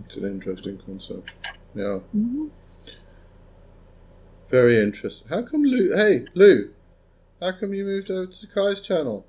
it's 0.06 0.16
an 0.18 0.26
interesting 0.26 0.78
concept. 0.86 1.32
Yeah. 1.76 2.00
Mhm. 2.16 2.50
Very 4.50 4.80
interesting. 4.80 5.28
How 5.30 5.42
come 5.42 5.64
Lou? 5.64 5.96
Hey, 5.96 6.26
Lou. 6.34 6.72
How 7.42 7.52
come 7.52 7.74
you 7.74 7.84
moved 7.86 8.10
over 8.12 8.28
to 8.32 8.48
Kai's 8.48 8.80
channel? 8.80 9.26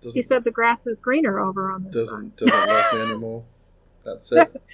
Doesn't 0.00 0.18
He 0.18 0.22
said 0.22 0.44
the 0.44 0.50
grass 0.50 0.86
is 0.86 1.00
greener 1.00 1.38
over 1.40 1.70
on 1.70 1.84
this 1.84 1.94
side. 2.08 2.36
doesn't 2.36 2.36
doesn't 2.36 2.68
like 2.68 2.92
me 2.94 3.00
anymore. 3.02 3.44
That's 4.04 4.30
it. 4.32 4.62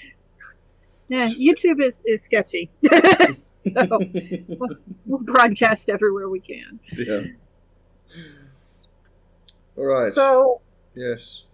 Yeah, 1.08 1.28
YouTube 1.28 1.82
is, 1.82 2.02
is 2.06 2.22
sketchy. 2.22 2.70
so 3.56 3.98
we'll 5.06 5.24
broadcast 5.24 5.88
everywhere 5.88 6.28
we 6.28 6.38
can. 6.38 6.78
yeah. 6.96 7.22
All 9.76 9.84
right. 9.86 10.12
So, 10.12 10.60
yes. 10.94 11.46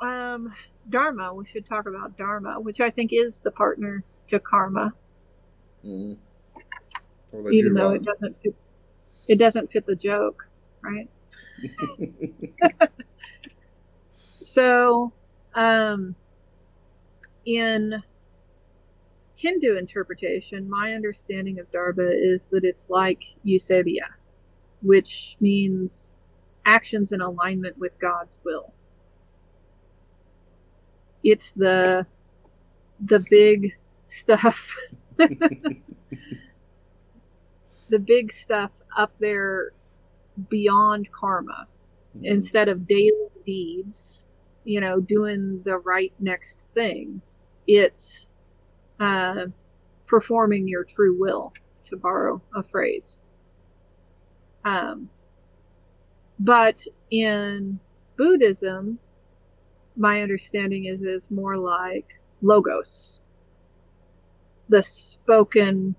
um, 0.00 0.54
Dharma, 0.90 1.34
we 1.34 1.44
should 1.44 1.66
talk 1.66 1.86
about 1.88 2.16
Dharma, 2.16 2.60
which 2.60 2.80
I 2.80 2.88
think 2.88 3.12
is 3.12 3.40
the 3.40 3.50
partner 3.50 4.04
to 4.28 4.38
Karma. 4.38 4.94
Mm. 5.84 6.16
Well, 7.42 7.52
even 7.52 7.74
though 7.74 7.88
rhyme. 7.88 7.96
it 7.96 8.04
doesn't 8.04 8.40
fit 8.42 8.54
it 9.28 9.38
doesn't 9.38 9.70
fit 9.72 9.86
the 9.86 9.96
joke 9.96 10.46
right? 10.82 11.08
So 14.40 15.12
um 15.54 16.14
in 17.46 18.02
hindu 19.36 19.76
interpretation 19.76 20.68
my 20.68 20.92
understanding 20.94 21.58
of 21.58 21.70
dharma 21.72 22.10
is 22.14 22.50
that 22.50 22.64
it's 22.64 22.90
like 22.90 23.22
eusebia 23.44 24.06
which 24.82 25.36
means 25.40 26.20
actions 26.66 27.12
in 27.12 27.20
alignment 27.20 27.76
with 27.78 27.98
god's 28.00 28.38
will. 28.44 28.72
It's 31.22 31.52
the 31.52 32.06
the 33.06 33.24
big 33.30 33.76
stuff 34.06 34.76
the 37.88 37.98
big 37.98 38.32
stuff 38.32 38.70
up 38.96 39.12
there 39.18 39.72
beyond 40.48 41.10
karma 41.12 41.66
instead 42.22 42.68
of 42.68 42.86
daily 42.86 43.28
deeds 43.44 44.26
you 44.64 44.80
know 44.80 44.98
doing 45.00 45.62
the 45.62 45.78
right 45.78 46.12
next 46.18 46.60
thing. 46.72 47.20
It's 47.66 48.30
uh, 48.98 49.46
performing 50.06 50.68
your 50.68 50.84
true 50.84 51.18
will 51.18 51.52
to 51.84 51.96
borrow 51.96 52.42
a 52.54 52.62
phrase. 52.62 53.20
Um, 54.64 55.10
but 56.38 56.84
in 57.10 57.78
buddhism 58.16 58.98
my 59.96 60.22
understanding 60.22 60.86
is 60.86 61.02
is 61.02 61.30
more 61.30 61.56
like 61.56 62.18
logos. 62.42 63.20
The 64.68 64.82
spoken 64.82 65.94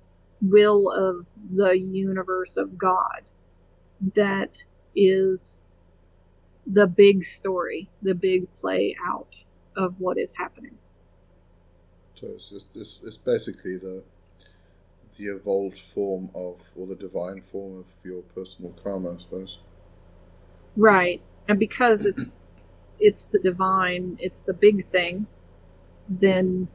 will 0.49 0.91
of 0.91 1.25
the 1.53 1.71
universe 1.71 2.57
of 2.57 2.77
God 2.77 3.29
that 4.13 4.61
is 4.95 5.61
the 6.67 6.87
big 6.87 7.23
story, 7.23 7.89
the 8.01 8.15
big 8.15 8.51
play 8.55 8.95
out 9.05 9.35
of 9.75 9.99
what 9.99 10.17
is 10.17 10.33
happening. 10.35 10.77
So 12.15 12.27
it's, 12.35 12.53
it's, 12.73 12.99
it's 13.03 13.17
basically 13.17 13.77
the 13.77 14.03
the 15.17 15.27
evolved 15.27 15.79
form 15.79 16.29
of, 16.35 16.61
or 16.75 16.87
the 16.87 16.95
divine 16.95 17.41
form 17.41 17.79
of 17.79 17.87
your 18.03 18.21
personal 18.21 18.71
karma, 18.83 19.13
I 19.13 19.17
suppose. 19.17 19.59
Right, 20.75 21.21
and 21.47 21.57
because 21.57 22.05
it's 22.05 22.41
it's 22.99 23.25
the 23.27 23.39
divine, 23.39 24.17
it's 24.21 24.41
the 24.41 24.53
big 24.53 24.83
thing, 24.85 25.25
then 26.09 26.67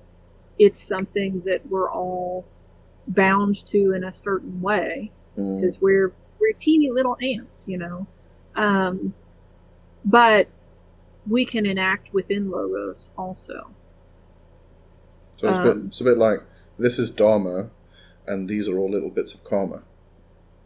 it's 0.59 0.79
something 0.79 1.43
that 1.47 1.67
we're 1.69 1.91
all 1.91 2.47
bound 3.11 3.65
to 3.67 3.93
in 3.93 4.05
a 4.05 4.13
certain 4.13 4.61
way 4.61 5.11
because 5.35 5.79
mm. 5.79 5.83
we're 5.83 6.13
we're 6.41 6.53
teeny 6.59 6.91
little 6.91 7.17
ants, 7.23 7.69
you 7.69 7.79
know. 7.79 8.07
Um, 8.57 9.15
but 10.05 10.49
we 11.29 11.45
can 11.45 11.67
enact 11.67 12.13
within 12.15 12.51
logos 12.51 13.11
also. 13.17 13.71
So 15.37 15.49
it's, 15.49 15.59
um, 15.59 15.61
a 15.61 15.65
bit, 15.65 15.73
um, 15.73 15.87
it's 15.87 16.01
a 16.01 16.05
bit 16.05 16.19
like 16.19 16.43
this 16.79 16.99
is 16.99 17.11
dharma, 17.11 17.71
and 18.27 18.49
these 18.49 18.69
are 18.69 18.79
all 18.79 18.91
little 18.91 19.11
bits 19.11 19.35
of 19.35 19.45
karma. 19.45 19.83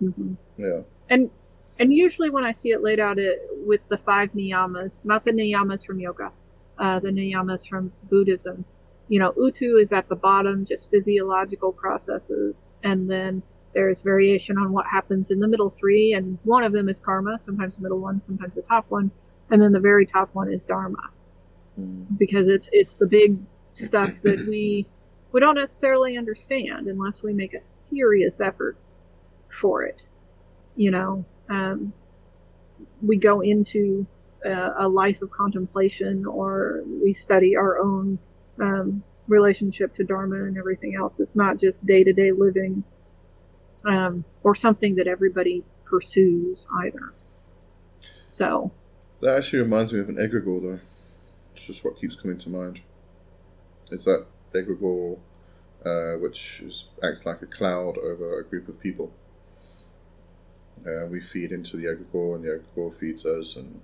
Mm-hmm. 0.02 0.34
Yeah. 0.56 0.82
And 1.10 1.30
and 1.78 1.92
usually 1.92 2.30
when 2.30 2.44
I 2.44 2.52
see 2.52 2.70
it 2.70 2.82
laid 2.82 3.00
out 3.00 3.18
it, 3.18 3.48
with 3.66 3.80
the 3.88 3.98
five 3.98 4.32
niyamas, 4.32 5.04
not 5.04 5.24
the 5.24 5.32
niyamas 5.32 5.84
from 5.84 5.98
yoga, 5.98 6.30
uh, 6.78 7.00
the 7.00 7.10
niyamas 7.10 7.68
from 7.68 7.92
Buddhism, 8.08 8.64
you 9.08 9.18
know, 9.18 9.32
utu 9.36 9.76
is 9.76 9.92
at 9.92 10.08
the 10.08 10.16
bottom, 10.16 10.64
just 10.64 10.90
physiological 10.90 11.72
processes, 11.72 12.70
and 12.82 13.10
then 13.10 13.42
there's 13.74 14.00
variation 14.00 14.56
on 14.56 14.72
what 14.72 14.86
happens 14.86 15.30
in 15.30 15.40
the 15.40 15.48
middle 15.48 15.68
three, 15.68 16.14
and 16.14 16.38
one 16.44 16.62
of 16.62 16.72
them 16.72 16.88
is 16.88 16.98
karma, 16.98 17.38
sometimes 17.38 17.76
the 17.76 17.82
middle 17.82 17.98
one, 17.98 18.20
sometimes 18.20 18.54
the 18.54 18.62
top 18.62 18.86
one, 18.88 19.10
and 19.50 19.60
then 19.60 19.72
the 19.72 19.80
very 19.80 20.06
top 20.06 20.30
one 20.34 20.52
is 20.52 20.64
dharma, 20.64 21.10
mm. 21.78 22.06
because 22.18 22.46
it's 22.48 22.68
it's 22.72 22.96
the 22.96 23.06
big 23.06 23.36
stuff 23.72 24.22
that 24.22 24.46
we 24.48 24.86
we 25.32 25.40
don't 25.40 25.56
necessarily 25.56 26.16
understand 26.16 26.86
unless 26.86 27.22
we 27.22 27.32
make 27.32 27.54
a 27.54 27.60
serious 27.60 28.40
effort 28.40 28.76
for 29.48 29.82
it. 29.82 30.00
You 30.76 30.92
know, 30.92 31.24
um, 31.48 31.92
we 33.02 33.16
go 33.16 33.40
into 33.40 34.06
a, 34.44 34.72
a, 34.78 34.88
life 34.88 35.22
of 35.22 35.30
contemplation 35.30 36.24
or 36.26 36.82
we 36.86 37.12
study 37.12 37.56
our 37.56 37.78
own 37.78 38.18
um, 38.60 39.02
relationship 39.28 39.94
to 39.94 40.04
Dharma 40.04 40.44
and 40.44 40.58
everything 40.58 40.94
else. 40.94 41.20
It's 41.20 41.36
not 41.36 41.58
just 41.58 41.84
day 41.86 42.04
to 42.04 42.12
day 42.12 42.32
living 42.32 42.84
um, 43.84 44.24
or 44.42 44.54
something 44.54 44.96
that 44.96 45.06
everybody 45.06 45.64
pursues 45.84 46.66
either. 46.84 47.12
So. 48.28 48.72
That 49.20 49.38
actually 49.38 49.60
reminds 49.60 49.92
me 49.92 50.00
of 50.00 50.08
an 50.08 50.16
egregore, 50.16 50.62
though. 50.62 50.80
It's 51.54 51.66
just 51.66 51.84
what 51.84 51.98
keeps 51.98 52.16
coming 52.16 52.38
to 52.38 52.50
mind. 52.50 52.80
It's 53.90 54.04
that 54.04 54.26
egregore 54.52 55.18
uh, 55.84 56.14
which 56.14 56.60
is, 56.60 56.86
acts 57.02 57.26
like 57.26 57.42
a 57.42 57.46
cloud 57.46 57.98
over 57.98 58.38
a 58.38 58.44
group 58.44 58.68
of 58.68 58.80
people. 58.80 59.12
Uh, 60.86 61.06
we 61.10 61.20
feed 61.20 61.52
into 61.52 61.76
the 61.76 61.84
egregore, 61.84 62.36
and 62.36 62.44
the 62.44 62.48
egregore 62.48 62.94
feeds 62.94 63.24
us, 63.24 63.56
and 63.56 63.80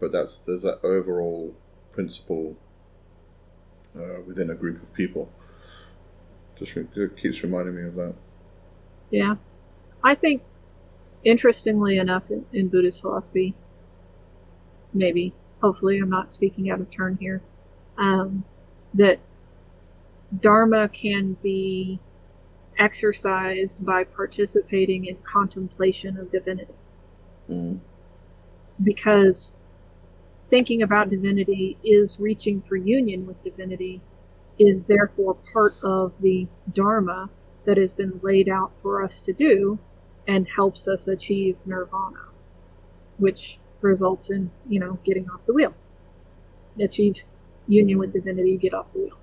but 0.00 0.12
that's 0.12 0.36
there's 0.36 0.62
that 0.62 0.80
overall 0.84 1.54
principle 1.92 2.56
uh, 3.96 4.22
within 4.26 4.50
a 4.50 4.54
group 4.54 4.82
of 4.82 4.92
people. 4.94 5.30
Just 6.56 6.76
it 6.76 7.16
keeps 7.16 7.42
reminding 7.42 7.76
me 7.76 7.82
of 7.82 7.94
that. 7.96 8.14
Yeah, 9.10 9.34
I 10.02 10.14
think 10.14 10.42
interestingly 11.24 11.98
enough 11.98 12.30
in, 12.30 12.44
in 12.52 12.68
Buddhist 12.68 13.00
philosophy, 13.00 13.54
maybe 14.92 15.32
hopefully 15.60 15.98
I'm 15.98 16.10
not 16.10 16.30
speaking 16.30 16.70
out 16.70 16.80
of 16.80 16.90
turn 16.90 17.16
here, 17.20 17.40
um, 17.96 18.44
that 18.94 19.18
Dharma 20.40 20.88
can 20.88 21.34
be 21.42 22.00
exercised 22.78 23.84
by 23.84 24.04
participating 24.04 25.06
in 25.06 25.16
contemplation 25.16 26.18
of 26.18 26.32
divinity. 26.32 26.74
Mm. 27.48 27.80
Because 28.82 29.52
thinking 30.52 30.82
about 30.82 31.08
divinity 31.08 31.78
is 31.82 32.20
reaching 32.20 32.60
for 32.60 32.76
union 32.76 33.26
with 33.26 33.42
divinity, 33.42 34.02
is 34.58 34.82
therefore 34.82 35.34
part 35.50 35.74
of 35.82 36.20
the 36.20 36.46
Dharma 36.74 37.30
that 37.64 37.78
has 37.78 37.94
been 37.94 38.20
laid 38.22 38.50
out 38.50 38.70
for 38.82 39.02
us 39.02 39.22
to 39.22 39.32
do 39.32 39.78
and 40.28 40.46
helps 40.46 40.86
us 40.86 41.08
achieve 41.08 41.56
nirvana, 41.64 42.20
which 43.16 43.58
results 43.80 44.28
in, 44.28 44.50
you 44.68 44.78
know, 44.78 44.98
getting 45.04 45.26
off 45.30 45.46
the 45.46 45.54
wheel. 45.54 45.72
Achieve 46.78 47.24
union 47.66 47.98
with 47.98 48.12
divinity, 48.12 48.58
get 48.58 48.74
off 48.74 48.90
the 48.90 48.98
wheel 48.98 49.18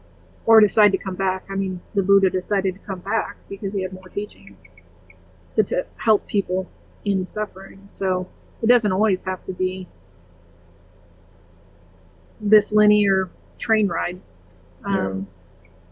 or 0.48 0.60
decide 0.60 0.94
to 0.94 0.98
come 0.98 1.14
back. 1.14 1.44
I 1.48 1.54
mean, 1.54 1.80
the 1.94 2.02
Buddha 2.02 2.32
decided 2.32 2.74
to 2.74 2.80
come 2.80 3.02
back 3.02 3.38
because 3.50 3.72
he 3.72 3.84
had 3.84 3.94
more 3.94 4.10
teachings 4.10 4.72
to, 5.54 5.62
to 5.62 5.86
help 5.96 6.26
people 6.26 6.68
in 7.06 7.24
suffering. 7.28 7.84
So 7.88 8.28
it 8.64 8.68
doesn't 8.68 8.92
always 8.92 9.22
have 9.26 9.46
to 9.46 9.54
be 9.54 9.88
this 12.40 12.72
linear 12.72 13.30
train 13.58 13.88
ride. 13.88 14.20
Um, 14.84 14.96
yeah. 14.96 15.08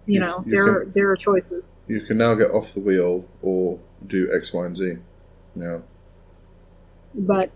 You, 0.05 0.13
you 0.13 0.19
know, 0.21 0.43
you 0.45 0.51
there 0.51 0.65
can, 0.65 0.73
are, 0.73 0.85
there 0.85 1.11
are 1.11 1.15
choices. 1.17 1.81
You 1.87 1.99
can 2.01 2.17
now 2.17 2.33
get 2.35 2.51
off 2.51 2.73
the 2.73 2.79
wheel 2.79 3.25
or 3.41 3.79
do 4.07 4.29
X, 4.33 4.53
Y, 4.53 4.65
and 4.65 4.77
Z. 4.77 4.93
Yeah. 5.55 5.79
But 7.13 7.51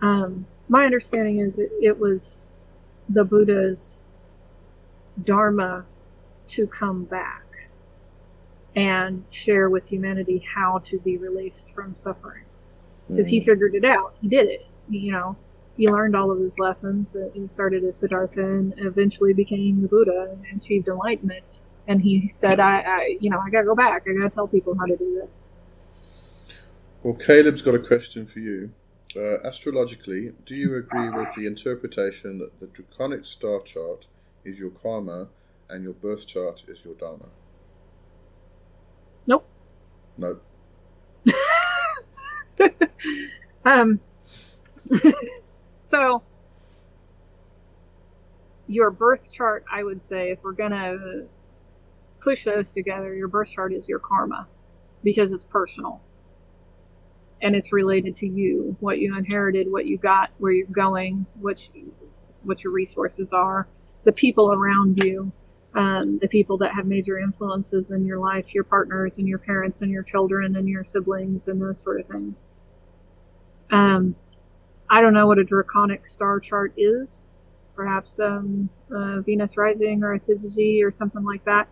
um, 0.00 0.46
my 0.68 0.84
understanding 0.84 1.38
is 1.38 1.58
it, 1.58 1.70
it 1.80 1.98
was 1.98 2.54
the 3.08 3.24
Buddha's 3.24 4.02
dharma 5.24 5.84
to 6.48 6.66
come 6.66 7.04
back 7.04 7.44
and 8.74 9.22
share 9.30 9.68
with 9.68 9.86
humanity 9.86 10.38
how 10.38 10.78
to 10.78 10.98
be 11.00 11.18
released 11.18 11.70
from 11.70 11.94
suffering. 11.94 12.44
Because 13.08 13.26
mm. 13.26 13.32
he 13.32 13.40
figured 13.40 13.74
it 13.74 13.84
out. 13.84 14.14
He 14.22 14.28
did 14.28 14.48
it. 14.48 14.66
You 14.88 15.12
know, 15.12 15.36
he 15.76 15.88
learned 15.88 16.14
all 16.14 16.30
of 16.30 16.38
his 16.38 16.58
lessons. 16.58 17.16
He 17.34 17.48
started 17.48 17.84
as 17.84 17.96
Siddhartha 17.96 18.40
and 18.40 18.74
eventually 18.78 19.32
became 19.32 19.82
the 19.82 19.88
Buddha 19.88 20.36
and 20.46 20.60
achieved 20.60 20.88
enlightenment. 20.88 21.44
And 21.88 22.00
he 22.00 22.28
said, 22.28 22.60
I, 22.60 22.80
I 22.80 23.16
you 23.20 23.30
know, 23.30 23.38
I 23.38 23.50
gotta 23.50 23.64
go 23.64 23.74
back. 23.74 24.04
I 24.08 24.12
gotta 24.12 24.30
tell 24.30 24.46
people 24.46 24.76
how 24.78 24.86
to 24.86 24.96
do 24.96 25.20
this. 25.20 25.46
Well, 27.02 27.14
Caleb's 27.14 27.62
got 27.62 27.74
a 27.74 27.80
question 27.80 28.26
for 28.26 28.38
you. 28.38 28.72
Uh, 29.16 29.40
astrologically, 29.40 30.32
do 30.46 30.54
you 30.54 30.76
agree 30.76 31.10
with 31.10 31.34
the 31.34 31.46
interpretation 31.46 32.38
that 32.38 32.60
the 32.60 32.66
draconic 32.66 33.26
star 33.26 33.60
chart 33.60 34.06
is 34.44 34.58
your 34.58 34.70
karma 34.70 35.28
and 35.68 35.82
your 35.82 35.92
birth 35.92 36.26
chart 36.26 36.62
is 36.68 36.84
your 36.84 36.94
Dharma? 36.94 37.26
Nope. 39.26 39.46
Nope. 40.16 40.42
um, 43.64 44.00
so, 45.92 46.22
your 48.66 48.90
birth 48.90 49.30
chart, 49.30 49.62
I 49.70 49.84
would 49.84 50.00
say, 50.00 50.30
if 50.30 50.42
we're 50.42 50.52
going 50.52 50.70
to 50.70 51.26
push 52.20 52.44
those 52.44 52.72
together, 52.72 53.14
your 53.14 53.28
birth 53.28 53.50
chart 53.50 53.74
is 53.74 53.86
your 53.86 53.98
karma 53.98 54.48
because 55.04 55.34
it's 55.34 55.44
personal 55.44 56.00
and 57.42 57.54
it's 57.54 57.74
related 57.74 58.16
to 58.16 58.26
you, 58.26 58.74
what 58.80 59.00
you 59.00 59.18
inherited, 59.18 59.70
what 59.70 59.84
you 59.84 59.98
got, 59.98 60.30
where 60.38 60.52
you're 60.52 60.66
going, 60.68 61.26
what 61.40 61.68
you, 61.74 61.92
what 62.42 62.64
your 62.64 62.72
resources 62.72 63.34
are, 63.34 63.68
the 64.04 64.12
people 64.12 64.50
around 64.50 65.04
you, 65.04 65.30
um, 65.74 66.18
the 66.20 66.28
people 66.28 66.56
that 66.58 66.72
have 66.74 66.86
major 66.86 67.18
influences 67.18 67.90
in 67.90 68.06
your 68.06 68.18
life, 68.18 68.54
your 68.54 68.64
partners 68.64 69.18
and 69.18 69.28
your 69.28 69.38
parents 69.38 69.82
and 69.82 69.90
your 69.90 70.04
children 70.04 70.56
and 70.56 70.70
your 70.70 70.84
siblings 70.84 71.48
and 71.48 71.60
those 71.60 71.78
sort 71.78 72.00
of 72.00 72.06
things. 72.06 72.48
Um, 73.70 74.16
I 74.92 75.00
don't 75.00 75.14
know 75.14 75.26
what 75.26 75.38
a 75.38 75.44
draconic 75.44 76.06
star 76.06 76.38
chart 76.38 76.74
is. 76.76 77.32
Perhaps 77.74 78.20
um, 78.20 78.68
Venus 79.24 79.56
rising 79.56 80.04
or 80.04 80.12
a 80.12 80.18
Syzygy 80.18 80.84
or 80.84 80.90
something 80.92 81.24
like 81.24 81.42
that. 81.46 81.66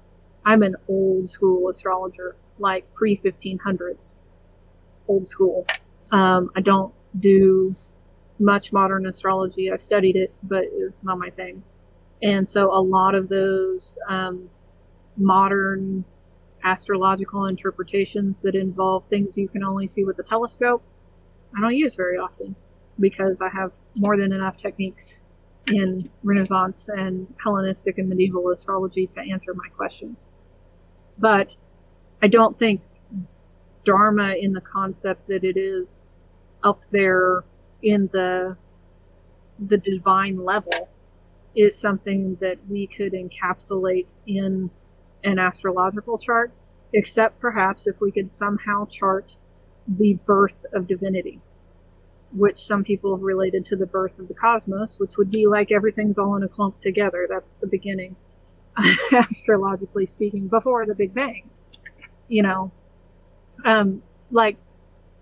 I'm 0.47 0.62
an 0.62 0.74
old 0.88 1.28
school 1.28 1.68
astrologer, 1.68 2.34
like 2.59 2.90
pre 2.94 3.18
1500s, 3.18 4.20
old 5.06 5.26
school. 5.26 5.66
Um, 6.10 6.51
I 6.56 6.62
don't 6.62 6.94
do 7.18 7.76
much 8.38 8.72
modern 8.72 9.06
astrology. 9.06 9.70
I've 9.70 9.82
studied 9.82 10.16
it, 10.16 10.32
but 10.42 10.64
it's 10.72 11.05
not 11.05 11.18
my 11.18 11.28
thing. 11.28 11.62
And 12.22 12.48
so 12.48 12.72
a 12.72 12.80
lot 12.80 13.14
of 13.14 13.28
those 13.28 13.98
um, 14.09 14.48
modern 15.18 16.06
astrological 16.64 17.44
interpretations 17.44 18.40
that 18.40 18.55
involve 18.55 19.05
things 19.05 19.36
you 19.36 19.47
can 19.47 19.62
only 19.62 19.86
see 19.86 20.05
with 20.05 20.18
a 20.20 20.22
telescope, 20.22 20.82
I 21.55 21.60
don't 21.60 21.76
use 21.76 21.94
very 21.94 22.16
often 22.16 22.56
because 23.01 23.40
I 23.40 23.48
have 23.48 23.72
more 23.94 24.16
than 24.16 24.32
enough 24.32 24.56
techniques 24.56 25.24
in 25.66 26.10
Renaissance 26.22 26.89
and 26.89 27.32
Hellenistic 27.43 27.98
and 27.98 28.09
medieval 28.09 28.51
astrology 28.51 29.06
to 29.09 29.20
answer 29.20 29.55
my 29.55 29.68
questions. 29.77 30.28
But 31.18 31.55
I 32.22 32.28
don't 32.28 32.59
think 32.59 32.82
Dharma 33.85 34.35
in 34.35 34.52
the 34.52 34.60
concept 34.60 35.28
that 35.28 35.44
it 35.44 35.56
is 35.56 36.05
up 36.62 36.82
there 36.90 37.44
in 37.82 38.09
the 38.12 38.56
the 39.59 39.78
divine 39.78 40.43
level 40.43 40.89
is 41.55 41.77
something 41.77 42.36
that 42.40 42.59
we 42.68 42.86
could 42.86 43.12
encapsulate 43.12 44.12
in 44.27 44.70
an 45.24 45.39
astrological 45.39 46.16
chart, 46.16 46.52
except 46.93 47.40
perhaps 47.40 47.86
if 47.86 48.01
we 48.01 48.10
could 48.10 48.31
somehow 48.31 48.86
chart 48.86 49.36
the 49.89 50.14
birth 50.27 50.64
of 50.72 50.86
divinity, 50.86 51.40
which 52.32 52.59
some 52.59 52.85
people 52.85 53.15
have 53.15 53.23
related 53.23 53.66
to 53.66 53.77
the 53.77 53.86
birth 53.86 54.19
of 54.19 54.28
the 54.28 54.35
cosmos, 54.35 54.98
which 54.98 55.16
would 55.16 55.31
be 55.31 55.47
like 55.47 55.73
everything's 55.73 56.19
all 56.19 56.36
in 56.36 56.43
a 56.43 56.48
clump 56.48 56.81
together. 56.81 57.27
That's 57.28 57.57
the 57.57 57.66
beginning, 57.66 58.16
astrologically 59.12 60.07
speaking, 60.07 60.48
before 60.48 60.86
the 60.86 60.94
Big 60.94 61.15
Bang. 61.15 61.48
You 62.28 62.43
know, 62.44 62.73
um, 63.65 64.02
like 64.31 64.57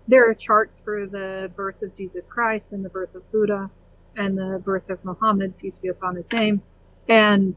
there 0.07 0.29
are 0.29 0.33
charts 0.33 0.81
for 0.81 1.07
the 1.07 1.51
birth 1.55 1.81
of 1.81 1.95
Jesus 1.97 2.25
Christ 2.25 2.73
and 2.73 2.85
the 2.85 2.89
birth 2.89 3.15
of 3.15 3.29
Buddha 3.31 3.69
and 4.15 4.37
the 4.37 4.61
birth 4.63 4.89
of 4.89 5.03
Muhammad, 5.03 5.57
peace 5.57 5.77
be 5.77 5.87
upon 5.87 6.15
his 6.15 6.31
name, 6.31 6.61
and 7.07 7.55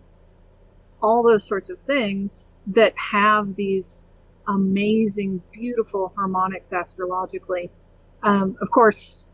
all 1.03 1.23
those 1.23 1.45
sorts 1.45 1.69
of 1.69 1.81
things 1.81 2.55
that 2.69 2.95
have 2.97 3.57
these 3.57 4.09
amazing, 4.49 5.43
beautiful 5.53 6.13
harmonics 6.17 6.73
astrologically. 6.73 7.71
Um, 8.23 8.57
of 8.61 8.71
course, 8.71 9.25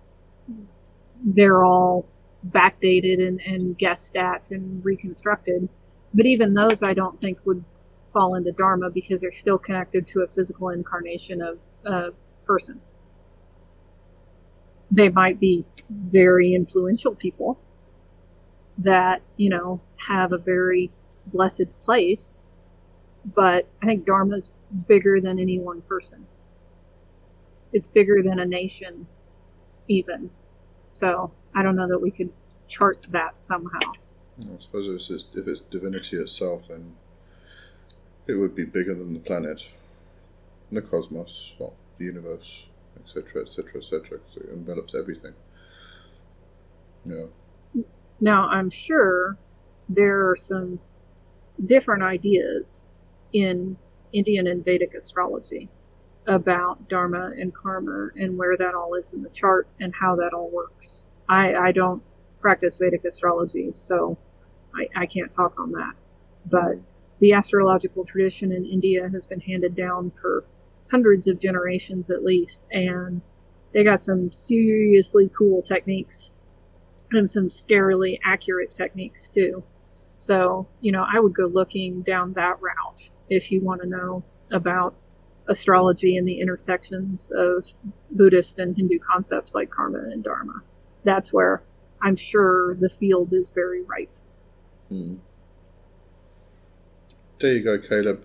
they're 1.24 1.64
all 1.64 2.06
backdated 2.50 3.26
and, 3.26 3.40
and 3.40 3.76
guessed 3.78 4.16
at 4.16 4.50
and 4.50 4.84
reconstructed, 4.84 5.68
but 6.14 6.26
even 6.26 6.54
those 6.54 6.82
I 6.82 6.94
don't 6.94 7.20
think 7.20 7.38
would 7.44 7.64
fall 8.12 8.34
into 8.34 8.52
Dharma 8.52 8.90
because 8.90 9.20
they're 9.20 9.32
still 9.32 9.58
connected 9.58 10.06
to 10.08 10.22
a 10.22 10.26
physical 10.28 10.70
incarnation 10.70 11.42
of 11.42 11.58
a 11.84 12.12
person. 12.46 12.80
They 14.90 15.08
might 15.08 15.38
be 15.38 15.66
very 15.90 16.54
influential 16.54 17.14
people 17.14 17.58
that, 18.78 19.22
you 19.36 19.50
know, 19.50 19.80
have 19.96 20.32
a 20.32 20.38
very 20.38 20.90
blessed 21.26 21.66
place, 21.80 22.44
but 23.34 23.68
I 23.82 23.86
think 23.86 24.06
Dharma 24.06 24.36
is 24.36 24.50
bigger 24.86 25.20
than 25.20 25.38
any 25.38 25.58
one 25.58 25.82
person. 25.82 26.26
It's 27.72 27.88
bigger 27.88 28.22
than 28.22 28.38
a 28.38 28.46
nation, 28.46 29.06
even. 29.88 30.30
So 30.92 31.32
I 31.54 31.62
don't 31.62 31.76
know 31.76 31.88
that 31.88 31.98
we 31.98 32.10
could 32.10 32.30
chart 32.66 33.06
that 33.10 33.40
somehow. 33.40 33.80
I 34.40 34.58
suppose 34.60 34.86
if 34.86 35.14
it's, 35.14 35.26
if 35.34 35.48
it's 35.48 35.60
divinity 35.60 36.16
itself, 36.16 36.68
then 36.68 36.94
it 38.26 38.34
would 38.34 38.54
be 38.54 38.64
bigger 38.64 38.94
than 38.94 39.14
the 39.14 39.20
planet, 39.20 39.68
the 40.70 40.82
cosmos, 40.82 41.54
well, 41.58 41.74
the 41.98 42.04
universe 42.04 42.66
etc., 43.08 43.42
etc., 43.42 43.78
etc., 43.78 44.18
because 44.18 44.36
it 44.36 44.50
envelops 44.52 44.94
everything. 44.94 45.34
Yeah. 47.04 47.26
Now, 48.20 48.48
I'm 48.48 48.70
sure 48.70 49.36
there 49.88 50.28
are 50.28 50.36
some 50.36 50.78
different 51.64 52.02
ideas 52.02 52.84
in 53.32 53.76
Indian 54.12 54.46
and 54.46 54.64
Vedic 54.64 54.94
astrology 54.94 55.68
about 56.28 56.88
Dharma 56.88 57.32
and 57.38 57.52
Karma 57.54 58.10
and 58.14 58.36
where 58.36 58.56
that 58.56 58.74
all 58.74 58.94
is 58.94 59.14
in 59.14 59.22
the 59.22 59.30
chart 59.30 59.66
and 59.80 59.94
how 59.94 60.14
that 60.16 60.34
all 60.34 60.50
works. 60.50 61.06
I, 61.28 61.54
I 61.54 61.72
don't 61.72 62.02
practice 62.40 62.78
Vedic 62.78 63.04
astrology, 63.04 63.72
so 63.72 64.16
I, 64.74 64.88
I 64.94 65.06
can't 65.06 65.34
talk 65.34 65.58
on 65.58 65.72
that. 65.72 65.94
But 66.46 66.78
the 67.18 67.32
astrological 67.32 68.04
tradition 68.04 68.52
in 68.52 68.66
India 68.66 69.08
has 69.08 69.26
been 69.26 69.40
handed 69.40 69.74
down 69.74 70.10
for 70.10 70.44
hundreds 70.90 71.26
of 71.28 71.40
generations 71.40 72.10
at 72.10 72.22
least, 72.22 72.62
and 72.70 73.22
they 73.72 73.82
got 73.82 74.00
some 74.00 74.30
seriously 74.32 75.30
cool 75.36 75.62
techniques 75.62 76.32
and 77.12 77.28
some 77.28 77.48
scarily 77.48 78.18
accurate 78.22 78.74
techniques 78.74 79.28
too. 79.28 79.62
So, 80.14 80.68
you 80.80 80.92
know, 80.92 81.06
I 81.10 81.20
would 81.20 81.34
go 81.34 81.46
looking 81.46 82.02
down 82.02 82.34
that 82.34 82.60
route 82.60 83.08
if 83.30 83.50
you 83.50 83.60
want 83.60 83.80
to 83.82 83.88
know 83.88 84.22
about 84.50 84.94
astrology 85.48 86.16
and 86.16 86.28
the 86.28 86.40
intersections 86.40 87.32
of 87.34 87.66
Buddhist 88.10 88.58
and 88.58 88.76
Hindu 88.76 88.98
concepts 88.98 89.54
like 89.54 89.70
karma 89.70 89.98
and 89.98 90.22
dharma. 90.22 90.62
That's 91.04 91.32
where 91.32 91.62
I'm 92.02 92.16
sure 92.16 92.74
the 92.74 92.88
field 92.88 93.32
is 93.32 93.50
very 93.50 93.82
ripe. 93.82 94.10
Hmm. 94.88 95.16
There 97.40 97.54
you 97.54 97.62
go, 97.62 97.78
Caleb 97.78 98.24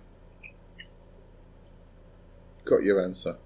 got 2.66 2.84
your 2.84 3.02
answer. 3.02 3.38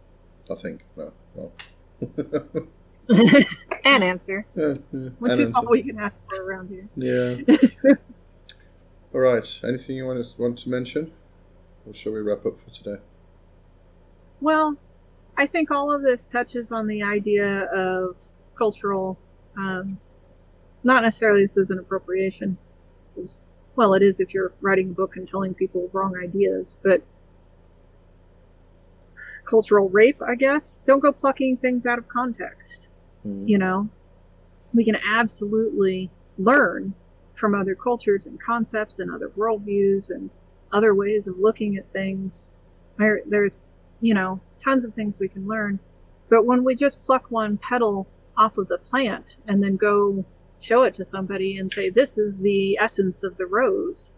I 0.50 0.56
think. 0.56 0.84
No, 0.96 1.14
well. 1.34 1.54
An 3.86 4.04
answer. 4.04 4.46
Yeah, 4.56 4.76
yeah, 4.92 5.10
Which 5.20 5.34
an 5.34 5.40
is 5.40 5.50
answer. 5.50 5.60
all 5.60 5.68
we 5.70 5.84
can 5.84 5.98
ask 5.98 6.24
for 6.30 6.44
around 6.44 6.70
here. 6.70 6.88
Yeah. 6.98 7.38
All 9.14 9.22
right. 9.22 9.60
Anything 9.64 9.96
you 9.96 10.06
want 10.06 10.26
to 10.26 10.42
want 10.42 10.60
to 10.60 10.70
mention, 10.70 11.14
or 11.86 11.94
shall 11.94 12.12
we 12.12 12.20
wrap 12.20 12.46
up 12.46 12.60
for 12.60 12.70
today? 12.70 12.98
Well, 14.42 14.78
I 15.38 15.46
think 15.46 15.72
all 15.72 15.92
of 15.92 16.02
this 16.02 16.26
touches 16.26 16.72
on 16.72 16.88
the 16.88 17.04
idea 17.04 17.66
of 17.66 18.18
cultural, 18.56 19.18
um, 19.58 20.00
not 20.84 21.04
necessarily 21.04 21.44
this 21.44 21.58
is 21.58 21.70
an 21.70 21.80
appropriation. 21.80 22.58
Well, 23.76 23.94
it 23.94 24.02
is 24.02 24.20
if 24.20 24.34
you're 24.34 24.54
writing 24.62 24.90
a 24.90 24.94
book 24.94 25.18
and 25.18 25.28
telling 25.28 25.54
people 25.54 25.90
wrong 25.94 26.16
ideas, 26.18 26.78
but 26.84 27.04
cultural 29.46 29.90
rape, 29.90 30.22
I 30.22 30.36
guess. 30.36 30.82
Don't 30.86 31.00
go 31.00 31.12
plucking 31.12 31.58
things 31.58 31.86
out 31.86 31.98
of 31.98 32.08
context. 32.08 32.88
Mm. 33.26 33.48
You 33.48 33.58
know, 33.58 33.90
we 34.74 34.84
can 34.84 34.96
absolutely 34.96 36.12
learn 36.38 36.94
from 37.34 37.56
other 37.56 37.76
cultures 37.76 38.26
and 38.26 38.40
concepts 38.40 39.00
and 39.00 39.12
other 39.12 39.30
worldviews 39.30 40.10
and 40.10 40.30
other 40.72 40.94
ways 40.94 41.28
of 41.28 41.40
looking 41.40 41.78
at 41.78 41.92
things. 41.92 42.52
There, 42.98 43.22
there's, 43.26 43.64
you 44.02 44.14
know, 44.14 44.40
tons 44.60 44.86
of 44.86 44.94
things 44.94 45.20
we 45.20 45.28
can 45.28 45.48
learn. 45.48 45.80
But 46.30 46.46
when 46.46 46.64
we 46.64 46.76
just 46.76 47.02
pluck 47.02 47.30
one 47.30 47.58
petal 47.58 48.08
off 48.36 48.58
of 48.58 48.68
the 48.68 48.78
plant 48.78 49.38
and 49.48 49.64
then 49.64 49.78
go 49.78 50.26
show 50.60 50.84
it 50.84 50.96
to 50.96 51.06
somebody 51.06 51.58
and 51.58 51.72
say, 51.72 51.90
this 51.90 52.18
is 52.18 52.38
the 52.40 52.78
essence 52.80 53.24
of 53.24 53.38
the 53.38 53.46
rose, 53.46 54.14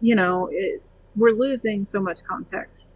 you 0.00 0.14
know, 0.14 0.48
it, 0.50 0.82
we're 1.16 1.32
losing 1.32 1.84
so 1.84 2.00
much 2.00 2.22
context. 2.24 2.94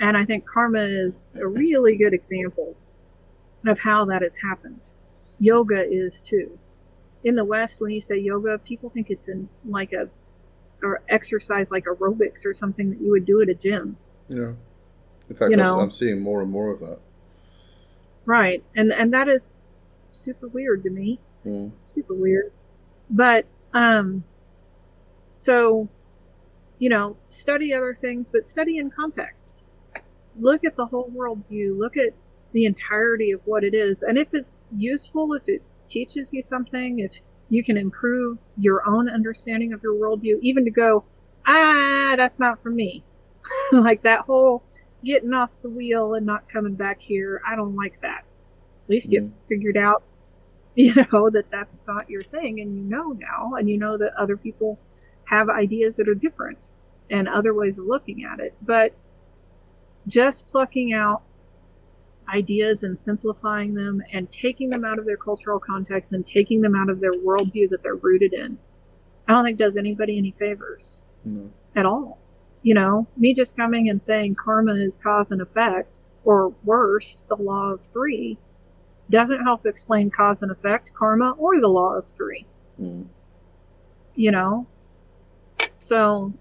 And 0.00 0.16
I 0.16 0.24
think 0.24 0.46
karma 0.46 0.80
is 0.80 1.36
a 1.40 1.46
really 1.46 1.96
good 1.96 2.14
example 2.14 2.76
of 3.66 3.78
how 3.78 4.06
that 4.06 4.22
has 4.22 4.36
happened. 4.36 4.80
Yoga 5.38 5.84
is 5.88 6.22
too. 6.22 6.58
In 7.22 7.34
the 7.34 7.44
West, 7.44 7.80
when 7.80 7.90
you 7.90 8.00
say 8.00 8.18
yoga, 8.18 8.58
people 8.58 8.90
think 8.90 9.10
it's 9.10 9.28
in 9.28 9.48
like 9.64 9.92
a 9.92 10.08
or 10.82 11.00
exercise 11.08 11.70
like 11.70 11.84
aerobics 11.84 12.44
or 12.44 12.52
something 12.52 12.90
that 12.90 13.00
you 13.00 13.10
would 13.12 13.24
do 13.24 13.40
at 13.40 13.48
a 13.48 13.54
gym. 13.54 13.96
Yeah. 14.28 14.52
In 15.28 15.36
fact, 15.36 15.50
You 15.52 15.58
I'm- 15.58 15.66
know. 15.66 15.80
I'm 15.80 15.90
seeing 15.90 16.20
more 16.20 16.42
and 16.42 16.50
more 16.50 16.70
of 16.70 16.80
that. 16.80 16.98
Right. 18.26 18.62
And 18.74 18.92
and 18.92 19.12
that 19.12 19.28
is 19.28 19.62
super 20.12 20.48
weird 20.48 20.82
to 20.84 20.90
me. 20.90 21.18
Mm. 21.44 21.72
Super 21.82 22.14
weird. 22.14 22.52
But 23.10 23.46
um 23.74 24.24
so 25.34 25.88
you 26.78 26.88
know, 26.88 27.16
study 27.28 27.72
other 27.72 27.94
things, 27.94 28.28
but 28.28 28.44
study 28.44 28.78
in 28.78 28.90
context. 28.90 29.62
Look 30.40 30.64
at 30.64 30.74
the 30.76 30.86
whole 30.86 31.08
worldview. 31.10 31.78
Look 31.78 31.96
at 31.96 32.12
the 32.52 32.64
entirety 32.66 33.30
of 33.30 33.40
what 33.46 33.62
it 33.64 33.74
is. 33.74 34.02
And 34.02 34.18
if 34.18 34.34
it's 34.34 34.66
useful, 34.76 35.34
if 35.34 35.48
it 35.48 35.62
teaches 35.88 36.32
you 36.32 36.42
something, 36.42 36.98
if 36.98 37.12
you 37.50 37.62
can 37.62 37.76
improve 37.76 38.38
your 38.58 38.86
own 38.88 39.08
understanding 39.08 39.72
of 39.72 39.82
your 39.82 39.94
worldview, 39.94 40.38
even 40.40 40.64
to 40.64 40.70
go, 40.70 41.04
ah, 41.46 42.14
that's 42.16 42.40
not 42.40 42.60
for 42.60 42.70
me. 42.70 43.04
like 43.72 44.02
that 44.02 44.20
whole 44.20 44.64
getting 45.04 45.32
off 45.34 45.60
the 45.60 45.70
wheel 45.70 46.14
and 46.14 46.26
not 46.26 46.48
coming 46.48 46.74
back 46.76 47.00
here, 47.00 47.40
I 47.46 47.56
don't 47.56 47.76
like 47.76 48.00
that. 48.00 48.20
At 48.20 48.90
least 48.90 49.12
you 49.12 49.22
Mm. 49.22 49.32
figured 49.48 49.76
out, 49.76 50.02
you 50.74 50.94
know, 50.94 51.30
that 51.30 51.50
that's 51.50 51.82
not 51.86 52.10
your 52.10 52.22
thing, 52.22 52.60
and 52.60 52.74
you 52.76 52.82
know 52.84 53.12
now, 53.12 53.54
and 53.56 53.68
you 53.68 53.78
know 53.78 53.96
that 53.98 54.12
other 54.18 54.36
people 54.36 54.80
have 55.26 55.48
ideas 55.48 55.96
that 55.96 56.08
are 56.08 56.14
different 56.14 56.66
and 57.10 57.28
other 57.28 57.54
ways 57.54 57.78
of 57.78 57.86
looking 57.86 58.24
at 58.24 58.40
it. 58.40 58.56
But 58.62 58.96
just 60.06 60.48
plucking 60.48 60.92
out 60.92 61.22
ideas 62.28 62.82
and 62.82 62.98
simplifying 62.98 63.74
them 63.74 64.02
and 64.12 64.30
taking 64.32 64.70
them 64.70 64.84
out 64.84 64.98
of 64.98 65.04
their 65.06 65.16
cultural 65.16 65.60
context 65.60 66.12
and 66.12 66.26
taking 66.26 66.60
them 66.60 66.74
out 66.74 66.90
of 66.90 67.00
their 67.00 67.12
worldview 67.12 67.68
that 67.68 67.82
they're 67.82 67.94
rooted 67.96 68.32
in, 68.32 68.58
I 69.28 69.32
don't 69.32 69.44
think 69.44 69.58
does 69.58 69.76
anybody 69.76 70.18
any 70.18 70.32
favors 70.32 71.04
No. 71.24 71.52
at 71.76 71.86
all. 71.86 72.23
You 72.64 72.74
know, 72.74 73.06
me 73.16 73.32
just 73.34 73.56
coming 73.56 73.88
and 73.88 74.02
saying 74.02 74.34
karma 74.34 74.74
is 74.74 74.96
cause 74.96 75.30
and 75.30 75.40
effect, 75.40 75.88
or 76.24 76.52
worse, 76.64 77.24
the 77.28 77.36
law 77.36 77.70
of 77.70 77.82
three, 77.82 78.36
doesn't 79.10 79.44
help 79.44 79.66
explain 79.66 80.10
cause 80.10 80.42
and 80.42 80.50
effect, 80.50 80.92
karma, 80.94 81.36
or 81.38 81.60
the 81.60 81.68
law 81.68 81.94
of 81.94 82.08
three. 82.08 82.46
Mm. 82.80 83.06
You 84.16 84.32
know? 84.32 84.66
So, 85.76 86.32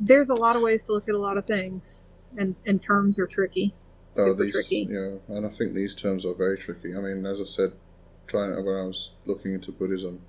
there's 0.00 0.30
a 0.30 0.34
lot 0.34 0.56
of 0.56 0.62
ways 0.62 0.84
to 0.86 0.92
look 0.92 1.08
at 1.08 1.14
a 1.14 1.18
lot 1.18 1.38
of 1.38 1.46
things, 1.46 2.04
and, 2.36 2.56
and 2.66 2.82
terms 2.82 3.18
are 3.18 3.26
tricky. 3.26 3.72
Oh, 4.16 4.26
Super 4.26 4.44
these, 4.44 4.52
tricky. 4.52 4.88
yeah, 4.90 5.12
and 5.28 5.46
I 5.46 5.48
think 5.48 5.72
these 5.74 5.94
terms 5.94 6.26
are 6.26 6.34
very 6.34 6.58
tricky. 6.58 6.94
I 6.94 6.98
mean, 6.98 7.24
as 7.24 7.40
I 7.40 7.44
said 7.44 7.72
trying 8.26 8.52
when 8.64 8.76
I 8.76 8.84
was 8.86 9.12
looking 9.26 9.54
into 9.54 9.70
Buddhism, 9.70 10.22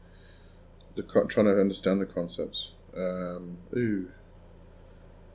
the 0.96 1.04
trying 1.04 1.48
to 1.48 1.60
understand 1.60 2.02
the 2.02 2.06
concepts. 2.06 2.73
Um, 2.96 3.58
ooh, 3.76 4.10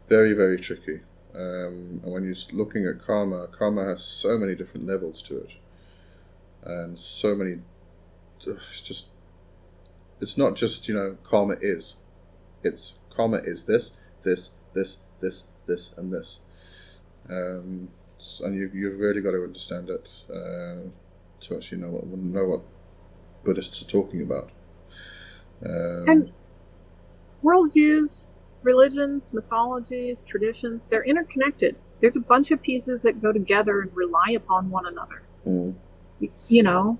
very 0.08 0.32
very 0.32 0.58
tricky. 0.58 1.00
Um, 1.34 2.00
and 2.02 2.12
when 2.12 2.24
you're 2.24 2.34
looking 2.52 2.86
at 2.86 3.04
karma, 3.04 3.46
karma 3.48 3.84
has 3.84 4.02
so 4.02 4.38
many 4.38 4.54
different 4.54 4.86
levels 4.86 5.22
to 5.24 5.38
it, 5.38 5.54
and 6.62 6.98
so 6.98 7.34
many. 7.34 7.60
It's 8.46 8.80
just. 8.80 9.08
It's 10.20 10.36
not 10.36 10.56
just 10.56 10.88
you 10.88 10.94
know 10.94 11.16
karma 11.22 11.54
is, 11.60 11.96
it's 12.64 12.98
karma 13.08 13.36
is 13.44 13.66
this, 13.66 13.92
this, 14.24 14.50
this, 14.74 14.98
this, 15.20 15.44
this, 15.66 15.94
and 15.96 16.12
this. 16.12 16.40
Um, 17.30 17.90
and 18.42 18.56
you 18.56 18.68
you've 18.74 18.98
really 18.98 19.20
got 19.20 19.30
to 19.32 19.44
understand 19.44 19.90
it 19.90 20.08
uh, 20.28 20.90
to 21.40 21.54
actually 21.56 21.78
know 21.78 21.90
what 21.90 22.06
know 22.08 22.46
what 22.48 22.62
Buddhists 23.44 23.80
are 23.80 23.84
talking 23.86 24.22
about. 24.22 24.50
Um, 25.64 26.08
And- 26.08 26.32
Worldviews, 27.42 28.30
religions, 28.62 29.32
mythologies, 29.32 30.24
traditions, 30.24 30.86
they're 30.86 31.04
interconnected. 31.04 31.76
There's 32.00 32.16
a 32.16 32.20
bunch 32.20 32.50
of 32.50 32.62
pieces 32.62 33.02
that 33.02 33.20
go 33.22 33.32
together 33.32 33.80
and 33.80 33.90
rely 33.96 34.30
upon 34.36 34.70
one 34.70 34.86
another. 34.86 35.22
mm, 35.46 35.74
You 36.48 36.62
know, 36.62 36.98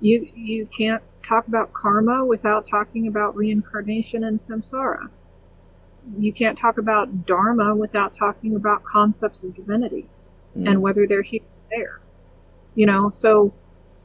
you 0.00 0.28
you 0.34 0.66
can't 0.66 1.02
talk 1.22 1.48
about 1.48 1.72
karma 1.72 2.24
without 2.24 2.66
talking 2.66 3.08
about 3.08 3.36
reincarnation 3.36 4.24
and 4.24 4.38
samsara. 4.38 5.08
You 6.18 6.32
can't 6.32 6.56
talk 6.56 6.78
about 6.78 7.26
dharma 7.26 7.74
without 7.74 8.12
talking 8.12 8.56
about 8.56 8.82
concepts 8.84 9.42
of 9.42 9.54
divinity. 9.54 10.06
mm, 10.56 10.66
and 10.68 10.80
whether 10.82 11.06
they're 11.06 11.22
here 11.22 11.42
or 11.42 11.76
there. 11.76 12.00
You 12.74 12.86
know, 12.86 13.10
so 13.10 13.52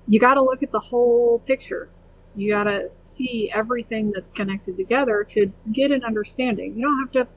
you 0.07 0.19
got 0.19 0.33
to 0.35 0.41
look 0.41 0.61
at 0.63 0.71
the 0.71 0.79
whole 0.79 1.39
picture. 1.39 1.89
You 2.35 2.51
got 2.51 2.63
to 2.63 2.89
see 3.03 3.51
everything 3.53 4.11
that's 4.11 4.31
connected 4.31 4.77
together 4.77 5.23
to 5.29 5.51
get 5.71 5.91
an 5.91 6.03
understanding. 6.03 6.75
You 6.75 6.83
don't 6.83 6.99
have 6.99 7.11
to, 7.11 7.27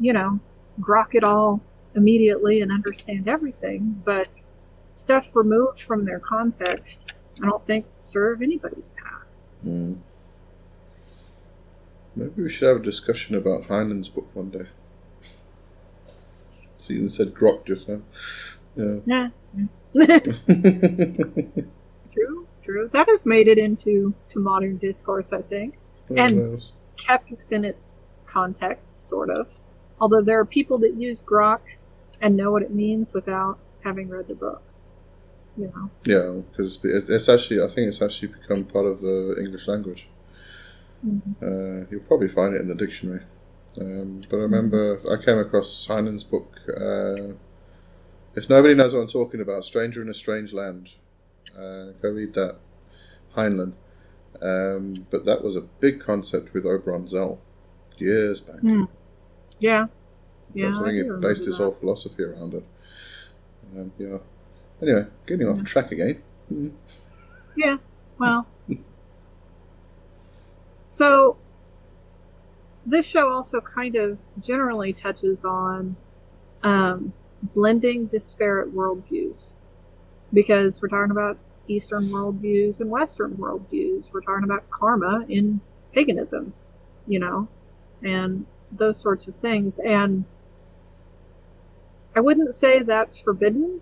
you 0.00 0.12
know, 0.12 0.40
grok 0.80 1.14
it 1.14 1.24
all 1.24 1.60
immediately 1.94 2.62
and 2.62 2.72
understand 2.72 3.28
everything, 3.28 4.00
but 4.04 4.28
stuff 4.94 5.30
removed 5.34 5.80
from 5.82 6.04
their 6.04 6.20
context, 6.20 7.12
I 7.42 7.46
don't 7.46 7.64
think 7.66 7.86
serve 8.02 8.42
anybody's 8.42 8.90
path. 8.90 9.44
mm. 9.64 9.98
Maybe 12.16 12.42
we 12.42 12.48
should 12.48 12.68
have 12.68 12.78
a 12.78 12.82
discussion 12.82 13.36
about 13.36 13.68
Heinlein's 13.68 14.08
book 14.08 14.28
one 14.34 14.50
day. 14.50 14.66
So 16.80 16.92
you 16.92 17.08
said 17.08 17.34
grok 17.34 17.64
just 17.64 17.88
now. 17.88 18.02
Yeah. 18.74 19.28
Yeah. 19.92 20.18
true. 22.68 22.88
That 22.92 23.08
has 23.08 23.24
made 23.24 23.48
it 23.48 23.58
into 23.58 24.14
to 24.30 24.38
modern 24.38 24.76
discourse, 24.76 25.32
I 25.32 25.42
think. 25.42 25.78
And- 26.16 26.62
kept 26.96 27.30
within 27.30 27.64
its 27.64 27.94
context, 28.26 28.96
sort 28.96 29.30
of. 29.30 29.48
Although 30.00 30.22
there 30.22 30.38
are 30.40 30.44
people 30.44 30.78
that 30.78 30.94
use 30.94 31.22
grok 31.22 31.60
and 32.20 32.36
know 32.36 32.50
what 32.50 32.62
it 32.62 32.72
means 32.72 33.14
without 33.14 33.58
having 33.84 34.08
read 34.08 34.26
the 34.26 34.34
book. 34.34 34.62
You 35.56 35.72
know. 35.74 35.90
Yeah, 36.04 36.42
because 36.50 36.80
it's 36.84 37.28
actually, 37.28 37.62
I 37.62 37.68
think 37.68 37.88
it's 37.88 38.02
actually 38.02 38.28
become 38.28 38.64
part 38.64 38.86
of 38.86 39.00
the 39.00 39.36
English 39.38 39.68
language. 39.68 40.08
Uh, 41.40 41.86
you'll 41.90 42.06
probably 42.08 42.28
find 42.28 42.54
it 42.54 42.60
in 42.60 42.68
the 42.68 42.74
dictionary. 42.74 43.22
Um, 43.80 44.22
but 44.28 44.38
I 44.38 44.40
remember 44.40 45.00
I 45.10 45.22
came 45.24 45.38
across 45.38 45.86
Heinlein's 45.86 46.24
book. 46.24 46.58
Uh, 46.68 47.34
if 48.34 48.48
nobody 48.48 48.74
knows 48.74 48.94
what 48.94 49.02
I'm 49.02 49.08
talking 49.08 49.40
about, 49.40 49.64
Stranger 49.64 50.02
in 50.02 50.08
a 50.08 50.14
Strange 50.14 50.52
Land. 50.52 50.94
Uh, 51.58 51.92
go 52.00 52.10
read 52.10 52.34
that. 52.34 52.56
Heinlein. 53.36 53.72
Um, 54.40 55.06
but 55.10 55.24
that 55.24 55.42
was 55.42 55.56
a 55.56 55.62
big 55.62 56.00
concept 56.00 56.54
with 56.54 56.64
Oberon 56.64 57.08
Zell 57.08 57.40
years 57.96 58.40
back. 58.40 58.60
Hmm. 58.60 58.84
Yeah. 59.58 59.86
Yeah. 60.54 60.78
I 60.78 60.84
think 60.84 61.04
he 61.04 61.20
based 61.20 61.44
his 61.44 61.58
that. 61.58 61.64
whole 61.64 61.72
philosophy 61.72 62.22
around 62.22 62.54
it. 62.54 62.64
Um, 63.76 63.92
yeah. 63.98 64.18
Anyway, 64.80 65.06
getting 65.26 65.48
off 65.48 65.64
track 65.64 65.90
again. 65.92 66.22
Mm. 66.52 66.72
Well. 68.18 68.46
So, 70.90 71.36
this 72.86 73.04
show 73.04 73.30
also 73.30 73.60
kind 73.60 73.94
of 73.94 74.18
generally 74.40 74.94
touches 74.94 75.44
on 75.44 75.94
um, 76.62 77.12
blending 77.54 78.06
disparate 78.06 78.74
worldviews. 78.74 79.56
Because 80.32 80.80
we're 80.80 80.88
talking 80.88 81.10
about 81.10 81.36
Eastern 81.68 82.08
worldviews 82.10 82.80
and 82.80 82.90
Western 82.90 83.36
worldviews. 83.36 84.12
We're 84.12 84.22
talking 84.22 84.44
about 84.44 84.70
karma 84.70 85.24
in 85.28 85.60
paganism, 85.94 86.54
you 87.06 87.20
know, 87.20 87.48
and 88.02 88.46
those 88.72 89.00
sorts 89.00 89.28
of 89.28 89.36
things. 89.36 89.78
And 89.78 90.24
I 92.16 92.20
wouldn't 92.20 92.54
say 92.54 92.80
that's 92.82 93.20
forbidden 93.20 93.80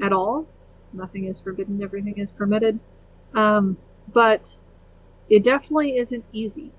at 0.00 0.12
all. 0.12 0.46
Nothing 0.92 1.26
is 1.26 1.40
forbidden, 1.40 1.82
everything 1.82 2.18
is 2.18 2.32
permitted. 2.32 2.80
Um, 3.34 3.78
but 4.08 4.56
it 5.28 5.44
definitely 5.44 5.96
isn't 5.98 6.24
easy. 6.32 6.72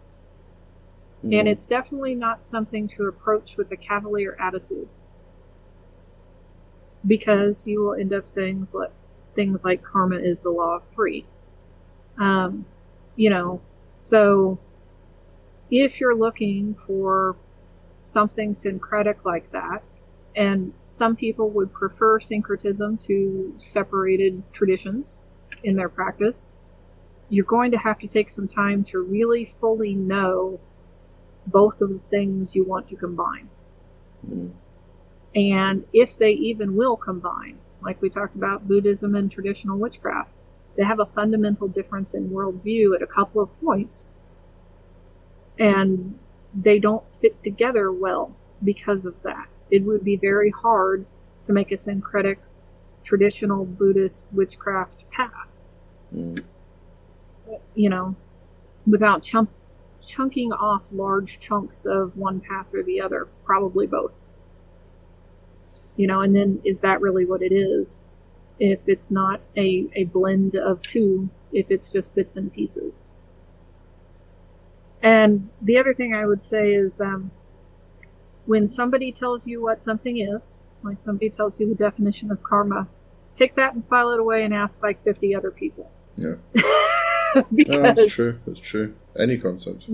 And 1.24 1.48
Mm. 1.48 1.48
it's 1.48 1.68
definitely 1.68 2.16
not 2.16 2.44
something 2.44 2.88
to 2.90 3.08
approach 3.08 3.58
with 3.58 3.72
a 3.72 3.78
cavalier 3.78 4.36
attitude. 4.40 4.90
Because 7.06 7.68
you 7.68 7.82
will 7.82 7.96
end 7.96 8.14
up 8.14 8.28
saying 8.28 8.66
things 9.36 9.64
like 9.64 9.84
karma 9.84 10.18
is 10.18 10.44
the 10.44 10.50
law 10.50 10.76
of 10.76 10.86
three. 10.86 11.26
Um, 12.18 12.66
you 13.16 13.30
know, 13.30 13.62
so 13.96 14.60
if 15.70 16.00
you're 16.00 16.16
looking 16.16 16.76
for 16.76 17.36
something 17.98 18.54
syncretic 18.54 19.26
like 19.26 19.52
that, 19.52 19.84
and 20.36 20.74
some 20.86 21.16
people 21.16 21.50
would 21.50 21.74
prefer 21.74 22.20
syncretism 22.20 22.98
to 22.98 23.54
separated 23.58 24.42
traditions 24.54 25.22
in 25.64 25.76
their 25.76 25.90
practice, 25.90 26.56
you're 27.30 27.46
going 27.46 27.72
to 27.72 27.78
have 27.78 28.00
to 28.00 28.08
take 28.08 28.30
some 28.30 28.48
time 28.48 28.84
to 28.84 29.00
really 29.00 29.46
fully 29.46 29.94
know 29.94 30.60
both 31.48 31.82
of 31.82 31.90
the 31.90 32.00
things 32.00 32.56
you 32.56 32.64
want 32.64 32.88
to 32.90 32.96
combine. 32.96 33.50
Mm. 34.28 34.52
And 35.36 35.86
if 35.94 36.18
they 36.18 36.32
even 36.32 36.76
will 36.76 36.98
combine, 36.98 37.58
like 37.82 38.02
we 38.02 38.10
talked 38.10 38.36
about 38.36 38.68
Buddhism 38.68 39.16
and 39.16 39.32
traditional 39.32 39.78
witchcraft, 39.78 40.32
they 40.76 40.84
have 40.84 41.00
a 41.00 41.06
fundamental 41.06 41.68
difference 41.68 42.14
in 42.14 42.30
worldview 42.30 42.96
at 42.96 43.02
a 43.02 43.08
couple 43.08 43.42
of 43.42 43.62
points. 43.62 44.14
And 45.60 46.18
they 46.54 46.80
don't 46.80 47.12
fit 47.14 47.42
together 47.44 47.92
well 47.92 48.36
because 48.64 49.06
of 49.06 49.22
that. 49.24 49.48
It 49.70 49.84
would 49.84 50.04
be 50.04 50.18
very 50.18 50.50
hard 50.52 51.06
to 51.46 51.54
make 51.54 51.72
a 51.72 51.78
syncretic 51.78 52.40
traditional 53.04 53.66
Buddhist 53.66 54.28
witchcraft 54.32 55.10
path 55.10 55.72
Mm. 56.14 56.44
you 57.74 57.90
know, 57.90 58.16
without 58.86 59.24
chunk, 59.24 59.50
chunking 60.06 60.52
off 60.52 60.92
large 60.92 61.40
chunks 61.40 61.86
of 61.86 62.16
one 62.18 62.42
path 62.42 62.74
or 62.74 62.84
the 62.84 63.02
other, 63.02 63.28
probably 63.46 63.88
both. 63.88 64.26
You 66.02 66.08
know, 66.08 66.22
and 66.22 66.36
then 66.36 66.62
is 66.64 66.80
that 66.80 67.00
really 67.00 67.26
what 67.26 67.44
it 67.44 67.54
is? 67.54 68.08
If 68.58 68.90
it's 68.90 69.12
not 69.12 69.40
a, 69.56 69.86
a 69.94 70.06
blend 70.06 70.56
of 70.56 70.82
two, 70.82 71.30
if 71.54 71.70
it's 71.70 71.92
just 71.92 72.16
bits 72.16 72.38
and 72.38 72.52
pieces. 72.52 73.14
And 75.04 75.52
the 75.62 75.78
other 75.78 75.94
thing 75.94 76.16
I 76.16 76.26
would 76.26 76.42
say 76.42 76.74
is 76.74 77.00
um, 77.00 77.30
when 78.48 78.68
somebody 78.68 79.12
tells 79.12 79.46
you 79.46 79.62
what 79.62 79.80
something 79.80 80.18
is, 80.18 80.64
like 80.82 80.98
somebody 80.98 81.30
tells 81.30 81.60
you 81.60 81.70
the 81.70 81.76
definition 81.76 82.32
of 82.32 82.42
karma, 82.42 82.88
take 83.36 83.54
that 83.54 83.76
and 83.76 83.86
file 83.86 84.10
it 84.10 84.20
away 84.20 84.44
and 84.44 84.56
ask 84.56 84.82
like 84.82 85.04
50 85.04 85.36
other 85.36 85.52
people. 85.52 85.88
Yeah. 86.16 86.38
because 87.34 87.46
No, 87.78 87.94
that's 87.94 88.12
true. 88.12 88.40
That's 88.48 88.60
true. 88.60 88.96
Any 89.16 89.38
concept. 89.38 89.88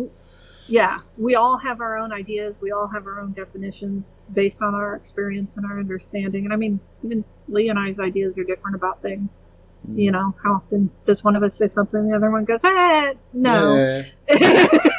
Yeah, 0.67 0.99
we 1.17 1.35
all 1.35 1.57
have 1.57 1.81
our 1.81 1.97
own 1.97 2.11
ideas. 2.11 2.61
We 2.61 2.71
all 2.71 2.87
have 2.87 3.05
our 3.07 3.19
own 3.19 3.33
definitions 3.33 4.21
based 4.33 4.61
on 4.61 4.75
our 4.75 4.95
experience 4.95 5.57
and 5.57 5.65
our 5.65 5.79
understanding. 5.79 6.45
And 6.45 6.53
I 6.53 6.57
mean, 6.57 6.79
even 7.03 7.23
Lee 7.47 7.69
and 7.69 7.79
I's 7.79 7.99
ideas 7.99 8.37
are 8.37 8.43
different 8.43 8.75
about 8.75 9.01
things. 9.01 9.43
Mm. 9.89 9.99
You 9.99 10.11
know, 10.11 10.35
how 10.43 10.55
often 10.55 10.89
does 11.05 11.23
one 11.23 11.35
of 11.35 11.43
us 11.43 11.55
say 11.55 11.67
something, 11.67 12.07
the 12.07 12.15
other 12.15 12.31
one 12.31 12.45
goes, 12.45 12.61
"Ah, 12.63 13.11
no, 13.33 13.75
Yeah. 13.75 14.03
I 14.29 14.89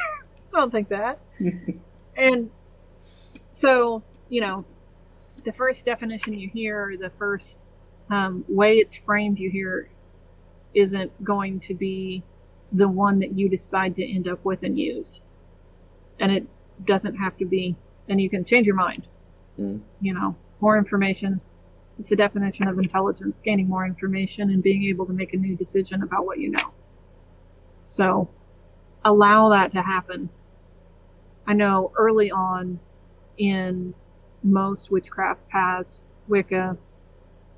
don't 0.52 0.70
think 0.70 0.88
that." 0.88 1.18
and 2.16 2.50
so, 3.50 4.02
you 4.28 4.40
know, 4.40 4.64
the 5.44 5.52
first 5.52 5.84
definition 5.84 6.34
you 6.34 6.48
hear, 6.48 6.90
or 6.90 6.96
the 6.96 7.10
first 7.10 7.62
um, 8.10 8.44
way 8.48 8.78
it's 8.78 8.96
framed 8.96 9.38
you 9.38 9.50
hear, 9.50 9.88
isn't 10.74 11.12
going 11.24 11.60
to 11.60 11.74
be 11.74 12.22
the 12.72 12.88
one 12.88 13.18
that 13.20 13.32
you 13.32 13.48
decide 13.48 13.96
to 13.96 14.04
end 14.04 14.28
up 14.28 14.44
with 14.44 14.62
and 14.62 14.78
use. 14.78 15.20
And 16.20 16.32
it 16.32 16.46
doesn't 16.84 17.16
have 17.16 17.36
to 17.38 17.44
be, 17.44 17.76
and 18.08 18.20
you 18.20 18.28
can 18.30 18.44
change 18.44 18.66
your 18.66 18.76
mind. 18.76 19.06
Mm. 19.58 19.80
You 20.00 20.14
know, 20.14 20.36
more 20.60 20.76
information. 20.76 21.40
It's 21.98 22.08
the 22.08 22.16
definition 22.16 22.68
of 22.68 22.78
intelligence, 22.78 23.40
gaining 23.40 23.68
more 23.68 23.84
information 23.84 24.50
and 24.50 24.62
being 24.62 24.84
able 24.84 25.06
to 25.06 25.12
make 25.12 25.34
a 25.34 25.36
new 25.36 25.56
decision 25.56 26.02
about 26.02 26.26
what 26.26 26.38
you 26.38 26.50
know. 26.50 26.72
So 27.88 28.28
allow 29.04 29.48
that 29.50 29.72
to 29.72 29.82
happen. 29.82 30.28
I 31.46 31.54
know 31.54 31.92
early 31.96 32.30
on 32.30 32.78
in 33.38 33.94
most 34.42 34.90
witchcraft 34.90 35.48
paths, 35.48 36.04
Wicca, 36.28 36.76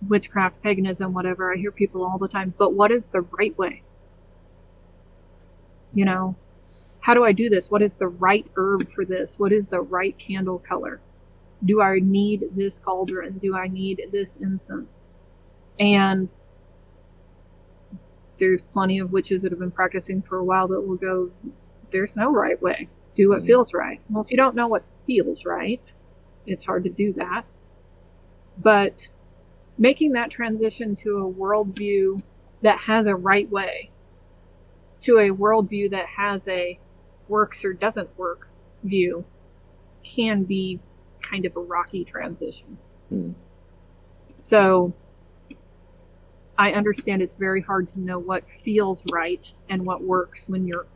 witchcraft, 0.09 0.63
paganism, 0.63 1.13
whatever, 1.13 1.53
I 1.53 1.57
hear 1.57 1.73
people 1.73 2.05
all 2.05 2.19
the 2.19 2.29
time, 2.29 2.55
but 2.57 2.73
what 2.73 2.91
is 2.91 3.09
the 3.09 3.23
right 3.23 3.57
way? 3.59 3.83
You 5.93 6.05
know, 6.05 6.37
how 7.01 7.15
do 7.15 7.25
I 7.25 7.33
do 7.33 7.49
this? 7.49 7.71
What 7.71 7.83
is 7.83 7.97
the 7.97 8.09
right 8.09 8.49
herb 8.57 8.91
for 8.91 9.05
this? 9.05 9.39
What 9.39 9.53
is 9.53 9.69
the 9.69 9.81
right 9.81 10.17
candle 10.19 10.59
color? 10.59 11.01
Do 11.65 11.81
I 11.81 11.99
need 11.99 12.51
this 12.55 12.79
cauldron? 12.79 13.39
Do 13.39 13.57
I 13.57 13.69
need 13.69 14.09
this 14.13 14.37
incense? 14.37 15.13
And 15.79 16.29
there's 18.39 18.63
plenty 18.73 18.99
of 18.99 19.13
witches 19.13 19.43
that 19.43 19.53
have 19.53 19.59
been 19.59 19.71
practicing 19.71 20.23
for 20.23 20.39
a 20.39 20.45
while 20.45 20.69
that 20.69 20.81
will 20.81 20.97
go, 20.97 21.31
there's 21.91 22.17
no 22.17 22.31
right 22.31 22.61
way. 22.61 22.89
Do 23.15 23.31
what 23.31 23.39
mm-hmm. 23.39 23.47
feels 23.47 23.75
right. 23.75 24.01
Well, 24.09 24.23
if 24.23 24.31
you 24.31 24.37
don't 24.37 24.55
know 24.55 24.69
what 24.69 24.85
feels 25.07 25.45
right, 25.45 25.81
it's 26.47 26.65
hard 26.65 26.85
to 26.85 26.91
do 26.91 27.13
that. 27.15 27.45
But 28.59 29.09
making 29.79 30.13
that 30.13 30.31
transition 30.31 30.95
to 30.97 31.27
a 31.27 31.33
worldview 31.33 32.23
that 32.63 32.79
has 32.79 33.07
a 33.07 33.15
right 33.15 33.51
way, 33.51 33.91
to 35.03 35.19
a 35.19 35.31
worldview 35.31 35.91
that 35.91 36.07
has 36.07 36.47
a 36.49 36.79
works 37.31 37.65
or 37.65 37.73
doesn't 37.73 38.19
work 38.19 38.49
view, 38.85 39.25
can 40.03 40.45
be 40.45 40.81
kind 41.23 41.47
of 41.47 41.57
a 41.57 41.61
rocky 41.61 42.05
transition. 42.05 42.77
Hmm. 43.09 43.33
So 44.41 44.93
I 46.59 46.73
understand 46.73 47.23
it's 47.23 47.35
very 47.35 47.63
hard 47.63 47.89
to 47.89 48.01
know 48.01 48.19
what 48.19 48.49
feels 48.51 49.05
right 49.13 49.51
and 49.69 49.87
what 49.87 50.03
works 50.03 50.49
when 50.49 50.67
you're 50.67 50.87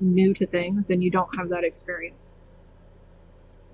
new 0.00 0.34
to 0.34 0.46
things 0.46 0.90
and 0.90 1.02
you 1.02 1.10
don't 1.10 1.34
have 1.36 1.50
that 1.50 1.64
experience. 1.64 2.38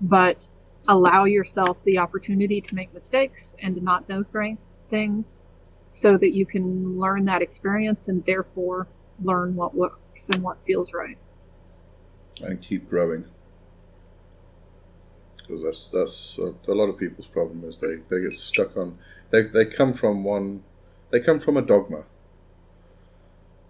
But 0.01 0.47
allow 0.87 1.25
yourself 1.25 1.83
the 1.83 1.99
opportunity 1.99 2.61
to 2.61 2.75
make 2.75 2.93
mistakes 2.93 3.55
and 3.59 3.75
to 3.75 3.81
not 3.81 4.09
know 4.09 4.23
things 4.89 5.47
so 5.91 6.17
that 6.17 6.31
you 6.31 6.45
can 6.45 6.99
learn 6.99 7.25
that 7.25 7.41
experience 7.41 8.07
and 8.07 8.23
therefore 8.25 8.87
learn 9.21 9.55
what 9.55 9.75
works 9.75 10.29
and 10.29 10.41
what 10.41 10.63
feels 10.63 10.93
right. 10.93 11.17
And 12.43 12.61
keep 12.61 12.89
growing. 12.89 13.25
Because 15.37 15.63
that's 15.63 15.89
that's 15.89 16.37
a, 16.39 16.71
a 16.71 16.73
lot 16.73 16.87
of 16.87 16.97
people's 16.97 17.27
problem 17.27 17.63
is 17.65 17.79
they, 17.79 17.97
they 18.09 18.21
get 18.21 18.33
stuck 18.33 18.77
on 18.77 18.97
they 19.31 19.43
they 19.43 19.65
come 19.65 19.93
from 19.93 20.23
one 20.23 20.63
they 21.09 21.19
come 21.19 21.39
from 21.39 21.57
a 21.57 21.61
dogma. 21.61 22.05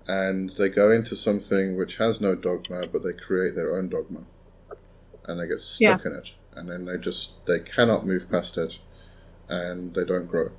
And 0.07 0.49
they 0.51 0.69
go 0.69 0.91
into 0.91 1.15
something 1.15 1.77
which 1.77 1.97
has 1.97 2.21
no 2.21 2.35
dogma 2.35 2.87
but 2.87 3.03
they 3.03 3.13
create 3.13 3.55
their 3.55 3.75
own 3.75 3.89
dogma. 3.89 4.25
And 5.25 5.39
they 5.39 5.47
get 5.47 5.59
stuck 5.59 6.05
in 6.05 6.13
it. 6.13 6.33
And 6.53 6.69
then 6.69 6.85
they 6.85 6.97
just 6.97 7.45
they 7.45 7.59
cannot 7.59 8.05
move 8.05 8.29
past 8.29 8.57
it. 8.57 8.79
And 9.49 9.93
they 9.93 10.05
don't 10.05 10.27
grow. 10.27 10.51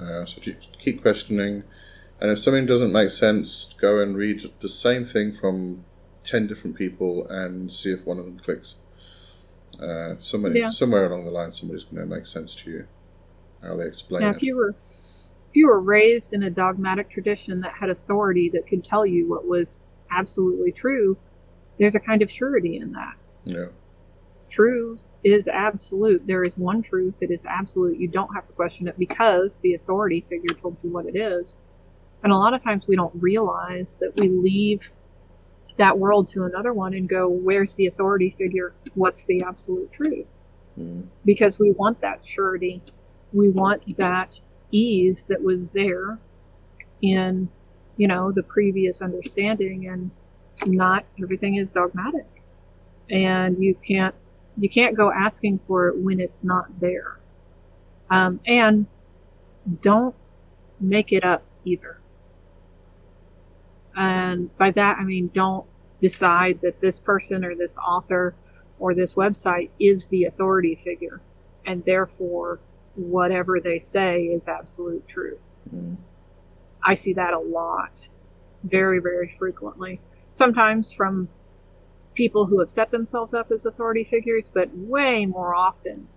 Uh, 0.00 0.24
so 0.26 0.40
keep 0.78 1.02
questioning. 1.02 1.64
And 2.20 2.30
if 2.30 2.38
something 2.38 2.66
doesn't 2.66 2.92
make 2.92 3.10
sense 3.10 3.74
go 3.78 4.00
and 4.00 4.16
read 4.16 4.50
the 4.60 4.68
same 4.68 5.04
thing 5.04 5.32
from 5.32 5.84
10 6.26 6.46
different 6.46 6.76
people 6.76 7.26
and 7.28 7.72
see 7.72 7.90
if 7.92 8.04
one 8.04 8.18
of 8.18 8.24
them 8.24 8.38
clicks 8.38 8.76
uh, 9.80 10.14
somebody 10.20 10.60
Yeah. 10.60 10.68
somewhere 10.70 11.06
along 11.06 11.24
the 11.24 11.30
line 11.30 11.50
somebody's 11.50 11.84
going 11.84 11.96
to 12.08 12.14
make 12.14 12.26
sense 12.26 12.54
to 12.56 12.70
you 12.70 12.86
how 13.62 13.76
they 13.76 13.86
explain 13.86 14.22
Now, 14.22 14.30
it 14.30 14.36
if 14.36 14.42
you 14.42 14.56
were 14.56 14.70
if 14.70 15.54
you 15.54 15.68
were 15.68 15.80
raised 15.80 16.32
in 16.34 16.42
a 16.42 16.50
dogmatic 16.50 17.08
tradition 17.10 17.60
that 17.60 17.72
had 17.72 17.88
authority 17.90 18.50
that 18.50 18.66
could 18.66 18.84
tell 18.84 19.06
you 19.06 19.28
what 19.28 19.46
was 19.46 19.80
absolutely 20.10 20.72
true, 20.72 21.16
there's 21.78 21.94
a 21.94 22.00
kind 22.00 22.20
of 22.22 22.30
surety 22.30 22.76
in 22.78 22.92
that. 22.92 23.14
yeah 23.44 23.66
Truth 24.48 25.14
is 25.24 25.48
absolute. 25.48 26.24
There 26.26 26.44
is 26.44 26.56
one 26.56 26.80
truth. 26.80 27.18
It 27.20 27.30
is 27.32 27.44
absolute. 27.44 27.98
You 27.98 28.06
don't 28.06 28.32
have 28.32 28.46
to 28.46 28.52
question 28.52 28.86
it 28.86 28.96
because 28.98 29.58
the 29.58 29.74
authority 29.74 30.24
figure 30.30 30.54
told 30.60 30.76
you 30.84 30.90
what 30.90 31.04
it 31.06 31.16
is. 31.16 31.58
And 32.22 32.32
a 32.32 32.36
lot 32.36 32.54
of 32.54 32.62
times 32.62 32.86
we 32.86 32.94
don't 32.96 33.12
realize 33.16 33.96
that 34.00 34.12
we 34.16 34.28
leave 34.28 34.90
that 35.78 35.98
world 35.98 36.28
to 36.28 36.44
another 36.44 36.72
one 36.72 36.94
and 36.94 37.08
go, 37.08 37.28
where's 37.28 37.74
the 37.74 37.86
authority 37.86 38.34
figure? 38.38 38.74
What's 38.94 39.26
the 39.26 39.42
absolute 39.42 39.92
truth? 39.92 40.44
mm, 40.78 41.08
because 41.24 41.58
we 41.58 41.72
want 41.72 42.00
that 42.00 42.24
surety. 42.24 42.82
We 43.32 43.50
want 43.50 43.96
that 43.96 44.40
ease 44.70 45.24
that 45.26 45.42
was 45.42 45.68
there 45.68 46.18
in, 47.02 47.50
you 47.96 48.08
know, 48.08 48.32
the 48.32 48.42
previous 48.42 49.02
understanding 49.02 49.88
and 49.88 50.10
not 50.66 51.06
everything 51.22 51.56
is 51.56 51.72
dogmatic. 51.72 52.26
And 53.10 53.62
you 53.62 53.74
can't, 53.74 54.14
you 54.56 54.68
can't 54.68 54.96
go 54.96 55.12
asking 55.12 55.60
for 55.66 55.88
it 55.88 55.98
when 55.98 56.20
it's 56.20 56.44
not 56.44 56.66
there. 56.80 57.20
Um, 58.10 58.40
and 58.46 58.86
don't 59.82 60.14
make 60.80 61.12
it 61.12 61.24
up 61.24 61.44
either. 61.64 62.00
And 63.96 64.56
by 64.58 64.72
that, 64.72 64.98
I 64.98 65.04
mean, 65.04 65.30
don't 65.34 65.66
decide 66.00 66.60
that 66.62 66.80
this 66.80 66.98
person 67.00 67.44
or 67.44 67.56
this 67.56 67.76
author 67.78 68.36
or 68.78 68.94
this 68.94 69.14
website 69.14 69.70
is 69.80 70.08
the 70.08 70.24
authority 70.24 70.76
figure, 70.84 71.22
and 71.66 71.84
therefore 71.84 72.60
whatever 72.94 73.60
they 73.60 73.78
say 73.80 74.24
is 74.24 74.48
absolute 74.48 75.06
truth. 75.08 75.58
mm, 75.72 75.98
I 76.84 76.94
see 76.94 77.14
that 77.14 77.34
a 77.34 77.40
lot, 77.40 78.08
very, 78.64 79.00
very 79.00 79.34
frequently. 79.38 80.02
Sometimes 80.32 80.92
from 80.92 81.28
people 82.14 82.46
who 82.46 82.60
have 82.60 82.70
set 82.70 82.90
themselves 82.90 83.34
up 83.34 83.50
as 83.52 83.66
authority 83.66 84.04
figures, 84.04 84.50
but 84.52 84.70
way 84.74 85.26
more 85.26 85.54
often 85.54 86.08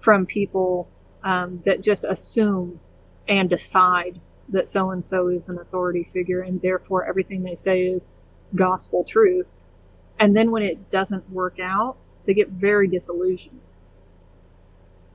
from 0.00 0.26
people 0.26 0.88
um, 1.24 1.62
that 1.66 1.82
just 1.82 2.04
assume 2.04 2.80
and 3.28 3.50
decide 3.50 4.20
that 4.50 4.68
so 4.68 4.90
and 4.90 5.04
so 5.04 5.28
is 5.28 5.48
an 5.48 5.58
authority 5.58 6.04
figure, 6.04 6.42
and 6.42 6.60
therefore 6.60 7.04
everything 7.06 7.42
they 7.42 7.54
say 7.54 7.86
is 7.86 8.10
gospel 8.54 9.04
truth. 9.04 9.64
And 10.18 10.34
then 10.36 10.50
when 10.50 10.62
it 10.62 10.90
doesn't 10.90 11.28
work 11.30 11.58
out, 11.60 11.96
they 12.24 12.34
get 12.34 12.48
very 12.48 12.88
disillusioned. 12.88 13.60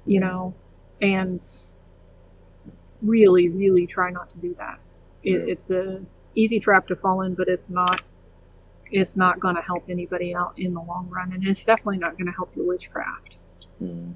You 0.05 0.19
know, 0.19 0.53
and 1.01 1.39
really, 3.01 3.49
really 3.49 3.87
try 3.87 4.11
not 4.11 4.33
to 4.33 4.39
do 4.41 4.55
that. 4.55 4.79
It, 5.23 5.31
Yeah. 5.31 5.51
It's 5.53 5.69
a 5.69 6.01
easy 6.35 6.59
trap 6.59 6.87
to 6.87 6.95
fall 6.95 7.21
in, 7.21 7.35
but 7.35 7.47
it's 7.47 7.69
not. 7.69 8.01
It's 8.91 9.15
not 9.15 9.39
going 9.39 9.55
to 9.55 9.61
help 9.61 9.85
anybody 9.89 10.35
out 10.35 10.53
in 10.57 10.73
the 10.73 10.81
long 10.81 11.09
run, 11.09 11.31
and 11.31 11.47
it's 11.47 11.63
definitely 11.63 11.99
not 11.99 12.17
going 12.17 12.25
to 12.25 12.33
help 12.33 12.53
your 12.55 12.65
witchcraft. 12.67 13.35
mm. 13.81 14.13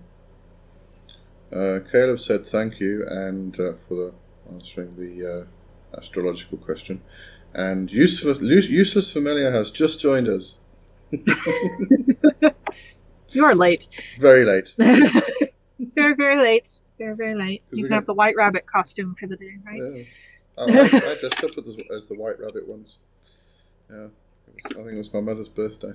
Uh, 1.53 1.79
Caleb 1.89 2.19
said 2.19 2.45
thank 2.45 2.79
you 2.81 3.05
and 3.07 3.57
uh, 3.59 3.73
for 3.73 3.95
the 3.95 4.13
answering 4.51 4.95
the 4.95 5.45
uh, 5.93 5.97
astrological 5.97 6.57
question. 6.57 7.01
And 7.53 7.91
Useless, 7.91 8.39
Useless 8.41 9.11
Familiar 9.11 9.51
has 9.51 9.71
just 9.71 9.99
joined 9.99 10.27
us. 10.27 10.57
You 13.35 13.43
are 13.43 13.53
late. 13.53 13.87
Very 14.17 14.45
late. 14.45 14.73
very, 14.77 16.15
very 16.15 16.39
late. 16.39 16.79
Very, 16.97 17.15
very 17.17 17.35
late. 17.35 17.63
You 17.69 17.83
can 17.83 17.91
have 17.91 18.05
the 18.05 18.13
white 18.13 18.35
rabbit 18.37 18.65
costume 18.65 19.13
for 19.19 19.27
the 19.27 19.35
day, 19.35 19.57
right? 19.65 19.81
Yeah. 19.97 20.03
Oh, 20.57 20.71
I, 20.71 21.11
I 21.11 21.15
dressed 21.19 21.43
up 21.43 21.51
as, 21.57 21.75
as 21.93 22.07
the 22.07 22.15
White 22.15 22.39
Rabbit 22.39 22.65
once. 22.65 22.99
Yeah, 23.89 24.07
was, 24.07 24.11
I 24.67 24.73
think 24.75 24.93
it 24.93 24.97
was 24.97 25.13
my 25.13 25.19
mother's 25.19 25.49
birthday. 25.49 25.91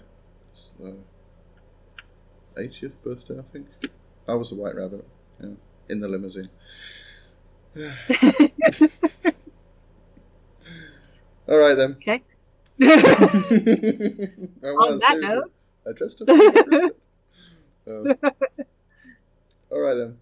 It's, 0.51 0.75
uh, 0.85 0.93
80th 2.59 2.97
birthday, 3.03 3.39
I 3.39 3.43
think. 3.43 3.69
I 4.29 4.35
was 4.35 4.51
the 4.51 4.57
White 4.57 4.77
Rabbit. 4.77 5.09
Yeah, 5.43 5.53
in 5.89 6.01
the 6.01 6.09
limousine. 6.09 6.51
All 11.49 11.59
right 11.59 11.75
then. 11.75 11.93
okay. 11.93 12.23
On 12.83 12.89
that 14.99 15.19
note. 15.21 15.53
I 15.87 15.93
dressed 15.93 16.23
up. 16.23 16.29
as 16.29 16.41
a 16.41 16.53
rabbit. 16.53 16.97
Oh. 17.87 18.15
All 19.71 19.81
right 19.81 19.95
then. 19.95 20.19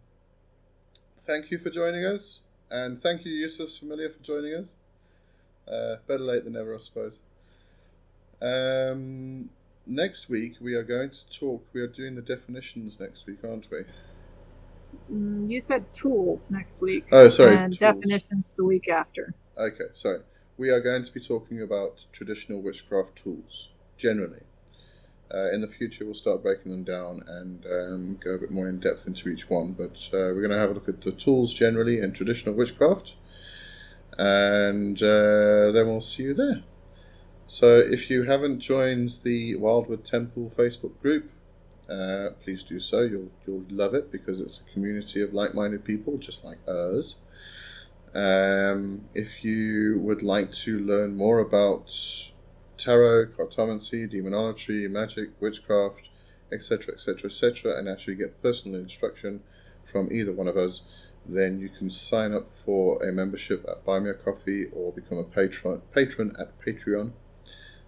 Thank 1.18 1.50
you 1.50 1.58
for 1.58 1.70
joining 1.70 2.04
us, 2.04 2.40
and 2.70 2.98
thank 2.98 3.24
you, 3.24 3.32
Useless 3.32 3.78
Familiar, 3.78 4.10
for 4.10 4.22
joining 4.22 4.54
us. 4.54 4.76
Uh, 5.66 5.96
better 6.06 6.22
late 6.22 6.44
than 6.44 6.52
never, 6.54 6.74
I 6.74 6.78
suppose. 6.78 7.20
Um, 8.40 9.50
next 9.86 10.28
week 10.28 10.54
we 10.60 10.74
are 10.74 10.82
going 10.82 11.10
to 11.10 11.28
talk. 11.30 11.64
We 11.72 11.80
are 11.80 11.86
doing 11.88 12.14
the 12.14 12.22
definitions 12.22 13.00
next 13.00 13.26
week, 13.26 13.38
aren't 13.44 13.70
we? 13.70 13.84
Mm, 15.12 15.50
you 15.50 15.60
said 15.60 15.92
tools 15.92 16.50
next 16.50 16.80
week. 16.80 17.06
Oh, 17.12 17.28
sorry. 17.28 17.56
And 17.56 17.72
tools. 17.72 17.78
definitions 17.78 18.54
the 18.54 18.64
week 18.64 18.88
after. 18.88 19.34
Okay, 19.56 19.86
sorry. 19.92 20.20
We 20.56 20.70
are 20.70 20.80
going 20.80 21.04
to 21.04 21.12
be 21.12 21.20
talking 21.20 21.62
about 21.62 22.06
traditional 22.12 22.60
witchcraft 22.60 23.16
tools 23.16 23.68
generally. 23.96 24.42
Uh, 25.32 25.50
in 25.52 25.60
the 25.60 25.68
future, 25.68 26.04
we'll 26.04 26.14
start 26.14 26.42
breaking 26.42 26.72
them 26.72 26.84
down 26.84 27.22
and 27.26 27.66
um, 27.66 28.18
go 28.22 28.30
a 28.30 28.38
bit 28.38 28.50
more 28.50 28.68
in 28.68 28.80
depth 28.80 29.06
into 29.06 29.28
each 29.28 29.50
one. 29.50 29.74
But 29.74 30.08
uh, 30.12 30.32
we're 30.32 30.42
going 30.42 30.50
to 30.50 30.58
have 30.58 30.70
a 30.70 30.74
look 30.74 30.88
at 30.88 31.02
the 31.02 31.12
tools 31.12 31.52
generally 31.52 32.00
in 32.00 32.12
traditional 32.12 32.54
witchcraft, 32.54 33.14
and 34.18 34.96
uh, 35.02 35.70
then 35.70 35.86
we'll 35.86 36.00
see 36.00 36.24
you 36.24 36.34
there. 36.34 36.62
So 37.46 37.78
if 37.78 38.10
you 38.10 38.24
haven't 38.24 38.60
joined 38.60 39.20
the 39.22 39.54
Wildwood 39.56 40.04
Temple 40.04 40.52
Facebook 40.54 40.98
group, 41.00 41.30
uh, 41.88 42.30
please 42.42 42.62
do 42.62 42.78
so. 42.78 43.00
You'll 43.00 43.30
you'll 43.46 43.64
love 43.70 43.94
it 43.94 44.12
because 44.12 44.40
it's 44.40 44.60
a 44.60 44.72
community 44.72 45.22
of 45.22 45.32
like-minded 45.32 45.84
people, 45.84 46.18
just 46.18 46.44
like 46.44 46.58
us. 46.68 47.16
Um, 48.14 49.08
if 49.14 49.44
you 49.44 49.98
would 50.00 50.22
like 50.22 50.52
to 50.64 50.78
learn 50.78 51.16
more 51.16 51.38
about 51.40 51.94
tarot, 52.76 53.26
cartomancy, 53.38 54.08
demonology, 54.08 54.88
magic, 54.88 55.30
witchcraft, 55.40 56.08
etc., 56.52 56.94
etc., 56.94 57.26
etc., 57.26 57.78
and 57.78 57.88
actually 57.88 58.14
get 58.14 58.42
personal 58.42 58.80
instruction 58.80 59.42
from 59.84 60.12
either 60.12 60.32
one 60.32 60.48
of 60.48 60.56
us, 60.56 60.82
then 61.26 61.58
you 61.58 61.68
can 61.68 61.90
sign 61.90 62.32
up 62.32 62.52
for 62.52 63.02
a 63.02 63.12
membership 63.12 63.64
at 63.68 63.84
Buy 63.84 63.98
Me 63.98 64.10
a 64.10 64.14
Coffee 64.14 64.66
or 64.72 64.92
become 64.92 65.18
a 65.18 65.24
patron 65.24 65.82
patron 65.92 66.34
at 66.38 66.58
Patreon. 66.60 67.12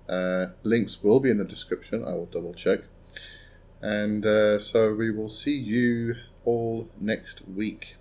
Uh, 0.08 0.52
links 0.62 1.02
will 1.02 1.20
be 1.20 1.30
in 1.30 1.38
the 1.38 1.44
description. 1.44 2.04
I 2.04 2.14
will 2.14 2.26
double 2.26 2.52
check. 2.52 2.80
And 3.82 4.26
uh, 4.26 4.58
so 4.58 4.94
we 4.94 5.10
will 5.10 5.28
see 5.28 5.56
you 5.56 6.16
all 6.44 6.88
next 6.98 7.48
week. 7.48 7.96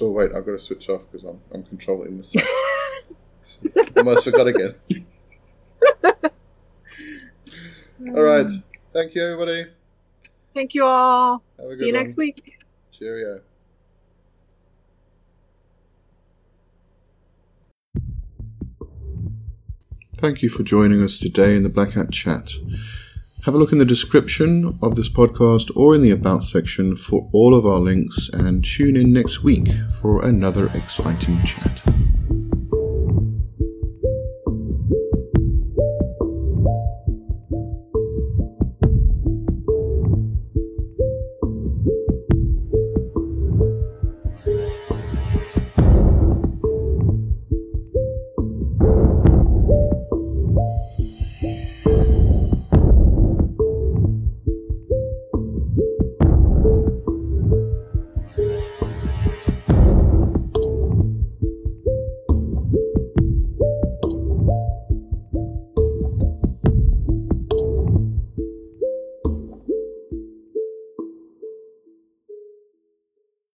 Oh 0.00 0.10
wait, 0.10 0.30
I've 0.34 0.46
got 0.46 0.52
to 0.52 0.58
switch 0.58 0.88
off 0.88 1.06
because 1.10 1.24
I'm 1.24 1.40
I'm 1.52 1.64
controlling 1.64 2.16
the 2.16 2.22
site. 2.22 2.46
Almost 3.96 4.24
forgot 4.24 4.46
again. 4.46 4.74
all 8.14 8.22
right. 8.22 8.50
Thank 8.92 9.14
you, 9.14 9.24
everybody. 9.24 9.66
Thank 10.54 10.74
you 10.74 10.84
all. 10.84 11.42
See 11.70 11.86
you 11.86 11.92
next 11.92 12.16
week. 12.16 12.58
Cheerio. 12.92 13.40
Thank 20.16 20.42
you 20.42 20.48
for 20.48 20.62
joining 20.62 21.02
us 21.02 21.18
today 21.18 21.56
in 21.56 21.64
the 21.64 21.68
Black 21.68 21.92
Hat 21.92 22.10
Chat. 22.10 22.52
Have 23.44 23.54
a 23.54 23.58
look 23.58 23.72
in 23.72 23.78
the 23.78 23.84
description 23.84 24.78
of 24.80 24.96
this 24.96 25.10
podcast 25.10 25.70
or 25.76 25.94
in 25.94 26.00
the 26.00 26.12
About 26.12 26.44
section 26.44 26.96
for 26.96 27.28
all 27.30 27.54
of 27.54 27.66
our 27.66 27.78
links 27.78 28.30
and 28.32 28.64
tune 28.64 28.96
in 28.96 29.12
next 29.12 29.42
week 29.42 29.68
for 30.00 30.24
another 30.24 30.70
exciting 30.74 31.38
chat. 31.44 31.82